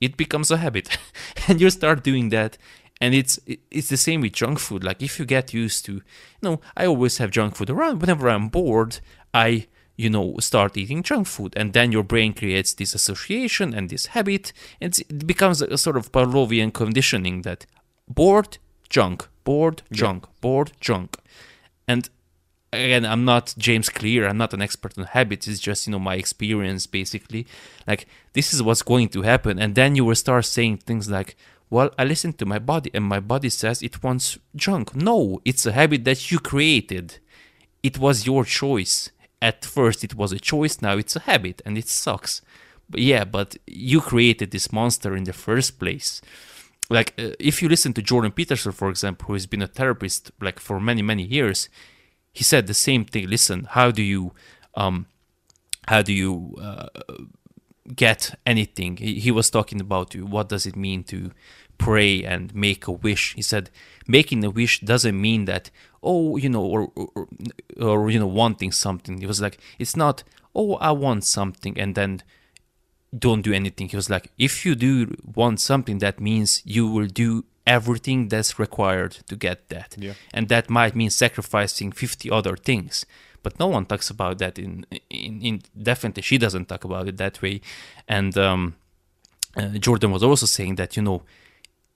It 0.00 0.16
becomes 0.16 0.50
a 0.50 0.56
habit. 0.58 0.98
and 1.48 1.60
you 1.60 1.70
start 1.70 2.02
doing 2.02 2.28
that 2.30 2.58
and 3.00 3.14
it's 3.14 3.38
it's 3.70 3.88
the 3.88 3.96
same 3.96 4.20
with 4.20 4.32
junk 4.32 4.58
food. 4.58 4.84
Like 4.84 5.02
if 5.02 5.18
you 5.18 5.24
get 5.24 5.54
used 5.54 5.84
to 5.86 5.92
you 5.94 6.42
know 6.42 6.60
i 6.76 6.86
always 6.86 7.18
have 7.18 7.30
junk 7.30 7.56
food 7.56 7.70
around. 7.70 8.00
Whenever 8.00 8.28
i'm 8.28 8.48
bored 8.48 9.00
i 9.32 9.66
you 9.96 10.10
know 10.10 10.36
start 10.40 10.76
eating 10.76 11.02
junk 11.02 11.26
food. 11.26 11.52
And 11.56 11.72
then 11.72 11.92
your 11.92 12.02
brain 12.02 12.32
creates 12.32 12.74
this 12.74 12.94
association 12.94 13.74
and 13.74 13.88
this 13.88 14.06
habit. 14.06 14.52
And 14.80 14.98
it 14.98 15.26
becomes 15.26 15.62
a 15.62 15.78
sort 15.78 15.96
of 15.96 16.12
pavlovian 16.12 16.72
conditioning 16.72 17.42
that 17.42 17.66
bored 18.08 18.58
junk 18.88 19.28
bored 19.44 19.82
junk 19.92 20.24
yeah. 20.24 20.32
bored 20.40 20.72
junk. 20.80 21.16
And 21.86 22.08
again 22.70 23.06
i'm 23.06 23.24
not 23.24 23.54
james 23.58 23.88
clear. 23.88 24.26
I'm 24.26 24.38
not 24.38 24.54
an 24.54 24.62
expert 24.62 24.98
on 24.98 25.04
habits. 25.04 25.46
It's 25.46 25.60
just 25.60 25.86
you 25.86 25.92
know 25.92 26.00
my 26.00 26.16
experience 26.16 26.86
basically. 26.86 27.46
Like 27.86 28.06
this 28.32 28.52
is 28.52 28.62
what's 28.62 28.82
going 28.82 29.08
to 29.10 29.22
happen. 29.22 29.58
And 29.58 29.74
then 29.76 29.94
you 29.94 30.04
will 30.04 30.16
start 30.16 30.44
saying 30.44 30.78
things 30.78 31.08
like 31.08 31.36
well, 31.70 31.90
I 31.98 32.04
listen 32.04 32.32
to 32.34 32.46
my 32.46 32.58
body 32.58 32.90
and 32.94 33.04
my 33.04 33.20
body 33.20 33.50
says 33.50 33.82
it 33.82 34.02
wants 34.02 34.38
junk. 34.56 34.94
No, 34.94 35.40
it's 35.44 35.66
a 35.66 35.72
habit 35.72 36.04
that 36.04 36.30
you 36.30 36.38
created. 36.38 37.18
It 37.82 37.98
was 37.98 38.26
your 38.26 38.44
choice. 38.44 39.10
At 39.40 39.64
first, 39.64 40.02
it 40.02 40.14
was 40.14 40.32
a 40.32 40.38
choice, 40.38 40.82
now 40.82 40.96
it's 40.96 41.14
a 41.14 41.20
habit 41.20 41.62
and 41.64 41.78
it 41.78 41.88
sucks. 41.88 42.42
But 42.90 43.00
yeah, 43.00 43.24
but 43.24 43.56
you 43.66 44.00
created 44.00 44.50
this 44.50 44.72
monster 44.72 45.14
in 45.14 45.24
the 45.24 45.32
first 45.32 45.78
place. 45.78 46.20
Like, 46.90 47.12
uh, 47.18 47.32
if 47.38 47.62
you 47.62 47.68
listen 47.68 47.92
to 47.94 48.02
Jordan 48.02 48.32
Peterson, 48.32 48.72
for 48.72 48.88
example, 48.88 49.26
who 49.26 49.34
has 49.34 49.46
been 49.46 49.62
a 49.62 49.66
therapist 49.66 50.32
like 50.40 50.58
for 50.58 50.80
many, 50.80 51.02
many 51.02 51.22
years, 51.22 51.68
he 52.32 52.42
said 52.42 52.66
the 52.66 52.74
same 52.74 53.04
thing. 53.04 53.28
Listen, 53.28 53.64
how 53.70 53.90
do 53.90 54.02
you, 54.02 54.32
um, 54.74 55.06
how 55.86 56.00
do 56.02 56.14
you 56.14 56.56
uh, 56.60 56.86
get 57.94 58.38
anything. 58.46 58.96
He, 58.96 59.30
was 59.30 59.50
talking 59.50 59.80
about 59.80 60.14
what 60.16 60.48
does 60.48 60.66
it 60.66 60.76
mean 60.76 61.04
to 61.04 61.30
pray 61.78 62.24
and 62.24 62.54
make 62.54 62.86
a 62.86 62.92
wish. 62.92 63.34
He 63.34 63.42
said 63.42 63.70
making 64.06 64.44
a 64.44 64.50
wish 64.50 64.80
doesn't 64.80 65.20
mean 65.20 65.44
that 65.46 65.70
oh 66.02 66.36
you 66.36 66.48
know 66.48 66.64
or 66.64 66.90
or, 66.96 67.28
or 67.80 68.10
you 68.10 68.18
know 68.18 68.26
wanting 68.26 68.72
something. 68.72 69.18
He 69.18 69.26
was 69.26 69.40
like 69.40 69.58
it's 69.78 69.96
not 69.96 70.24
oh 70.54 70.74
I 70.74 70.90
want 70.90 71.24
something 71.24 71.78
and 71.78 71.94
then 71.94 72.22
don't 73.16 73.42
do 73.42 73.52
anything. 73.52 73.88
He 73.88 73.96
was 73.96 74.10
like 74.10 74.32
if 74.38 74.66
you 74.66 74.74
do 74.74 75.14
want 75.34 75.60
something 75.60 75.98
that 75.98 76.20
means 76.20 76.62
you 76.64 76.88
will 76.88 77.06
do 77.06 77.44
everything 77.66 78.28
that's 78.28 78.58
required 78.58 79.12
to 79.28 79.36
get 79.36 79.68
that. 79.68 79.94
Yeah. 79.98 80.14
And 80.32 80.48
that 80.48 80.70
might 80.70 80.96
mean 80.96 81.10
sacrificing 81.10 81.92
50 81.92 82.30
other 82.30 82.56
things. 82.56 83.04
But 83.42 83.58
no 83.58 83.68
one 83.68 83.86
talks 83.86 84.10
about 84.10 84.38
that 84.38 84.58
in 84.58 84.86
in, 85.10 85.40
in 85.42 85.62
definitely 85.80 86.22
she 86.22 86.38
doesn't 86.38 86.66
talk 86.68 86.84
about 86.84 87.08
it 87.08 87.16
that 87.18 87.40
way. 87.42 87.60
And 88.06 88.36
um, 88.36 88.76
uh, 89.56 89.78
Jordan 89.78 90.10
was 90.12 90.22
also 90.22 90.46
saying 90.46 90.76
that 90.76 90.96
you 90.96 91.02
know 91.02 91.22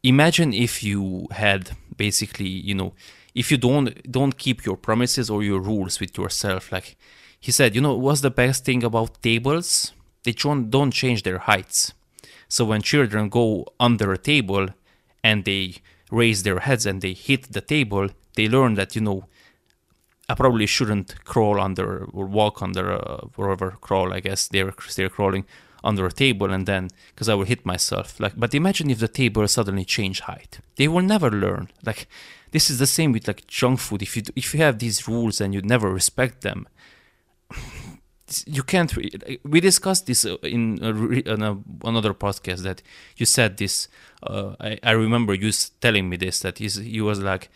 imagine 0.03 0.53
if 0.53 0.83
you 0.83 1.29
had 1.31 1.71
basically 1.97 2.49
you 2.49 2.75
know 2.75 2.93
if 3.35 3.51
you 3.51 3.57
don't 3.57 3.87
don't 4.11 4.37
keep 4.39 4.65
your 4.65 4.77
promises 4.77 5.31
or 5.31 5.43
your 5.43 5.61
rules 5.61 6.01
with 6.01 6.17
yourself. 6.17 6.73
Like 6.73 6.97
he 7.41 7.53
said 7.53 7.75
you 7.75 7.81
know 7.81 7.97
what's 7.97 8.21
the 8.21 8.31
best 8.31 8.65
thing 8.65 8.83
about 8.85 9.23
tables? 9.23 9.93
They 10.25 10.33
don't 10.33 10.71
don't 10.71 10.93
change 10.93 11.23
their 11.23 11.39
heights. 11.39 11.93
So 12.49 12.65
when 12.67 12.83
children 12.83 13.29
go 13.29 13.67
under 13.81 14.13
a 14.13 14.19
table 14.19 14.69
and 15.25 15.45
they 15.45 15.77
raise 16.11 16.43
their 16.43 16.61
heads 16.61 16.85
and 16.85 17.01
they 17.01 17.15
hit 17.15 17.53
the 17.53 17.63
table 17.63 18.09
they 18.35 18.49
learn 18.49 18.75
that 18.75 18.95
you 18.95 19.03
know 19.03 19.25
I 20.33 20.35
probably 20.35 20.65
shouldn't 20.65 21.23
crawl 21.25 21.61
under 21.61 22.07
or 22.07 22.25
walk 22.25 22.63
under 22.63 22.93
uh, 22.93 23.27
wherever 23.37 23.73
crawl. 23.87 24.15
I 24.15 24.21
guess 24.21 24.49
they're 24.49 24.73
they're 24.97 25.11
crawling 25.11 25.45
under 25.85 26.07
a 26.07 26.13
table 26.25 26.51
and 26.55 26.65
then 26.65 26.89
because 27.11 27.29
I 27.29 27.35
will 27.35 27.45
hit 27.45 27.67
myself. 27.67 28.19
Like, 28.19 28.35
but 28.43 28.55
imagine 28.55 28.89
if 28.91 28.99
the 28.99 29.09
table 29.09 29.47
suddenly 29.47 29.85
change 29.85 30.21
height. 30.21 30.61
They 30.77 30.89
will 30.89 31.03
never 31.15 31.31
learn. 31.31 31.69
Like, 31.85 32.09
this 32.53 32.71
is 32.71 32.79
the 32.79 32.87
same 32.87 33.13
with 33.13 33.29
like 33.29 33.47
junk 33.47 33.79
food. 33.81 34.01
If 34.01 34.17
you 34.17 34.23
if 34.35 34.55
you 34.55 34.61
have 34.61 34.79
these 34.79 35.07
rules 35.07 35.39
and 35.43 35.53
you 35.53 35.61
never 35.61 35.91
respect 35.91 36.41
them, 36.41 36.67
you 38.47 38.63
can't. 38.63 38.91
We 39.45 39.61
discussed 39.61 40.07
this 40.07 40.25
uh, 40.25 40.37
in, 40.57 40.79
a, 40.81 40.91
in 41.35 41.43
a, 41.43 41.59
another 41.85 42.15
podcast 42.15 42.63
that 42.63 42.81
you 43.19 43.27
said 43.27 43.59
this. 43.59 43.89
Uh, 44.23 44.55
I, 44.59 44.79
I 44.83 44.93
remember 44.93 45.35
you 45.35 45.51
telling 45.83 46.09
me 46.09 46.17
this 46.17 46.41
that 46.41 46.57
he 46.57 47.01
was 47.03 47.21
like, 47.21 47.51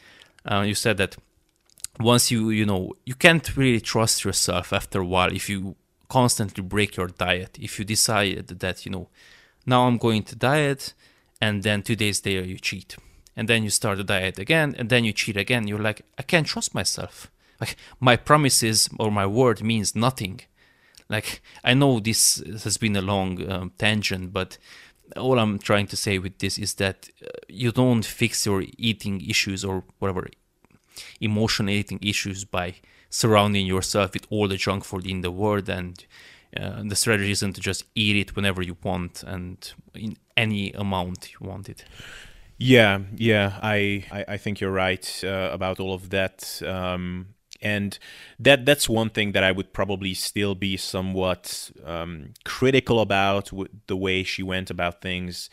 uh, 0.45 0.61
you 0.61 0.75
said 0.75 0.99
that 0.99 1.17
once 1.99 2.31
you 2.31 2.51
you 2.51 2.67
know 2.67 2.93
you 3.05 3.15
can't 3.15 3.57
really 3.57 3.81
trust 3.81 4.25
yourself 4.25 4.73
after 4.73 5.01
a 5.01 5.07
while 5.07 5.33
if 5.33 5.49
you 5.49 5.77
constantly 6.09 6.63
break 6.63 6.97
your 6.97 7.09
diet 7.09 7.59
if 7.61 7.79
you 7.79 7.85
decide 7.85 8.47
that 8.47 8.85
you 8.85 8.93
know 8.93 9.09
now 9.65 9.87
i'm 9.87 9.99
going 9.99 10.23
to 10.23 10.37
diet 10.37 10.95
and 11.41 11.63
then 11.63 11.83
two 11.83 11.97
days 11.97 12.25
later 12.25 12.47
you 12.47 12.59
cheat. 12.59 12.97
And 13.37 13.49
then 13.49 13.63
you 13.63 13.71
start 13.71 13.99
the 13.99 14.05
diet 14.05 14.39
again 14.39 14.75
and 14.79 14.89
then 14.89 15.05
you 15.05 15.13
cheat 15.13 15.37
again. 15.37 15.69
You're 15.69 15.79
like 15.79 16.03
i 16.19 16.23
can't 16.23 16.47
trust 16.47 16.75
myself. 16.75 17.31
Like 17.61 17.77
my 18.01 18.17
promises 18.17 18.89
or 18.99 19.11
my 19.11 19.27
word 19.27 19.63
means 19.63 19.95
nothing. 19.95 20.41
Like 21.09 21.43
i 21.63 21.75
know 21.75 22.01
this 22.01 22.43
has 22.65 22.77
been 22.79 22.97
a 22.97 23.03
long 23.03 23.51
um, 23.51 23.73
tangent 23.79 24.33
but 24.33 24.59
all 25.17 25.39
i'm 25.39 25.57
trying 25.61 25.87
to 25.87 25.97
say 25.97 26.19
with 26.19 26.39
this 26.39 26.59
is 26.59 26.75
that 26.75 27.09
uh, 27.23 27.29
you 27.49 27.71
don't 27.71 28.05
fix 28.05 28.45
your 28.45 28.65
eating 28.77 29.21
issues 29.21 29.65
or 29.65 29.85
whatever 30.01 30.27
emotional 31.21 31.71
eating 31.71 31.99
issues 32.03 32.45
by 32.45 32.75
surrounding 33.11 33.67
yourself 33.67 34.13
with 34.13 34.27
all 34.31 34.49
the 34.49 34.57
junk 34.57 34.85
food 34.85 35.07
in 35.07 35.21
the 35.21 35.31
world 35.31 35.69
and 35.69 36.07
uh, 36.59 36.83
the 36.85 36.97
strategy 36.97 37.31
isn't 37.31 37.55
to 37.55 37.61
just 37.61 37.85
eat 37.95 38.17
it 38.17 38.37
whenever 38.37 38.63
you 38.63 38.77
want 38.83 39.23
and 39.23 39.73
in 39.95 40.17
any 40.37 40.73
amount 40.73 41.33
you 41.33 41.47
want 41.47 41.69
it. 41.69 41.85
Yeah 42.59 43.01
yeah 43.15 43.59
i 43.63 44.05
i, 44.11 44.25
I 44.29 44.37
think 44.39 44.61
you're 44.61 44.73
right 44.73 45.21
uh, 45.25 45.51
about 45.53 45.79
all 45.79 45.93
of 45.93 46.09
that 46.11 46.63
um, 46.63 47.35
and 47.63 47.99
that 48.39 48.65
that's 48.67 48.89
one 48.89 49.11
thing 49.11 49.33
that 49.33 49.43
I 49.43 49.53
would 49.53 49.73
probably 49.73 50.15
still 50.15 50.55
be 50.55 50.77
somewhat 50.77 51.71
um, 51.85 52.35
critical 52.45 53.01
about 53.01 53.53
with 53.53 53.71
the 53.87 53.97
way 53.97 54.23
she 54.23 54.43
went 54.43 54.71
about 54.71 55.01
things 55.01 55.51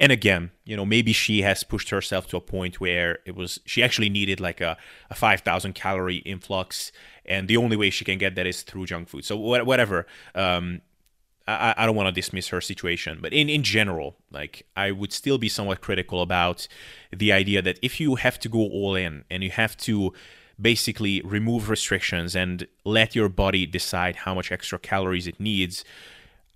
and 0.00 0.12
again, 0.12 0.50
you 0.64 0.76
know, 0.76 0.84
maybe 0.84 1.12
she 1.12 1.42
has 1.42 1.64
pushed 1.64 1.90
herself 1.90 2.26
to 2.28 2.36
a 2.36 2.40
point 2.40 2.80
where 2.80 3.18
it 3.24 3.34
was 3.34 3.60
she 3.64 3.82
actually 3.82 4.08
needed 4.08 4.40
like 4.40 4.60
a, 4.60 4.76
a 5.10 5.14
5,000 5.14 5.74
calorie 5.74 6.16
influx, 6.16 6.92
and 7.24 7.48
the 7.48 7.56
only 7.56 7.76
way 7.76 7.90
she 7.90 8.04
can 8.04 8.18
get 8.18 8.34
that 8.34 8.46
is 8.46 8.62
through 8.62 8.86
junk 8.86 9.08
food. 9.08 9.24
So 9.24 9.36
whatever. 9.36 10.06
Um, 10.34 10.80
I, 11.46 11.74
I 11.76 11.86
don't 11.86 11.94
want 11.94 12.06
to 12.06 12.12
dismiss 12.12 12.48
her 12.48 12.60
situation, 12.60 13.18
but 13.20 13.32
in, 13.32 13.48
in 13.48 13.62
general, 13.62 14.16
like 14.30 14.66
I 14.76 14.90
would 14.92 15.12
still 15.12 15.36
be 15.38 15.48
somewhat 15.48 15.80
critical 15.80 16.22
about 16.22 16.66
the 17.14 17.32
idea 17.32 17.60
that 17.62 17.78
if 17.82 18.00
you 18.00 18.14
have 18.14 18.38
to 18.40 18.48
go 18.48 18.60
all 18.60 18.94
in 18.94 19.24
and 19.30 19.44
you 19.44 19.50
have 19.50 19.76
to 19.78 20.14
basically 20.60 21.20
remove 21.22 21.68
restrictions 21.68 22.34
and 22.34 22.66
let 22.84 23.14
your 23.14 23.28
body 23.28 23.66
decide 23.66 24.16
how 24.16 24.34
much 24.34 24.52
extra 24.52 24.78
calories 24.78 25.26
it 25.26 25.38
needs, 25.38 25.84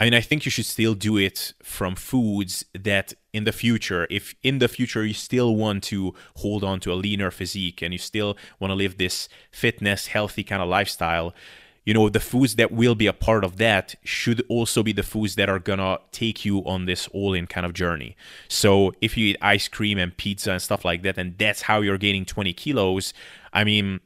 I 0.00 0.04
mean, 0.04 0.14
I 0.14 0.20
think 0.20 0.44
you 0.44 0.50
should 0.50 0.66
still 0.66 0.94
do 0.94 1.16
it 1.16 1.54
from 1.62 1.96
foods 1.96 2.64
that 2.72 3.14
in 3.32 3.44
the 3.44 3.52
future, 3.52 4.06
if 4.10 4.34
in 4.44 4.58
the 4.58 4.68
future 4.68 5.04
you 5.04 5.14
still 5.14 5.56
want 5.56 5.82
to 5.84 6.14
hold 6.36 6.62
on 6.62 6.78
to 6.80 6.92
a 6.92 6.94
leaner 6.94 7.32
physique 7.32 7.82
and 7.82 7.92
you 7.92 7.98
still 7.98 8.36
want 8.60 8.70
to 8.70 8.76
live 8.76 8.96
this 8.96 9.28
fitness, 9.50 10.08
healthy 10.08 10.44
kind 10.44 10.62
of 10.62 10.68
lifestyle, 10.68 11.34
you 11.84 11.94
know, 11.94 12.08
the 12.08 12.20
foods 12.20 12.56
that 12.56 12.70
will 12.70 12.94
be 12.94 13.06
a 13.06 13.12
part 13.12 13.42
of 13.42 13.56
that 13.56 13.94
should 14.04 14.44
also 14.48 14.82
be 14.82 14.92
the 14.92 15.02
foods 15.02 15.34
that 15.36 15.48
are 15.48 15.58
gonna 15.58 15.98
take 16.12 16.44
you 16.44 16.58
on 16.66 16.84
this 16.84 17.08
all 17.08 17.32
in 17.34 17.46
kind 17.46 17.64
of 17.64 17.72
journey. 17.72 18.14
So 18.46 18.92
if 19.00 19.16
you 19.16 19.28
eat 19.28 19.38
ice 19.40 19.68
cream 19.68 19.98
and 19.98 20.14
pizza 20.16 20.52
and 20.52 20.62
stuff 20.62 20.84
like 20.84 21.02
that, 21.02 21.18
and 21.18 21.36
that's 21.38 21.62
how 21.62 21.80
you're 21.80 21.98
gaining 21.98 22.24
20 22.24 22.52
kilos, 22.52 23.14
I 23.52 23.64
mean, 23.64 24.00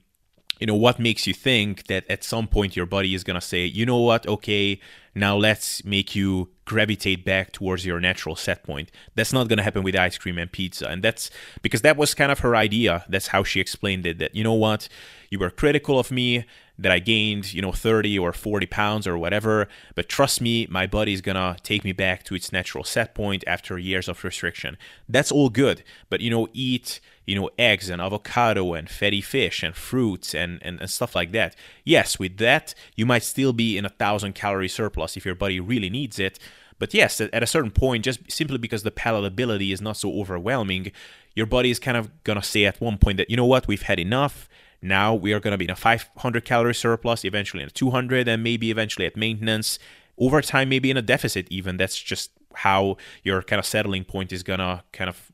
you 0.63 0.67
know, 0.67 0.77
what 0.77 0.99
makes 0.99 1.27
you 1.27 1.35
think 1.35 1.89
that 1.89 2.09
at 2.09 2.23
some 2.23 2.47
point 2.47 2.77
your 2.77 2.87
body 2.87 3.15
is 3.15 3.25
gonna 3.25 3.41
say, 3.41 3.65
you 3.65 3.85
know 3.85 3.99
what, 3.99 4.27
okay, 4.29 4.81
now 5.15 5.37
let's 5.37 5.85
make 5.85 6.15
you 6.15 6.49
gravitate 6.65 7.25
back 7.25 7.53
towards 7.53 7.85
your 7.85 8.01
natural 8.01 8.37
set 8.37 8.63
point. 8.63 8.91
That's 9.15 9.33
not 9.33 9.49
going 9.49 9.59
to 9.59 9.63
happen 9.63 9.83
with 9.83 9.95
ice 9.95 10.17
cream 10.17 10.39
and 10.39 10.51
pizza. 10.51 10.87
And 10.87 11.03
that's 11.03 11.31
because 11.61 11.83
that 11.83 11.97
was 11.99 12.15
kind 12.15 12.33
of 12.33 12.39
her 12.39 12.57
idea. 12.57 13.05
That's 13.09 13.27
how 13.29 13.45
she 13.45 13.61
explained 13.61 14.07
it 14.07 14.19
that, 14.19 14.35
you 14.35 14.43
know 14.43 14.55
what, 14.55 14.89
you 15.29 15.39
were 15.39 15.51
critical 15.51 15.99
of 15.99 16.11
me 16.11 16.47
that 16.79 16.91
I 16.91 16.99
gained, 16.99 17.53
you 17.53 17.61
know, 17.61 17.73
30 17.73 18.19
or 18.19 18.33
40 18.33 18.67
pounds 18.67 19.07
or 19.07 19.19
whatever. 19.19 19.69
But 19.95 20.09
trust 20.09 20.41
me, 20.41 20.67
my 20.71 20.87
body 20.87 21.13
is 21.13 21.21
going 21.21 21.37
to 21.37 21.57
take 21.63 21.85
me 21.85 21.93
back 21.93 22.23
to 22.25 22.35
its 22.35 22.53
natural 22.53 22.85
set 22.85 23.15
point 23.15 23.45
after 23.47 23.79
years 23.79 24.09
of 24.09 24.25
restriction. 24.25 24.79
That's 25.09 25.31
all 25.31 25.51
good. 25.51 25.83
But, 26.09 26.21
you 26.21 26.31
know, 26.31 26.49
eat 26.55 27.01
you 27.27 27.39
know, 27.39 27.51
eggs 27.59 27.89
and 27.89 28.03
avocado 28.03 28.75
and 28.75 28.91
fatty 28.91 29.21
fish 29.21 29.63
and 29.63 29.77
fruits 29.77 30.35
and, 30.35 30.59
and, 30.63 30.81
and 30.81 30.91
stuff 30.91 31.15
like 31.15 31.33
that. 31.33 31.55
Yes, 31.85 32.19
with 32.19 32.39
that, 32.39 32.75
you 32.97 33.07
might 33.07 33.23
still 33.23 33.53
be 33.53 33.79
in 33.79 33.85
a 33.85 33.91
thousand 33.91 34.35
calorie 34.35 34.69
surplus 34.69 35.17
if 35.17 35.25
your 35.25 35.35
body 35.35 35.61
really 35.61 35.91
needs 35.91 36.19
it. 36.19 36.39
But 36.79 36.93
yes, 36.93 37.21
at 37.21 37.43
a 37.43 37.47
certain 37.47 37.71
point, 37.71 38.05
just 38.05 38.31
simply 38.31 38.59
because 38.59 38.83
the 38.83 38.91
palatability 38.91 39.73
is 39.73 39.81
not 39.81 39.97
so 39.97 40.13
overwhelming, 40.19 40.91
your 41.35 41.47
body 41.47 41.71
is 41.71 41.79
kind 41.79 41.97
of 41.97 42.11
gonna 42.25 42.43
say 42.43 42.65
at 42.65 42.81
one 42.81 42.99
point 42.99 43.19
that, 43.19 43.31
you 43.31 43.37
know 43.37 43.47
what, 43.47 43.69
we've 43.69 43.83
had 43.83 44.01
enough. 44.01 44.49
Now 44.81 45.15
we 45.15 45.33
are 45.33 45.39
gonna 45.39 45.59
be 45.59 45.67
in 45.67 45.71
a 45.71 45.77
500 45.77 46.45
calorie 46.45 46.75
surplus, 46.75 47.25
eventually 47.25 47.63
in 47.63 47.69
a 47.69 47.73
200, 47.73 48.27
and 48.27 48.43
maybe 48.43 48.73
eventually 48.73 49.07
at 49.07 49.17
maintenance. 49.17 49.79
Over 50.19 50.43
time, 50.43 50.69
maybe 50.69 50.91
in 50.91 50.97
a 50.97 51.03
deficit, 51.03 51.47
even. 51.51 51.77
That's 51.77 51.97
just 51.97 52.33
how 52.55 52.97
your 53.23 53.43
kind 53.43 53.61
of 53.61 53.65
settling 53.65 54.03
point 54.05 54.33
is 54.33 54.43
gonna 54.43 54.83
kind 54.93 55.09
of 55.09 55.31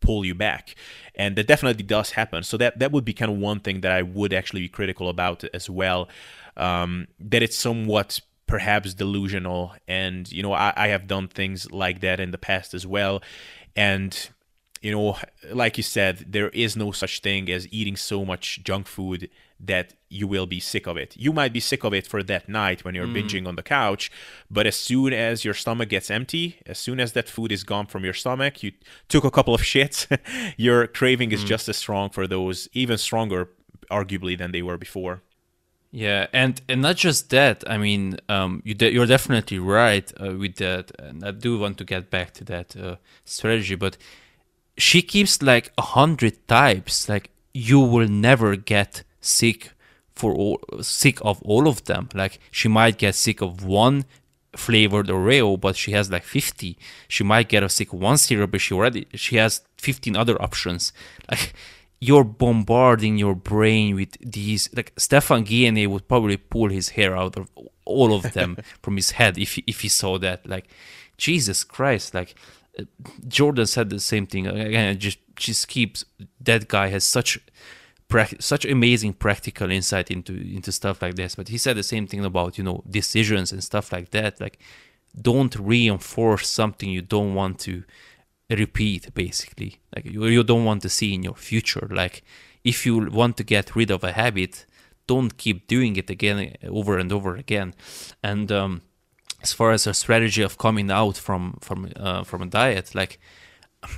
pull 0.00 0.24
you 0.24 0.34
back 0.34 0.76
and 1.14 1.36
that 1.36 1.46
definitely 1.46 1.82
does 1.84 2.10
happen. 2.12 2.42
So 2.42 2.56
that 2.56 2.78
that 2.78 2.92
would 2.92 3.04
be 3.04 3.12
kind 3.12 3.30
of 3.30 3.38
one 3.38 3.60
thing 3.60 3.80
that 3.82 3.92
i 3.92 4.02
would 4.02 4.32
actually 4.32 4.60
be 4.60 4.68
critical 4.68 5.08
about 5.08 5.44
as 5.52 5.68
well 5.68 6.08
um, 6.56 7.08
that 7.18 7.42
it's 7.42 7.58
somewhat 7.58 8.20
perhaps 8.46 8.94
delusional. 8.94 9.74
And 9.88 10.30
you 10.30 10.42
know 10.42 10.52
I, 10.52 10.72
I 10.76 10.88
have 10.88 11.06
done 11.06 11.28
things 11.28 11.70
like 11.70 12.00
that 12.00 12.20
in 12.20 12.30
the 12.30 12.38
past 12.38 12.74
as 12.74 12.86
well. 12.86 13.22
And 13.76 14.30
you 14.80 14.92
know 14.92 15.16
like 15.52 15.76
you 15.76 15.82
said 15.82 16.26
there 16.28 16.48
is 16.50 16.76
no 16.76 16.92
such 16.92 17.20
thing 17.20 17.50
as 17.50 17.68
eating 17.72 17.96
so 17.96 18.24
much 18.24 18.62
junk 18.64 18.86
food 18.86 19.30
that 19.64 19.94
you 20.08 20.26
will 20.26 20.46
be 20.46 20.58
sick 20.60 20.86
of 20.86 20.96
it. 20.96 21.16
You 21.16 21.32
might 21.32 21.52
be 21.52 21.60
sick 21.60 21.84
of 21.84 21.94
it 21.94 22.06
for 22.06 22.22
that 22.24 22.48
night 22.48 22.84
when 22.84 22.94
you're 22.94 23.06
mm. 23.06 23.14
binging 23.14 23.46
on 23.46 23.54
the 23.54 23.62
couch, 23.62 24.10
but 24.50 24.66
as 24.66 24.76
soon 24.76 25.12
as 25.12 25.44
your 25.44 25.54
stomach 25.54 25.88
gets 25.88 26.10
empty, 26.10 26.56
as 26.66 26.78
soon 26.78 26.98
as 26.98 27.12
that 27.12 27.28
food 27.28 27.52
is 27.52 27.62
gone 27.62 27.86
from 27.86 28.04
your 28.04 28.12
stomach, 28.12 28.62
you 28.62 28.72
took 29.08 29.24
a 29.24 29.30
couple 29.30 29.54
of 29.54 29.60
shits, 29.72 30.06
your 30.56 30.86
craving 30.88 31.30
is 31.32 31.44
mm. 31.44 31.46
just 31.46 31.68
as 31.68 31.76
strong 31.76 32.10
for 32.10 32.26
those, 32.26 32.68
even 32.72 32.98
stronger, 32.98 33.50
arguably, 33.90 34.36
than 34.36 34.50
they 34.50 34.62
were 34.62 34.76
before. 34.76 35.22
Yeah, 35.94 36.26
and 36.32 36.60
and 36.70 36.80
not 36.80 36.96
just 36.96 37.28
that. 37.30 37.62
I 37.68 37.76
mean, 37.76 38.16
um, 38.30 38.62
you 38.64 38.72
de- 38.72 38.90
you're 38.90 39.06
definitely 39.06 39.58
right 39.58 40.10
uh, 40.18 40.32
with 40.32 40.56
that, 40.56 40.90
and 40.98 41.22
I 41.22 41.32
do 41.32 41.58
want 41.58 41.76
to 41.78 41.84
get 41.84 42.10
back 42.10 42.32
to 42.34 42.44
that 42.44 42.74
uh, 42.74 42.96
strategy. 43.26 43.74
But 43.74 43.98
she 44.78 45.02
keeps 45.02 45.42
like 45.42 45.70
a 45.76 45.82
hundred 45.82 46.48
types. 46.48 47.10
Like 47.10 47.30
you 47.52 47.78
will 47.78 48.08
never 48.08 48.56
get 48.56 49.02
sick 49.22 49.72
for 50.14 50.34
all 50.34 50.60
sick 50.82 51.18
of 51.22 51.40
all 51.42 51.66
of 51.66 51.84
them 51.84 52.08
like 52.14 52.38
she 52.50 52.68
might 52.68 52.98
get 52.98 53.14
sick 53.14 53.40
of 53.40 53.64
one 53.64 54.04
flavored 54.56 55.08
Oreo, 55.08 55.58
but 55.58 55.76
she 55.76 55.92
has 55.92 56.10
like 56.10 56.24
50. 56.24 56.76
She 57.08 57.24
might 57.24 57.48
get 57.48 57.62
a 57.62 57.68
sick 57.68 57.92
one 57.92 58.18
cereal, 58.18 58.46
but 58.46 58.60
she 58.60 58.74
already 58.74 59.06
she 59.14 59.36
has 59.36 59.62
15 59.78 60.16
other 60.16 60.40
options. 60.40 60.92
Like 61.30 61.54
you're 62.00 62.24
bombarding 62.24 63.16
your 63.16 63.34
brain 63.34 63.94
with 63.94 64.16
these. 64.20 64.68
Like 64.74 64.92
Stefan 64.96 65.44
Guyenet 65.44 65.88
would 65.88 66.08
probably 66.08 66.36
pull 66.36 66.68
his 66.68 66.90
hair 66.90 67.16
out 67.16 67.36
of 67.36 67.48
all 67.84 68.14
of 68.14 68.32
them 68.32 68.58
from 68.82 68.96
his 68.96 69.12
head 69.12 69.38
if 69.38 69.58
if 69.66 69.80
he 69.80 69.88
saw 69.88 70.18
that. 70.18 70.46
Like 70.46 70.68
Jesus 71.16 71.64
Christ, 71.64 72.14
like 72.14 72.34
uh, 72.78 72.84
Jordan 73.28 73.66
said 73.66 73.90
the 73.90 74.00
same 74.00 74.26
thing 74.26 74.46
again. 74.46 74.98
Just 74.98 75.18
just 75.36 75.68
keeps 75.68 76.04
that 76.40 76.68
guy 76.68 76.88
has 76.88 77.04
such 77.04 77.38
such 78.38 78.64
amazing 78.64 79.14
practical 79.14 79.70
insight 79.70 80.10
into 80.10 80.32
into 80.32 80.72
stuff 80.72 81.02
like 81.02 81.14
this. 81.14 81.34
But 81.34 81.48
he 81.48 81.58
said 81.58 81.76
the 81.76 81.82
same 81.82 82.06
thing 82.06 82.24
about 82.24 82.58
you 82.58 82.64
know 82.64 82.82
decisions 82.88 83.52
and 83.52 83.62
stuff 83.62 83.92
like 83.92 84.10
that. 84.10 84.40
Like, 84.40 84.58
don't 85.20 85.54
reinforce 85.56 86.48
something 86.48 86.88
you 86.90 87.02
don't 87.02 87.34
want 87.34 87.58
to 87.60 87.84
repeat. 88.50 89.14
Basically, 89.14 89.80
like 89.94 90.06
you, 90.06 90.24
you 90.26 90.44
don't 90.44 90.64
want 90.64 90.82
to 90.82 90.88
see 90.88 91.14
in 91.14 91.22
your 91.22 91.34
future. 91.34 91.88
Like, 91.90 92.22
if 92.64 92.86
you 92.86 93.10
want 93.10 93.36
to 93.38 93.44
get 93.44 93.76
rid 93.76 93.90
of 93.90 94.04
a 94.04 94.12
habit, 94.12 94.66
don't 95.06 95.36
keep 95.36 95.66
doing 95.66 95.96
it 95.96 96.10
again 96.10 96.56
over 96.66 96.98
and 96.98 97.12
over 97.12 97.36
again. 97.36 97.74
And 98.22 98.50
um, 98.52 98.82
as 99.42 99.52
far 99.52 99.72
as 99.72 99.86
a 99.86 99.94
strategy 99.94 100.42
of 100.42 100.58
coming 100.58 100.90
out 100.90 101.16
from 101.16 101.58
from 101.60 101.92
uh, 101.96 102.24
from 102.24 102.42
a 102.42 102.46
diet, 102.46 102.94
like 102.94 103.18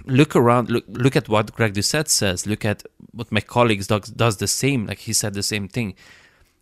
look 0.06 0.34
around 0.34 0.70
look 0.70 0.84
look 0.88 1.16
at 1.16 1.28
what 1.28 1.52
greg 1.54 1.74
doucette 1.74 2.08
says. 2.08 2.46
Look 2.46 2.64
at 2.64 2.82
what 3.12 3.30
my 3.30 3.40
colleagues 3.40 3.86
does, 3.86 4.08
does 4.08 4.36
the 4.38 4.48
same. 4.48 4.86
Like 4.86 5.00
he 5.00 5.12
said 5.12 5.34
the 5.34 5.42
same 5.42 5.68
thing. 5.68 5.94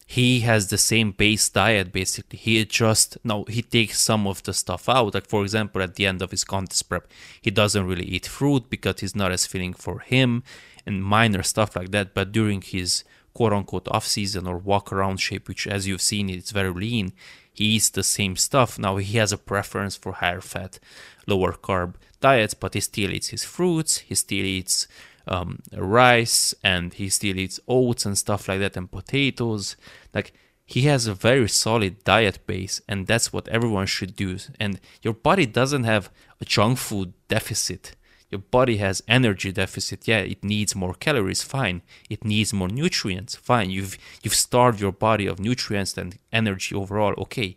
He 0.07 0.41
has 0.41 0.69
the 0.69 0.79
same 0.79 1.13
base 1.13 1.49
diet 1.49 1.93
basically. 1.93 2.39
He 2.39 2.65
just 2.65 3.19
no 3.25 3.45
he 3.49 3.63
takes 3.63 4.01
some 4.01 4.27
of 4.27 4.43
the 4.43 4.53
stuff 4.53 4.89
out. 4.89 5.15
Like 5.15 5.29
for 5.29 5.43
example 5.43 5.83
at 5.83 5.95
the 5.95 6.07
end 6.07 6.23
of 6.23 6.31
his 6.31 6.45
contest 6.45 6.89
prep 6.89 7.07
he 7.41 7.51
doesn't 7.51 7.87
really 7.87 8.05
eat 8.05 8.27
fruit 8.27 8.69
because 8.69 9.03
it's 9.03 9.17
not 9.17 9.33
as 9.33 9.47
filling 9.47 9.75
for 9.75 10.01
him 10.01 10.43
and 10.85 11.05
minor 11.05 11.43
stuff 11.43 11.77
like 11.77 11.91
that. 11.93 12.15
But 12.15 12.33
during 12.33 12.61
his 12.61 13.05
quote 13.35 13.53
unquote 13.53 13.89
off 13.89 14.07
season 14.07 14.47
or 14.47 14.59
walk 14.59 14.93
around 14.93 15.19
shape 15.19 15.49
which 15.49 15.67
as 15.67 15.87
you've 15.87 16.03
seen 16.03 16.29
it's 16.29 16.51
very 16.51 16.73
lean 16.73 17.13
he 17.55 17.65
eats 17.65 17.91
the 17.91 18.03
same 18.03 18.37
stuff. 18.37 18.79
Now 18.79 18.97
he 18.97 19.19
has 19.19 19.33
a 19.33 19.39
preference 19.39 19.97
for 19.97 20.13
higher 20.13 20.41
fat 20.41 20.79
lower 21.27 21.53
carb 21.53 21.95
diets, 22.23 22.55
but 22.55 22.75
he 22.75 22.81
still 22.81 23.11
eats 23.11 23.29
his 23.29 23.45
fruits, 23.45 23.99
he 23.99 24.15
still 24.15 24.47
eats 24.47 24.89
um, 25.27 25.61
rice, 25.77 26.55
and 26.65 26.95
he 26.95 27.09
still 27.09 27.39
eats 27.39 27.61
oats 27.69 28.07
and 28.07 28.17
stuff 28.17 28.49
like 28.49 28.61
that, 28.61 28.77
and 28.77 28.91
potatoes. 28.91 29.77
Like 30.15 30.33
he 30.65 30.83
has 30.83 31.07
a 31.07 31.15
very 31.15 31.49
solid 31.49 32.03
diet 32.05 32.47
base, 32.47 32.81
and 32.89 33.07
that's 33.07 33.33
what 33.33 33.49
everyone 33.49 33.87
should 33.87 34.17
do. 34.17 34.39
And 34.59 34.81
your 35.03 35.15
body 35.15 35.47
doesn't 35.47 35.85
have 35.85 36.11
a 36.41 36.45
junk 36.45 36.79
food 36.79 37.13
deficit. 37.29 37.95
Your 38.31 38.41
body 38.41 38.79
has 38.79 39.03
energy 39.07 39.53
deficit. 39.53 40.09
Yeah, 40.09 40.21
it 40.21 40.43
needs 40.43 40.75
more 40.75 40.95
calories. 40.95 41.43
Fine. 41.43 41.83
It 42.09 42.25
needs 42.25 42.55
more 42.55 42.69
nutrients. 42.69 43.37
Fine. 43.37 43.69
You've 43.71 43.99
you've 44.23 44.35
starved 44.35 44.81
your 44.81 44.93
body 44.93 45.27
of 45.27 45.39
nutrients 45.39 45.99
and 45.99 46.19
energy 46.33 46.75
overall. 46.75 47.15
Okay. 47.19 47.57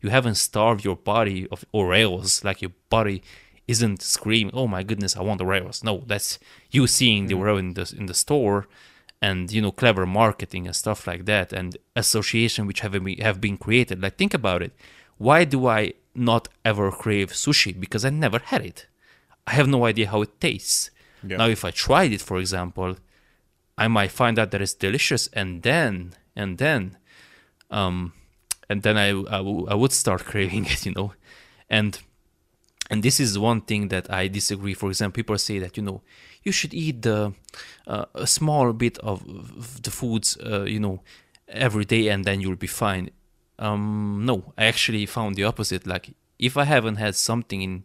You 0.00 0.10
haven't 0.10 0.34
starved 0.34 0.84
your 0.84 0.96
body 0.96 1.46
of 1.52 1.64
Oreos. 1.72 2.42
Like 2.44 2.60
your 2.60 2.72
body 2.90 3.22
isn't 3.68 4.02
screaming, 4.02 4.54
"Oh 4.54 4.66
my 4.66 4.82
goodness, 4.82 5.16
I 5.16 5.22
want 5.22 5.38
the 5.38 5.44
Oreos." 5.44 5.82
No, 5.82 6.02
that's 6.06 6.38
you 6.70 6.86
seeing 6.86 7.26
the 7.26 7.34
mm. 7.34 7.58
In 7.58 7.74
the 7.74 7.94
in 7.98 8.06
the 8.06 8.14
store, 8.14 8.66
and 9.20 9.50
you 9.50 9.60
know 9.62 9.72
clever 9.72 10.06
marketing 10.06 10.66
and 10.66 10.76
stuff 10.76 11.06
like 11.06 11.24
that, 11.26 11.52
and 11.52 11.76
association 11.94 12.66
which 12.66 12.80
have 12.80 12.92
been, 12.92 13.18
have 13.18 13.40
been 13.40 13.56
created. 13.56 14.02
Like 14.02 14.16
think 14.16 14.34
about 14.34 14.62
it. 14.62 14.72
Why 15.18 15.44
do 15.44 15.66
I 15.66 15.94
not 16.14 16.48
ever 16.64 16.90
crave 16.90 17.32
sushi? 17.32 17.78
Because 17.78 18.04
I 18.04 18.10
never 18.10 18.38
had 18.38 18.64
it. 18.64 18.86
I 19.46 19.52
have 19.52 19.68
no 19.68 19.84
idea 19.84 20.08
how 20.08 20.22
it 20.22 20.40
tastes. 20.40 20.90
Yeah. 21.26 21.38
Now, 21.38 21.46
if 21.46 21.64
I 21.64 21.70
tried 21.70 22.12
it, 22.12 22.20
for 22.20 22.38
example, 22.38 22.96
I 23.78 23.88
might 23.88 24.10
find 24.10 24.38
out 24.38 24.50
that 24.50 24.62
it's 24.62 24.74
delicious, 24.74 25.28
and 25.32 25.62
then 25.62 26.14
and 26.34 26.58
then, 26.58 26.96
um, 27.70 28.12
and 28.68 28.82
then 28.82 28.96
I, 28.98 29.08
I, 29.08 29.38
w- 29.38 29.66
I 29.68 29.74
would 29.74 29.92
start 29.92 30.24
craving 30.30 30.66
it, 30.66 30.84
you 30.84 30.92
know, 30.92 31.14
and 31.70 31.98
and 32.90 33.02
this 33.02 33.20
is 33.20 33.38
one 33.38 33.60
thing 33.62 33.88
that 33.88 34.10
I 34.12 34.28
disagree. 34.28 34.74
For 34.74 34.88
example, 34.88 35.16
people 35.16 35.38
say 35.38 35.58
that 35.58 35.76
you 35.76 35.82
know 35.82 36.02
you 36.42 36.52
should 36.52 36.74
eat 36.74 37.06
uh, 37.06 37.30
a 37.86 38.26
small 38.26 38.72
bit 38.72 38.98
of 38.98 39.82
the 39.82 39.90
foods 39.90 40.36
uh, 40.38 40.62
you 40.62 40.80
know 40.80 41.02
every 41.48 41.84
day 41.84 42.08
and 42.08 42.24
then 42.24 42.40
you'll 42.40 42.56
be 42.56 42.66
fine. 42.66 43.10
Um, 43.58 44.22
no, 44.24 44.52
I 44.56 44.66
actually 44.66 45.06
found 45.06 45.36
the 45.36 45.44
opposite. 45.44 45.86
Like 45.86 46.14
if 46.38 46.56
I 46.56 46.64
haven't 46.64 46.96
had 46.96 47.14
something 47.14 47.62
in 47.62 47.84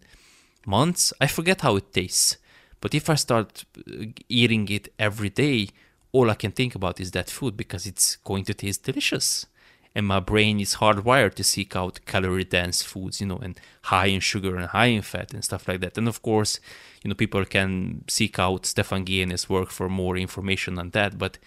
months, 0.65 1.13
I 1.19 1.27
forget 1.27 1.61
how 1.61 1.75
it 1.77 1.93
tastes. 1.93 2.37
But 2.81 2.93
if 2.95 3.09
I 3.09 3.15
start 3.15 3.63
uh, 3.77 4.05
eating 4.27 4.67
it 4.69 4.91
every 4.97 5.29
day, 5.29 5.69
all 6.11 6.29
I 6.29 6.35
can 6.35 6.51
think 6.51 6.75
about 6.75 6.99
is 6.99 7.11
that 7.11 7.29
food 7.29 7.55
because 7.55 7.85
it's 7.85 8.17
going 8.17 8.43
to 8.45 8.53
taste 8.53 8.83
delicious 8.83 9.45
and 9.93 10.07
my 10.07 10.19
brain 10.19 10.59
is 10.59 10.75
hardwired 10.75 11.33
to 11.35 11.43
seek 11.43 11.75
out 11.75 11.99
calorie 12.05 12.43
dense 12.43 12.81
foods 12.81 13.19
you 13.19 13.27
know 13.27 13.37
and 13.37 13.59
high 13.83 14.05
in 14.05 14.19
sugar 14.19 14.55
and 14.55 14.67
high 14.67 14.87
in 14.87 15.01
fat 15.01 15.33
and 15.33 15.43
stuff 15.43 15.67
like 15.67 15.81
that. 15.81 15.97
And 15.97 16.07
of 16.07 16.21
course 16.21 16.59
you 17.03 17.09
know 17.09 17.15
people 17.15 17.43
can 17.45 18.03
seek 18.07 18.39
out 18.39 18.65
stefan 18.65 19.05
Guyenet's 19.05 19.49
work 19.49 19.69
for 19.69 19.89
more 19.89 20.17
information 20.17 20.79
on 20.79 20.91
that 20.91 21.17
but 21.17 21.37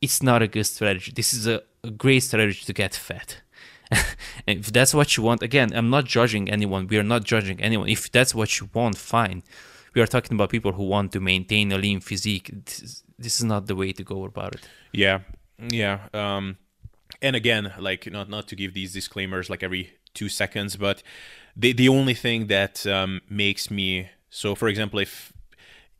it's 0.00 0.22
not 0.22 0.40
a 0.40 0.48
good 0.48 0.64
strategy. 0.64 1.12
This 1.14 1.34
is 1.34 1.46
a, 1.46 1.62
a 1.84 1.90
great 1.90 2.20
strategy 2.20 2.64
to 2.64 2.72
get 2.72 2.94
fat. 2.94 3.42
If 4.46 4.72
that's 4.72 4.94
what 4.94 5.16
you 5.16 5.22
want 5.22 5.42
again 5.42 5.72
i'm 5.74 5.90
not 5.90 6.04
judging 6.04 6.50
anyone. 6.50 6.86
We 6.86 6.98
are 6.98 7.08
not 7.14 7.24
judging 7.24 7.60
anyone. 7.60 7.88
If 7.88 8.10
that's 8.10 8.34
what 8.34 8.58
you 8.58 8.68
want 8.74 8.96
fine. 8.96 9.42
We 9.94 10.00
are 10.00 10.06
talking 10.06 10.36
about 10.36 10.50
people 10.50 10.72
who 10.72 10.84
want 10.84 11.10
to 11.12 11.20
maintain 11.20 11.72
a 11.72 11.78
lean 11.78 11.98
physique. 11.98 12.48
This, 12.64 13.02
this 13.18 13.34
is 13.40 13.44
not 13.44 13.66
the 13.66 13.74
way 13.74 13.90
to 13.92 14.04
go 14.04 14.24
about 14.24 14.54
it. 14.54 14.68
Yeah. 14.92 15.20
Yeah 15.58 15.98
um 16.14 16.56
and 17.22 17.36
again 17.36 17.72
like 17.78 18.10
not 18.10 18.28
not 18.28 18.48
to 18.48 18.56
give 18.56 18.74
these 18.74 18.92
disclaimers 18.92 19.50
like 19.50 19.62
every 19.62 19.92
two 20.14 20.28
seconds 20.28 20.76
but 20.76 21.02
the 21.56 21.72
the 21.72 21.88
only 21.88 22.14
thing 22.14 22.46
that 22.46 22.86
um, 22.86 23.20
makes 23.28 23.70
me 23.70 24.08
so 24.28 24.54
for 24.54 24.68
example 24.68 24.98
if 24.98 25.32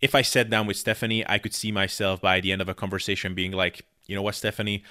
if 0.00 0.14
i 0.14 0.22
sat 0.22 0.48
down 0.50 0.66
with 0.66 0.76
stephanie 0.76 1.26
i 1.28 1.38
could 1.38 1.54
see 1.54 1.70
myself 1.70 2.20
by 2.20 2.40
the 2.40 2.52
end 2.52 2.62
of 2.62 2.68
a 2.68 2.74
conversation 2.74 3.34
being 3.34 3.52
like 3.52 3.84
you 4.10 4.16
know 4.16 4.22
what 4.22 4.34
stephanie? 4.34 4.82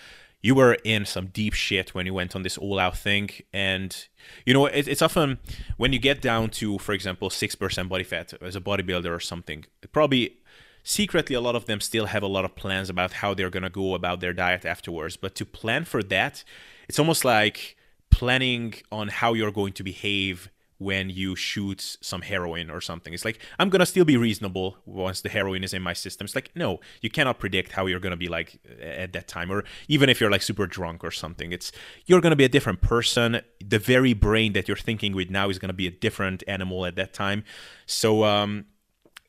You 0.42 0.56
were 0.56 0.78
in 0.86 1.04
some 1.06 1.28
deep 1.28 1.54
shit 1.54 1.94
when 1.94 2.06
you 2.06 2.14
went 2.14 2.34
on 2.34 2.44
this 2.44 2.58
all 2.58 2.80
out 2.80 2.98
thing 2.98 3.30
and 3.52 4.08
you 4.46 4.54
know 4.54 4.68
it, 4.68 4.88
it's 4.88 5.02
often 5.02 5.38
when 5.76 5.92
you 5.92 6.00
get 6.00 6.22
down 6.22 6.50
to 6.52 6.78
for 6.78 6.94
example 6.94 7.30
6% 7.30 7.90
body 7.90 8.06
fat 8.06 8.34
as 8.42 8.56
a 8.56 8.62
bodybuilder 8.62 9.14
or 9.14 9.20
something 9.20 9.66
probably 9.92 10.38
secretly 10.84 11.36
a 11.36 11.42
lot 11.42 11.56
of 11.56 11.66
them 11.66 11.80
still 11.80 12.08
have 12.08 12.24
a 12.24 12.28
lot 12.28 12.46
of 12.46 12.56
plans 12.56 12.90
about 12.90 13.14
how 13.14 13.34
they're 13.34 13.50
going 13.50 13.64
to 13.64 13.70
go 13.70 13.94
about 13.94 14.20
their 14.20 14.34
diet 14.34 14.66
afterwards 14.66 15.18
but 15.18 15.36
to 15.36 15.46
plan 15.46 15.84
for 15.84 16.02
that 16.04 16.44
it's 16.88 17.00
almost 17.00 17.24
like 17.24 17.78
planning 18.10 18.74
on 18.92 19.08
how 19.08 19.34
you're 19.34 19.52
going 19.52 19.74
to 19.74 19.84
behave 19.84 20.50
when 20.80 21.10
you 21.10 21.36
shoot 21.36 21.98
some 22.02 22.22
heroin 22.22 22.70
or 22.72 22.80
something. 22.80 23.14
It's 23.14 23.26
like, 23.26 23.40
I'm 23.60 23.70
going 23.70 23.82
to 23.82 23.86
still 23.86 24.06
be 24.06 24.16
reasonable 24.16 24.78
once 24.86 25.22
the 25.22 25.30
heroin 25.30 25.64
is 25.64 25.74
in 25.74 25.82
my 25.82 25.92
system. 25.92 26.24
It's 26.26 26.36
like, 26.36 26.52
no, 26.56 26.80
you 27.02 27.10
cannot 27.10 27.38
predict 27.38 27.74
how 27.74 27.86
you're 27.86 28.00
going 28.00 28.12
to 28.12 28.18
be 28.18 28.30
like 28.30 28.60
at 28.82 29.12
that 29.14 29.28
time. 29.28 29.52
Or 29.52 29.66
even 29.90 30.10
if 30.10 30.22
you're 30.22 30.32
like 30.32 30.42
super 30.42 30.66
drunk 30.66 31.04
or 31.04 31.12
something, 31.12 31.52
it's, 31.52 31.74
you're 32.06 32.22
going 32.22 32.32
to 32.32 32.38
be 32.38 32.46
a 32.46 32.50
different 32.50 32.82
person. 32.82 33.42
The 33.64 33.78
very 33.78 34.14
brain 34.14 34.54
that 34.54 34.70
you're 34.70 34.78
thinking 34.78 35.14
with 35.14 35.30
now 35.30 35.50
is 35.50 35.60
going 35.60 35.68
to 35.68 35.74
be 35.74 35.88
a 35.88 35.92
different 35.92 36.44
animal 36.48 36.86
at 36.86 36.96
that 36.96 37.14
time. 37.14 37.44
So, 37.86 38.24
um, 38.24 38.66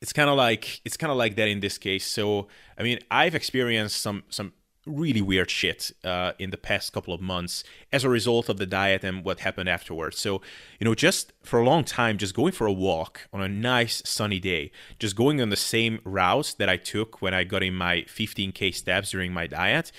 it's 0.01 0.13
kind 0.13 0.29
of 0.29 0.35
like 0.35 0.81
it's 0.83 0.97
kind 0.97 1.11
of 1.11 1.17
like 1.17 1.35
that 1.35 1.47
in 1.47 1.59
this 1.59 1.77
case. 1.77 2.05
So 2.05 2.47
I 2.77 2.83
mean, 2.83 2.99
I've 3.09 3.35
experienced 3.35 4.01
some 4.01 4.23
some 4.29 4.53
really 4.87 5.21
weird 5.21 5.49
shit 5.49 5.91
uh, 6.03 6.31
in 6.39 6.49
the 6.49 6.57
past 6.57 6.91
couple 6.91 7.13
of 7.13 7.21
months 7.21 7.63
as 7.93 8.03
a 8.03 8.09
result 8.09 8.49
of 8.49 8.57
the 8.57 8.65
diet 8.65 9.03
and 9.03 9.23
what 9.23 9.41
happened 9.41 9.69
afterwards. 9.69 10.17
So 10.17 10.41
you 10.79 10.85
know, 10.85 10.95
just 10.95 11.33
for 11.43 11.59
a 11.59 11.65
long 11.65 11.83
time, 11.83 12.17
just 12.17 12.33
going 12.33 12.51
for 12.51 12.65
a 12.65 12.73
walk 12.73 13.27
on 13.31 13.41
a 13.41 13.47
nice 13.47 14.01
sunny 14.05 14.39
day, 14.39 14.71
just 14.97 15.15
going 15.15 15.39
on 15.39 15.49
the 15.49 15.55
same 15.55 15.99
routes 16.03 16.53
that 16.55 16.67
I 16.67 16.77
took 16.77 17.21
when 17.21 17.33
I 17.33 17.43
got 17.43 17.61
in 17.61 17.75
my 17.75 18.01
15k 18.07 18.73
steps 18.73 19.11
during 19.11 19.33
my 19.33 19.45
diet. 19.45 19.91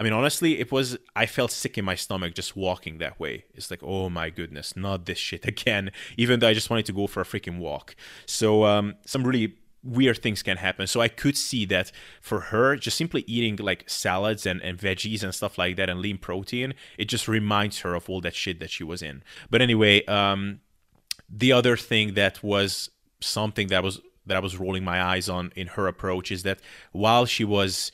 I 0.00 0.02
mean, 0.02 0.14
honestly, 0.14 0.58
it 0.58 0.72
was, 0.72 0.96
I 1.14 1.26
felt 1.26 1.50
sick 1.50 1.76
in 1.76 1.84
my 1.84 1.94
stomach 1.94 2.34
just 2.34 2.56
walking 2.56 2.96
that 2.98 3.20
way. 3.20 3.44
It's 3.54 3.70
like, 3.70 3.82
oh 3.82 4.08
my 4.08 4.30
goodness, 4.30 4.74
not 4.74 5.04
this 5.04 5.18
shit 5.18 5.44
again, 5.54 5.90
even 6.16 6.40
though 6.40 6.48
I 6.48 6.54
just 6.54 6.70
wanted 6.70 6.86
to 6.86 6.92
go 6.92 7.06
for 7.06 7.20
a 7.20 7.24
freaking 7.24 7.58
walk. 7.58 7.94
So, 8.24 8.64
um, 8.64 8.94
some 9.04 9.24
really 9.24 9.56
weird 9.84 10.22
things 10.22 10.42
can 10.42 10.56
happen. 10.56 10.86
So 10.86 11.02
I 11.02 11.08
could 11.08 11.36
see 11.36 11.66
that 11.66 11.92
for 12.22 12.40
her, 12.40 12.76
just 12.76 12.96
simply 12.96 13.24
eating 13.26 13.56
like 13.56 13.88
salads 13.88 14.46
and, 14.46 14.62
and 14.62 14.78
veggies 14.78 15.22
and 15.22 15.34
stuff 15.34 15.58
like 15.58 15.76
that 15.76 15.90
and 15.90 16.00
lean 16.00 16.16
protein, 16.16 16.72
it 16.96 17.06
just 17.06 17.28
reminds 17.28 17.80
her 17.80 17.94
of 17.94 18.08
all 18.08 18.22
that 18.22 18.34
shit 18.34 18.58
that 18.60 18.70
she 18.70 18.84
was 18.84 19.02
in. 19.02 19.22
But 19.50 19.60
anyway, 19.60 20.04
um, 20.06 20.60
the 21.28 21.52
other 21.52 21.76
thing 21.76 22.14
that 22.14 22.42
was 22.42 22.88
something 23.20 23.68
that 23.68 23.82
was 23.82 24.00
that 24.26 24.36
I 24.36 24.40
was 24.40 24.58
rolling 24.58 24.84
my 24.84 25.02
eyes 25.02 25.28
on 25.28 25.52
in 25.56 25.66
her 25.68 25.86
approach 25.86 26.30
is 26.30 26.42
that 26.44 26.60
while 26.92 27.26
she 27.26 27.44
was 27.44 27.90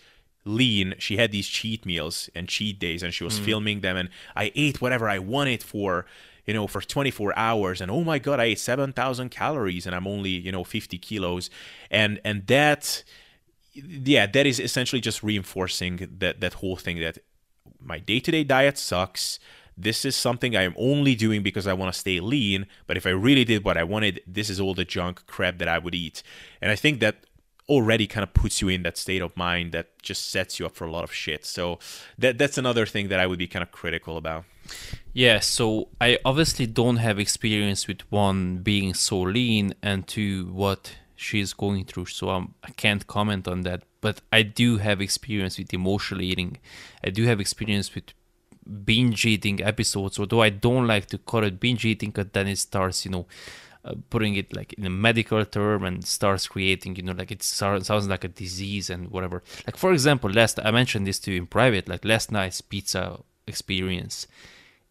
lean, 0.46 0.94
she 0.98 1.16
had 1.16 1.32
these 1.32 1.48
cheat 1.48 1.84
meals 1.84 2.30
and 2.34 2.48
cheat 2.48 2.78
days, 2.78 3.02
and 3.02 3.12
she 3.12 3.24
was 3.24 3.38
mm. 3.38 3.44
filming 3.44 3.80
them. 3.80 3.96
And 3.96 4.08
I 4.34 4.52
ate 4.54 4.80
whatever 4.80 5.08
I 5.08 5.18
wanted 5.18 5.62
for, 5.62 6.06
you 6.46 6.54
know, 6.54 6.66
for 6.66 6.80
24 6.80 7.36
hours 7.36 7.80
and 7.80 7.90
oh 7.90 8.04
my 8.04 8.18
god, 8.18 8.40
I 8.40 8.44
ate 8.44 8.60
7,000 8.60 9.30
calories 9.30 9.84
and 9.84 9.94
I'm 9.94 10.06
only, 10.06 10.30
you 10.30 10.52
know, 10.52 10.64
50 10.64 10.96
kilos. 10.98 11.50
And 11.90 12.20
and 12.24 12.46
that 12.46 13.02
yeah, 13.74 14.26
that 14.26 14.46
is 14.46 14.58
essentially 14.58 15.00
just 15.00 15.22
reinforcing 15.22 16.08
that 16.18 16.40
that 16.40 16.54
whole 16.54 16.76
thing 16.76 17.00
that 17.00 17.18
my 17.80 17.98
day-to-day 17.98 18.44
diet 18.44 18.78
sucks. 18.78 19.38
This 19.76 20.06
is 20.06 20.16
something 20.16 20.56
I 20.56 20.62
am 20.62 20.74
only 20.78 21.14
doing 21.14 21.42
because 21.42 21.66
I 21.66 21.74
want 21.74 21.92
to 21.92 21.98
stay 21.98 22.18
lean, 22.18 22.66
but 22.86 22.96
if 22.96 23.06
I 23.06 23.10
really 23.10 23.44
did 23.44 23.62
what 23.62 23.76
I 23.76 23.84
wanted, 23.84 24.22
this 24.26 24.48
is 24.48 24.58
all 24.58 24.72
the 24.72 24.86
junk 24.86 25.26
crap 25.26 25.58
that 25.58 25.68
I 25.68 25.78
would 25.78 25.94
eat. 25.94 26.22
And 26.62 26.70
I 26.70 26.76
think 26.76 27.00
that 27.00 27.16
already 27.68 28.06
kind 28.06 28.22
of 28.22 28.32
puts 28.32 28.60
you 28.60 28.68
in 28.68 28.82
that 28.84 28.96
state 28.96 29.20
of 29.20 29.36
mind 29.36 29.72
that 29.72 30.00
just 30.02 30.30
sets 30.30 30.58
you 30.58 30.66
up 30.66 30.76
for 30.76 30.84
a 30.84 30.90
lot 30.90 31.04
of 31.04 31.12
shit. 31.12 31.44
So 31.44 31.78
that 32.18 32.38
that's 32.38 32.58
another 32.58 32.86
thing 32.86 33.08
that 33.08 33.18
I 33.18 33.26
would 33.26 33.38
be 33.38 33.46
kind 33.46 33.62
of 33.62 33.72
critical 33.72 34.16
about. 34.16 34.44
Yeah, 35.12 35.40
so 35.40 35.88
I 36.00 36.18
obviously 36.24 36.66
don't 36.66 36.96
have 36.96 37.18
experience 37.18 37.88
with 37.88 38.00
one 38.10 38.58
being 38.58 38.94
so 38.94 39.20
lean 39.20 39.74
and 39.82 40.06
two 40.06 40.46
what 40.52 40.96
she's 41.16 41.52
going 41.54 41.84
through, 41.86 42.06
so 42.06 42.28
I'm, 42.28 42.54
I 42.62 42.70
can't 42.70 43.06
comment 43.06 43.48
on 43.48 43.62
that. 43.62 43.82
But 44.00 44.20
I 44.32 44.42
do 44.42 44.76
have 44.78 45.00
experience 45.00 45.58
with 45.58 45.72
emotional 45.72 46.20
eating. 46.20 46.58
I 47.02 47.10
do 47.10 47.24
have 47.24 47.40
experience 47.40 47.94
with 47.94 48.12
binge 48.84 49.24
eating 49.24 49.62
episodes, 49.62 50.18
although 50.18 50.42
I 50.42 50.50
don't 50.50 50.86
like 50.86 51.06
to 51.06 51.18
call 51.18 51.44
it 51.44 51.58
binge 51.58 51.84
eating 51.84 52.10
because 52.10 52.30
then 52.32 52.48
it 52.48 52.58
starts, 52.58 53.04
you 53.04 53.10
know, 53.10 53.26
uh, 53.86 53.94
putting 54.10 54.34
it 54.34 54.54
like 54.54 54.72
in 54.72 54.84
a 54.84 54.90
medical 54.90 55.44
term 55.44 55.84
and 55.84 56.04
starts 56.04 56.48
creating, 56.48 56.96
you 56.96 57.02
know, 57.02 57.12
like 57.12 57.30
it 57.30 57.42
sounds 57.42 58.08
like 58.08 58.24
a 58.24 58.28
disease 58.28 58.90
and 58.90 59.10
whatever. 59.10 59.42
Like 59.66 59.76
for 59.76 59.92
example, 59.92 60.30
last 60.30 60.58
I 60.62 60.70
mentioned 60.72 61.06
this 61.06 61.20
to 61.20 61.32
you 61.32 61.42
in 61.42 61.46
private, 61.46 61.88
like 61.88 62.04
last 62.04 62.32
night's 62.32 62.60
pizza 62.60 63.20
experience. 63.46 64.26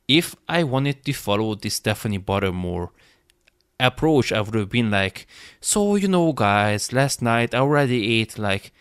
If 0.07 0.35
I 0.47 0.63
wanted 0.63 1.03
to 1.05 1.13
follow 1.13 1.55
the 1.55 1.69
Stephanie 1.69 2.19
Buttermore 2.19 2.89
approach, 3.79 4.31
I 4.31 4.39
would 4.39 4.55
have 4.55 4.69
been 4.69 4.91
like, 4.91 5.27
so 5.59 5.95
you 5.95 6.07
know, 6.07 6.31
guys, 6.31 6.93
last 6.93 7.21
night 7.21 7.53
I 7.53 7.59
already 7.59 8.21
ate 8.21 8.37
like 8.37 8.71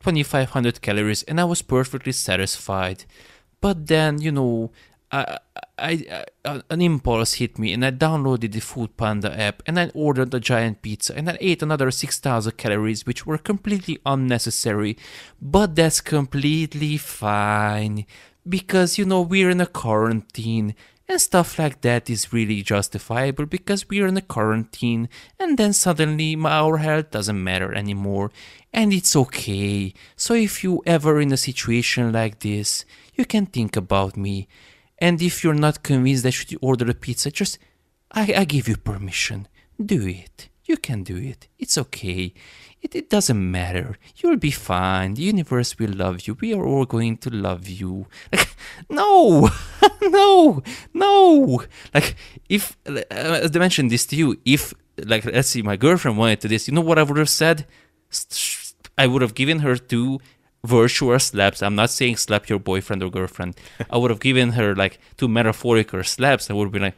2500 0.00 0.82
calories 0.82 1.22
and 1.22 1.40
I 1.40 1.44
was 1.44 1.62
perfectly 1.62 2.12
satisfied. 2.12 3.04
But 3.62 3.86
then, 3.86 4.20
you 4.20 4.32
know, 4.32 4.72
I, 5.12 5.38
I, 5.78 6.06
I, 6.08 6.24
uh, 6.44 6.60
an 6.70 6.80
impulse 6.80 7.34
hit 7.34 7.58
me 7.58 7.72
and 7.74 7.84
I 7.84 7.90
downloaded 7.90 8.52
the 8.52 8.60
Food 8.60 8.96
Panda 8.96 9.38
app 9.38 9.62
and 9.66 9.78
I 9.78 9.90
ordered 9.94 10.32
a 10.32 10.40
giant 10.40 10.80
pizza 10.80 11.14
and 11.14 11.28
I 11.28 11.36
ate 11.40 11.62
another 11.62 11.90
6000 11.90 12.52
calories 12.56 13.04
which 13.04 13.26
were 13.26 13.38
completely 13.38 13.98
unnecessary 14.06 14.96
but 15.40 15.76
that's 15.76 16.00
completely 16.00 16.96
fine 16.96 18.06
because 18.48 18.96
you 18.96 19.04
know 19.04 19.20
we're 19.20 19.50
in 19.50 19.60
a 19.60 19.66
quarantine 19.66 20.74
and 21.08 21.20
stuff 21.20 21.58
like 21.58 21.82
that 21.82 22.08
is 22.08 22.32
really 22.32 22.62
justifiable 22.62 23.44
because 23.44 23.88
we're 23.90 24.06
in 24.06 24.16
a 24.16 24.22
quarantine 24.22 25.10
and 25.38 25.58
then 25.58 25.74
suddenly 25.74 26.36
our 26.42 26.78
health 26.78 27.10
doesn't 27.10 27.44
matter 27.44 27.74
anymore 27.74 28.30
and 28.72 28.94
it's 28.94 29.14
okay. 29.14 29.92
So 30.16 30.32
if 30.32 30.64
you 30.64 30.82
ever 30.86 31.20
in 31.20 31.32
a 31.32 31.36
situation 31.36 32.12
like 32.12 32.38
this 32.38 32.86
you 33.14 33.26
can 33.26 33.44
think 33.44 33.76
about 33.76 34.16
me 34.16 34.48
and 35.02 35.20
if 35.20 35.42
you're 35.42 35.62
not 35.66 35.82
convinced 35.82 36.22
that 36.22 36.30
should 36.30 36.52
you 36.52 36.58
order 36.62 36.88
a 36.88 36.94
pizza, 36.94 37.28
just 37.32 37.58
I, 38.12 38.32
I 38.36 38.44
give 38.44 38.68
you 38.68 38.76
permission. 38.76 39.48
Do 39.84 40.06
it. 40.06 40.48
You 40.64 40.76
can 40.76 41.02
do 41.02 41.16
it. 41.16 41.48
It's 41.58 41.76
okay. 41.76 42.32
It, 42.80 42.94
it 42.94 43.10
doesn't 43.10 43.50
matter. 43.50 43.98
You'll 44.18 44.36
be 44.36 44.52
fine. 44.52 45.14
The 45.14 45.22
universe 45.22 45.76
will 45.76 45.92
love 45.92 46.28
you. 46.28 46.36
We 46.40 46.54
are 46.54 46.64
all 46.64 46.84
going 46.84 47.16
to 47.18 47.30
love 47.30 47.66
you. 47.68 48.06
Like, 48.32 48.54
no, 48.88 49.48
no, 50.02 50.62
no. 50.94 51.64
Like, 51.92 52.14
if, 52.48 52.76
uh, 52.86 53.02
as 53.10 53.56
I 53.56 53.58
mentioned 53.58 53.90
this 53.90 54.06
to 54.06 54.16
you, 54.16 54.38
if, 54.44 54.72
like, 55.04 55.24
let's 55.24 55.48
see, 55.48 55.62
my 55.62 55.76
girlfriend 55.76 56.16
wanted 56.16 56.40
to 56.42 56.48
this, 56.48 56.68
you 56.68 56.74
know 56.74 56.80
what 56.80 57.00
I 57.00 57.02
would 57.02 57.18
have 57.18 57.28
said? 57.28 57.66
I 58.96 59.08
would 59.08 59.22
have 59.22 59.34
given 59.34 59.58
her 59.60 59.74
two 59.74 60.20
virtual 60.64 61.18
slaps. 61.18 61.62
I'm 61.62 61.74
not 61.74 61.90
saying 61.90 62.16
slap 62.16 62.48
your 62.48 62.58
boyfriend 62.58 63.02
or 63.02 63.10
girlfriend. 63.10 63.56
I 63.90 63.98
would 63.98 64.10
have 64.10 64.20
given 64.20 64.52
her 64.52 64.74
like 64.74 64.98
two 65.16 65.28
metaphorical 65.28 66.02
slaps. 66.04 66.50
I 66.50 66.54
would 66.54 66.72
be 66.72 66.78
like, 66.78 66.94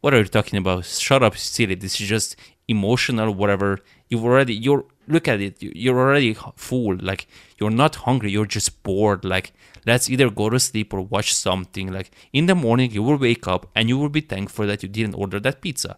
"What 0.00 0.14
are 0.14 0.18
you 0.18 0.24
talking 0.24 0.58
about? 0.58 0.84
Shut 0.84 1.22
up, 1.22 1.36
silly. 1.36 1.74
This 1.74 2.00
is 2.00 2.08
just 2.08 2.36
emotional, 2.68 3.32
whatever. 3.32 3.80
You've 4.08 4.24
already 4.24 4.54
you're 4.54 4.84
look 5.08 5.28
at 5.28 5.40
it. 5.40 5.62
You're 5.62 5.98
already 5.98 6.34
full. 6.56 6.96
Like 6.96 7.26
you're 7.58 7.70
not 7.70 7.96
hungry. 8.06 8.30
You're 8.30 8.46
just 8.46 8.82
bored. 8.82 9.24
Like 9.24 9.52
let's 9.86 10.10
either 10.10 10.30
go 10.30 10.50
to 10.50 10.58
sleep 10.58 10.92
or 10.92 11.00
watch 11.02 11.32
something. 11.34 11.92
Like 11.92 12.10
in 12.32 12.46
the 12.46 12.54
morning, 12.54 12.90
you 12.90 13.02
will 13.02 13.18
wake 13.18 13.46
up 13.46 13.70
and 13.74 13.88
you 13.88 13.98
will 13.98 14.08
be 14.08 14.20
thankful 14.20 14.66
that 14.66 14.82
you 14.82 14.88
didn't 14.88 15.14
order 15.14 15.40
that 15.40 15.60
pizza." 15.60 15.96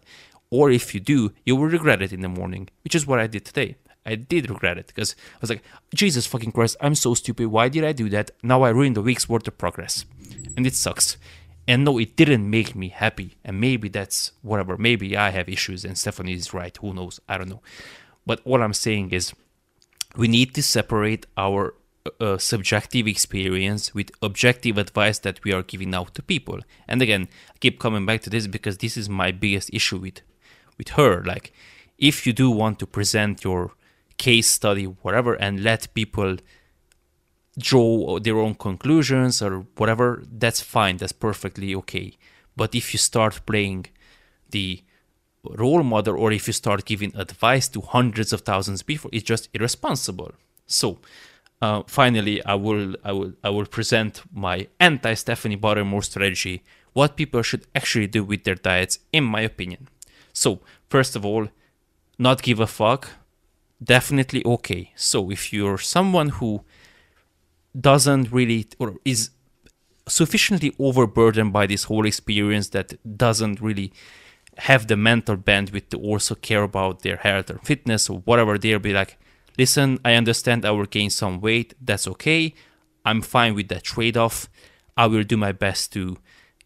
Or 0.51 0.71
if 0.71 0.95
you 0.95 0.99
do, 0.99 1.31
you 1.45 1.55
will 1.55 1.67
regret 1.67 2.01
it 2.01 2.11
in 2.11 2.21
the 2.21 2.27
morning, 2.27 2.69
which 2.83 2.95
is 2.95 3.05
what 3.05 3.19
I 3.19 3.27
did 3.27 3.45
today. 3.45 3.75
I 4.09 4.15
did 4.15 4.49
regret 4.49 4.77
it 4.77 4.87
because 4.87 5.15
I 5.35 5.37
was 5.41 5.49
like, 5.49 5.63
Jesus 5.93 6.25
fucking 6.25 6.51
Christ, 6.51 6.77
I'm 6.81 6.95
so 6.95 7.13
stupid. 7.13 7.47
Why 7.47 7.69
did 7.69 7.83
I 7.83 7.91
do 7.91 8.09
that? 8.09 8.31
Now 8.41 8.63
I 8.63 8.69
ruined 8.69 8.97
a 8.97 9.01
week's 9.01 9.29
worth 9.29 9.47
of 9.47 9.57
progress. 9.57 10.05
And 10.57 10.65
it 10.65 10.75
sucks. 10.75 11.17
And 11.67 11.85
no, 11.85 11.99
it 11.99 12.15
didn't 12.15 12.49
make 12.49 12.75
me 12.75 12.89
happy. 12.89 13.37
And 13.45 13.61
maybe 13.61 13.89
that's 13.89 14.31
whatever. 14.41 14.77
Maybe 14.77 15.15
I 15.15 15.29
have 15.29 15.47
issues 15.47 15.85
and 15.85 15.97
Stephanie 15.97 16.33
is 16.33 16.53
right. 16.53 16.75
Who 16.77 16.93
knows? 16.93 17.19
I 17.29 17.37
don't 17.37 17.49
know. 17.49 17.61
But 18.25 18.45
what 18.45 18.61
I'm 18.61 18.73
saying 18.73 19.11
is 19.11 19.33
we 20.15 20.27
need 20.27 20.55
to 20.55 20.63
separate 20.63 21.27
our 21.37 21.75
uh, 22.19 22.37
subjective 22.37 23.07
experience 23.07 23.93
with 23.93 24.11
objective 24.21 24.77
advice 24.77 25.19
that 25.19 25.43
we 25.43 25.53
are 25.53 25.63
giving 25.63 25.93
out 25.93 26.15
to 26.15 26.23
people. 26.23 26.59
And 26.87 27.01
again, 27.01 27.27
I 27.53 27.57
keep 27.59 27.79
coming 27.79 28.05
back 28.05 28.21
to 28.21 28.29
this 28.29 28.47
because 28.47 28.79
this 28.79 28.97
is 28.97 29.07
my 29.07 29.31
biggest 29.31 29.69
issue 29.71 29.97
with 29.97 30.21
with 30.77 30.89
her. 30.89 31.23
Like, 31.23 31.53
if 31.97 32.25
you 32.25 32.33
do 32.33 32.49
want 32.49 32.79
to 32.79 32.87
present 32.87 33.43
your 33.43 33.73
case 34.19 34.47
study, 34.47 34.85
whatever, 34.85 35.33
and 35.33 35.63
let 35.63 35.93
people 35.95 36.37
draw 37.57 38.19
their 38.19 38.37
own 38.37 38.53
conclusions 38.53 39.41
or 39.41 39.65
whatever, 39.77 40.23
that's 40.31 40.61
fine. 40.61 40.97
That's 40.97 41.11
perfectly 41.27 41.73
okay. 41.75 42.13
But 42.55 42.75
if 42.75 42.93
you 42.93 42.99
start 42.99 43.45
playing 43.47 43.87
the 44.51 44.83
role 45.43 45.83
model 45.83 46.15
or 46.19 46.31
if 46.31 46.47
you 46.47 46.53
start 46.53 46.85
giving 46.85 47.15
advice 47.15 47.67
to 47.69 47.81
hundreds 47.81 48.31
of 48.33 48.41
thousands 48.41 48.81
of 48.81 48.87
people, 48.87 49.09
it's 49.13 49.23
just 49.23 49.49
irresponsible. 49.53 50.33
So, 50.67 50.99
uh, 51.61 51.83
finally, 51.87 52.43
I 52.45 52.55
will 52.55 52.95
I 53.03 53.11
will 53.11 53.33
I 53.43 53.49
will 53.49 53.65
present 53.65 54.21
my 54.31 54.67
anti 54.79 55.13
Stephanie 55.13 55.57
Buttermore 55.57 56.03
strategy. 56.03 56.63
What 56.93 57.17
people 57.17 57.41
should 57.41 57.65
actually 57.75 58.07
do 58.07 58.23
with 58.23 58.43
their 58.43 58.55
diets, 58.55 58.99
in 59.11 59.23
my 59.23 59.41
opinion. 59.41 59.89
So, 60.33 60.61
first 60.89 61.15
of 61.15 61.25
all, 61.25 61.47
not 62.17 62.41
give 62.41 62.59
a 62.59 62.67
fuck 62.67 63.09
definitely 63.83 64.43
okay. 64.45 64.91
So 64.95 65.31
if 65.31 65.53
you're 65.53 65.77
someone 65.77 66.29
who 66.29 66.63
doesn't 67.79 68.31
really 68.31 68.67
or 68.77 68.95
is 69.05 69.31
sufficiently 70.07 70.73
overburdened 70.79 71.53
by 71.53 71.67
this 71.67 71.85
whole 71.85 72.05
experience 72.05 72.69
that 72.69 72.93
doesn't 73.17 73.61
really 73.61 73.93
have 74.57 74.87
the 74.87 74.97
mental 74.97 75.37
bandwidth 75.37 75.89
to 75.89 75.97
also 75.97 76.35
care 76.35 76.63
about 76.63 77.01
their 77.01 77.17
health 77.17 77.49
or 77.49 77.59
fitness 77.59 78.09
or 78.09 78.19
whatever, 78.19 78.57
they'll 78.57 78.79
be 78.79 78.93
like, 78.93 79.17
listen, 79.57 79.99
I 80.03 80.15
understand 80.15 80.65
I 80.65 80.71
will 80.71 80.85
gain 80.85 81.09
some 81.09 81.39
weight. 81.39 81.73
That's 81.79 82.07
okay. 82.07 82.53
I'm 83.05 83.21
fine 83.21 83.55
with 83.55 83.69
that 83.69 83.83
trade 83.83 84.17
off. 84.17 84.49
I 84.97 85.05
will 85.05 85.23
do 85.23 85.37
my 85.37 85.53
best 85.53 85.93
to 85.93 86.17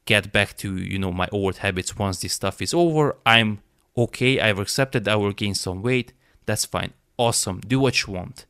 get 0.05 0.31
back 0.31 0.57
to, 0.57 0.75
you 0.75 0.97
know, 0.97 1.11
my 1.11 1.27
old 1.31 1.57
habits 1.57 1.95
once 1.95 2.19
this 2.21 2.33
stuff 2.33 2.61
is 2.61 2.73
over. 2.73 3.17
I'm 3.25 3.61
okay. 3.95 4.39
I've 4.39 4.59
accepted 4.59 5.07
I 5.07 5.15
will 5.17 5.33
gain 5.33 5.53
some 5.53 5.83
weight. 5.83 6.13
That's 6.45 6.65
fine 6.65 6.93
awesome, 7.17 7.61
do 7.61 7.79
what 7.79 8.05
you 8.05 8.13
want. 8.13 8.45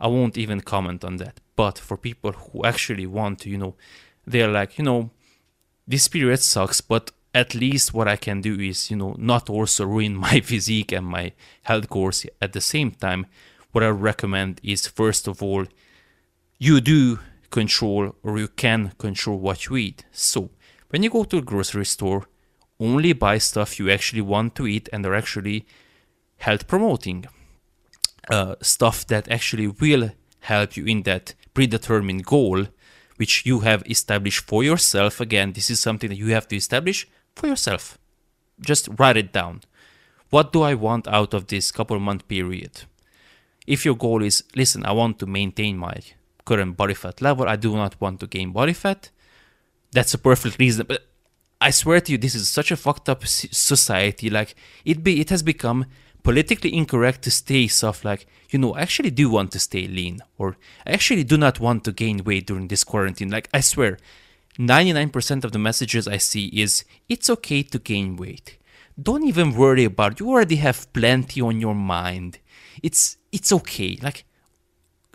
I 0.00 0.08
won't 0.08 0.36
even 0.36 0.60
comment 0.60 1.04
on 1.04 1.16
that. 1.18 1.40
But 1.54 1.78
for 1.78 1.96
people 1.96 2.32
who 2.32 2.64
actually 2.64 3.06
want 3.06 3.40
to, 3.40 3.50
you 3.50 3.58
know, 3.58 3.74
they're 4.26 4.50
like, 4.50 4.78
you 4.78 4.84
know, 4.84 5.10
this 5.86 6.08
period 6.08 6.40
sucks, 6.40 6.80
but 6.80 7.12
at 7.34 7.54
least 7.54 7.94
what 7.94 8.08
I 8.08 8.16
can 8.16 8.40
do 8.40 8.58
is, 8.58 8.90
you 8.90 8.96
know, 8.96 9.14
not 9.18 9.48
also 9.48 9.86
ruin 9.86 10.14
my 10.28 10.40
physique 10.40 10.92
and 10.92 11.06
my 11.06 11.32
health 11.62 11.88
course 11.88 12.26
at 12.40 12.52
the 12.52 12.60
same 12.60 12.90
time. 12.90 13.26
What 13.70 13.84
I 13.84 13.88
recommend 13.88 14.60
is, 14.62 14.86
first 14.86 15.26
of 15.28 15.42
all, 15.42 15.66
you 16.58 16.80
do 16.80 17.20
control 17.50 18.14
or 18.22 18.38
you 18.38 18.48
can 18.48 18.92
control 18.98 19.38
what 19.38 19.66
you 19.66 19.76
eat. 19.76 20.04
So, 20.12 20.50
when 20.90 21.02
you 21.02 21.10
go 21.10 21.24
to 21.24 21.38
a 21.38 21.42
grocery 21.42 21.86
store, 21.86 22.26
only 22.78 23.12
buy 23.12 23.38
stuff 23.38 23.78
you 23.78 23.88
actually 23.90 24.20
want 24.20 24.54
to 24.56 24.66
eat 24.66 24.88
and 24.92 25.06
are 25.06 25.14
actually 25.14 25.64
health 26.38 26.66
promoting 26.66 27.26
uh, 28.30 28.54
stuff 28.60 29.06
that 29.06 29.30
actually 29.30 29.68
will 29.68 30.10
help 30.40 30.76
you 30.76 30.84
in 30.84 31.02
that 31.02 31.34
predetermined 31.54 32.24
goal 32.24 32.66
which 33.16 33.46
you 33.46 33.60
have 33.60 33.82
established 33.88 34.40
for 34.40 34.64
yourself. 34.64 35.20
Again 35.20 35.52
this 35.52 35.70
is 35.70 35.80
something 35.80 36.08
that 36.08 36.16
you 36.16 36.28
have 36.28 36.48
to 36.48 36.56
establish 36.56 37.06
for 37.34 37.46
yourself. 37.46 37.98
Just 38.60 38.88
write 38.98 39.16
it 39.16 39.32
down. 39.32 39.62
What 40.30 40.52
do 40.52 40.62
i 40.62 40.74
want 40.74 41.06
out 41.08 41.34
of 41.34 41.48
this 41.48 41.70
couple 41.70 41.98
month 42.00 42.26
period? 42.28 42.82
If 43.66 43.84
your 43.84 43.96
goal 43.96 44.22
is 44.22 44.44
listen 44.56 44.84
i 44.86 44.92
want 44.92 45.18
to 45.20 45.26
maintain 45.26 45.76
my 45.76 45.96
current 46.44 46.76
body 46.76 46.94
fat 46.94 47.22
level 47.22 47.48
i 47.48 47.54
do 47.54 47.76
not 47.76 48.00
want 48.00 48.18
to 48.20 48.26
gain 48.26 48.50
body 48.50 48.72
fat 48.72 49.10
that's 49.92 50.14
a 50.14 50.18
perfect 50.18 50.58
reason. 50.58 50.86
But 50.86 51.06
I 51.60 51.70
swear 51.70 52.00
to 52.00 52.12
you, 52.12 52.18
this 52.18 52.34
is 52.34 52.48
such 52.48 52.70
a 52.70 52.76
fucked 52.76 53.08
up 53.08 53.24
society. 53.26 54.28
Like 54.30 54.56
it 54.84 55.04
be, 55.04 55.20
it 55.20 55.30
has 55.30 55.42
become 55.42 55.86
politically 56.22 56.74
incorrect 56.74 57.22
to 57.22 57.30
say 57.30 57.66
stuff 57.66 58.04
like, 58.04 58.26
you 58.50 58.58
know, 58.58 58.74
I 58.74 58.80
actually 58.80 59.10
do 59.10 59.30
want 59.30 59.52
to 59.52 59.58
stay 59.58 59.86
lean, 59.86 60.20
or 60.38 60.56
I 60.86 60.92
actually 60.92 61.24
do 61.24 61.36
not 61.36 61.60
want 61.60 61.84
to 61.84 61.92
gain 61.92 62.24
weight 62.24 62.46
during 62.46 62.68
this 62.68 62.84
quarantine. 62.84 63.30
Like 63.30 63.48
I 63.52 63.60
swear, 63.60 63.98
99% 64.58 65.44
of 65.44 65.52
the 65.52 65.58
messages 65.58 66.06
I 66.06 66.18
see 66.18 66.46
is 66.48 66.84
it's 67.08 67.30
okay 67.30 67.62
to 67.62 67.78
gain 67.78 68.16
weight. 68.16 68.58
Don't 69.00 69.26
even 69.26 69.54
worry 69.54 69.84
about 69.84 70.12
it. 70.12 70.20
You 70.20 70.28
already 70.28 70.56
have 70.56 70.92
plenty 70.92 71.40
on 71.40 71.60
your 71.60 71.74
mind. 71.74 72.38
It's 72.82 73.16
it's 73.32 73.50
okay. 73.52 73.98
Like 74.02 74.24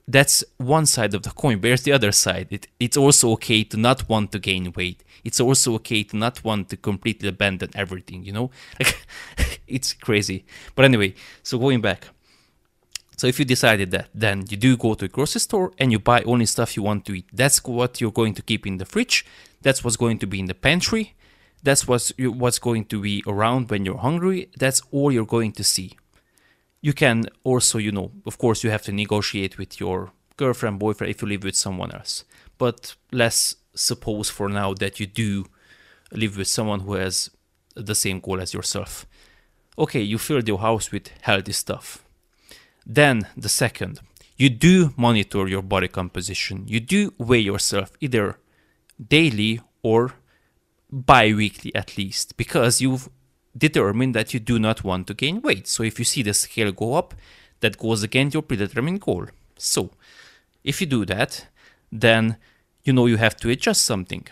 that's 0.08 0.44
one 0.58 0.86
side 0.86 1.14
of 1.14 1.24
the 1.24 1.32
coin. 1.32 1.60
Where's 1.60 1.84
the 1.84 1.92
other 1.92 2.14
side? 2.14 2.48
It, 2.50 2.68
it's 2.80 2.96
also 2.96 3.32
okay 3.32 3.64
to 3.66 3.78
not 3.78 4.08
want 4.08 4.32
to 4.32 4.40
gain 4.40 4.72
weight. 4.74 5.04
It's 5.26 5.40
also 5.42 5.74
okay 5.76 6.04
to 6.04 6.16
not 6.16 6.44
want 6.44 6.70
to 6.70 6.78
completely 6.78 7.28
abandon 7.28 7.72
everything, 7.76 8.24
you 8.24 8.32
know? 8.32 8.52
It's 9.68 9.92
crazy. 9.92 10.46
But 10.76 10.86
anyway, 10.86 11.14
so 11.44 11.60
going 11.60 11.82
back. 11.82 12.08
So 13.18 13.28
if 13.28 13.38
you 13.38 13.44
decided 13.44 13.92
that, 13.92 14.08
then 14.14 14.46
you 14.50 14.56
do 14.56 14.78
go 14.78 14.94
to 14.94 15.06
a 15.06 15.08
grocery 15.10 15.42
store 15.42 15.74
and 15.78 15.92
you 15.92 16.00
buy 16.00 16.22
only 16.24 16.46
stuff 16.46 16.78
you 16.78 16.84
want 16.84 17.04
to 17.06 17.16
eat. 17.16 17.26
That's 17.34 17.62
what 17.66 18.00
you're 18.00 18.12
going 18.12 18.34
to 18.36 18.42
keep 18.42 18.66
in 18.66 18.78
the 18.78 18.86
fridge. 18.86 19.26
That's 19.62 19.84
what's 19.84 19.98
going 19.98 20.20
to 20.20 20.28
be 20.28 20.40
in 20.40 20.46
the 20.46 20.54
pantry. 20.54 21.16
That's 21.64 21.86
what's, 21.86 22.14
what's 22.18 22.60
going 22.60 22.86
to 22.86 23.02
be 23.02 23.24
around 23.28 23.70
when 23.70 23.84
you're 23.84 23.98
hungry. 23.98 24.50
That's 24.58 24.82
all 24.92 25.12
you're 25.12 25.26
going 25.26 25.52
to 25.54 25.64
see 25.64 25.98
you 26.82 26.94
can 26.94 27.26
also, 27.44 27.78
you 27.78 27.92
know, 27.92 28.12
of 28.26 28.38
course, 28.38 28.64
you 28.64 28.70
have 28.70 28.84
to 28.84 28.92
negotiate 28.92 29.58
with 29.58 29.80
your 29.80 30.12
girlfriend, 30.38 30.80
boyfriend 30.80 31.12
if 31.12 31.22
you 31.22 31.28
live 31.28 31.44
with 31.44 31.56
someone 31.56 31.92
else. 31.92 32.24
But 32.58 32.96
let's 33.12 33.56
suppose 33.74 34.30
for 34.30 34.50
now 34.50 34.74
that 34.76 35.00
you 35.00 35.08
do 35.08 35.46
live 36.12 36.38
with 36.38 36.48
someone 36.48 36.82
who 36.82 36.94
has 36.94 37.30
the 37.76 37.96
same 37.96 38.20
goal 38.20 38.40
as 38.40 38.54
yourself. 38.54 39.06
Okay, 39.78 40.02
you 40.02 40.18
filled 40.18 40.48
your 40.48 40.60
house 40.60 40.92
with 40.92 41.10
healthy 41.22 41.52
stuff. 41.52 42.04
Then, 42.86 43.28
the 43.36 43.50
second, 43.50 44.00
you 44.38 44.50
do 44.50 44.94
monitor 44.96 45.48
your 45.48 45.62
body 45.62 45.88
composition. 45.88 46.68
You 46.68 46.80
do 46.80 47.14
weigh 47.18 47.40
yourself 47.40 47.92
either 48.00 48.40
daily 49.06 49.62
or 49.84 50.14
bi 50.92 51.34
weekly 51.34 51.74
at 51.76 51.98
least, 51.98 52.38
because 52.38 52.82
you've 52.82 53.10
determine 53.58 54.12
that 54.12 54.34
you 54.34 54.40
do 54.40 54.60
not 54.60 54.84
want 54.84 55.08
to 55.08 55.14
gain 55.14 55.42
weight. 55.42 55.68
So 55.68 55.84
if 55.84 56.00
you 56.00 56.06
see 56.06 56.22
the 56.22 56.34
scale 56.34 56.72
go 56.72 56.94
up, 56.94 57.14
that 57.60 57.78
goes 57.78 58.04
against 58.04 58.34
your 58.34 58.44
predetermined 58.44 59.02
goal. 59.02 59.28
So 59.58 59.92
if 60.64 60.80
you 60.82 60.88
do 60.88 61.06
that, 61.06 61.48
then 61.92 62.38
you 62.84 62.94
know 62.94 63.06
you 63.06 63.18
have 63.18 63.38
to 63.38 63.50
adjust 63.50 63.84
something. 63.84 64.28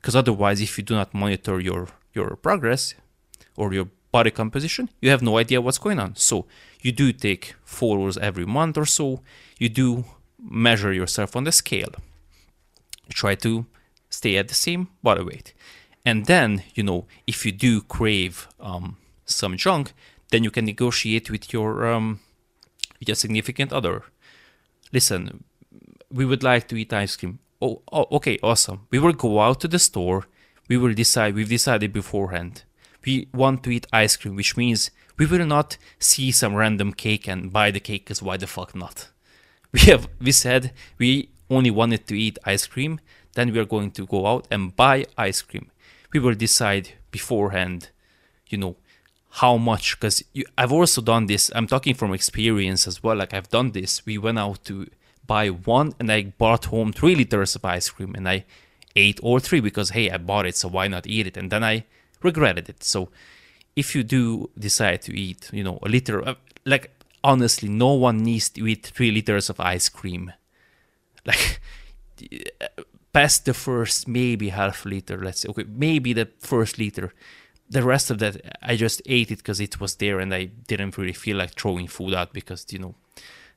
Because 0.00 0.14
otherwise, 0.14 0.60
if 0.60 0.78
you 0.78 0.84
do 0.84 0.94
not 0.94 1.14
monitor 1.14 1.60
your, 1.60 1.88
your 2.14 2.36
progress 2.36 2.94
or 3.56 3.72
your 3.72 3.88
body 4.12 4.30
composition, 4.30 4.90
you 5.00 5.10
have 5.10 5.22
no 5.22 5.38
idea 5.38 5.60
what's 5.60 5.78
going 5.78 5.98
on. 5.98 6.14
So 6.16 6.46
you 6.82 6.92
do 6.92 7.12
take 7.12 7.54
photos 7.64 8.16
every 8.18 8.46
month 8.46 8.78
or 8.78 8.86
so. 8.86 9.22
You 9.58 9.68
do 9.68 10.04
measure 10.40 10.92
yourself 10.92 11.34
on 11.36 11.44
the 11.44 11.52
scale. 11.52 11.90
Try 13.10 13.34
to 13.36 13.66
stay 14.10 14.36
at 14.36 14.48
the 14.48 14.54
same 14.54 14.88
body 15.02 15.24
weight. 15.24 15.54
And 16.04 16.26
then, 16.26 16.62
you 16.74 16.82
know, 16.82 17.06
if 17.26 17.44
you 17.44 17.52
do 17.52 17.82
crave 17.82 18.48
um, 18.60 18.96
some 19.24 19.56
junk, 19.56 19.92
then 20.30 20.44
you 20.44 20.50
can 20.50 20.64
negotiate 20.64 21.30
with 21.30 21.52
your 21.52 21.86
um, 21.86 22.20
with 22.98 23.08
your 23.08 23.14
significant 23.14 23.72
other. 23.72 24.04
Listen, 24.92 25.44
we 26.10 26.24
would 26.24 26.42
like 26.42 26.68
to 26.68 26.76
eat 26.76 26.92
ice 26.92 27.16
cream. 27.16 27.38
Oh, 27.60 27.82
oh, 27.92 28.06
okay, 28.12 28.38
awesome. 28.42 28.86
We 28.90 28.98
will 28.98 29.12
go 29.12 29.40
out 29.40 29.60
to 29.60 29.68
the 29.68 29.78
store. 29.78 30.26
We 30.68 30.76
will 30.76 30.94
decide. 30.94 31.34
We've 31.34 31.48
decided 31.48 31.92
beforehand. 31.92 32.62
We 33.04 33.28
want 33.32 33.62
to 33.64 33.70
eat 33.70 33.86
ice 33.92 34.16
cream, 34.16 34.36
which 34.36 34.56
means 34.56 34.90
we 35.16 35.26
will 35.26 35.46
not 35.46 35.76
see 35.98 36.30
some 36.30 36.54
random 36.54 36.92
cake 36.92 37.26
and 37.26 37.52
buy 37.52 37.70
the 37.70 37.80
cake. 37.80 38.06
Cause 38.06 38.22
why 38.22 38.36
the 38.36 38.46
fuck 38.46 38.74
not? 38.74 39.08
We 39.72 39.80
have 39.80 40.08
we 40.18 40.32
said 40.32 40.72
we 40.96 41.28
only 41.50 41.70
wanted 41.70 42.06
to 42.06 42.18
eat 42.18 42.38
ice 42.44 42.66
cream. 42.66 43.00
Then 43.34 43.52
we 43.52 43.58
are 43.58 43.66
going 43.66 43.90
to 43.92 44.06
go 44.06 44.26
out 44.26 44.48
and 44.50 44.74
buy 44.74 45.04
ice 45.16 45.42
cream 45.42 45.70
we 46.12 46.20
will 46.20 46.34
decide 46.34 46.94
beforehand, 47.10 47.90
you 48.48 48.58
know, 48.58 48.76
how 49.30 49.56
much. 49.56 49.98
Because 49.98 50.24
I've 50.56 50.72
also 50.72 51.00
done 51.00 51.26
this. 51.26 51.50
I'm 51.54 51.66
talking 51.66 51.94
from 51.94 52.12
experience 52.12 52.86
as 52.86 53.02
well. 53.02 53.16
Like 53.16 53.34
I've 53.34 53.48
done 53.48 53.72
this. 53.72 54.04
We 54.06 54.18
went 54.18 54.38
out 54.38 54.64
to 54.64 54.88
buy 55.26 55.48
one, 55.48 55.92
and 55.98 56.10
I 56.10 56.22
brought 56.38 56.66
home 56.66 56.92
three 56.92 57.14
liters 57.14 57.54
of 57.54 57.64
ice 57.64 57.90
cream, 57.90 58.14
and 58.14 58.28
I 58.28 58.44
ate 58.96 59.20
all 59.20 59.38
three 59.38 59.60
because 59.60 59.90
hey, 59.90 60.10
I 60.10 60.16
bought 60.16 60.46
it, 60.46 60.56
so 60.56 60.68
why 60.68 60.88
not 60.88 61.06
eat 61.06 61.26
it? 61.26 61.36
And 61.36 61.50
then 61.50 61.62
I 61.62 61.84
regretted 62.22 62.68
it. 62.68 62.82
So 62.82 63.10
if 63.76 63.94
you 63.94 64.02
do 64.02 64.50
decide 64.58 65.02
to 65.02 65.16
eat, 65.16 65.50
you 65.52 65.62
know, 65.62 65.78
a 65.82 65.88
liter, 65.88 66.36
like 66.64 66.90
honestly, 67.22 67.68
no 67.68 67.92
one 67.92 68.18
needs 68.18 68.48
to 68.50 68.66
eat 68.66 68.86
three 68.86 69.10
liters 69.10 69.50
of 69.50 69.60
ice 69.60 69.88
cream. 69.88 70.32
Like 71.24 71.60
past 73.18 73.44
the 73.46 73.54
first 73.54 74.06
maybe 74.06 74.50
half 74.50 74.84
liter, 74.84 75.18
let's 75.18 75.40
say, 75.40 75.48
okay, 75.48 75.64
maybe 75.86 76.12
the 76.12 76.28
first 76.38 76.78
liter. 76.78 77.12
The 77.68 77.82
rest 77.82 78.10
of 78.12 78.18
that, 78.20 78.34
I 78.62 78.76
just 78.76 79.02
ate 79.06 79.32
it 79.32 79.38
because 79.38 79.60
it 79.60 79.80
was 79.80 79.96
there 79.96 80.20
and 80.20 80.32
I 80.32 80.44
didn't 80.70 80.96
really 80.96 81.18
feel 81.24 81.36
like 81.36 81.52
throwing 81.60 81.88
food 81.88 82.14
out 82.14 82.32
because, 82.32 82.64
you 82.70 82.78
know, 82.78 82.94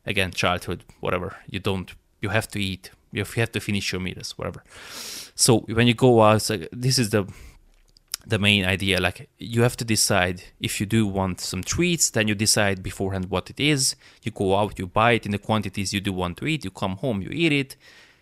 again, 0.03 0.31
childhood, 0.31 0.83
whatever. 0.99 1.29
You 1.47 1.59
don't, 1.59 1.89
you 2.23 2.29
have 2.29 2.47
to 2.53 2.59
eat. 2.59 2.89
You 3.11 3.23
have 3.23 3.51
to 3.51 3.59
finish 3.59 3.91
your 3.91 4.01
meals, 4.01 4.35
whatever. 4.35 4.63
So 5.35 5.59
when 5.77 5.85
you 5.85 5.93
go 5.93 6.23
out, 6.23 6.49
like, 6.49 6.67
this 6.71 6.97
is 6.97 7.11
the 7.11 7.23
the 8.33 8.37
main 8.37 8.63
idea. 8.65 8.99
Like 8.99 9.29
you 9.39 9.63
have 9.63 9.75
to 9.77 9.85
decide 9.85 10.43
if 10.59 10.79
you 10.79 10.85
do 10.85 11.07
want 11.07 11.41
some 11.41 11.63
treats, 11.63 12.11
then 12.11 12.27
you 12.27 12.35
decide 12.35 12.83
beforehand 12.83 13.25
what 13.29 13.49
it 13.49 13.59
is. 13.59 13.95
You 14.21 14.31
go 14.31 14.55
out, 14.59 14.77
you 14.77 14.85
buy 14.85 15.13
it 15.13 15.25
in 15.25 15.31
the 15.31 15.39
quantities 15.39 15.91
you 15.91 16.01
do 16.01 16.13
want 16.13 16.37
to 16.37 16.45
eat. 16.45 16.63
You 16.63 16.69
come 16.69 16.97
home, 16.97 17.21
you 17.23 17.31
eat 17.31 17.51
it 17.51 17.75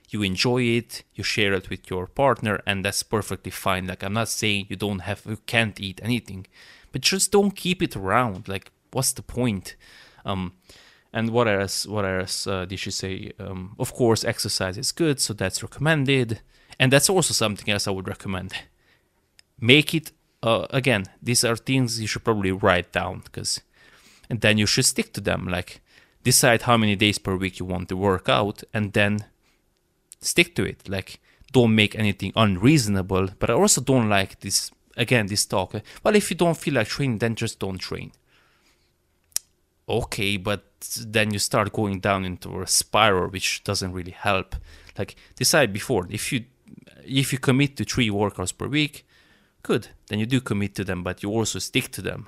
you 0.10 0.24
enjoy 0.24 0.62
it, 0.64 1.04
you 1.14 1.24
share 1.24 1.54
it 1.54 1.70
with 1.70 1.90
your 1.90 2.08
partner, 2.08 2.62
and 2.66 2.84
that's 2.84 3.04
perfectly 3.04 3.52
fine. 3.52 3.88
Like 3.88 4.04
I'm 4.04 4.14
not 4.14 4.30
saying 4.30 4.68
you 4.70 4.76
don't 4.76 5.00
have 5.00 5.24
you 5.26 5.38
can't 5.46 5.80
eat 5.80 6.00
anything, 6.04 6.48
but 6.92 7.02
just 7.02 7.32
don't 7.32 7.56
keep 7.56 7.82
it 7.82 7.96
around. 7.96 8.48
Like 8.48 8.72
what's 8.92 9.14
the 9.14 9.22
point? 9.22 9.76
Um, 10.26 10.54
and 11.14 11.32
what 11.32 11.48
else? 11.48 11.86
What 11.86 12.06
else 12.06 12.48
uh, 12.48 12.66
did 12.66 12.80
she 12.80 12.92
say? 12.92 13.32
Um, 13.40 13.76
of 13.80 13.94
course, 13.94 14.24
exercise 14.24 14.78
is 14.78 14.92
good, 14.92 15.20
so 15.20 15.34
that's 15.34 15.64
recommended, 15.64 16.42
and 16.80 16.92
that's 16.92 17.10
also 17.10 17.34
something 17.34 17.72
else 17.72 17.88
I 17.88 17.92
would 17.92 18.08
recommend. 18.08 18.54
Make 19.60 19.94
it 19.94 20.12
uh, 20.44 20.68
again. 20.70 21.06
These 21.22 21.44
are 21.44 21.56
things 21.56 22.00
you 22.00 22.08
should 22.08 22.24
probably 22.24 22.52
write 22.52 22.92
down 22.92 23.22
because, 23.24 23.62
and 24.30 24.42
then 24.42 24.58
you 24.58 24.66
should 24.66 24.86
stick 24.86 25.14
to 25.14 25.22
them. 25.22 25.48
Like 25.48 25.82
decide 26.24 26.64
how 26.64 26.78
many 26.78 26.96
days 26.96 27.18
per 27.18 27.36
week 27.36 27.60
you 27.60 27.66
want 27.66 27.90
to 27.90 27.98
work 27.98 28.30
out, 28.30 28.64
and 28.74 28.94
then 28.94 29.26
stick 30.22 30.56
to 30.56 30.64
it. 30.64 30.88
Like, 30.88 31.20
don't 31.52 31.76
make 31.76 31.96
anything 31.96 32.32
unreasonable. 32.36 33.30
But 33.40 33.50
I 33.50 33.54
also 33.54 33.82
don't 33.82 34.10
like 34.10 34.40
this, 34.40 34.72
again, 34.98 35.28
this 35.28 35.46
talk. 35.46 35.74
Well, 36.04 36.16
if 36.16 36.30
you 36.30 36.38
don't 36.38 36.58
feel 36.58 36.76
like 36.76 36.88
training, 36.88 37.20
then 37.20 37.36
just 37.36 37.60
don't 37.60 37.78
train. 37.78 38.12
Okay, 39.88 40.38
but 40.38 40.64
then 41.06 41.34
you 41.34 41.40
start 41.40 41.74
going 41.74 42.00
down 42.00 42.24
into 42.24 42.62
a 42.62 42.68
spiral, 42.68 43.30
which 43.30 43.64
doesn't 43.64 43.94
really 43.94 44.12
help. 44.12 44.56
Like, 44.98 45.16
decide 45.36 45.74
before. 45.74 46.08
If 46.10 46.32
you 46.32 46.46
if 47.06 47.34
you 47.34 47.40
commit 47.40 47.76
to 47.78 47.84
three 47.84 48.10
workouts 48.10 48.56
per 48.56 48.68
week, 48.68 49.06
good. 49.64 49.88
Then 50.08 50.20
you 50.20 50.28
do 50.28 50.42
commit 50.42 50.76
to 50.76 50.84
them, 50.84 51.04
but 51.04 51.24
you 51.24 51.32
also 51.32 51.58
stick 51.58 51.92
to 51.92 52.02
them. 52.02 52.28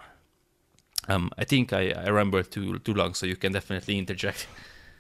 Um, 1.07 1.29
I 1.37 1.43
think 1.43 1.73
I, 1.73 1.91
I 1.91 2.07
remember 2.07 2.41
too 2.43 2.79
too 2.79 2.93
long, 2.93 3.13
so 3.13 3.25
you 3.25 3.35
can 3.35 3.51
definitely 3.51 3.99
interject. 3.99 4.47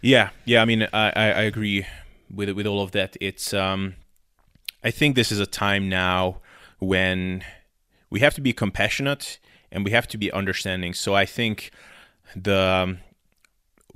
Yeah, 0.01 0.29
yeah. 0.45 0.61
I 0.61 0.65
mean, 0.65 0.87
I, 0.93 1.11
I 1.15 1.43
agree 1.43 1.85
with 2.33 2.49
with 2.51 2.67
all 2.67 2.81
of 2.81 2.91
that. 2.91 3.17
It's 3.19 3.53
um, 3.53 3.95
I 4.83 4.91
think 4.91 5.15
this 5.15 5.31
is 5.31 5.39
a 5.39 5.45
time 5.45 5.89
now 5.89 6.41
when 6.79 7.43
we 8.09 8.19
have 8.19 8.33
to 8.35 8.41
be 8.41 8.53
compassionate 8.53 9.39
and 9.71 9.85
we 9.85 9.91
have 9.91 10.07
to 10.09 10.17
be 10.17 10.31
understanding. 10.31 10.93
So 10.93 11.15
I 11.15 11.25
think 11.25 11.71
the 12.35 12.59
um, 12.59 12.99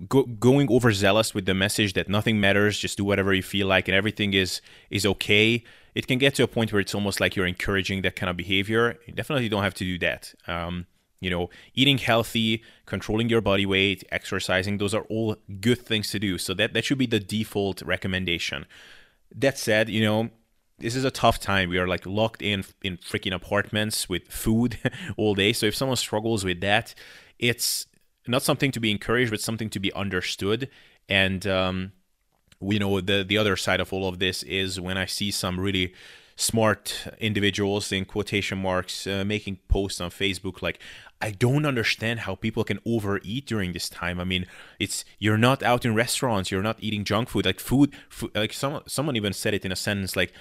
go, 0.07 0.23
going 0.23 0.71
overzealous 0.71 1.33
with 1.33 1.45
the 1.45 1.53
message 1.53 1.93
that 1.93 2.07
nothing 2.09 2.39
matters, 2.39 2.77
just 2.77 2.97
do 2.97 3.03
whatever 3.03 3.33
you 3.33 3.43
feel 3.43 3.67
like, 3.67 3.87
and 3.87 3.95
everything 3.95 4.33
is 4.33 4.61
is 4.89 5.05
okay. 5.05 5.63
It 5.93 6.07
can 6.07 6.17
get 6.17 6.35
to 6.35 6.43
a 6.43 6.47
point 6.47 6.73
where 6.73 6.81
it's 6.81 6.93
almost 6.93 7.19
like 7.19 7.35
you're 7.35 7.45
encouraging 7.45 8.01
that 8.01 8.15
kind 8.15 8.29
of 8.29 8.35
behavior. 8.35 8.97
You 9.05 9.13
definitely 9.13 9.47
don't 9.47 9.63
have 9.63 9.73
to 9.75 9.85
do 9.85 9.97
that. 9.99 10.33
Um, 10.45 10.87
you 11.19 11.29
know, 11.29 11.49
eating 11.73 11.97
healthy, 11.97 12.63
controlling 12.85 13.29
your 13.29 13.41
body 13.41 13.65
weight, 13.65 14.03
exercising, 14.11 14.77
those 14.77 14.93
are 14.93 15.03
all 15.03 15.37
good 15.59 15.79
things 15.79 16.11
to 16.11 16.19
do. 16.19 16.37
So 16.37 16.53
that, 16.53 16.73
that 16.73 16.85
should 16.85 16.97
be 16.97 17.07
the 17.07 17.19
default 17.19 17.81
recommendation. 17.81 18.65
That 19.33 19.57
said, 19.57 19.89
you 19.89 20.03
know, 20.03 20.29
this 20.77 20.95
is 20.95 21.05
a 21.05 21.11
tough 21.11 21.39
time. 21.39 21.69
We 21.69 21.77
are 21.77 21.87
like 21.87 22.05
locked 22.05 22.41
in 22.41 22.65
in 22.83 22.97
freaking 22.97 23.33
apartments 23.33 24.09
with 24.09 24.27
food 24.27 24.77
all 25.17 25.35
day. 25.35 25.53
So 25.53 25.65
if 25.67 25.75
someone 25.75 25.97
struggles 25.97 26.43
with 26.43 26.61
that, 26.61 26.93
it's 27.39 27.87
not 28.27 28.43
something 28.43 28.71
to 28.71 28.79
be 28.79 28.91
encouraged, 28.91 29.31
but 29.31 29.39
something 29.39 29.69
to 29.69 29.79
be 29.79 29.93
understood. 29.93 30.69
And 31.07 31.47
um, 31.47 31.93
you 32.61 32.79
know, 32.79 32.99
the 33.01 33.23
the 33.23 33.37
other 33.37 33.55
side 33.55 33.79
of 33.79 33.93
all 33.93 34.07
of 34.07 34.19
this 34.19 34.43
is 34.43 34.79
when 34.79 34.97
I 34.97 35.05
see 35.05 35.31
some 35.31 35.59
really 35.59 35.93
smart 36.35 37.07
individuals 37.19 37.91
in 37.91 38.03
quotation 38.03 38.57
marks 38.57 39.07
uh, 39.07 39.23
making 39.25 39.57
posts 39.69 40.01
on 40.01 40.09
Facebook 40.09 40.61
like 40.61 40.79
I 41.21 41.31
don't 41.31 41.65
understand 41.65 42.21
how 42.21 42.35
people 42.35 42.63
can 42.65 42.79
overeat 42.85 43.45
during 43.45 43.71
this 43.71 43.87
time. 43.87 44.19
I 44.19 44.25
mean, 44.25 44.45
it's 44.79 45.05
you're 45.17 45.37
not 45.37 45.63
out 45.63 45.85
in 45.85 45.95
restaurants, 45.95 46.51
you're 46.51 46.61
not 46.61 46.77
eating 46.81 47.05
junk 47.05 47.29
food. 47.29 47.45
Like 47.45 47.59
food, 47.59 47.93
food 48.09 48.31
like 48.35 48.51
someone 48.51 48.83
someone 48.87 49.15
even 49.15 49.33
said 49.33 49.53
it 49.53 49.65
in 49.65 49.71
a 49.71 49.77
sentence 49.77 50.15
like 50.15 50.33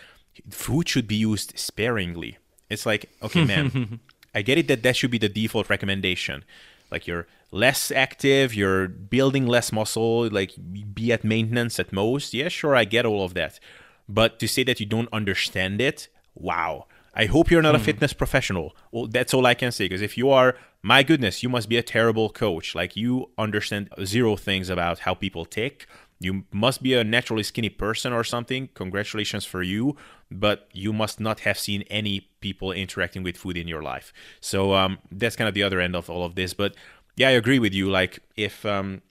food 0.51 0.89
should 0.89 1.07
be 1.07 1.15
used 1.15 1.59
sparingly. 1.59 2.39
It's 2.69 2.85
like, 2.85 3.09
okay, 3.23 3.45
man, 3.53 4.01
I 4.35 4.43
get 4.43 4.59
it 4.59 4.69
that 4.69 4.83
that 4.83 4.97
should 4.97 5.12
be 5.12 5.19
the 5.19 5.29
default 5.29 5.71
recommendation. 5.71 6.45
Like 6.91 7.07
you're 7.07 7.27
less 7.51 7.93
active, 7.93 8.55
you're 8.55 8.89
building 8.89 9.47
less 9.47 9.73
muscle, 9.73 10.29
like 10.29 10.53
be 10.93 11.12
at 11.12 11.23
maintenance 11.25 11.79
at 11.79 11.93
most. 11.93 12.35
Yeah, 12.35 12.49
sure, 12.49 12.75
I 12.75 12.85
get 12.85 13.07
all 13.07 13.25
of 13.25 13.35
that. 13.35 13.61
But 14.09 14.39
to 14.41 14.49
say 14.49 14.65
that 14.65 14.81
you 14.81 14.87
don't 14.87 15.09
understand 15.13 15.81
it, 15.81 16.09
wow. 16.35 16.87
I 17.15 17.27
hope 17.27 17.51
you're 17.51 17.63
not 17.63 17.75
hmm. 17.75 17.81
a 17.81 17.85
fitness 17.85 18.13
professional. 18.13 18.77
Well, 18.91 19.07
that's 19.07 19.33
all 19.33 19.47
I 19.47 19.55
can 19.55 19.73
say. 19.73 19.87
Because 19.87 20.03
if 20.03 20.19
you 20.19 20.31
are, 20.31 20.57
my 20.83 21.03
goodness, 21.03 21.43
you 21.43 21.49
must 21.49 21.69
be 21.69 21.77
a 21.77 21.83
terrible 21.83 22.29
coach. 22.29 22.75
Like 22.75 22.97
you 22.97 23.31
understand 23.39 23.89
zero 24.05 24.37
things 24.37 24.69
about 24.69 25.01
how 25.01 25.15
people 25.15 25.45
tick. 25.45 25.87
You 26.19 26.45
must 26.53 26.83
be 26.83 26.95
a 26.95 27.05
naturally 27.05 27.43
skinny 27.43 27.69
person 27.69 28.13
or 28.13 28.25
something. 28.25 28.69
Congratulations 28.75 29.45
for 29.45 29.63
you. 29.63 29.97
But 30.31 30.69
you 30.73 30.93
must 30.93 31.21
not 31.21 31.41
have 31.41 31.59
seen 31.59 31.83
any 31.83 32.29
people 32.41 32.73
interacting 32.73 33.23
with 33.23 33.37
food 33.37 33.57
in 33.57 33.69
your 33.69 33.83
life. 33.83 34.13
So 34.41 34.75
um, 34.75 34.99
that's 35.11 35.37
kind 35.37 35.49
of 35.49 35.55
the 35.55 35.63
other 35.63 35.81
end 35.81 35.95
of 35.95 36.11
all 36.11 36.25
of 36.25 36.35
this. 36.35 36.53
But 36.55 36.75
yeah, 37.17 37.29
I 37.29 37.33
agree 37.33 37.61
with 37.61 37.73
you. 37.73 37.91
Like 37.91 38.19
if 38.37 38.67
um, 38.67 39.03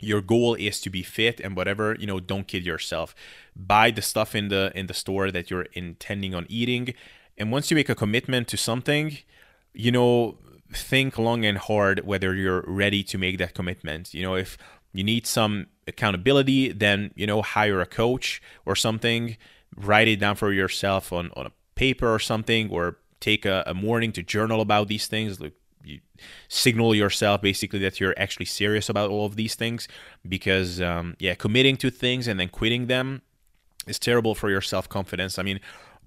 your 0.00 0.20
goal 0.20 0.54
is 0.54 0.80
to 0.80 0.90
be 0.90 1.02
fit 1.02 1.40
and 1.40 1.54
whatever 1.54 1.96
you 1.98 2.06
know 2.06 2.18
don't 2.18 2.48
kid 2.48 2.64
yourself 2.64 3.14
buy 3.66 3.90
the 3.90 4.02
stuff 4.02 4.34
in 4.34 4.48
the 4.48 4.72
in 4.74 4.86
the 4.86 4.94
store 4.94 5.30
that 5.30 5.50
you're 5.50 5.66
intending 5.72 6.34
on 6.34 6.46
eating. 6.48 6.94
And 7.38 7.50
once 7.50 7.70
you 7.70 7.74
make 7.74 7.88
a 7.88 7.94
commitment 7.94 8.48
to 8.48 8.56
something 8.56 9.18
you 9.72 9.92
know 9.92 10.38
think 10.72 11.18
long 11.18 11.44
and 11.44 11.58
hard 11.58 12.06
whether 12.06 12.34
you're 12.34 12.64
ready 12.66 13.02
to 13.04 13.18
make 13.18 13.38
that 13.38 13.54
commitment. 13.54 14.14
You 14.14 14.22
know 14.22 14.34
if 14.34 14.56
you 14.92 15.04
need 15.04 15.26
some 15.26 15.66
accountability 15.86 16.72
then 16.72 17.12
you 17.14 17.26
know 17.26 17.42
hire 17.42 17.80
a 17.80 17.86
coach 17.86 18.42
or 18.64 18.76
something 18.76 19.36
write 19.76 20.08
it 20.08 20.20
down 20.20 20.36
for 20.36 20.52
yourself 20.52 21.12
on, 21.12 21.30
on 21.36 21.46
a 21.46 21.52
paper 21.74 22.12
or 22.12 22.18
something 22.18 22.68
or 22.70 22.96
take 23.20 23.44
a, 23.44 23.62
a 23.66 23.74
morning 23.74 24.12
to 24.12 24.22
journal 24.22 24.60
about 24.60 24.88
these 24.88 25.06
things. 25.06 25.40
Like 25.40 25.54
you 25.84 26.00
signal 26.48 26.94
yourself 26.94 27.40
basically 27.40 27.78
that 27.80 28.00
you're 28.00 28.14
actually 28.18 28.46
serious 28.46 28.88
about 28.88 29.10
all 29.10 29.26
of 29.26 29.36
these 29.36 29.54
things 29.54 29.88
because 30.28 30.80
um, 30.80 31.16
yeah 31.18 31.34
committing 31.34 31.76
to 31.78 31.90
things 31.90 32.28
and 32.28 32.38
then 32.38 32.48
quitting 32.48 32.86
them 32.86 33.22
is 33.90 33.98
terrible 33.98 34.34
for 34.34 34.48
your 34.50 34.60
self-confidence 34.60 35.38
i 35.38 35.42
mean 35.42 35.60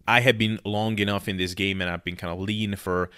i 0.07 0.19
have 0.19 0.37
been 0.37 0.59
long 0.65 0.97
enough 0.99 1.27
in 1.27 1.37
this 1.37 1.53
game 1.53 1.81
and 1.81 1.89
i've 1.89 2.03
been 2.03 2.15
kind 2.15 2.33
of 2.33 2.39
lean 2.39 2.75
for 2.75 3.09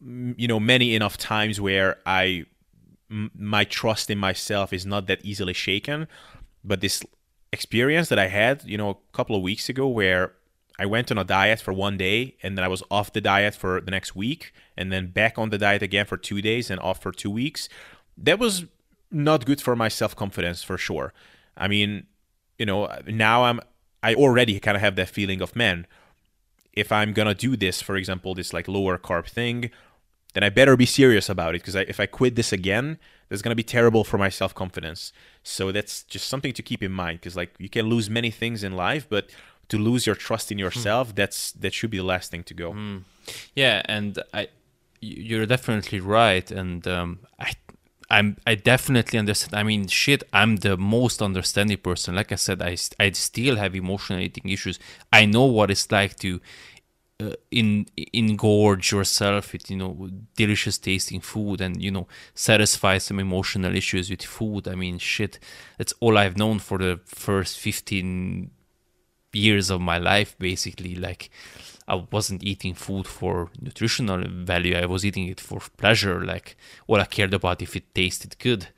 you 0.00 0.48
know 0.48 0.60
many 0.60 0.94
enough 0.94 1.16
times 1.16 1.60
where 1.60 1.98
i 2.06 2.44
my 3.08 3.64
trust 3.64 4.10
in 4.10 4.18
myself 4.18 4.72
is 4.72 4.84
not 4.86 5.06
that 5.06 5.24
easily 5.24 5.52
shaken 5.52 6.08
but 6.64 6.80
this 6.80 7.02
experience 7.52 8.08
that 8.08 8.18
i 8.18 8.28
had 8.28 8.62
you 8.64 8.78
know 8.78 8.90
a 8.90 9.16
couple 9.16 9.36
of 9.36 9.42
weeks 9.42 9.68
ago 9.68 9.86
where 9.86 10.32
I 10.78 10.86
went 10.86 11.10
on 11.10 11.18
a 11.18 11.24
diet 11.24 11.60
for 11.60 11.72
one 11.72 11.96
day 11.96 12.36
and 12.42 12.56
then 12.56 12.64
I 12.64 12.68
was 12.68 12.82
off 12.90 13.12
the 13.12 13.20
diet 13.20 13.54
for 13.54 13.80
the 13.80 13.90
next 13.90 14.14
week 14.14 14.52
and 14.76 14.92
then 14.92 15.06
back 15.08 15.38
on 15.38 15.50
the 15.50 15.58
diet 15.58 15.82
again 15.82 16.04
for 16.04 16.16
two 16.16 16.42
days 16.42 16.70
and 16.70 16.78
off 16.80 17.00
for 17.00 17.12
two 17.12 17.30
weeks. 17.30 17.68
That 18.18 18.38
was 18.38 18.66
not 19.10 19.46
good 19.46 19.60
for 19.60 19.74
my 19.74 19.88
self 19.88 20.14
confidence 20.14 20.62
for 20.62 20.76
sure. 20.76 21.12
I 21.56 21.68
mean, 21.68 22.06
you 22.58 22.66
know, 22.66 22.90
now 23.06 23.44
I'm, 23.44 23.60
I 24.02 24.14
already 24.14 24.60
kind 24.60 24.76
of 24.76 24.80
have 24.80 24.96
that 24.96 25.08
feeling 25.08 25.40
of, 25.40 25.56
man, 25.56 25.86
if 26.72 26.92
I'm 26.92 27.12
gonna 27.12 27.34
do 27.34 27.56
this, 27.56 27.80
for 27.80 27.96
example, 27.96 28.34
this 28.34 28.52
like 28.52 28.68
lower 28.68 28.98
carb 28.98 29.26
thing, 29.26 29.70
then 30.34 30.42
I 30.44 30.50
better 30.50 30.76
be 30.76 30.86
serious 30.86 31.28
about 31.28 31.54
it 31.54 31.62
because 31.62 31.74
if 31.74 31.98
I 31.98 32.06
quit 32.06 32.36
this 32.36 32.52
again, 32.52 32.98
that's 33.28 33.42
gonna 33.42 33.54
be 33.54 33.62
terrible 33.62 34.04
for 34.04 34.18
my 34.18 34.28
self 34.28 34.54
confidence. 34.54 35.12
So 35.42 35.72
that's 35.72 36.02
just 36.02 36.28
something 36.28 36.52
to 36.52 36.62
keep 36.62 36.82
in 36.82 36.92
mind 36.92 37.20
because 37.20 37.36
like 37.36 37.54
you 37.58 37.68
can 37.68 37.86
lose 37.86 38.10
many 38.10 38.30
things 38.30 38.62
in 38.62 38.72
life, 38.76 39.06
but 39.08 39.30
to 39.68 39.78
lose 39.78 40.06
your 40.06 40.14
trust 40.14 40.52
in 40.52 40.58
yourself, 40.58 41.12
mm. 41.12 41.16
that's 41.16 41.52
that 41.52 41.72
should 41.74 41.90
be 41.90 41.96
the 41.96 42.04
last 42.04 42.30
thing 42.30 42.44
to 42.44 42.54
go. 42.54 42.72
Mm. 42.72 43.02
Yeah, 43.54 43.82
and 43.86 44.22
I, 44.32 44.48
you're 45.00 45.46
definitely 45.46 46.00
right, 46.00 46.50
and 46.50 46.86
um, 46.86 47.20
I. 47.38 47.52
I'm 48.08 48.36
I 48.46 48.54
definitely 48.54 49.18
understand. 49.18 49.54
I 49.54 49.62
mean, 49.62 49.88
shit, 49.88 50.22
I'm 50.32 50.56
the 50.56 50.76
most 50.76 51.20
understanding 51.20 51.78
person. 51.78 52.14
Like 52.14 52.30
I 52.32 52.36
said, 52.36 52.62
I, 52.62 52.76
I 53.00 53.10
still 53.10 53.56
have 53.56 53.74
emotional 53.74 54.20
eating 54.20 54.48
issues. 54.48 54.78
I 55.12 55.26
know 55.26 55.44
what 55.44 55.70
it's 55.70 55.90
like 55.90 56.16
to 56.20 56.40
uh, 57.18 57.32
in 57.50 57.86
engorge 58.14 58.92
yourself 58.92 59.54
with 59.54 59.70
you 59.70 59.76
know 59.78 60.10
delicious 60.36 60.76
tasting 60.76 61.20
food 61.20 61.62
and 61.62 61.82
you 61.82 61.90
know 61.90 62.06
satisfy 62.34 62.98
some 62.98 63.18
emotional 63.18 63.74
issues 63.74 64.10
with 64.10 64.22
food 64.22 64.68
i 64.68 64.74
mean 64.74 64.98
shit 64.98 65.38
that's 65.78 65.94
all 66.00 66.18
i've 66.18 66.36
known 66.36 66.58
for 66.58 66.76
the 66.76 67.00
first 67.06 67.58
15 67.58 68.50
years 69.32 69.70
of 69.70 69.80
my 69.80 69.96
life 69.96 70.38
basically 70.38 70.94
like 70.94 71.30
I 71.88 72.04
wasn't 72.10 72.42
eating 72.42 72.74
food 72.74 73.06
for 73.06 73.50
nutritional 73.60 74.24
value. 74.28 74.76
I 74.76 74.86
was 74.86 75.04
eating 75.04 75.28
it 75.28 75.40
for 75.40 75.60
pleasure. 75.76 76.20
Like 76.24 76.56
all 76.86 77.00
I 77.00 77.04
cared 77.04 77.34
about 77.34 77.62
if 77.62 77.76
it 77.76 77.94
tasted 77.94 78.36
good. 78.38 78.68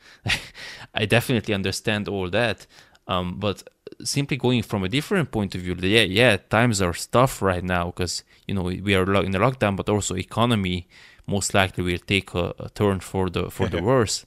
I 0.94 1.06
definitely 1.06 1.55
understand 1.55 2.09
all 2.09 2.28
that. 2.30 2.66
Um, 3.06 3.39
but 3.39 3.62
simply 4.05 4.36
going 4.36 4.62
from 4.62 4.85
a 4.85 4.89
different 4.89 5.30
point 5.30 5.55
of 5.55 5.62
view, 5.62 5.74
yeah, 5.80 6.02
yeah, 6.02 6.36
times 6.36 6.82
are 6.82 6.93
tough 6.93 7.40
right 7.40 7.64
now 7.64 7.86
because 7.86 8.22
you 8.47 8.55
know 8.55 8.62
we 8.62 8.94
are 8.94 9.14
in 9.24 9.35
a 9.35 9.40
lockdown, 9.40 9.76
but 9.76 9.89
also 9.89 10.14
economy 10.14 10.86
most 11.26 11.55
likely 11.55 11.85
will 11.85 11.98
take 11.98 12.35
a, 12.35 12.55
a 12.59 12.68
turn 12.70 13.01
for 13.01 13.30
the 13.30 13.51
for 13.51 13.68
the 13.68 13.82
worse. 13.90 14.26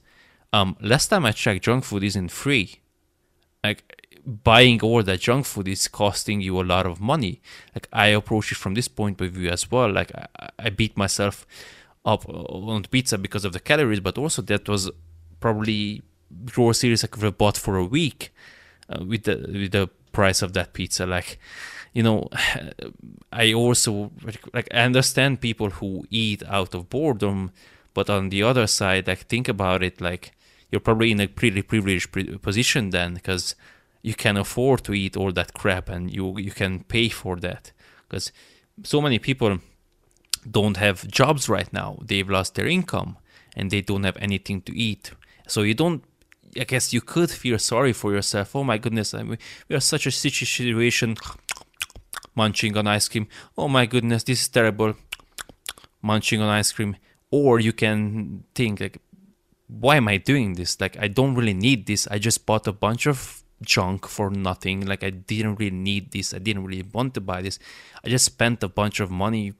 Um, 0.52 0.76
last 0.80 1.08
time 1.08 1.24
I 1.24 1.32
checked, 1.32 1.64
junk 1.64 1.84
food 1.84 2.02
isn't 2.02 2.30
free. 2.30 2.80
Like 3.62 4.01
buying 4.24 4.80
all 4.82 5.02
that 5.02 5.20
junk 5.20 5.46
food 5.46 5.68
is 5.68 5.88
costing 5.88 6.40
you 6.40 6.60
a 6.60 6.62
lot 6.62 6.86
of 6.86 7.00
money. 7.00 7.40
Like 7.74 7.88
I 7.92 8.06
approach 8.08 8.52
it 8.52 8.58
from 8.58 8.74
this 8.74 8.88
point 8.88 9.20
of 9.20 9.32
view 9.32 9.50
as 9.50 9.70
well. 9.70 9.90
Like 9.90 10.12
I, 10.14 10.48
I 10.58 10.70
beat 10.70 10.96
myself 10.96 11.46
up 12.04 12.28
on 12.28 12.84
pizza 12.84 13.18
because 13.18 13.44
of 13.44 13.52
the 13.52 13.60
calories, 13.60 14.00
but 14.00 14.18
also 14.18 14.42
that 14.42 14.68
was 14.68 14.90
probably 15.40 16.02
groceries 16.46 17.04
I 17.04 17.08
could 17.08 17.22
have 17.22 17.38
bought 17.38 17.56
for 17.56 17.76
a 17.76 17.84
week 17.84 18.32
uh, 18.88 19.04
with 19.04 19.24
the 19.24 19.36
with 19.52 19.72
the 19.72 19.88
price 20.12 20.42
of 20.42 20.52
that 20.52 20.72
pizza. 20.72 21.06
Like 21.06 21.38
you 21.92 22.02
know, 22.02 22.28
I 23.32 23.52
also 23.52 24.12
like 24.52 24.68
I 24.72 24.78
understand 24.78 25.40
people 25.40 25.70
who 25.70 26.06
eat 26.10 26.42
out 26.46 26.74
of 26.74 26.88
boredom, 26.88 27.52
but 27.94 28.08
on 28.08 28.28
the 28.28 28.42
other 28.42 28.66
side, 28.66 29.06
like 29.06 29.26
think 29.26 29.48
about 29.48 29.82
it, 29.82 30.00
like 30.00 30.32
you're 30.70 30.80
probably 30.80 31.12
in 31.12 31.20
a 31.20 31.26
pretty 31.26 31.62
privileged 31.62 32.12
position 32.40 32.90
then 32.90 33.14
because 33.14 33.54
you 34.02 34.14
can 34.14 34.36
afford 34.36 34.82
to 34.84 34.92
eat 34.92 35.16
all 35.16 35.32
that 35.32 35.54
crap 35.54 35.88
and 35.88 36.12
you 36.12 36.36
you 36.38 36.50
can 36.50 36.84
pay 36.84 37.08
for 37.08 37.36
that. 37.36 37.72
Because 38.08 38.32
so 38.82 39.00
many 39.00 39.18
people 39.18 39.58
don't 40.50 40.76
have 40.76 41.06
jobs 41.08 41.48
right 41.48 41.72
now. 41.72 41.98
They've 42.04 42.28
lost 42.28 42.56
their 42.56 42.66
income 42.66 43.16
and 43.56 43.70
they 43.70 43.80
don't 43.80 44.02
have 44.02 44.16
anything 44.16 44.60
to 44.62 44.76
eat. 44.76 45.12
So 45.46 45.62
you 45.62 45.74
don't 45.74 46.04
i 46.60 46.64
guess 46.64 46.92
you 46.92 47.00
could 47.00 47.30
feel 47.30 47.58
sorry 47.58 47.92
for 47.92 48.12
yourself. 48.12 48.56
Oh 48.56 48.64
my 48.64 48.76
goodness 48.76 49.14
I 49.14 49.22
mean, 49.22 49.38
we 49.68 49.76
are 49.76 49.80
such 49.80 50.06
a 50.06 50.10
situation. 50.10 51.16
Munching 52.34 52.76
on 52.78 52.86
ice 52.86 53.08
cream. 53.08 53.28
Oh 53.56 53.68
my 53.68 53.86
goodness 53.86 54.24
this 54.24 54.40
is 54.42 54.48
terrible. 54.48 54.94
Munching 56.02 56.40
on 56.40 56.48
ice 56.48 56.72
cream. 56.72 56.96
Or 57.30 57.60
you 57.60 57.72
can 57.72 58.44
think 58.54 58.80
like 58.80 58.98
why 59.68 59.96
am 59.96 60.08
i 60.08 60.16
doing 60.16 60.54
this? 60.54 60.80
Like 60.80 60.98
i 60.98 61.06
don't 61.06 61.36
really 61.36 61.54
need 61.54 61.86
this. 61.86 62.08
I 62.08 62.18
just 62.18 62.46
bought 62.46 62.66
a 62.66 62.72
bunch 62.72 63.06
of 63.06 63.41
junk 63.62 64.06
for 64.06 64.30
nothing. 64.30 64.86
Like 64.86 65.02
I 65.02 65.10
didn't 65.10 65.56
really 65.56 65.70
need 65.70 66.12
this. 66.12 66.34
I 66.34 66.38
didn't 66.38 66.64
really 66.64 66.82
want 66.82 67.14
to 67.14 67.20
buy 67.20 67.42
this. 67.42 67.58
I 68.04 68.08
just 68.08 68.24
spent 68.24 68.62
a 68.62 68.68
bunch 68.68 69.00
of 69.00 69.10
money 69.10 69.54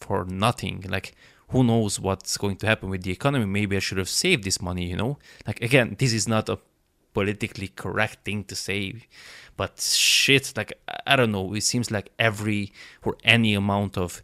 for 0.00 0.24
nothing. 0.24 0.84
Like 0.88 1.14
who 1.48 1.64
knows 1.64 1.98
what's 1.98 2.36
going 2.36 2.56
to 2.56 2.66
happen 2.66 2.90
with 2.90 3.02
the 3.02 3.10
economy? 3.10 3.44
Maybe 3.44 3.76
I 3.76 3.80
should 3.80 3.98
have 3.98 4.08
saved 4.08 4.44
this 4.44 4.62
money, 4.62 4.88
you 4.88 4.96
know? 4.96 5.18
Like 5.46 5.60
again, 5.62 5.96
this 5.98 6.12
is 6.12 6.28
not 6.28 6.48
a 6.48 6.58
politically 7.12 7.68
correct 7.68 8.24
thing 8.24 8.44
to 8.44 8.54
say, 8.54 8.94
but 9.56 9.80
shit, 9.80 10.52
like 10.56 10.72
I 11.06 11.16
don't 11.16 11.32
know, 11.32 11.52
it 11.54 11.62
seems 11.62 11.90
like 11.90 12.10
every 12.18 12.72
or 13.04 13.16
any 13.24 13.54
amount 13.54 13.98
of 13.98 14.22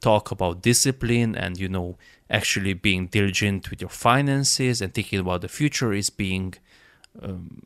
talk 0.00 0.30
about 0.32 0.62
discipline 0.62 1.36
and 1.36 1.58
you 1.58 1.68
know 1.68 1.96
actually 2.28 2.74
being 2.74 3.06
diligent 3.06 3.70
with 3.70 3.80
your 3.80 3.88
finances 3.88 4.82
and 4.82 4.92
thinking 4.92 5.20
about 5.20 5.40
the 5.42 5.48
future 5.48 5.92
is 5.92 6.10
being 6.10 6.54
um, 7.22 7.62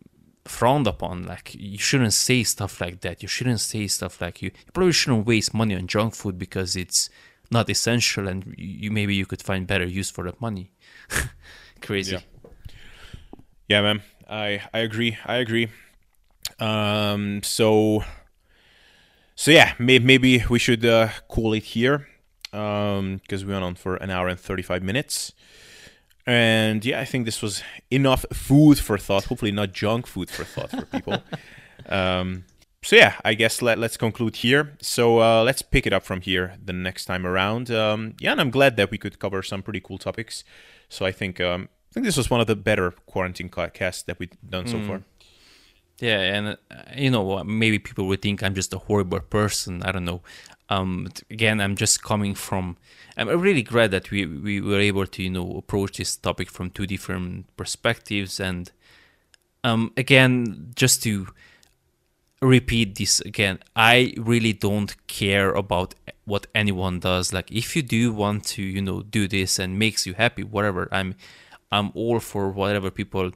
frowned 0.49 0.87
upon. 0.87 1.25
Like 1.25 1.55
you 1.55 1.79
shouldn't 1.79 2.13
say 2.15 2.43
stuff 2.45 2.81
like 2.81 3.01
that. 3.01 3.23
You 3.23 3.29
shouldn't 3.29 3.61
say 3.61 3.87
stuff 3.87 4.21
like 4.21 4.43
you, 4.43 4.51
you 4.55 4.73
probably 4.73 4.93
shouldn't 4.93 5.27
waste 5.27 5.55
money 5.55 5.75
on 5.75 5.87
junk 5.87 6.15
food 6.15 6.39
because 6.39 6.77
it's 6.77 7.11
not 7.51 7.71
essential 7.71 8.27
and 8.29 8.55
you 8.57 8.91
maybe 8.91 9.15
you 9.15 9.27
could 9.27 9.43
find 9.43 9.67
better 9.67 9.85
use 9.87 10.11
for 10.11 10.25
that 10.25 10.41
money. 10.41 10.73
Crazy. 11.83 12.17
Yeah. 12.17 12.21
yeah, 13.69 13.83
man. 13.83 14.03
I 14.29 14.63
I 14.73 14.81
agree. 14.81 15.17
I 15.25 15.37
agree. 15.37 15.69
Um 16.59 17.43
so 17.43 18.05
so 19.35 19.51
yeah, 19.51 19.75
may- 19.79 19.99
maybe 19.99 20.45
we 20.49 20.59
should 20.59 20.85
uh, 20.85 21.09
call 21.29 21.53
it 21.53 21.63
here 21.65 22.09
um 22.53 23.17
because 23.19 23.45
we 23.45 23.53
went 23.53 23.65
on 23.65 23.75
for 23.75 23.97
an 23.97 24.11
hour 24.11 24.29
and 24.29 24.41
35 24.41 24.83
minutes. 24.83 25.33
And 26.27 26.85
yeah, 26.85 27.01
I 27.01 27.05
think 27.05 27.25
this 27.25 27.41
was 27.41 27.63
enough 27.91 28.25
food 28.33 28.79
for 28.79 28.99
thought. 28.99 29.25
Hopefully, 29.27 29.53
not 29.53 29.73
junk 29.73 30.07
food 30.07 30.29
for 30.29 30.45
thought 30.45 30.71
for 30.71 30.85
people. 30.87 31.23
um, 31.89 32.45
so 32.83 32.97
yeah, 32.97 33.15
I 33.25 33.35
guess 33.35 33.63
let, 33.63 33.79
let's 33.79 33.97
conclude 33.97 34.37
here. 34.37 34.77
So 34.81 35.21
uh, 35.21 35.43
let's 35.45 35.63
pick 35.63 35.87
it 35.87 35.93
up 35.93 36.05
from 36.05 36.21
here 36.21 36.57
the 36.65 36.73
next 36.73 37.05
time 37.05 37.27
around. 37.27 37.71
Um, 37.71 38.15
yeah, 38.21 38.33
and 38.33 38.41
I'm 38.41 38.51
glad 38.51 38.77
that 38.77 38.91
we 38.91 38.99
could 38.99 39.19
cover 39.19 39.43
some 39.43 39.63
pretty 39.63 39.81
cool 39.81 39.99
topics. 39.99 40.45
So 40.89 41.07
I 41.07 41.13
think 41.13 41.41
um, 41.41 41.69
I 41.91 41.95
think 41.95 42.07
this 42.07 42.17
was 42.17 42.29
one 42.29 42.41
of 42.41 42.47
the 42.47 42.57
better 42.57 42.91
quarantine 43.07 43.49
casts 43.49 44.03
that 44.03 44.19
we've 44.19 44.31
done 44.49 44.67
so 44.67 44.81
far. 44.83 45.03
Yeah, 46.01 46.21
and 46.21 46.49
uh, 46.49 46.57
you 46.95 47.11
know, 47.11 47.43
maybe 47.45 47.79
people 47.79 48.07
would 48.09 48.21
think 48.23 48.43
I'm 48.43 48.55
just 48.55 48.75
a 48.75 48.79
horrible 48.79 49.21
person. 49.21 49.83
I 49.83 49.93
don't 49.93 50.05
know. 50.05 50.21
Um, 50.69 51.09
again, 51.31 51.61
I'm 51.61 51.77
just 51.77 52.03
coming 52.03 52.35
from. 52.35 52.77
I'm 53.17 53.29
really 53.41 53.63
glad 53.63 53.93
that 53.93 54.11
we 54.11 54.27
we 54.27 54.61
were 54.61 54.81
able 54.81 55.07
to 55.07 55.23
you 55.23 55.31
know 55.31 55.57
approach 55.57 55.97
this 55.97 56.17
topic 56.17 56.51
from 56.51 56.71
two 56.71 56.87
different 56.87 57.47
perspectives, 57.57 58.41
and 58.41 58.71
um, 59.65 59.93
again, 59.97 60.73
just 60.75 61.03
to 61.05 61.29
repeat 62.43 62.97
this 62.97 63.21
again, 63.21 63.59
I 63.75 64.13
really 64.19 64.53
don't 64.53 64.95
care 65.07 65.53
about 65.53 65.95
what 66.25 66.47
anyone 66.55 67.01
does. 67.01 67.33
Like, 67.33 67.51
if 67.51 67.75
you 67.75 67.83
do 67.83 68.13
want 68.13 68.45
to, 68.49 68.63
you 68.63 68.83
know, 68.83 69.03
do 69.03 69.27
this 69.29 69.59
and 69.59 69.79
makes 69.79 70.07
you 70.07 70.15
happy, 70.15 70.43
whatever, 70.43 70.89
I'm 70.93 71.15
I'm 71.73 71.91
all 71.95 72.21
for 72.21 72.51
whatever 72.51 72.91
people 72.91 73.33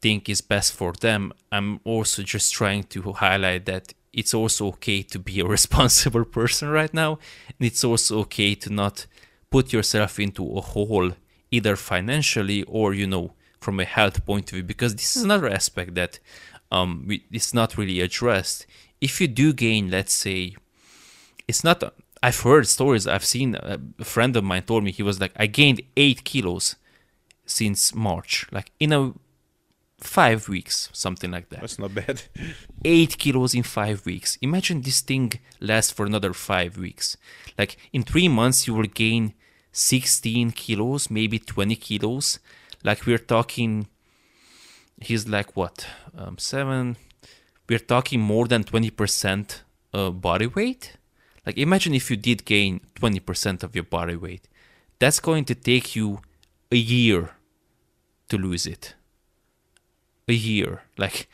think 0.00 0.28
is 0.28 0.40
best 0.40 0.72
for 0.72 0.92
them. 0.92 1.32
I'm 1.52 1.80
also 1.84 2.22
just 2.22 2.52
trying 2.52 2.84
to 2.84 3.12
highlight 3.12 3.66
that 3.66 3.94
it's 4.12 4.34
also 4.34 4.68
okay 4.68 5.02
to 5.02 5.18
be 5.18 5.40
a 5.40 5.46
responsible 5.56 6.24
person 6.24 6.68
right 6.68 6.92
now. 6.92 7.18
And 7.48 7.66
it's 7.66 7.84
also 7.84 8.20
okay 8.20 8.54
to 8.56 8.72
not 8.72 9.06
put 9.50 9.72
yourself 9.72 10.18
into 10.18 10.56
a 10.56 10.60
hole, 10.60 11.12
either 11.50 11.76
financially 11.76 12.62
or, 12.64 12.94
you 12.94 13.06
know, 13.06 13.32
from 13.60 13.78
a 13.78 13.84
health 13.84 14.24
point 14.24 14.50
of 14.50 14.56
view, 14.56 14.62
because 14.62 14.94
this 14.94 15.16
is 15.16 15.22
another 15.22 15.48
aspect 15.48 15.94
that 15.94 16.18
um, 16.72 17.06
it's 17.30 17.52
not 17.52 17.76
really 17.76 18.00
addressed. 18.00 18.66
If 19.00 19.20
you 19.20 19.28
do 19.28 19.52
gain, 19.52 19.90
let's 19.90 20.12
say, 20.12 20.56
it's 21.46 21.64
not, 21.64 21.82
I've 22.22 22.40
heard 22.40 22.66
stories, 22.68 23.06
I've 23.06 23.24
seen 23.24 23.56
a 23.56 24.04
friend 24.04 24.36
of 24.36 24.44
mine 24.44 24.62
told 24.62 24.84
me, 24.84 24.92
he 24.92 25.02
was 25.02 25.20
like, 25.20 25.32
I 25.36 25.46
gained 25.46 25.82
eight 25.96 26.24
kilos 26.24 26.76
since 27.44 27.94
March, 27.94 28.46
like 28.52 28.70
in 28.78 28.92
a 28.92 29.12
five 30.00 30.48
weeks, 30.48 30.88
something 30.92 31.30
like 31.30 31.48
that. 31.50 31.60
That's 31.60 31.78
not 31.78 31.94
bad. 31.94 32.22
Eight 32.84 33.18
kilos 33.18 33.54
in 33.54 33.62
five 33.62 34.04
weeks. 34.06 34.38
Imagine 34.40 34.82
this 34.82 35.00
thing 35.00 35.32
lasts 35.60 35.92
for 35.92 36.06
another 36.06 36.32
five 36.32 36.76
weeks. 36.76 37.16
Like 37.58 37.76
in 37.92 38.02
three 38.02 38.28
months, 38.28 38.66
you 38.66 38.74
will 38.74 38.86
gain 38.86 39.34
16 39.72 40.52
kilos, 40.52 41.10
maybe 41.10 41.38
20 41.38 41.76
kilos. 41.76 42.38
Like 42.82 43.06
we're 43.06 43.18
talking, 43.18 43.88
he's 45.00 45.28
like 45.28 45.56
what, 45.56 45.86
um, 46.16 46.38
seven? 46.38 46.96
We're 47.68 47.78
talking 47.78 48.20
more 48.20 48.46
than 48.48 48.64
20% 48.64 49.60
uh, 49.92 50.10
body 50.10 50.46
weight. 50.46 50.96
Like 51.46 51.58
imagine 51.58 51.94
if 51.94 52.10
you 52.10 52.16
did 52.16 52.44
gain 52.44 52.80
20% 52.96 53.62
of 53.62 53.74
your 53.74 53.84
body 53.84 54.16
weight. 54.16 54.48
That's 54.98 55.20
going 55.20 55.44
to 55.46 55.54
take 55.54 55.96
you 55.96 56.20
a 56.70 56.76
year 56.76 57.30
to 58.28 58.38
lose 58.38 58.66
it 58.66 58.94
a 60.28 60.32
year. 60.32 60.82
Like 60.96 61.28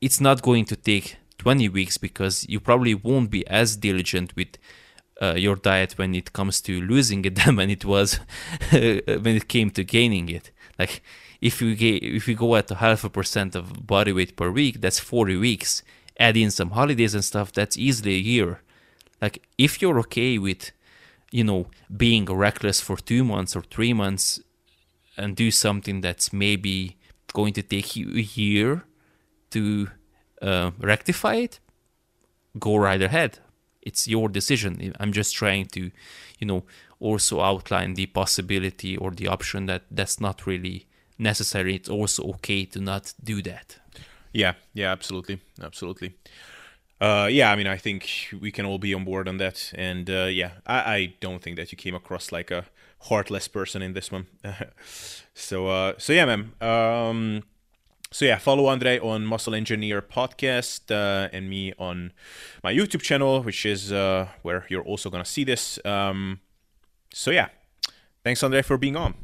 it's 0.00 0.20
not 0.20 0.42
going 0.42 0.64
to 0.66 0.76
take 0.76 1.16
20 1.38 1.68
weeks 1.68 1.98
because 1.98 2.46
you 2.48 2.60
probably 2.60 2.94
won't 2.94 3.30
be 3.30 3.46
as 3.46 3.76
diligent 3.76 4.34
with 4.36 4.58
uh, 5.20 5.34
your 5.36 5.56
diet 5.56 5.98
when 5.98 6.14
it 6.14 6.32
comes 6.32 6.60
to 6.62 6.80
losing 6.80 7.24
it 7.24 7.34
than 7.44 7.56
when 7.56 7.70
it 7.70 7.84
was 7.84 8.20
when 8.70 9.36
it 9.36 9.48
came 9.48 9.70
to 9.70 9.84
gaining 9.84 10.28
it. 10.28 10.50
Like 10.78 11.02
if 11.40 11.60
you 11.62 11.74
ga- 11.74 11.96
if 11.96 12.28
you 12.28 12.34
go 12.34 12.56
at 12.56 12.70
half 12.70 13.04
a 13.04 13.10
percent 13.10 13.54
of 13.54 13.86
body 13.86 14.12
weight 14.12 14.36
per 14.36 14.50
week, 14.50 14.80
that's 14.80 14.98
40 14.98 15.36
weeks. 15.36 15.82
Add 16.20 16.36
in 16.36 16.50
some 16.50 16.70
holidays 16.70 17.14
and 17.14 17.24
stuff, 17.24 17.52
that's 17.52 17.78
easily 17.78 18.14
a 18.14 18.18
year. 18.18 18.60
Like 19.22 19.46
if 19.56 19.80
you're 19.80 19.98
okay 20.00 20.38
with, 20.38 20.72
you 21.30 21.44
know, 21.44 21.66
being 21.96 22.24
reckless 22.24 22.80
for 22.80 22.96
two 22.96 23.24
months 23.24 23.54
or 23.54 23.62
three 23.62 23.92
months, 23.92 24.40
and 25.18 25.34
do 25.34 25.50
something 25.50 26.00
that's 26.00 26.32
maybe 26.32 26.96
going 27.32 27.52
to 27.54 27.62
take 27.62 27.96
you 27.96 28.08
a 28.10 28.20
year 28.20 28.84
to 29.50 29.88
uh, 30.42 30.70
rectify 30.78 31.34
it, 31.34 31.60
go 32.58 32.76
right 32.76 33.02
ahead. 33.02 33.38
It's 33.82 34.06
your 34.06 34.28
decision. 34.28 34.94
I'm 35.00 35.12
just 35.12 35.34
trying 35.34 35.66
to, 35.66 35.90
you 36.38 36.46
know, 36.46 36.64
also 37.00 37.40
outline 37.40 37.94
the 37.94 38.06
possibility 38.06 38.96
or 38.96 39.10
the 39.10 39.28
option 39.28 39.66
that 39.66 39.82
that's 39.90 40.20
not 40.20 40.46
really 40.46 40.86
necessary. 41.18 41.74
It's 41.74 41.88
also 41.88 42.24
okay 42.34 42.64
to 42.66 42.80
not 42.80 43.14
do 43.22 43.42
that. 43.42 43.78
Yeah, 44.32 44.54
yeah, 44.74 44.92
absolutely, 44.92 45.40
absolutely. 45.62 46.14
Uh, 47.00 47.28
yeah, 47.30 47.52
I 47.52 47.56
mean, 47.56 47.68
I 47.68 47.76
think 47.76 48.34
we 48.40 48.50
can 48.50 48.66
all 48.66 48.78
be 48.78 48.92
on 48.92 49.04
board 49.04 49.28
on 49.28 49.38
that, 49.38 49.72
and 49.74 50.10
uh, 50.10 50.24
yeah, 50.24 50.50
I, 50.66 50.94
I 50.94 51.14
don't 51.20 51.40
think 51.40 51.56
that 51.56 51.70
you 51.70 51.78
came 51.78 51.94
across 51.94 52.32
like 52.32 52.50
a 52.50 52.64
heartless 53.02 53.48
person 53.48 53.82
in 53.82 53.92
this 53.92 54.10
one. 54.10 54.26
so, 55.34 55.68
uh, 55.68 55.92
so 55.98 56.12
yeah, 56.12 56.24
man. 56.24 56.52
Um, 56.60 57.42
so 58.10 58.24
yeah, 58.24 58.38
follow 58.38 58.68
Andrei 58.70 58.98
on 58.98 59.26
Muscle 59.26 59.54
Engineer 59.54 60.00
podcast 60.00 60.90
uh, 60.90 61.28
and 61.32 61.50
me 61.50 61.74
on 61.78 62.12
my 62.64 62.72
YouTube 62.72 63.02
channel, 63.02 63.42
which 63.42 63.66
is 63.66 63.92
uh, 63.92 64.28
where 64.42 64.64
you're 64.68 64.82
also 64.82 65.10
gonna 65.10 65.24
see 65.24 65.44
this. 65.44 65.78
Um, 65.84 66.40
so 67.12 67.30
yeah, 67.30 67.48
thanks 68.24 68.42
Andrei 68.42 68.62
for 68.62 68.78
being 68.78 68.96
on. 68.96 69.14